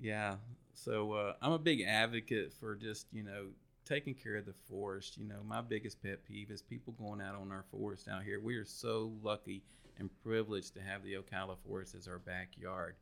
Yeah. 0.00 0.36
So 0.76 1.12
uh, 1.12 1.32
I'm 1.42 1.52
a 1.52 1.58
big 1.58 1.80
advocate 1.80 2.52
for 2.52 2.76
just 2.76 3.06
you 3.12 3.22
know 3.22 3.46
taking 3.84 4.14
care 4.14 4.36
of 4.36 4.46
the 4.46 4.54
forest. 4.68 5.16
You 5.16 5.26
know, 5.26 5.42
my 5.44 5.60
biggest 5.60 6.02
pet 6.02 6.24
peeve 6.24 6.50
is 6.50 6.62
people 6.62 6.94
going 6.98 7.20
out 7.20 7.34
on 7.34 7.50
our 7.50 7.64
forest 7.70 8.08
out 8.08 8.22
here. 8.22 8.40
We 8.40 8.56
are 8.56 8.64
so 8.64 9.12
lucky 9.22 9.62
and 9.98 10.10
privileged 10.22 10.74
to 10.74 10.82
have 10.82 11.02
the 11.02 11.14
Ocala 11.14 11.56
Forest 11.66 11.94
as 11.94 12.06
our 12.06 12.18
backyard. 12.18 12.96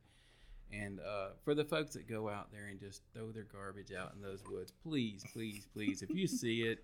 And 0.71 0.99
uh, 0.99 1.29
for 1.43 1.53
the 1.53 1.65
folks 1.65 1.93
that 1.93 2.07
go 2.07 2.29
out 2.29 2.51
there 2.51 2.67
and 2.67 2.79
just 2.79 3.01
throw 3.13 3.31
their 3.31 3.43
garbage 3.43 3.91
out 3.93 4.13
in 4.15 4.21
those 4.21 4.41
woods, 4.49 4.71
please, 4.83 5.23
please, 5.33 5.67
please, 5.73 6.01
if 6.01 6.09
you 6.09 6.27
see 6.27 6.61
it, 6.61 6.83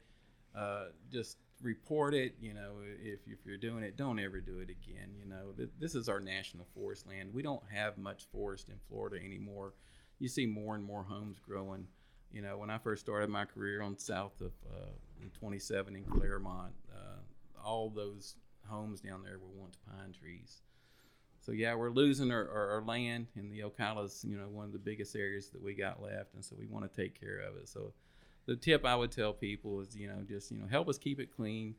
uh, 0.55 0.87
just 1.11 1.37
report 1.61 2.13
it. 2.13 2.35
You 2.41 2.53
know, 2.53 2.73
if, 3.01 3.19
if 3.25 3.39
you're 3.45 3.57
doing 3.57 3.83
it, 3.83 3.97
don't 3.97 4.19
ever 4.19 4.39
do 4.39 4.59
it 4.59 4.69
again. 4.69 5.09
You 5.17 5.25
know, 5.25 5.53
Th- 5.55 5.69
this 5.79 5.95
is 5.95 6.09
our 6.09 6.19
national 6.19 6.67
forest 6.75 7.07
land. 7.07 7.33
We 7.33 7.41
don't 7.41 7.63
have 7.73 7.97
much 7.97 8.25
forest 8.31 8.69
in 8.69 8.75
Florida 8.89 9.17
anymore. 9.23 9.73
You 10.21 10.27
see 10.27 10.45
more 10.45 10.75
and 10.75 10.83
more 10.83 11.03
homes 11.03 11.39
growing. 11.39 11.87
You 12.31 12.43
know, 12.43 12.59
when 12.59 12.69
I 12.69 12.77
first 12.77 13.03
started 13.03 13.31
my 13.31 13.45
career 13.45 13.81
on 13.81 13.97
south 13.97 14.39
of 14.39 14.51
uh, 14.71 14.91
27 15.39 15.95
in 15.95 16.03
Clermont, 16.03 16.73
uh, 16.93 17.17
all 17.65 17.89
those 17.89 18.35
homes 18.67 19.01
down 19.01 19.23
there 19.23 19.39
were 19.39 19.59
once 19.59 19.77
pine 19.87 20.13
trees. 20.13 20.61
So 21.39 21.51
yeah, 21.51 21.73
we're 21.73 21.89
losing 21.89 22.31
our, 22.31 22.47
our, 22.47 22.69
our 22.73 22.81
land, 22.83 23.25
and 23.35 23.51
the 23.51 23.61
Ocala's 23.61 24.23
you 24.23 24.37
know 24.37 24.47
one 24.47 24.65
of 24.65 24.73
the 24.73 24.79
biggest 24.79 25.15
areas 25.15 25.49
that 25.49 25.61
we 25.61 25.73
got 25.73 25.99
left, 25.99 26.35
and 26.35 26.45
so 26.45 26.55
we 26.57 26.67
want 26.67 26.89
to 26.89 27.01
take 27.01 27.19
care 27.19 27.39
of 27.39 27.55
it. 27.57 27.67
So 27.67 27.91
the 28.45 28.55
tip 28.55 28.85
I 28.85 28.95
would 28.95 29.11
tell 29.11 29.33
people 29.33 29.81
is 29.81 29.95
you 29.95 30.07
know 30.07 30.23
just 30.27 30.51
you 30.51 30.59
know 30.59 30.67
help 30.67 30.87
us 30.87 30.99
keep 30.99 31.19
it 31.19 31.35
clean, 31.35 31.73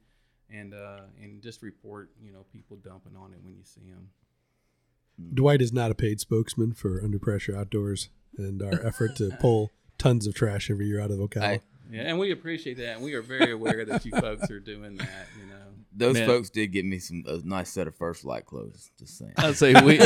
and 0.51 0.75
uh, 0.75 1.03
and 1.23 1.41
just 1.41 1.63
report 1.63 2.11
you 2.21 2.33
know 2.33 2.45
people 2.53 2.77
dumping 2.79 3.17
on 3.17 3.33
it 3.33 3.39
when 3.45 3.55
you 3.55 3.63
see 3.63 3.89
them. 3.89 4.09
Dwight 5.33 5.63
is 5.63 5.73
not 5.73 5.93
a 5.93 5.95
paid 5.95 6.19
spokesman 6.19 6.73
for 6.73 7.01
Under 7.01 7.21
Pressure 7.21 7.57
Outdoors 7.57 8.09
and 8.39 8.63
our 8.63 8.85
effort 8.87 9.17
to 9.17 9.31
pull 9.41 9.71
tons 9.99 10.27
of 10.27 10.35
trash 10.35 10.71
every 10.71 10.87
year 10.87 11.01
out 11.01 11.11
of 11.11 11.19
Ocala. 11.19 11.43
I- 11.43 11.61
Yeah, 11.91 12.03
and 12.03 12.19
we 12.19 12.31
appreciate 12.31 12.79
that, 12.79 12.97
and 12.97 13.05
we 13.05 13.13
are 13.15 13.23
very 13.23 13.53
aware 13.53 13.85
that 13.85 14.05
you 14.07 14.13
folks 14.13 14.51
are 14.51 14.61
doing 14.61 14.97
that. 14.97 15.29
You 15.39 15.47
know. 15.51 15.57
Those 15.95 16.15
Man. 16.15 16.27
folks 16.27 16.49
did 16.49 16.69
get 16.69 16.87
me 16.87 16.99
some 16.99 17.23
a 17.27 17.39
nice 17.45 17.71
set 17.71 17.87
of 17.87 17.95
First 17.95 18.25
Lite 18.25 18.47
clothes. 18.47 18.91
Just 18.99 19.19
saying. 19.19 19.35
I'd 19.37 19.57
say 19.57 19.75
we 19.75 19.99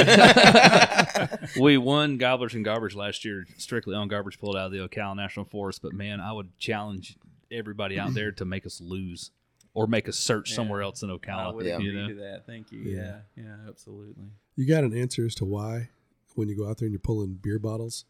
we 1.60 1.78
won 1.78 2.16
Gobblers 2.18 2.54
and 2.54 2.64
Garbage 2.64 2.94
last 2.96 3.24
year 3.24 3.46
strictly 3.56 3.94
on 3.94 4.08
garbage 4.08 4.38
pulled 4.38 4.56
out 4.56 4.66
of 4.66 4.72
the 4.72 4.78
Ocala 4.78 5.14
National 5.16 5.44
Forest. 5.46 5.82
But 5.82 5.92
man, 5.92 6.20
I 6.20 6.32
would 6.32 6.56
challenge 6.58 7.16
everybody 7.52 7.98
out 7.98 8.14
there 8.14 8.32
to 8.32 8.44
make 8.44 8.66
us 8.66 8.80
lose 8.80 9.30
or 9.74 9.86
make 9.86 10.08
us 10.08 10.16
search 10.18 10.50
Yeah. 10.50 10.56
somewhere 10.56 10.82
else 10.82 11.02
in 11.02 11.10
I 11.10 11.14
Ocala. 11.14 11.54
would 11.54 11.66
Yeah. 11.66 11.74
agree 11.76 11.86
You 11.86 11.92
know? 11.92 12.08
to 12.08 12.14
that. 12.16 12.46
Thank 12.46 12.72
you. 12.72 12.80
Yeah. 12.80 13.20
Yeah, 13.36 13.44
yeah, 13.44 13.56
absolutely. 13.68 14.24
You 14.56 14.66
got 14.66 14.84
an 14.84 14.92
answer 14.96 15.24
as 15.24 15.34
to 15.36 15.44
why, 15.44 15.90
when 16.34 16.48
you 16.48 16.56
go 16.56 16.68
out 16.68 16.78
there 16.78 16.86
and 16.86 16.92
you're 16.92 16.98
pulling 16.98 17.34
beer 17.34 17.58
bottles, 17.58 18.04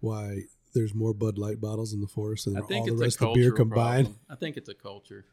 why 0.00 0.42
there's 0.74 0.94
more 0.94 1.14
Bud 1.14 1.38
Light 1.38 1.60
bottles 1.60 1.92
in 1.92 2.00
the 2.00 2.06
forest 2.06 2.44
than 2.44 2.56
I 2.56 2.60
all 2.60 2.66
think 2.66 2.86
the 2.86 2.94
rest 2.94 3.22
of 3.22 3.34
beer 3.34 3.52
combined? 3.52 4.06
problem. 4.06 4.20
I 4.28 4.34
think 4.34 4.56
it's 4.56 4.68
a 4.68 4.74
culture. 4.74 5.24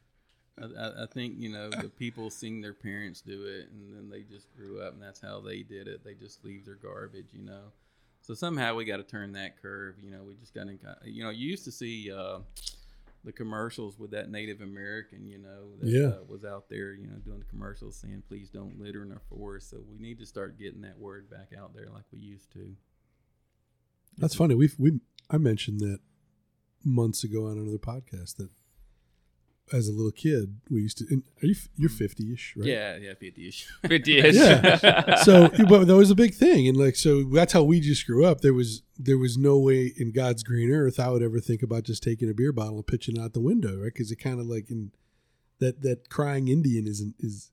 I, 0.60 0.64
I, 0.66 1.02
I 1.02 1.06
think 1.06 1.34
you 1.38 1.50
know 1.50 1.70
the 1.70 1.88
people 1.88 2.30
seeing 2.30 2.60
their 2.60 2.74
parents 2.74 3.20
do 3.20 3.44
it, 3.44 3.70
and 3.72 3.94
then 3.94 4.08
they 4.08 4.22
just 4.22 4.54
grew 4.56 4.80
up, 4.80 4.94
and 4.94 5.02
that's 5.02 5.20
how 5.20 5.40
they 5.40 5.62
did 5.62 5.88
it. 5.88 6.04
They 6.04 6.14
just 6.14 6.44
leave 6.44 6.64
their 6.64 6.76
garbage, 6.76 7.28
you 7.32 7.42
know. 7.44 7.72
So 8.22 8.32
somehow 8.34 8.74
we 8.74 8.84
got 8.86 8.96
to 8.98 9.02
turn 9.02 9.32
that 9.32 9.60
curve. 9.60 9.96
You 10.02 10.10
know, 10.10 10.22
we 10.22 10.34
just 10.34 10.54
got 10.54 10.66
to, 10.66 10.78
you 11.04 11.24
know, 11.24 11.30
you 11.30 11.46
used 11.50 11.64
to 11.64 11.72
see 11.72 12.10
uh, 12.10 12.38
the 13.24 13.32
commercials 13.32 13.98
with 13.98 14.12
that 14.12 14.30
Native 14.30 14.62
American, 14.62 15.26
you 15.26 15.38
know, 15.38 15.76
that 15.80 15.90
Yeah. 15.90 16.06
uh, 16.06 16.24
was 16.26 16.44
out 16.44 16.68
there, 16.70 16.94
you 16.94 17.06
know, 17.06 17.16
doing 17.16 17.40
the 17.40 17.44
commercials 17.46 17.96
saying, 17.96 18.22
"Please 18.28 18.48
don't 18.48 18.78
litter 18.80 19.02
in 19.02 19.12
our 19.12 19.20
forest." 19.28 19.68
So 19.70 19.82
we 19.90 19.98
need 19.98 20.18
to 20.20 20.26
start 20.26 20.58
getting 20.58 20.80
that 20.82 20.98
word 20.98 21.28
back 21.28 21.50
out 21.58 21.74
there 21.74 21.90
like 21.92 22.04
we 22.12 22.20
used 22.20 22.50
to. 22.52 22.74
That's 24.18 24.34
funny. 24.34 24.54
We 24.54 24.70
we 24.78 25.00
I 25.30 25.38
mentioned 25.38 25.80
that 25.80 25.98
months 26.84 27.24
ago 27.24 27.46
on 27.46 27.58
another 27.58 27.78
podcast 27.78 28.36
that 28.36 28.50
as 29.72 29.88
a 29.88 29.92
little 29.92 30.12
kid 30.12 30.60
we 30.70 30.82
used 30.82 30.98
to. 30.98 31.06
And 31.10 31.22
are 31.42 31.46
you 31.46 31.54
you're 31.76 31.90
mm. 31.90 31.98
fifty 31.98 32.32
ish, 32.32 32.54
right? 32.56 32.66
Yeah, 32.66 32.96
yeah, 32.96 33.14
fifty-ish. 33.14 33.68
Fifty-ish. 33.86 34.34
Yeah. 34.34 35.16
so 35.16 35.48
but 35.68 35.86
that 35.86 35.96
was 35.96 36.10
a 36.10 36.14
big 36.14 36.34
thing 36.34 36.68
and 36.68 36.76
like 36.76 36.96
so 36.96 37.24
that's 37.24 37.52
how 37.52 37.62
we 37.62 37.80
just 37.80 38.06
grew 38.06 38.24
up 38.24 38.40
there 38.40 38.54
was 38.54 38.82
there 38.98 39.18
was 39.18 39.36
no 39.36 39.58
way 39.58 39.92
in 39.96 40.12
god's 40.12 40.42
green 40.42 40.70
earth 40.70 41.00
i 41.00 41.08
would 41.08 41.22
ever 41.22 41.40
think 41.40 41.62
about 41.62 41.84
just 41.84 42.02
taking 42.02 42.28
a 42.28 42.34
beer 42.34 42.52
bottle 42.52 42.76
and 42.76 42.86
pitching 42.86 43.16
it 43.16 43.20
out 43.20 43.32
the 43.32 43.40
window 43.40 43.76
right 43.76 43.92
because 43.92 44.10
it 44.10 44.16
kind 44.16 44.40
of 44.40 44.46
like 44.46 44.70
in 44.70 44.92
that 45.60 45.82
that 45.82 46.08
crying 46.10 46.48
indian 46.48 46.86
isn't 46.86 47.14
is 47.18 47.50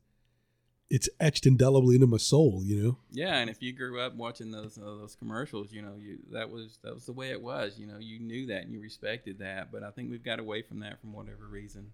it's 0.92 1.08
etched 1.22 1.46
indelibly 1.46 1.96
into 1.96 2.06
my 2.06 2.18
soul. 2.18 2.62
You 2.64 2.84
know. 2.84 2.98
Yeah, 3.12 3.38
and 3.38 3.50
if 3.50 3.62
you 3.62 3.72
grew 3.72 4.02
up 4.02 4.14
watching 4.16 4.52
those 4.52 4.78
uh, 4.78 4.86
those 4.86 5.16
commercials, 5.16 5.72
you 5.72 5.82
know, 5.82 5.96
you 5.98 6.20
that 6.32 6.50
was 6.50 6.80
that 6.84 6.94
was 6.94 7.06
the 7.06 7.14
way 7.14 7.32
it 7.32 7.42
was. 7.42 7.80
You 7.80 7.88
know, 7.88 7.98
you 7.98 8.20
knew 8.20 8.46
that 8.48 8.64
and 8.64 8.74
you 8.74 8.82
respected 8.82 9.40
that. 9.40 9.72
But 9.72 9.84
I 9.84 9.92
think 9.92 10.12
we've 10.12 10.24
got 10.24 10.40
away 10.40 10.62
from 10.62 10.80
that 10.82 11.00
from 11.00 11.14
whatever 11.14 11.48
reason. 11.48 11.94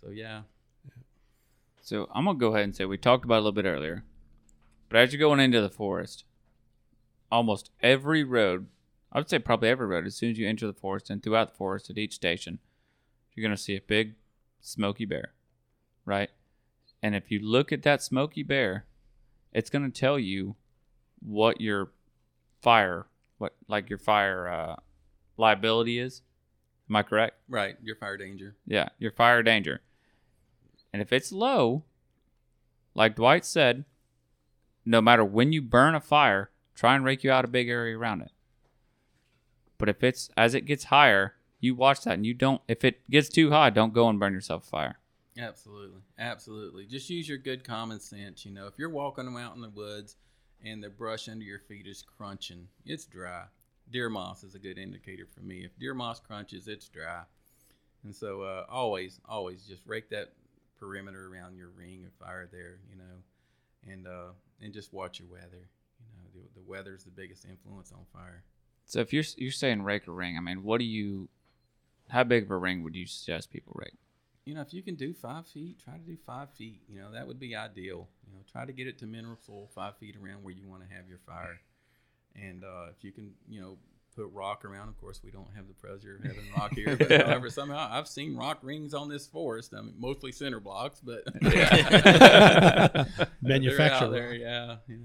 So 0.00 0.10
yeah, 0.10 0.42
So 1.80 2.08
I'm 2.14 2.26
gonna 2.26 2.38
go 2.38 2.48
ahead 2.48 2.64
and 2.64 2.76
say 2.76 2.84
we 2.84 2.98
talked 2.98 3.24
about 3.24 3.36
it 3.36 3.38
a 3.38 3.40
little 3.40 3.52
bit 3.52 3.64
earlier, 3.64 4.04
but 4.90 4.98
as 4.98 5.12
you're 5.12 5.18
going 5.18 5.40
into 5.40 5.60
the 5.60 5.70
forest, 5.70 6.24
almost 7.32 7.70
every 7.80 8.22
road, 8.22 8.66
I 9.10 9.18
would 9.18 9.30
say 9.30 9.38
probably 9.38 9.70
every 9.70 9.86
road, 9.86 10.06
as 10.06 10.14
soon 10.14 10.30
as 10.30 10.38
you 10.38 10.46
enter 10.46 10.66
the 10.66 10.72
forest 10.72 11.10
and 11.10 11.22
throughout 11.22 11.48
the 11.48 11.56
forest 11.56 11.90
at 11.90 11.98
each 11.98 12.14
station, 12.14 12.58
you're 13.34 13.42
gonna 13.42 13.56
see 13.56 13.74
a 13.74 13.80
big 13.80 14.14
Smokey 14.60 15.06
Bear, 15.06 15.32
right? 16.04 16.30
And 17.02 17.14
if 17.14 17.30
you 17.30 17.38
look 17.40 17.72
at 17.72 17.82
that 17.82 18.02
Smokey 18.02 18.42
Bear, 18.42 18.84
it's 19.52 19.70
gonna 19.70 19.90
tell 19.90 20.18
you 20.18 20.56
what 21.20 21.60
your 21.60 21.92
fire, 22.60 23.06
what 23.38 23.54
like 23.68 23.88
your 23.88 23.98
fire 23.98 24.48
uh, 24.48 24.76
liability 25.36 25.98
is. 25.98 26.22
Am 26.90 26.96
I 26.96 27.02
correct? 27.02 27.36
right. 27.48 27.76
Your 27.82 27.96
fire 27.96 28.16
danger. 28.16 28.56
Yeah, 28.66 28.88
your 28.98 29.12
fire 29.12 29.42
danger. 29.42 29.82
And 30.92 31.02
if 31.02 31.12
it's 31.12 31.30
low, 31.32 31.84
like 32.94 33.16
Dwight 33.16 33.44
said, 33.44 33.84
no 34.86 35.02
matter 35.02 35.24
when 35.24 35.52
you 35.52 35.60
burn 35.60 35.94
a 35.94 36.00
fire, 36.00 36.50
try 36.74 36.94
and 36.96 37.04
rake 37.04 37.22
you 37.22 37.30
out 37.30 37.44
a 37.44 37.48
big 37.48 37.68
area 37.68 37.96
around 37.98 38.22
it. 38.22 38.30
But 39.76 39.88
if 39.88 40.02
it's 40.02 40.30
as 40.36 40.54
it 40.54 40.64
gets 40.64 40.84
higher, 40.84 41.34
you 41.60 41.74
watch 41.74 42.02
that 42.02 42.14
and 42.14 42.26
you 42.26 42.34
don't 42.34 42.62
if 42.68 42.84
it 42.84 43.08
gets 43.10 43.28
too 43.28 43.50
high, 43.50 43.70
don't 43.70 43.92
go 43.92 44.08
and 44.08 44.18
burn 44.18 44.32
yourself 44.32 44.64
a 44.64 44.70
fire. 44.70 44.98
Absolutely, 45.38 46.00
absolutely. 46.18 46.84
Just 46.84 47.08
use 47.08 47.28
your 47.28 47.38
good 47.38 47.62
common 47.62 48.00
sense. 48.00 48.44
You 48.44 48.50
know, 48.50 48.66
if 48.66 48.74
you're 48.76 48.90
walking 48.90 49.28
out 49.38 49.54
in 49.54 49.62
the 49.62 49.68
woods 49.68 50.16
and 50.64 50.82
the 50.82 50.88
brush 50.88 51.28
under 51.28 51.44
your 51.44 51.60
feet 51.60 51.86
is 51.86 52.02
crunching, 52.02 52.66
it's 52.84 53.04
dry. 53.04 53.44
Deer 53.90 54.10
moss 54.10 54.42
is 54.42 54.54
a 54.54 54.58
good 54.58 54.78
indicator 54.78 55.26
for 55.32 55.40
me. 55.40 55.64
If 55.64 55.78
deer 55.78 55.94
moss 55.94 56.18
crunches, 56.18 56.66
it's 56.66 56.88
dry. 56.88 57.22
And 58.02 58.14
so, 58.14 58.42
uh, 58.42 58.64
always, 58.68 59.20
always 59.28 59.64
just 59.64 59.86
rake 59.86 60.10
that 60.10 60.32
perimeter 60.78 61.32
around 61.32 61.56
your 61.56 61.68
ring 61.68 62.04
of 62.04 62.12
fire 62.14 62.48
there. 62.50 62.78
You 62.90 62.98
know, 62.98 63.92
and 63.92 64.06
uh, 64.06 64.32
and 64.60 64.74
just 64.74 64.92
watch 64.92 65.20
your 65.20 65.28
weather. 65.28 65.68
You 66.00 66.16
know, 66.16 66.24
the, 66.34 66.60
the 66.60 66.68
weather's 66.68 67.04
the 67.04 67.10
biggest 67.10 67.44
influence 67.44 67.92
on 67.92 68.04
fire. 68.12 68.42
So 68.86 69.00
if 69.00 69.12
you're 69.12 69.24
you're 69.36 69.52
saying 69.52 69.82
rake 69.82 70.06
a 70.08 70.12
ring, 70.12 70.36
I 70.36 70.40
mean, 70.40 70.64
what 70.64 70.78
do 70.78 70.84
you 70.84 71.28
how 72.08 72.24
big 72.24 72.44
of 72.44 72.50
a 72.50 72.56
ring 72.56 72.82
would 72.82 72.96
you 72.96 73.06
suggest 73.06 73.50
people 73.50 73.74
rake? 73.76 73.94
You 74.48 74.54
know, 74.54 74.62
if 74.62 74.72
you 74.72 74.82
can 74.82 74.94
do 74.94 75.12
five 75.12 75.46
feet, 75.46 75.78
try 75.84 75.92
to 75.92 76.00
do 76.00 76.16
five 76.24 76.48
feet. 76.54 76.80
You 76.88 77.00
know, 77.00 77.12
that 77.12 77.26
would 77.26 77.38
be 77.38 77.54
ideal. 77.54 78.08
You 78.26 78.32
know, 78.32 78.38
try 78.50 78.64
to 78.64 78.72
get 78.72 78.86
it 78.86 78.96
to 79.00 79.06
mineral 79.06 79.36
soil 79.44 79.68
five 79.74 79.98
feet 79.98 80.16
around 80.16 80.42
where 80.42 80.54
you 80.54 80.66
want 80.66 80.88
to 80.88 80.96
have 80.96 81.06
your 81.06 81.18
fire. 81.26 81.60
And 82.34 82.64
uh, 82.64 82.86
if 82.96 83.04
you 83.04 83.12
can, 83.12 83.32
you 83.46 83.60
know, 83.60 83.76
put 84.16 84.30
rock 84.32 84.64
around. 84.64 84.88
Of 84.88 84.98
course, 84.98 85.20
we 85.22 85.30
don't 85.30 85.50
have 85.54 85.68
the 85.68 85.74
pleasure 85.74 86.16
of 86.16 86.24
having 86.24 86.50
rock 86.56 86.72
here, 86.74 86.96
but 86.96 87.10
however, 87.26 87.50
somehow 87.50 87.88
I've 87.90 88.08
seen 88.08 88.36
rock 88.36 88.60
rings 88.62 88.94
on 88.94 89.10
this 89.10 89.26
forest. 89.26 89.74
I 89.76 89.82
mean, 89.82 89.94
mostly 89.98 90.32
center 90.32 90.60
blocks, 90.60 91.00
but 91.00 91.24
Manufacturer 93.42 94.08
there, 94.08 94.34
yeah, 94.34 94.76
yeah. 94.88 94.96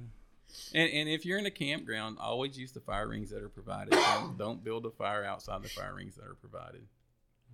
And 0.73 0.89
and 0.93 1.09
if 1.09 1.25
you're 1.25 1.37
in 1.37 1.45
a 1.45 1.51
campground, 1.51 2.17
always 2.19 2.57
use 2.57 2.71
the 2.71 2.79
fire 2.79 3.09
rings 3.09 3.29
that 3.31 3.43
are 3.43 3.49
provided. 3.49 3.91
Don't, 3.91 4.37
don't 4.37 4.63
build 4.63 4.85
a 4.85 4.91
fire 4.91 5.25
outside 5.25 5.63
the 5.63 5.69
fire 5.69 5.95
rings 5.95 6.15
that 6.15 6.23
are 6.25 6.35
provided. 6.35 6.85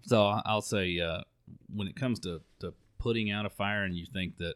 So 0.04 0.26
I- 0.26 0.42
I'll 0.46 0.62
say, 0.62 1.00
uh, 1.00 1.22
when 1.74 1.88
it 1.88 1.96
comes 1.96 2.20
to, 2.22 2.42
to 2.60 2.74
putting 2.98 3.32
out 3.32 3.46
a 3.46 3.50
fire, 3.50 3.84
and 3.84 3.96
you 3.96 4.06
think 4.06 4.38
that 4.38 4.56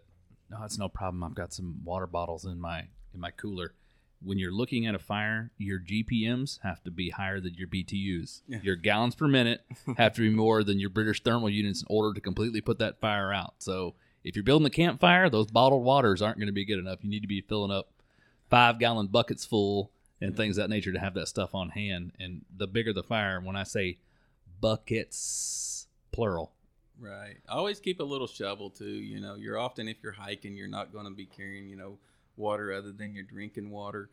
no, 0.49 0.57
it's 0.63 0.77
no 0.77 0.89
problem. 0.89 1.23
I've 1.23 1.35
got 1.35 1.53
some 1.53 1.81
water 1.83 2.07
bottles 2.07 2.45
in 2.45 2.59
my 2.59 2.87
in 3.13 3.19
my 3.19 3.31
cooler. 3.31 3.73
When 4.21 4.39
you're 4.39 4.53
looking 4.53 4.85
at 4.85 4.95
a 4.95 4.99
fire, 4.99 5.51
your 5.57 5.79
GPMs 5.79 6.59
have 6.63 6.81
to 6.85 6.91
be 6.91 7.09
higher 7.09 7.41
than 7.41 7.55
your 7.55 7.67
BTUs. 7.67 8.41
Yeah. 8.47 8.59
Your 8.63 8.77
gallons 8.77 9.15
per 9.15 9.27
minute 9.27 9.61
have 9.97 10.13
to 10.13 10.21
be 10.21 10.29
more 10.29 10.63
than 10.63 10.79
your 10.79 10.89
British 10.89 11.21
thermal 11.21 11.49
units 11.49 11.81
in 11.81 11.87
order 11.89 12.13
to 12.13 12.21
completely 12.21 12.61
put 12.61 12.79
that 12.79 13.01
fire 13.01 13.33
out. 13.33 13.55
So 13.57 13.95
if 14.23 14.35
you're 14.35 14.43
building 14.43 14.65
a 14.65 14.69
campfire, 14.69 15.29
those 15.29 15.51
bottled 15.51 15.83
waters 15.83 16.21
aren't 16.21 16.37
going 16.37 16.47
to 16.47 16.53
be 16.53 16.63
good 16.63 16.79
enough. 16.79 17.03
You 17.03 17.09
need 17.09 17.21
to 17.21 17.27
be 17.27 17.41
filling 17.41 17.71
up 17.71 17.89
five 18.49 18.79
gallon 18.79 19.07
buckets 19.07 19.45
full 19.45 19.91
and 20.21 20.37
things 20.37 20.57
of 20.57 20.63
that 20.63 20.69
nature 20.69 20.93
to 20.93 20.99
have 20.99 21.15
that 21.15 21.27
stuff 21.27 21.53
on 21.53 21.69
hand. 21.69 22.13
And 22.17 22.45
the 22.55 22.67
bigger 22.67 22.93
the 22.93 23.03
fire, 23.03 23.41
when 23.41 23.57
I 23.57 23.63
say 23.63 23.97
buckets, 24.61 25.87
plural, 26.13 26.53
Right. 26.99 27.37
Always 27.49 27.79
keep 27.79 27.99
a 27.99 28.03
little 28.03 28.27
shovel 28.27 28.69
too. 28.69 28.85
You 28.85 29.19
know, 29.19 29.35
you're 29.35 29.57
often 29.57 29.87
if 29.87 29.97
you're 30.03 30.11
hiking, 30.11 30.55
you're 30.55 30.67
not 30.67 30.93
going 30.93 31.05
to 31.05 31.11
be 31.11 31.25
carrying, 31.25 31.67
you 31.67 31.75
know, 31.75 31.97
water 32.37 32.71
other 32.71 32.91
than 32.91 33.13
your 33.13 33.23
drinking 33.23 33.69
water. 33.71 34.09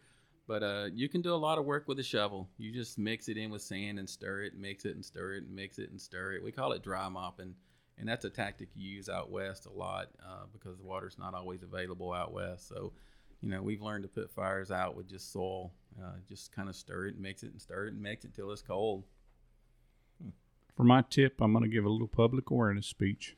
But 0.46 0.62
uh, 0.62 0.88
you 0.92 1.08
can 1.08 1.20
do 1.20 1.32
a 1.32 1.36
lot 1.36 1.58
of 1.58 1.64
work 1.64 1.86
with 1.86 2.00
a 2.00 2.02
shovel. 2.02 2.48
You 2.58 2.72
just 2.72 2.98
mix 2.98 3.28
it 3.28 3.36
in 3.36 3.50
with 3.50 3.62
sand 3.62 3.98
and 4.00 4.08
stir 4.08 4.42
it, 4.42 4.58
mix 4.58 4.84
it 4.84 4.96
and 4.96 5.04
stir 5.04 5.34
it, 5.34 5.44
and 5.44 5.54
mix 5.54 5.78
it 5.78 5.90
and 5.90 6.00
stir 6.00 6.32
it. 6.32 6.42
We 6.42 6.50
call 6.50 6.72
it 6.72 6.82
dry 6.82 7.08
mopping, 7.08 7.54
and 7.98 8.08
that's 8.08 8.24
a 8.24 8.30
tactic 8.30 8.68
you 8.74 8.96
use 8.96 9.08
out 9.08 9.30
west 9.30 9.66
a 9.66 9.72
lot 9.72 10.08
uh, 10.26 10.46
because 10.52 10.76
the 10.76 10.84
water's 10.84 11.18
not 11.18 11.34
always 11.34 11.62
available 11.62 12.12
out 12.12 12.32
west. 12.32 12.66
So, 12.68 12.92
you 13.40 13.48
know, 13.48 13.62
we've 13.62 13.82
learned 13.82 14.02
to 14.02 14.08
put 14.08 14.30
fires 14.32 14.72
out 14.72 14.96
with 14.96 15.08
just 15.08 15.32
soil. 15.32 15.72
Uh, 16.02 16.14
just 16.28 16.50
kind 16.52 16.68
of 16.68 16.74
stir 16.74 17.06
it, 17.06 17.14
and 17.14 17.22
mix 17.22 17.44
it, 17.44 17.52
and 17.52 17.60
stir 17.60 17.86
it, 17.86 17.92
and 17.92 18.02
mix 18.02 18.24
it 18.24 18.34
till 18.34 18.50
it's 18.50 18.62
cold. 18.62 19.04
For 20.80 20.84
my 20.84 21.02
tip, 21.02 21.42
I'm 21.42 21.52
going 21.52 21.62
to 21.62 21.68
give 21.68 21.84
a 21.84 21.90
little 21.90 22.08
public 22.08 22.50
awareness 22.50 22.86
speech. 22.86 23.36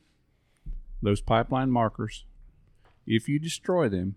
Those 1.01 1.19
pipeline 1.19 1.71
markers, 1.71 2.23
if 3.05 3.27
you 3.27 3.37
destroy 3.37 3.89
them, 3.89 4.15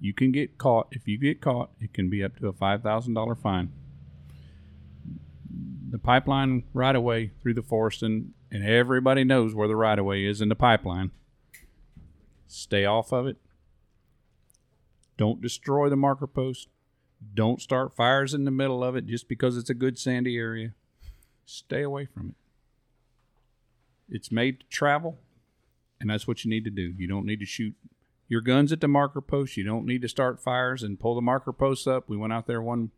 you 0.00 0.12
can 0.12 0.32
get 0.32 0.58
caught. 0.58 0.88
If 0.90 1.06
you 1.06 1.18
get 1.18 1.40
caught, 1.40 1.70
it 1.78 1.94
can 1.94 2.10
be 2.10 2.24
up 2.24 2.36
to 2.38 2.48
a 2.48 2.52
$5,000 2.52 3.38
fine. 3.40 3.70
The 5.88 6.00
pipeline 6.00 6.64
right 6.74 6.96
away 6.96 7.30
through 7.40 7.54
the 7.54 7.62
forest, 7.62 8.02
and, 8.02 8.32
and 8.50 8.64
everybody 8.64 9.22
knows 9.22 9.54
where 9.54 9.68
the 9.68 9.76
right 9.76 9.96
of 9.96 10.04
way 10.04 10.24
is 10.24 10.40
in 10.40 10.48
the 10.48 10.56
pipeline. 10.56 11.12
Stay 12.48 12.84
off 12.84 13.12
of 13.12 13.28
it. 13.28 13.36
Don't 15.16 15.40
destroy 15.40 15.88
the 15.88 15.94
marker 15.94 16.26
post. 16.26 16.66
Don't 17.34 17.62
start 17.62 17.94
fires 17.94 18.34
in 18.34 18.42
the 18.42 18.50
middle 18.50 18.82
of 18.82 18.96
it 18.96 19.06
just 19.06 19.28
because 19.28 19.56
it's 19.56 19.70
a 19.70 19.74
good 19.74 19.96
sandy 19.96 20.36
area 20.36 20.72
stay 21.56 21.82
away 21.82 22.06
from 22.06 22.30
it. 22.30 22.34
It's 24.14 24.30
made 24.32 24.60
to 24.60 24.66
travel, 24.66 25.18
and 26.00 26.10
that's 26.10 26.26
what 26.28 26.44
you 26.44 26.50
need 26.50 26.64
to 26.64 26.70
do. 26.70 26.92
You 26.96 27.06
don't 27.06 27.26
need 27.26 27.40
to 27.40 27.46
shoot 27.46 27.74
your 28.28 28.40
guns 28.40 28.72
at 28.72 28.80
the 28.80 28.88
marker 28.88 29.20
post. 29.20 29.56
You 29.56 29.64
don't 29.64 29.86
need 29.86 30.02
to 30.02 30.08
start 30.08 30.42
fires 30.42 30.82
and 30.82 30.98
pull 31.00 31.14
the 31.14 31.20
marker 31.22 31.52
posts 31.52 31.86
up. 31.86 32.08
We 32.08 32.16
went 32.16 32.32
out 32.32 32.46
there 32.46 32.60
one, 32.62 32.90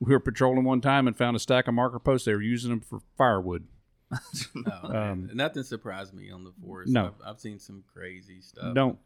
we 0.00 0.12
were 0.12 0.20
patrolling 0.20 0.64
one 0.64 0.80
time 0.80 1.06
and 1.06 1.16
found 1.16 1.36
a 1.36 1.40
stack 1.40 1.68
of 1.68 1.74
marker 1.74 1.98
posts. 1.98 2.24
They 2.26 2.34
were 2.34 2.42
using 2.42 2.70
them 2.70 2.80
for 2.80 3.00
firewood. 3.16 3.66
Oh, 4.54 4.88
man. 4.88 4.96
Um, 5.10 5.30
nothing 5.32 5.62
surprised 5.62 6.12
me 6.12 6.30
on 6.30 6.44
the 6.44 6.52
forest. 6.62 6.92
no. 6.92 7.06
I've, 7.24 7.28
I've 7.36 7.40
seen 7.40 7.58
some 7.58 7.82
crazy 7.94 8.40
stuff. 8.42 8.74
Don't 8.74 8.98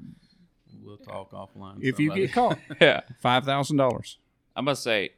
We'll 0.83 0.97
talk 0.97 1.31
offline. 1.31 1.79
if 1.81 2.01
you 2.01 2.13
get 2.13 2.33
caught, 2.33 2.59
Yeah. 2.81 3.03
five 3.21 3.45
thousand 3.45 3.77
dollars. 3.77 4.19
I 4.57 4.63
must 4.63 4.83
say, 4.83 5.11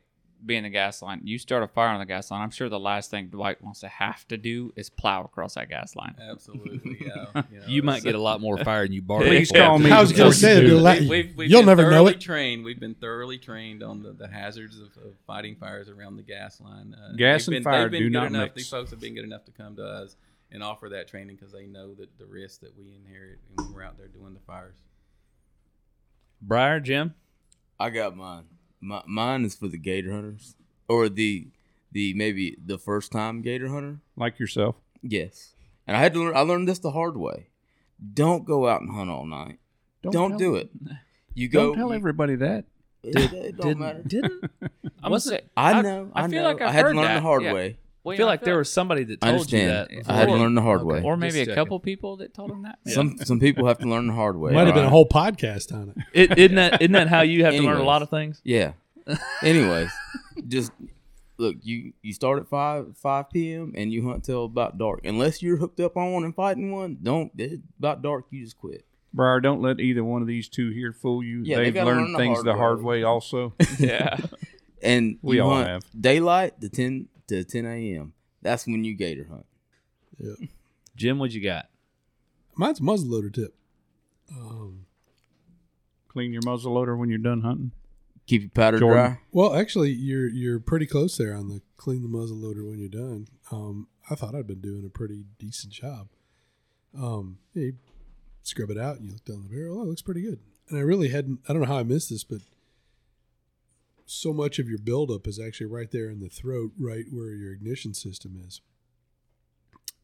being 0.45 0.62
the 0.62 0.70
gas 0.70 1.03
line, 1.03 1.20
you 1.24 1.39
start 1.39 1.62
a 1.62 1.68
fire 1.68 1.89
on 1.89 1.99
the 2.00 2.07
gas 2.07 2.30
line. 2.30 2.42
I'm 2.42 2.50
sure 2.50 2.68
the 2.68 2.79
last 2.79 3.11
thing 3.11 3.29
Dwight 3.29 3.62
wants 3.62 3.80
to 3.80 3.88
have 3.88 4.26
to 4.29 4.37
do 4.37 4.72
is 4.76 4.88
plow 4.88 5.25
across 5.25 5.54
that 5.54 5.68
gas 5.68 5.96
line. 5.96 6.14
Absolutely, 6.30 6.99
yeah. 7.07 7.42
You, 7.50 7.58
know, 7.61 7.67
you 7.67 7.83
might 7.83 8.03
get 8.03 8.14
a 8.14 8.21
lot 8.21 8.41
more 8.41 8.57
fire 8.58 8.84
than 8.84 8.92
you 8.92 9.03
borrow. 9.03 9.25
Please 9.26 9.50
call 9.50 9.79
me. 9.79 9.91
I 9.91 10.00
was 10.00 10.12
going 10.12 10.30
to 10.33 10.37
say, 10.37 10.57
you 10.57 10.61
do 10.68 10.87
it'll 10.87 11.00
We- 11.00 11.08
we've, 11.08 11.37
we've 11.37 11.50
you'll 11.50 11.62
never 11.64 11.91
know 11.91 12.07
it. 12.07 12.21
Trained. 12.21 12.64
We've 12.64 12.80
been 12.80 12.95
thoroughly 12.95 13.38
trained 13.38 13.83
on 13.83 14.03
the, 14.03 14.12
the 14.12 14.29
hazards 14.29 14.79
of, 14.79 14.88
of 15.04 15.14
fighting 15.26 15.57
fires 15.57 15.88
around 15.88 16.17
the 16.17 16.22
gas 16.22 16.61
line. 16.61 16.95
Uh, 16.95 17.14
Gas 17.17 17.46
and 17.49 17.54
been, 17.57 17.62
fire 17.64 17.88
been 17.88 18.00
do 18.00 18.07
good 18.07 18.12
not 18.12 18.26
enough, 18.29 18.42
mix. 18.45 18.54
These 18.54 18.68
folks 18.71 18.91
have 18.91 19.00
been 19.00 19.14
good 19.14 19.25
enough 19.25 19.45
to 19.46 19.53
come 19.53 19.76
to 19.76 19.84
us 19.84 20.17
and 20.50 20.62
offer 20.62 20.88
that 20.91 21.08
training 21.08 21.37
because 21.37 21.53
they 21.53 21.67
know 21.67 21.95
that 21.95 22.17
the 22.18 22.26
risk 22.26 22.61
that 22.61 22.76
we 22.79 22.95
inherit 22.95 23.38
when 23.54 23.72
we're 23.72 23.83
out 23.83 23.99
there 23.99 24.08
doing 24.08 24.34
the 24.34 24.41
fires. 24.41 24.75
Briar, 26.41 26.80
Jim, 26.80 27.14
I 27.79 27.91
got 27.91 28.17
mine. 28.17 28.45
My, 28.80 29.03
mine 29.07 29.45
is 29.45 29.55
for 29.55 29.68
the 29.68 29.79
gator 29.79 30.13
hunters 30.13 30.55
or 30.88 31.09
the 31.09 31.49
the 31.92 32.14
maybe 32.14 32.57
the 32.64 32.79
first 32.79 33.11
time 33.13 33.42
gator 33.42 33.68
hunter. 33.68 33.99
Like 34.17 34.38
yourself. 34.38 34.76
Yes, 35.03 35.55
and 35.87 35.96
I 35.96 36.00
had 36.00 36.13
to 36.14 36.21
learn. 36.21 36.37
I 36.37 36.41
learned 36.41 36.68
this 36.68 36.79
the 36.79 36.91
hard 36.92 37.17
way. 37.17 37.49
Don't 38.14 38.45
go 38.45 38.68
out 38.68 38.80
and 38.80 38.91
hunt 38.91 39.11
all 39.11 39.26
night. 39.26 39.59
Don't, 40.03 40.30
tell- 40.30 40.38
do 40.38 40.55
it. 40.57 40.71
You 41.34 41.49
go. 41.49 41.68
Don't 41.68 41.76
tell 41.76 41.88
you- 41.91 41.95
everybody 41.95 42.34
that. 42.37 42.64
It, 43.05 43.33
it 43.33 43.57
don't 43.57 43.68
didn't 43.68 43.79
matter. 43.79 44.03
didn't 44.05 44.50
I'm 45.03 45.11
gonna 45.11 45.21
say, 45.21 45.42
I 45.57 45.80
know. 45.83 46.11
I, 46.14 46.25
I 46.25 46.29
feel 46.29 46.42
know. 46.42 46.49
like 46.49 46.61
I 46.61 46.67
I've 46.67 46.72
had 46.75 46.83
to 46.83 46.88
learn 46.88 46.96
that. 47.05 47.14
the 47.14 47.21
hard 47.21 47.42
Yeah. 47.45 47.53
way. 47.55 47.79
Well, 48.09 48.13
I 48.13 48.14
yeah, 48.14 48.18
feel 48.18 48.26
like 48.26 48.43
there 48.45 48.59
was 48.59 48.71
somebody 48.72 49.05
that 49.05 49.18
I 49.22 49.33
told 49.33 49.53
you 49.53 49.59
understand. 49.61 50.05
that. 50.05 50.11
I 50.13 50.17
had 50.17 50.26
to 50.26 50.35
learn 50.35 50.55
the 50.55 50.63
hard 50.63 50.80
Okay. 50.80 50.87
way. 51.01 51.03
or 51.03 51.17
maybe 51.17 51.30
Just 51.33 51.43
a 51.43 51.45
checking. 51.47 51.55
couple 51.57 51.80
people 51.80 52.17
that 52.18 52.35
told 52.35 52.51
him 52.51 52.63
that. 52.63 52.79
Some 52.87 53.17
some 53.18 53.39
people 53.41 53.67
have 53.67 53.79
to 53.79 53.87
learn 53.89 54.07
the 54.09 54.13
hard 54.14 54.37
way. 54.37 54.53
Might 54.53 54.67
have 54.67 54.75
been 54.75 54.85
a 54.85 54.91
whole 54.91 55.09
podcast 55.09 55.72
on 55.72 55.91
it. 55.91 55.97
It, 56.30 56.39
isn't 56.39 56.57
that 56.57 56.80
isn't 56.83 56.93
that 56.93 57.09
how 57.09 57.21
you 57.22 57.45
have 57.45 57.55
to 57.55 57.63
learn 57.63 57.79
a 57.79 57.83
lot 57.85 58.03
of 58.03 58.11
things? 58.11 58.41
Yeah. 58.45 58.72
Anyways, 59.43 59.91
just 60.49 60.72
look. 61.39 61.57
You 61.63 61.93
you 62.03 62.13
start 62.13 62.39
at 62.41 62.49
five 62.49 62.97
five 62.97 63.30
p.m. 63.30 63.72
and 63.76 63.93
you 63.93 64.07
hunt 64.09 64.25
till 64.25 64.45
about 64.45 64.76
dark. 64.79 65.01
Unless 65.05 65.43
you're 65.43 65.57
hooked 65.57 65.80
up 65.80 65.97
on 65.97 66.13
one 66.13 66.25
and 66.25 66.35
fighting 66.35 66.72
one, 66.72 66.99
don't. 67.03 67.33
It's 67.39 67.63
about 67.79 68.03
dark. 68.03 68.26
You 68.30 68.43
just 68.45 68.59
quit. 68.59 68.85
Briar, 69.14 69.41
don't 69.41 69.63
let 69.63 69.80
either 69.80 70.05
one 70.05 70.21
of 70.21 70.29
these 70.29 70.49
two 70.49 70.71
here 70.71 70.93
fool 70.93 71.22
you. 71.22 71.41
Yeah, 71.43 71.57
they 71.57 71.64
They've 71.64 71.75
gotta 71.75 71.87
learned 71.91 72.01
learn 72.03 72.13
the 72.13 72.18
things 72.18 72.37
hard 72.37 72.47
the 72.47 72.55
hard 72.55 72.79
way. 72.83 72.99
way 72.99 73.03
also. 73.05 73.55
yeah. 73.79 74.18
And 74.83 75.18
We 75.22 75.37
you 75.37 75.43
all 75.43 75.55
hunt 75.55 75.68
have. 75.68 75.83
daylight 75.99 76.61
to 76.61 76.68
ten 76.68 77.09
to 77.29 77.45
ten 77.45 77.64
a.m. 77.67 78.13
That's 78.42 78.67
when 78.67 78.84
you 78.84 78.95
gator 78.95 79.26
hunt. 79.30 79.46
Yeah. 80.18 80.46
Jim, 80.96 81.18
what 81.18 81.30
you 81.33 81.42
got? 81.42 81.68
Mine's 82.57 82.80
a 82.80 82.83
muzzleloader 82.83 83.33
tip. 83.33 83.55
Um, 84.33 84.87
Clean 86.09 86.33
your 86.33 86.42
muzzle 86.45 86.72
loader 86.72 86.96
when 86.96 87.09
you're 87.09 87.18
done 87.18 87.42
hunting. 87.42 87.72
Keep 88.26 88.42
your 88.42 88.50
powder 88.50 88.79
Jordan. 88.79 89.05
dry. 89.05 89.21
well, 89.33 89.55
actually, 89.55 89.91
you're 89.91 90.29
you're 90.29 90.59
pretty 90.59 90.87
close 90.87 91.17
there 91.17 91.34
on 91.34 91.49
the 91.49 91.63
clean 91.76 92.03
the 92.03 92.09
muzzleloader 92.09 92.68
when 92.68 92.79
you're 92.79 92.88
done. 92.88 93.29
Um, 93.53 93.88
I 94.11 94.14
thought 94.14 94.34
I'd 94.34 94.46
been 94.46 94.61
doing 94.61 94.84
a 94.84 94.91
pretty 94.91 95.25
decent 95.38 95.72
job. 95.72 96.09
Um, 96.99 97.38
yeah, 97.55 97.64
you 97.67 97.75
scrub 98.42 98.71
it 98.71 98.79
out, 98.79 99.00
you 99.00 99.13
look 99.13 99.25
down 99.25 99.45
the 99.45 99.55
barrel. 99.55 99.79
Oh, 99.79 99.83
it 99.83 99.87
looks 99.87 100.03
pretty 100.03 100.22
good. 100.22 100.41
And 100.68 100.79
I 100.79 100.83
really 100.83 101.09
hadn't. 101.09 101.41
I 101.49 101.53
don't 101.53 101.63
know 101.63 101.68
how 101.68 101.79
I 101.79 101.84
missed 101.84 102.11
this, 102.11 102.25
but 102.25 102.41
so 104.11 104.33
much 104.33 104.59
of 104.59 104.68
your 104.68 104.79
buildup 104.79 105.26
is 105.26 105.39
actually 105.39 105.67
right 105.67 105.91
there 105.91 106.09
in 106.09 106.21
the 106.21 106.29
throat, 106.29 106.72
right 106.79 107.05
where 107.11 107.35
your 107.35 107.53
ignition 107.53 107.93
system 107.95 108.43
is. 108.47 108.61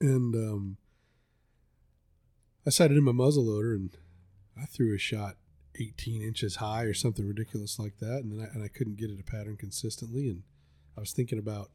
And 0.01 0.35
um, 0.35 0.77
I 2.67 2.71
sighted 2.71 2.97
in 2.97 3.05
my 3.05 3.13
muzzleloader 3.13 3.75
and 3.75 3.97
I 4.61 4.67
threw 4.67 4.95
a 4.95 4.99
shot 4.99 5.37
18 5.81 6.23
inches 6.23 6.57
high 6.57 6.83
or 6.83 6.95
something 6.95 7.27
ridiculous 7.27 7.79
like 7.79 7.99
that, 7.99 8.19
and 8.19 8.33
then 8.33 8.47
I, 8.47 8.55
and 8.55 8.63
I 8.63 8.69
couldn't 8.69 8.97
get 8.97 9.11
it 9.11 9.19
a 9.19 9.25
pattern 9.25 9.57
consistently. 9.57 10.29
And 10.29 10.43
I 10.97 11.01
was 11.01 11.13
thinking 11.13 11.39
about 11.39 11.71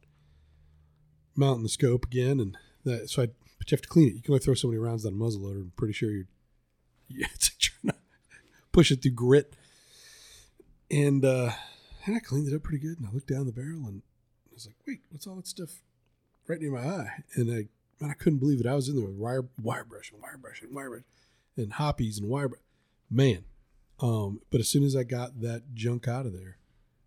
mounting 1.36 1.62
the 1.62 1.68
scope 1.68 2.06
again, 2.06 2.40
and 2.40 2.56
that 2.84 3.10
so 3.10 3.22
I 3.22 3.26
but 3.58 3.70
you 3.70 3.74
have 3.74 3.82
to 3.82 3.88
clean 3.88 4.08
it. 4.08 4.14
You 4.14 4.22
can 4.22 4.32
only 4.32 4.44
throw 4.44 4.54
so 4.54 4.68
many 4.68 4.78
rounds 4.78 5.04
down 5.04 5.12
a 5.12 5.16
muzzleloader. 5.16 5.60
I'm 5.60 5.72
pretty 5.76 5.92
sure 5.92 6.10
you're 6.10 6.28
yeah, 7.08 7.26
it's 7.34 7.50
like 7.50 7.58
trying 7.58 7.92
to 7.92 7.98
push 8.72 8.90
it 8.90 9.02
through 9.02 9.12
grit. 9.12 9.54
And 10.90 11.24
uh, 11.24 11.50
and 12.06 12.16
I 12.16 12.20
cleaned 12.20 12.48
it 12.48 12.54
up 12.54 12.62
pretty 12.62 12.78
good, 12.78 12.98
and 12.98 13.06
I 13.06 13.12
looked 13.12 13.28
down 13.28 13.46
the 13.46 13.52
barrel, 13.52 13.86
and 13.86 14.02
I 14.50 14.54
was 14.54 14.66
like, 14.66 14.76
wait, 14.86 15.00
what's 15.10 15.26
all 15.26 15.36
that 15.36 15.46
stuff 15.46 15.70
right 16.46 16.60
near 16.60 16.72
my 16.72 16.86
eye? 16.86 17.24
And 17.34 17.50
I 17.50 17.68
man, 18.00 18.10
I 18.10 18.14
couldn't 18.14 18.38
believe 18.38 18.60
it. 18.60 18.66
I 18.66 18.74
was 18.74 18.88
in 18.88 18.96
there 18.96 19.04
with 19.04 19.14
wire 19.14 19.44
wire 19.62 19.84
brush 19.84 20.12
and 20.12 20.22
wire 20.22 20.38
brush 20.38 20.62
and 20.62 20.74
wire 20.74 20.90
brush 20.90 21.02
and 21.56 21.72
Hoppe's 21.74 22.18
and 22.18 22.28
wire 22.28 22.48
brush. 22.48 22.62
Man, 23.10 23.44
um, 24.00 24.40
but 24.50 24.60
as 24.60 24.68
soon 24.68 24.84
as 24.84 24.96
I 24.96 25.02
got 25.02 25.40
that 25.40 25.74
junk 25.74 26.08
out 26.08 26.26
of 26.26 26.32
there, 26.32 26.58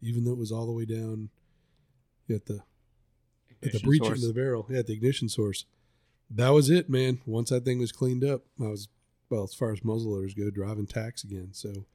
even 0.02 0.24
though 0.24 0.32
it 0.32 0.38
was 0.38 0.52
all 0.52 0.66
the 0.66 0.72
way 0.72 0.86
down 0.86 1.30
at 2.30 2.46
the 2.46 2.64
at 3.62 3.72
the 3.72 3.78
Ignition 3.78 3.88
breech 3.88 4.04
source. 4.04 4.28
the 4.28 4.34
barrel, 4.34 4.66
yeah, 4.70 4.80
at 4.80 4.88
the 4.88 4.94
ignition 4.94 5.30
source, 5.30 5.66
that 6.30 6.50
was 6.50 6.70
it, 6.70 6.90
man. 6.90 7.22
Once 7.26 7.50
that 7.50 7.64
thing 7.64 7.80
was 7.80 7.92
cleaned 7.92 8.24
up, 8.24 8.42
I 8.60 8.68
was 8.68 8.90
well 9.30 9.44
as 9.44 9.54
far 9.54 9.72
as 9.72 9.80
muzzleloaders 9.80 10.38
go, 10.38 10.50
driving 10.50 10.88
tacks 10.88 11.24
again. 11.24 11.50
So 11.54 11.86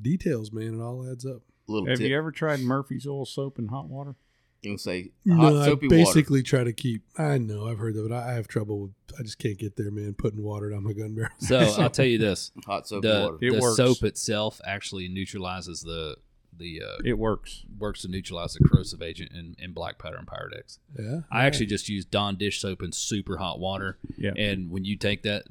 details, 0.00 0.52
man, 0.52 0.78
it 0.78 0.82
all 0.82 1.08
adds 1.08 1.24
up. 1.24 1.42
Little 1.68 1.88
Have 1.88 1.98
tip. 1.98 2.08
you 2.08 2.16
ever 2.16 2.30
tried 2.30 2.60
Murphy's 2.60 3.06
oil 3.06 3.24
soap 3.26 3.58
and 3.58 3.70
hot 3.70 3.88
water? 3.88 4.14
You 4.62 4.72
can 4.72 4.78
say 4.78 5.10
No, 5.24 5.36
hot 5.36 5.56
I 5.56 5.64
soapy 5.66 5.86
water. 5.86 5.96
basically 5.96 6.42
try 6.42 6.64
to 6.64 6.72
keep. 6.72 7.02
I 7.18 7.38
know 7.38 7.68
I've 7.68 7.78
heard 7.78 7.94
that, 7.94 8.08
but 8.08 8.14
I, 8.14 8.30
I 8.30 8.34
have 8.34 8.48
trouble. 8.48 8.80
with 8.80 8.92
I 9.18 9.22
just 9.22 9.38
can't 9.38 9.58
get 9.58 9.76
there, 9.76 9.90
man. 9.90 10.14
Putting 10.14 10.42
water 10.42 10.70
down 10.70 10.82
my 10.84 10.92
gun 10.92 11.14
barrel. 11.14 11.30
So 11.38 11.58
I'll 11.78 11.90
tell 11.90 12.06
you 12.06 12.18
this: 12.18 12.52
Hot 12.66 12.86
soap 12.88 13.02
the 13.02 13.20
water. 13.32 13.38
It 13.46 13.52
the 13.52 13.60
works. 13.60 13.76
soap 13.76 14.02
itself 14.02 14.60
actually 14.66 15.08
neutralizes 15.08 15.82
the 15.82 16.16
the 16.58 16.82
uh, 16.82 17.02
It 17.04 17.18
works. 17.18 17.64
works 17.78 18.02
to 18.02 18.08
neutralize 18.08 18.54
the 18.54 18.66
corrosive 18.66 19.02
agent 19.02 19.30
in, 19.32 19.56
in 19.58 19.72
black 19.72 19.98
powder 19.98 20.16
and 20.16 20.26
pyrodex. 20.26 20.78
yeah, 20.98 21.20
I 21.30 21.44
actually 21.44 21.66
just 21.66 21.88
use 21.90 22.04
Dawn 22.06 22.36
dish 22.36 22.60
soap 22.62 22.82
in 22.82 22.92
super 22.92 23.36
hot 23.36 23.60
water, 23.60 23.98
Yeah. 24.16 24.32
and 24.38 24.70
when 24.70 24.84
you 24.86 24.96
take 24.96 25.22
that 25.24 25.44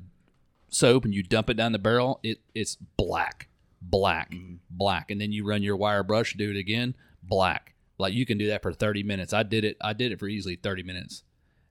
soap 0.70 1.06
and 1.06 1.14
you 1.14 1.22
dump 1.22 1.50
it 1.52 1.54
down 1.54 1.74
the 1.74 1.80
barrel, 1.80 2.20
it 2.24 2.40
it's 2.56 2.76
black, 2.98 3.50
black, 3.90 4.34
black, 4.70 5.12
and 5.12 5.20
then 5.22 5.32
you 5.32 5.46
run 5.48 5.64
your 5.64 5.76
wire 5.78 6.04
brush, 6.04 6.34
do 6.36 6.50
it 6.52 6.58
again, 6.58 6.96
black. 7.24 7.76
Like 7.98 8.14
you 8.14 8.26
can 8.26 8.38
do 8.38 8.48
that 8.48 8.62
for 8.62 8.74
thirty 8.74 9.04
minutes. 9.04 9.32
I 9.34 9.44
did 9.44 9.64
it. 9.64 9.78
I 9.82 9.94
did 9.94 10.12
it 10.12 10.20
for 10.20 10.28
easily 10.28 10.56
thirty 10.56 10.84
minutes. 10.84 11.24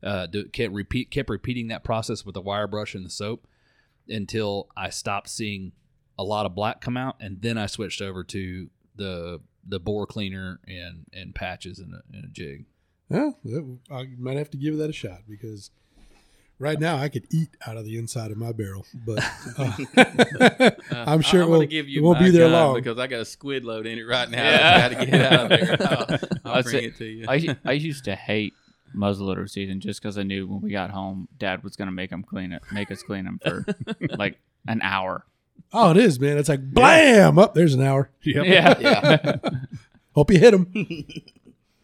Uh, 0.02 0.26
do, 0.26 0.40
it 0.40 0.52
kept 0.52 0.72
repeat 0.72 1.10
kept 1.10 1.28
repeating 1.30 1.68
that 1.68 1.84
process 1.84 2.24
with 2.24 2.34
the 2.34 2.40
wire 2.40 2.66
brush 2.66 2.94
and 2.94 3.04
the 3.04 3.10
soap 3.10 3.46
until 4.08 4.68
I 4.76 4.90
stopped 4.90 5.28
seeing 5.28 5.72
a 6.18 6.24
lot 6.24 6.46
of 6.46 6.54
black 6.54 6.80
come 6.80 6.96
out, 6.96 7.16
and 7.20 7.40
then 7.42 7.58
I 7.58 7.66
switched 7.66 8.00
over 8.00 8.22
to 8.24 8.70
the 8.96 9.40
the 9.66 9.80
bore 9.80 10.06
cleaner 10.06 10.60
and 10.66 11.06
and 11.12 11.34
patches 11.34 11.78
and 11.78 11.94
a, 11.94 12.02
and 12.12 12.24
a 12.24 12.28
jig. 12.28 12.66
yeah. 13.10 13.30
that- 13.44 13.78
I 13.90 14.06
might 14.18 14.36
have 14.36 14.50
to 14.50 14.56
give 14.58 14.76
that 14.78 14.90
a 14.90 14.94
shot 14.94 15.22
because 15.28 15.70
right 16.58 16.78
now 16.78 16.96
I 16.96 17.08
could 17.08 17.26
eat 17.30 17.50
out 17.66 17.76
of 17.76 17.84
the 17.84 17.98
inside 17.98 18.30
of 18.30 18.36
my 18.36 18.52
barrel, 18.52 18.86
but 19.06 19.18
uh, 19.58 20.70
I'm 20.90 21.20
sure 21.20 21.42
I'm 21.42 21.48
it 21.48 21.50
will, 21.50 21.66
give 21.66 21.88
you 21.88 22.00
it 22.00 22.04
won't 22.04 22.18
be 22.18 22.30
there 22.30 22.48
long. 22.48 22.74
because 22.74 22.98
I 22.98 23.06
got 23.06 23.20
a 23.20 23.24
squid 23.24 23.64
load 23.64 23.86
in 23.86 23.98
it 23.98 24.02
right 24.02 24.28
now. 24.30 24.42
Yeah. 24.42 24.74
I 24.74 24.78
got 24.80 24.88
to 25.00 25.06
get 25.06 25.14
it 25.14 25.32
out 25.32 25.42
of 25.44 25.48
there. 25.48 25.76
I'll, 26.44 26.52
I'll 26.56 26.62
bring 26.62 26.84
it 26.84 26.96
to 26.98 27.04
you. 27.04 27.26
I, 27.28 27.56
I 27.64 27.72
used 27.72 28.04
to 28.04 28.14
hate 28.14 28.54
muzzleloader 28.96 29.50
season 29.50 29.80
just 29.80 30.00
because 30.00 30.16
I 30.18 30.22
knew 30.22 30.46
when 30.46 30.60
we 30.60 30.70
got 30.70 30.90
home, 30.90 31.28
Dad 31.38 31.64
was 31.64 31.74
gonna 31.76 31.90
make 31.92 32.10
them 32.10 32.22
clean 32.22 32.52
it, 32.52 32.62
make 32.72 32.90
us 32.90 33.02
clean 33.02 33.24
them 33.24 33.40
for 33.44 33.64
like 34.16 34.38
an 34.68 34.80
hour. 34.82 35.26
oh, 35.72 35.90
it 35.90 35.96
is, 35.96 36.20
man. 36.20 36.38
It's 36.38 36.48
like 36.48 36.62
blam. 36.62 37.38
Up 37.38 37.54
there's 37.54 37.74
an 37.74 37.82
hour. 37.82 38.10
Yep. 38.22 38.46
Yeah, 38.46 38.78
Yeah. 38.80 39.36
Hope 40.14 40.30
you 40.30 40.38
hit 40.38 40.54
him. 40.54 41.04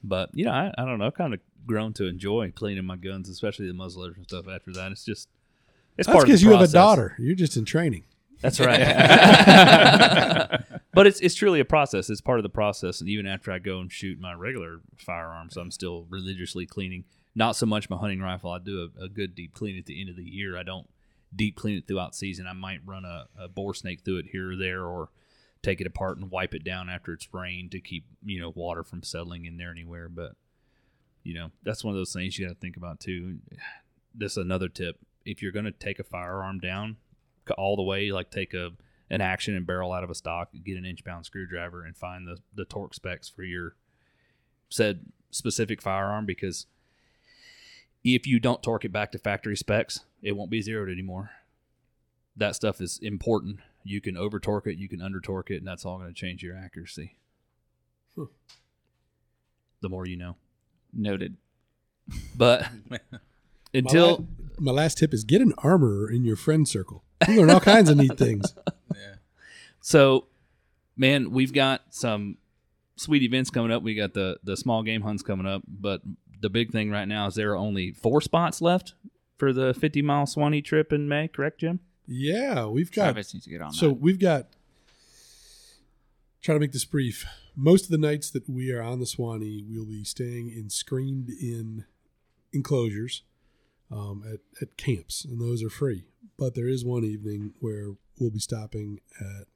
But 0.05 0.30
you 0.34 0.44
know, 0.44 0.52
I, 0.52 0.72
I 0.78 0.84
don't 0.84 0.98
know. 0.98 1.10
Kind 1.10 1.34
of 1.34 1.40
grown 1.70 1.92
to 1.94 2.06
enjoy 2.06 2.51
cleaning 2.51 2.84
my 2.84 2.97
guns, 2.97 3.28
especially 3.28 3.66
the 3.68 3.72
muzzleloaders 3.72 4.16
and 4.16 4.26
stuff. 4.26 4.48
After 4.48 4.72
that, 4.72 4.90
it's 4.90 5.05
just 5.05 5.28
it's 5.97 6.06
That's 6.06 6.14
part 6.14 6.26
because 6.26 6.42
you 6.42 6.51
have 6.51 6.60
a 6.60 6.68
daughter. 6.68 7.14
You're 7.18 7.36
just 7.36 7.56
in 7.56 7.64
training. 7.64 8.05
That's 8.40 8.59
right. 8.59 8.80
but 10.94 11.06
it's 11.06 11.20
it's 11.20 11.34
truly 11.34 11.60
a 11.60 11.64
process. 11.64 12.10
It's 12.10 12.20
part 12.20 12.38
of 12.38 12.42
the 12.42 12.48
process. 12.48 13.01
And 13.01 13.09
even 13.09 13.26
after 13.26 13.52
I 13.52 13.59
go 13.59 13.80
and 13.80 13.92
shoot 13.92 14.18
my 14.18 14.32
regular 14.32 14.80
firearms, 14.97 15.56
I'm 15.56 15.70
still 15.70 16.06
religiously 16.09 16.66
cleaning. 16.66 17.05
Not 17.34 17.55
so 17.55 17.66
much 17.66 17.88
my 17.88 17.97
hunting 17.97 18.20
rifle. 18.20 18.51
I 18.51 18.59
do 18.59 18.90
a, 18.98 19.05
a 19.05 19.09
good 19.09 19.34
deep 19.34 19.55
clean 19.55 19.78
at 19.78 19.86
the 19.86 20.01
end 20.01 20.10
of 20.10 20.16
the 20.16 20.24
year. 20.24 20.59
I 20.59 20.64
don't 20.64 20.88
deep 21.34 21.55
clean 21.55 21.78
it 21.78 21.86
throughout 21.86 22.16
season. 22.16 22.47
I 22.48 22.55
might 22.55 22.80
run 22.84 23.05
a, 23.05 23.26
a 23.38 23.48
bore 23.48 23.74
snake 23.74 24.01
through 24.05 24.18
it 24.18 24.26
here 24.32 24.52
or 24.52 24.56
there, 24.56 24.84
or 24.84 25.10
take 25.62 25.80
it 25.80 25.86
apart 25.86 26.18
and 26.18 26.30
wipe 26.30 26.55
it 26.55 26.64
down 26.64 26.88
after 26.88 27.12
it's 27.12 27.32
rained 27.32 27.70
to 27.72 27.80
keep 27.80 28.05
you 28.24 28.40
know 28.40 28.52
water 28.56 28.82
from 28.82 29.02
settling 29.02 29.44
in 29.44 29.59
there 29.59 29.70
anywhere. 29.70 30.09
But 30.09 30.32
you 31.22 31.34
know 31.34 31.51
that's 31.62 31.84
one 31.84 31.94
of 31.94 31.98
those 31.98 32.12
things 32.12 32.38
you 32.38 32.47
got 32.47 32.55
to 32.55 32.60
think 32.60 32.76
about 32.76 33.01
too. 33.01 33.38
This 34.14 34.32
is 34.32 34.38
another 34.38 34.68
tip: 34.68 34.98
if 35.24 35.42
you're 35.42 35.52
going 35.52 35.64
to 35.64 35.70
take 35.70 35.98
a 35.98 36.05
firearm 36.05 36.59
down 36.59 36.97
all 37.56 37.76
the 37.76 37.82
way, 37.82 38.10
like 38.10 38.30
take 38.30 38.55
a 38.55 38.70
an 39.10 39.20
action 39.20 39.56
and 39.56 39.66
barrel 39.66 39.92
out 39.92 40.05
of 40.05 40.10
a 40.10 40.14
stock, 40.14 40.51
get 40.64 40.76
an 40.76 40.84
inch 40.84 41.05
pound 41.05 41.26
screwdriver, 41.26 41.84
and 41.84 41.97
find 41.97 42.26
the 42.26 42.38
the 42.55 42.64
torque 42.64 42.94
specs 42.94 43.28
for 43.28 43.42
your 43.42 43.74
said 44.68 45.06
specific 45.30 45.82
firearm 45.82 46.26
because 46.26 46.66
if 48.02 48.26
you 48.26 48.40
don't 48.40 48.62
torque 48.62 48.84
it 48.84 48.92
back 48.92 49.12
to 49.12 49.18
factory 49.18 49.56
specs, 49.56 50.01
it 50.22 50.32
won't 50.32 50.51
be 50.51 50.62
zeroed 50.62 50.88
anymore. 50.88 51.30
That 52.36 52.56
stuff 52.56 52.80
is 52.80 52.98
important. 53.02 53.59
You 53.84 54.01
can 54.01 54.16
over 54.16 54.38
torque 54.38 54.66
it, 54.66 54.78
you 54.78 54.88
can 54.88 55.02
under 55.02 55.20
torque 55.20 55.51
it, 55.51 55.56
and 55.56 55.66
that's 55.66 55.84
all 55.84 55.98
going 55.98 56.09
to 56.09 56.14
change 56.14 56.42
your 56.42 56.56
accuracy. 56.56 57.16
Huh. 58.16 58.26
The 59.80 59.88
more 59.88 60.06
you 60.06 60.16
know. 60.16 60.36
Noted. 60.92 61.36
But 62.36 62.66
My 62.90 62.98
until 63.72 64.26
my 64.58 64.72
last 64.72 64.98
tip 64.98 65.14
is 65.14 65.24
get 65.24 65.40
an 65.40 65.54
armorer 65.58 66.10
in 66.10 66.24
your 66.24 66.36
friend 66.36 66.66
circle. 66.68 67.04
You 67.28 67.36
learn 67.40 67.50
all 67.50 67.60
kinds 67.60 67.88
of 67.90 67.96
neat 67.96 68.16
things. 68.18 68.54
yeah. 68.94 69.14
So, 69.82 70.26
man, 70.96 71.30
we've 71.30 71.54
got 71.54 71.80
some 71.88 72.36
sweet 72.96 73.22
events 73.22 73.48
coming 73.48 73.72
up. 73.72 73.82
We 73.82 73.94
got 73.94 74.12
the 74.12 74.38
the 74.44 74.56
small 74.58 74.82
game 74.82 75.00
hunts 75.00 75.22
coming 75.22 75.46
up, 75.46 75.62
but 75.66 76.02
the 76.42 76.50
big 76.50 76.70
thing 76.70 76.90
right 76.90 77.06
now 77.08 77.26
is 77.28 77.34
there 77.34 77.52
are 77.52 77.56
only 77.56 77.92
four 77.92 78.20
spots 78.20 78.60
left 78.60 78.92
for 79.38 79.54
the 79.54 79.72
50 79.72 80.02
mile 80.02 80.26
Suwannee 80.26 80.60
trip 80.60 80.92
in 80.92 81.08
May. 81.08 81.28
Correct, 81.28 81.60
Jim? 81.60 81.80
Yeah, 82.06 82.66
we've 82.66 82.92
got 82.92 83.04
Travis 83.04 83.32
needs 83.32 83.44
to 83.44 83.50
get 83.50 83.62
on 83.62 83.72
So 83.72 83.88
that. 83.88 83.94
we've 84.00 84.18
got. 84.18 84.48
Try 86.42 86.54
to 86.54 86.60
make 86.60 86.72
this 86.72 86.84
brief. 86.84 87.24
Most 87.62 87.85
of 87.85 87.91
the 87.91 87.99
nights 87.99 88.31
that 88.31 88.49
we 88.49 88.73
are 88.73 88.81
on 88.81 89.01
the 89.01 89.07
Suwannee, 89.07 89.62
we'll 89.69 89.85
be 89.85 90.03
staying 90.03 90.49
in 90.49 90.70
screened 90.70 91.28
in 91.28 91.85
enclosures 92.55 93.23
um, 93.91 94.24
at 94.27 94.41
at 94.62 94.78
camps, 94.78 95.27
and 95.27 95.39
those 95.39 95.62
are 95.62 95.69
free. 95.69 96.07
But 96.39 96.55
there 96.55 96.69
is 96.69 96.87
one 96.87 97.05
evening 97.05 97.53
where 97.61 97.97
we'll 98.19 98.31
be 98.31 98.39
stopping 98.39 99.01
at 99.20 99.47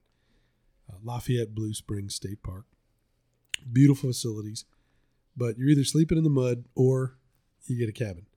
uh, 0.87 0.97
Lafayette 1.03 1.55
Blue 1.55 1.73
Springs 1.73 2.13
State 2.13 2.43
Park. 2.43 2.65
Beautiful 3.73 4.11
facilities, 4.11 4.65
but 5.35 5.57
you're 5.57 5.69
either 5.69 5.83
sleeping 5.83 6.19
in 6.19 6.23
the 6.23 6.29
mud 6.29 6.65
or 6.75 7.17
you 7.65 7.75
get 7.75 7.89
a 7.89 8.05
cabin. 8.05 8.27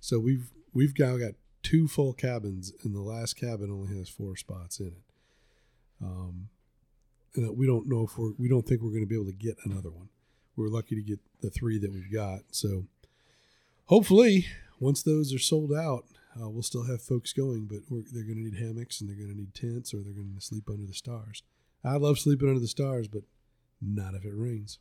So 0.00 0.18
we've 0.18 0.50
we've 0.74 0.98
now 0.98 1.16
got 1.16 1.34
two 1.62 1.86
full 1.86 2.12
cabins, 2.12 2.72
and 2.82 2.92
the 2.92 3.00
last 3.00 3.34
cabin 3.34 3.70
only 3.70 3.96
has 3.96 4.08
four 4.08 4.34
spots 4.34 4.80
in 4.80 4.88
it. 4.88 5.04
Um, 6.02 6.48
and 7.34 7.56
we 7.56 7.66
don't 7.66 7.88
know 7.88 8.04
if 8.04 8.18
we're 8.18 8.32
we 8.38 8.48
don't 8.48 8.66
think 8.66 8.82
we're 8.82 8.90
going 8.90 9.04
to 9.04 9.08
be 9.08 9.14
able 9.14 9.26
to 9.26 9.32
get 9.32 9.56
another 9.64 9.90
one. 9.90 10.08
We're 10.56 10.68
lucky 10.68 10.94
to 10.96 11.02
get 11.02 11.20
the 11.40 11.50
three 11.50 11.78
that 11.78 11.92
we've 11.92 12.12
got. 12.12 12.40
So 12.50 12.86
hopefully, 13.86 14.46
once 14.78 15.02
those 15.02 15.32
are 15.32 15.38
sold 15.38 15.72
out, 15.72 16.04
uh, 16.40 16.48
we'll 16.48 16.62
still 16.62 16.84
have 16.84 17.02
folks 17.02 17.32
going, 17.32 17.66
but 17.66 17.80
they're 17.90 18.24
going 18.24 18.36
to 18.36 18.50
need 18.50 18.58
hammocks 18.58 19.00
and 19.00 19.08
they're 19.08 19.16
going 19.16 19.30
to 19.30 19.36
need 19.36 19.54
tents 19.54 19.94
or 19.94 19.98
they're 19.98 20.12
going 20.12 20.34
to 20.34 20.44
sleep 20.44 20.68
under 20.68 20.86
the 20.86 20.94
stars. 20.94 21.42
I 21.84 21.96
love 21.96 22.18
sleeping 22.18 22.48
under 22.48 22.60
the 22.60 22.68
stars, 22.68 23.08
but 23.08 23.22
not 23.80 24.14
if 24.14 24.24
it 24.24 24.34
rains. 24.34 24.78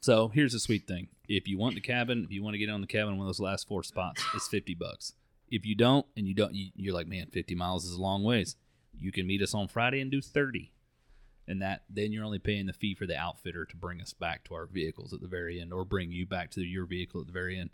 So 0.00 0.28
here's 0.28 0.52
the 0.52 0.60
sweet 0.60 0.86
thing: 0.86 1.08
if 1.28 1.48
you 1.48 1.56
want 1.56 1.76
the 1.76 1.80
cabin, 1.80 2.24
if 2.24 2.30
you 2.30 2.42
want 2.42 2.54
to 2.54 2.58
get 2.58 2.68
on 2.68 2.82
the 2.82 2.86
cabin, 2.86 3.16
one 3.16 3.26
of 3.26 3.28
those 3.28 3.40
last 3.40 3.66
four 3.66 3.82
spots, 3.82 4.22
it's 4.34 4.48
fifty 4.48 4.74
bucks. 4.74 5.14
If 5.48 5.64
you 5.64 5.74
don't, 5.74 6.04
and 6.16 6.26
you 6.26 6.34
don't, 6.34 6.54
you, 6.54 6.70
you're 6.74 6.94
like, 6.94 7.06
man, 7.06 7.28
fifty 7.32 7.54
miles 7.54 7.86
is 7.86 7.94
a 7.94 8.02
long 8.02 8.22
ways. 8.22 8.56
You 8.98 9.12
can 9.12 9.26
meet 9.26 9.40
us 9.40 9.54
on 9.54 9.68
Friday 9.68 10.00
and 10.00 10.10
do 10.10 10.20
thirty, 10.20 10.72
and 11.46 11.60
that 11.62 11.82
then 11.88 12.12
you're 12.12 12.24
only 12.24 12.38
paying 12.38 12.66
the 12.66 12.72
fee 12.72 12.94
for 12.94 13.06
the 13.06 13.16
outfitter 13.16 13.64
to 13.64 13.76
bring 13.76 14.00
us 14.00 14.12
back 14.12 14.44
to 14.44 14.54
our 14.54 14.66
vehicles 14.66 15.12
at 15.12 15.20
the 15.20 15.28
very 15.28 15.60
end, 15.60 15.72
or 15.72 15.84
bring 15.84 16.10
you 16.10 16.26
back 16.26 16.50
to 16.52 16.62
your 16.62 16.86
vehicle 16.86 17.20
at 17.20 17.26
the 17.26 17.32
very 17.32 17.58
end. 17.58 17.70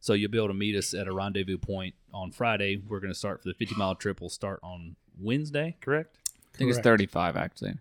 So 0.00 0.12
you'll 0.12 0.30
be 0.30 0.38
able 0.38 0.48
to 0.48 0.54
meet 0.54 0.76
us 0.76 0.92
at 0.92 1.08
a 1.08 1.12
rendezvous 1.12 1.58
point 1.58 1.94
on 2.12 2.30
Friday. 2.30 2.76
We're 2.76 3.00
going 3.00 3.12
to 3.12 3.18
start 3.18 3.42
for 3.42 3.48
the 3.48 3.54
fifty 3.54 3.74
mile 3.74 3.94
trip. 3.94 4.20
We'll 4.20 4.30
start 4.30 4.60
on 4.62 4.96
Wednesday, 5.18 5.76
correct? 5.80 6.18
I 6.54 6.58
think 6.58 6.70
it's 6.70 6.78
35 6.80 7.36
actually. 7.36 7.74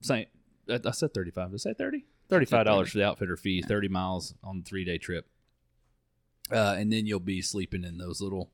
Say, 0.00 0.28
I 0.68 0.80
I 0.84 0.90
said 0.92 1.12
thirty-five. 1.12 1.50
Did 1.50 1.56
I 1.56 1.58
say 1.58 1.74
thirty? 1.74 2.06
Thirty-five 2.28 2.66
dollars 2.66 2.90
for 2.92 2.98
the 2.98 3.04
outfitter 3.04 3.36
fee, 3.36 3.62
thirty 3.62 3.88
miles 3.88 4.34
on 4.44 4.58
the 4.58 4.64
three-day 4.64 4.98
trip, 4.98 5.26
uh, 6.52 6.76
and 6.78 6.92
then 6.92 7.06
you'll 7.06 7.20
be 7.20 7.40
sleeping 7.42 7.84
in 7.84 7.98
those 7.98 8.20
little 8.20 8.50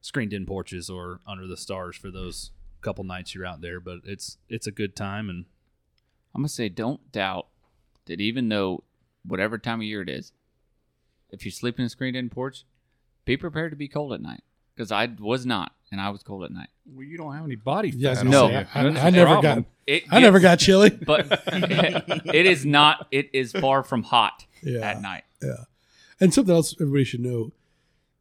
screened-in 0.00 0.46
porches 0.46 0.88
or 0.88 1.20
under 1.26 1.46
the 1.46 1.56
stars 1.56 1.96
for 1.96 2.10
those 2.10 2.52
couple 2.82 3.04
nights 3.04 3.34
you're 3.34 3.46
out 3.46 3.60
there. 3.60 3.80
But 3.80 4.00
it's 4.04 4.38
it's 4.48 4.66
a 4.66 4.72
good 4.72 4.94
time, 4.96 5.28
and 5.30 5.44
I'm 6.34 6.42
gonna 6.42 6.48
say 6.48 6.68
don't 6.68 7.10
doubt 7.12 7.46
that 8.06 8.20
even 8.20 8.48
though 8.48 8.84
whatever 9.24 9.58
time 9.58 9.80
of 9.80 9.84
year 9.84 10.02
it 10.02 10.08
is, 10.08 10.32
if 11.30 11.44
you 11.44 11.50
sleep 11.50 11.78
in 11.78 11.84
a 11.84 11.88
screened-in 11.88 12.28
porch, 12.30 12.64
be 13.24 13.36
prepared 13.36 13.72
to 13.72 13.76
be 13.76 13.88
cold 13.88 14.12
at 14.12 14.20
night. 14.20 14.42
Because 14.74 14.90
I 14.90 15.06
was 15.20 15.44
not, 15.44 15.72
and 15.90 16.00
I 16.00 16.08
was 16.08 16.22
cold 16.22 16.44
at 16.44 16.50
night. 16.50 16.70
Well, 16.90 17.04
you 17.04 17.18
don't 17.18 17.34
have 17.34 17.44
any 17.44 17.56
body 17.56 17.90
fat. 17.90 18.00
Yeah, 18.00 18.08
I 18.08 18.12
was 18.12 18.18
on 18.20 18.30
gonna 18.30 18.36
No. 18.36 18.48
say, 18.48 18.58
you. 18.82 18.98
I, 18.98 19.06
I 19.06 19.10
never 19.10 19.30
problem. 19.32 19.62
got. 19.62 19.64
It 19.86 20.02
I 20.10 20.20
never 20.20 20.40
got 20.40 20.58
chilly. 20.58 20.88
but 21.06 21.26
it 21.46 22.46
is 22.46 22.64
not. 22.64 23.06
It 23.10 23.28
is 23.34 23.52
far 23.52 23.82
from 23.82 24.02
hot 24.04 24.46
Yeah. 24.62 24.80
at 24.80 25.02
night. 25.02 25.24
Yeah. 25.42 25.64
And 26.20 26.32
something 26.32 26.54
else 26.54 26.74
everybody 26.80 27.04
should 27.04 27.20
know 27.20 27.52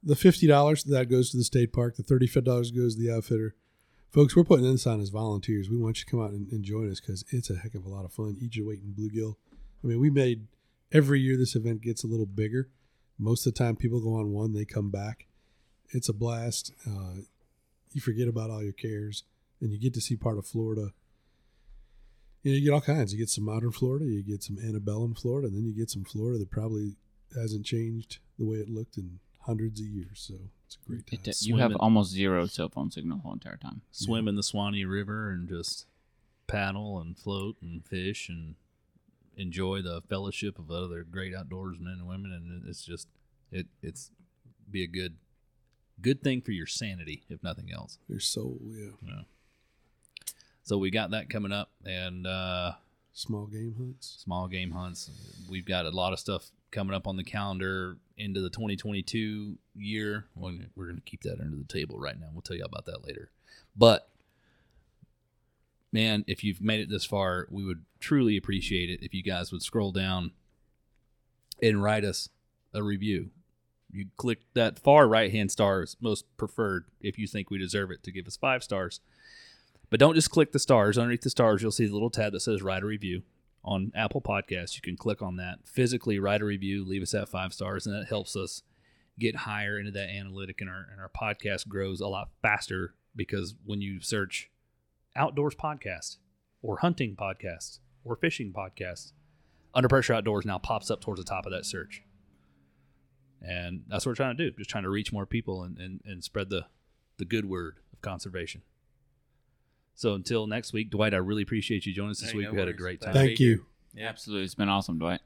the 0.04 0.16
$50 0.16 0.84
that 0.86 1.08
goes 1.10 1.30
to 1.32 1.38
the 1.38 1.44
state 1.44 1.72
park, 1.72 1.96
the 1.96 2.04
$35 2.04 2.44
goes 2.76 2.96
to 2.96 3.02
the 3.02 3.12
outfitter. 3.16 3.56
Folks, 4.12 4.36
we're 4.36 4.44
putting 4.44 4.70
this 4.70 4.86
on 4.86 5.00
as 5.00 5.08
volunteers. 5.08 5.70
We 5.70 5.78
want 5.78 6.00
you 6.00 6.04
to 6.04 6.12
come 6.12 6.22
out 6.22 6.32
and, 6.32 6.52
and 6.52 6.66
join 6.66 6.92
us 6.92 7.00
because 7.00 7.24
it's 7.30 7.50
a 7.50 7.56
heck 7.56 7.76
of 7.76 7.86
a 7.86 7.90
lot 7.90 8.04
of 8.04 8.12
fun. 8.12 8.36
Eat 8.42 8.58
your 8.58 8.68
weight 8.68 8.82
in 8.84 8.94
bluegill. 8.94 9.36
I 9.82 9.88
mean, 9.88 10.02
we 10.02 10.10
made 10.10 10.48
every 10.92 11.22
year 11.22 11.38
this 11.38 11.56
event 11.56 11.82
gets 11.82 12.04
a 12.04 12.08
little 12.08 12.26
bigger. 12.26 12.68
Most 13.18 13.48
of 13.48 13.54
the 13.54 13.58
time, 13.58 13.78
people 13.78 14.02
go 14.02 14.16
on 14.16 14.34
one, 14.34 14.52
they 14.52 14.66
come 14.66 14.90
back. 14.90 15.28
It's 15.92 16.10
a 16.10 16.14
blast. 16.14 16.74
Uh, 16.86 17.22
you 17.94 18.02
forget 18.02 18.28
about 18.28 18.50
all 18.50 18.62
your 18.62 18.74
cares 18.74 19.24
and 19.62 19.72
you 19.72 19.80
get 19.80 19.94
to 19.94 20.02
see 20.02 20.18
part 20.18 20.38
of 20.38 20.46
Florida. 20.46 20.92
You, 22.44 22.52
know, 22.52 22.58
you 22.58 22.66
get 22.66 22.74
all 22.74 22.82
kinds. 22.82 23.14
You 23.14 23.20
get 23.20 23.30
some 23.30 23.46
modern 23.46 23.72
Florida, 23.72 24.04
you 24.04 24.24
get 24.24 24.44
some 24.44 24.58
antebellum 24.60 25.16
Florida, 25.16 25.48
and 25.48 25.56
then 25.56 25.66
you 25.66 25.74
get 25.74 25.90
some 25.90 26.04
Florida 26.04 26.38
that 26.40 26.52
probably 26.52 26.98
hasn't 27.34 27.66
changed 27.66 28.20
the 28.38 28.46
way 28.46 28.58
it 28.58 28.68
looked 28.68 28.98
in 28.98 29.20
hundreds 29.46 29.80
of 29.80 29.88
years. 29.88 30.20
So 30.28 30.34
it's 30.74 30.78
a 30.86 30.90
great 30.90 31.08
time. 31.08 31.20
It, 31.26 31.42
you 31.44 31.58
have 31.58 31.72
Swimming. 31.72 31.78
almost 31.80 32.12
zero 32.12 32.46
cell 32.46 32.70
phone 32.70 32.92
signal 32.92 33.18
the 33.18 33.24
whole 33.24 33.34
entire 33.34 33.58
time. 33.58 33.82
swim 33.92 34.28
in 34.28 34.36
the 34.36 34.44
Suwannee 34.44 34.86
River 34.86 35.30
and 35.32 35.48
just 35.50 35.86
paddle 36.48 37.00
and 37.00 37.18
float 37.18 37.58
and 37.62 37.86
fish 37.86 38.30
and 38.30 38.56
enjoy 39.38 39.82
the 39.82 40.02
fellowship 40.10 40.58
of 40.60 40.70
other 40.72 41.04
great 41.04 41.34
outdoorsmen 41.34 41.88
and 41.94 42.08
women. 42.08 42.32
And 42.32 42.68
it's 42.68 42.86
just 42.86 43.08
it 43.52 43.68
it's 43.82 44.12
be 44.70 44.84
a 44.84 44.88
good 44.88 45.16
good 46.02 46.24
thing 46.24 46.42
for 46.42 46.52
your 46.52 46.68
sanity, 46.68 47.24
if 47.30 47.44
nothing 47.44 47.72
else. 47.72 47.98
Your 48.08 48.20
soul, 48.20 48.60
yeah. 48.72 49.22
So 50.64 50.78
we 50.78 50.90
got 50.92 51.12
that 51.12 51.30
coming 51.30 51.52
up, 51.52 51.70
and 51.86 52.26
uh, 52.26 52.74
Small 53.14 53.46
game 53.48 53.76
hunts. 53.78 54.22
small 54.24 54.48
game 54.48 54.72
hunts. 54.72 55.10
We've 55.50 55.66
got 55.66 55.86
a 55.86 55.90
lot 55.90 56.14
of 56.14 56.20
stuff 56.20 56.50
coming 56.72 56.96
up 56.96 57.08
on 57.08 57.18
the 57.18 57.24
calendar 57.24 57.98
into 58.18 58.42
the 58.42 58.50
2022 58.50 59.58
year. 59.76 60.26
Mm-hmm. 60.38 60.64
We're 60.76 60.86
going 60.86 60.98
to 60.98 61.02
keep 61.02 61.24
that 61.24 61.40
under 61.40 61.58
the 61.58 61.64
table 61.66 62.00
right 62.00 62.20
now. 62.20 62.28
We'll 62.34 62.42
tell 62.42 62.58
you 62.58 62.64
about 62.64 62.86
that 62.86 63.06
later. 63.06 63.30
But 63.76 64.10
man, 65.92 66.24
if 66.28 66.44
you've 66.44 66.62
made 66.62 66.80
it 66.80 66.90
this 66.90 67.06
far, 67.06 67.48
we 67.50 67.64
would 67.64 67.84
truly 68.00 68.38
appreciate 68.38 68.90
it 68.90 69.04
if 69.04 69.14
you 69.14 69.24
guys 69.24 69.52
would 69.52 69.62
scroll 69.62 69.92
down 69.92 70.32
and 71.62 71.84
write 71.84 72.04
us 72.04 72.30
a 72.74 72.82
review. 72.82 73.30
You 73.92 74.08
click 74.16 74.40
that 74.54 74.80
far 74.80 75.08
right 75.08 75.32
hand 75.32 75.52
stars, 75.52 75.98
most 76.00 76.26
preferred, 76.38 76.86
if 77.02 77.18
you 77.20 77.28
think 77.28 77.50
we 77.50 77.58
deserve 77.58 77.92
it, 77.92 78.04
to 78.04 78.12
give 78.12 78.26
us 78.26 78.38
five 78.38 78.64
stars. 78.64 79.02
But 79.90 80.00
don't 80.00 80.16
just 80.16 80.32
click 80.32 80.54
the 80.54 80.60
stars. 80.60 80.98
Underneath 80.98 81.22
the 81.22 81.30
stars, 81.30 81.62
you'll 81.62 81.72
see 81.72 81.86
the 81.86 81.94
little 81.94 82.10
tab 82.10 82.32
that 82.32 82.40
says 82.40 82.62
write 82.62 82.84
a 82.84 82.86
review 82.86 83.24
on 83.64 83.92
Apple 83.96 84.22
Podcasts. 84.22 84.76
You 84.76 84.82
can 84.82 84.98
click 84.98 85.22
on 85.22 85.38
that, 85.38 85.60
physically 85.66 86.20
write 86.20 86.42
a 86.42 86.46
review, 86.46 86.84
leave 86.84 87.04
us 87.04 87.14
at 87.14 87.30
five 87.30 87.54
stars, 87.54 87.86
and 87.86 87.96
that 87.96 88.08
helps 88.08 88.36
us 88.36 88.64
get 89.20 89.36
higher 89.36 89.78
into 89.78 89.92
that 89.92 90.10
analytic, 90.10 90.62
and 90.62 90.70
our 90.70 90.88
and 90.92 91.00
our 91.00 91.10
podcast 91.10 91.68
grows 91.68 92.02
a 92.02 92.08
lot 92.08 92.30
faster 92.42 92.96
because 93.16 93.56
when 93.66 93.82
you 93.82 94.02
search 94.02 94.50
outdoors 95.16 95.56
podcast 95.56 96.18
or 96.62 96.78
hunting 96.78 97.16
podcast 97.16 97.80
or 98.04 98.16
fishing 98.16 98.54
podcast, 98.54 99.12
Under 99.74 99.90
Pressure 99.90 100.14
Outdoors 100.14 100.46
now 100.46 100.58
pops 100.58 100.90
up 100.90 101.02
towards 101.02 101.20
the 101.20 101.26
top 101.26 101.46
of 101.46 101.52
that 101.52 101.66
search. 101.66 102.04
And 103.42 103.84
that's 103.88 104.06
what 104.06 104.12
we're 104.12 104.16
trying 104.16 104.38
to 104.38 104.50
do, 104.50 104.56
just 104.56 104.70
trying 104.70 104.84
to 104.84 104.90
reach 104.90 105.12
more 105.12 105.26
people 105.26 105.64
and, 105.64 105.78
and, 105.80 106.02
and 106.06 106.24
spread 106.24 106.50
the, 106.50 106.68
the 107.18 107.26
good 107.26 107.46
word 107.46 107.78
of 107.92 108.02
conservation. 108.02 108.62
So 110.02 110.16
until 110.16 110.48
next 110.48 110.74
week, 110.74 110.90
Dwight, 110.90 111.14
I 111.14 111.18
really 111.18 111.44
appreciate 111.44 111.86
you 111.86 111.94
joining 111.94 112.10
us 112.10 112.22
this 112.22 112.32
Hey, 112.32 112.38
week. 112.38 112.48
no 112.48 112.54
we 112.54 112.58
had 112.60 112.68
a 112.68 112.74
great 112.74 113.02
time. 113.02 113.14
Thank 113.14 113.28
Thank 113.28 113.40
you. 113.40 113.68
Yeah. 113.94 114.10
Absolutely, 114.10 114.46
it's 114.46 114.56
been 114.56 114.68
awesome, 114.68 114.98
Dwight. 114.98 115.20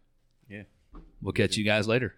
Yeah. 0.50 0.64
We'll 1.22 1.32
catch 1.32 1.56
you 1.56 1.64
guys 1.64 1.88
later. 1.88 2.16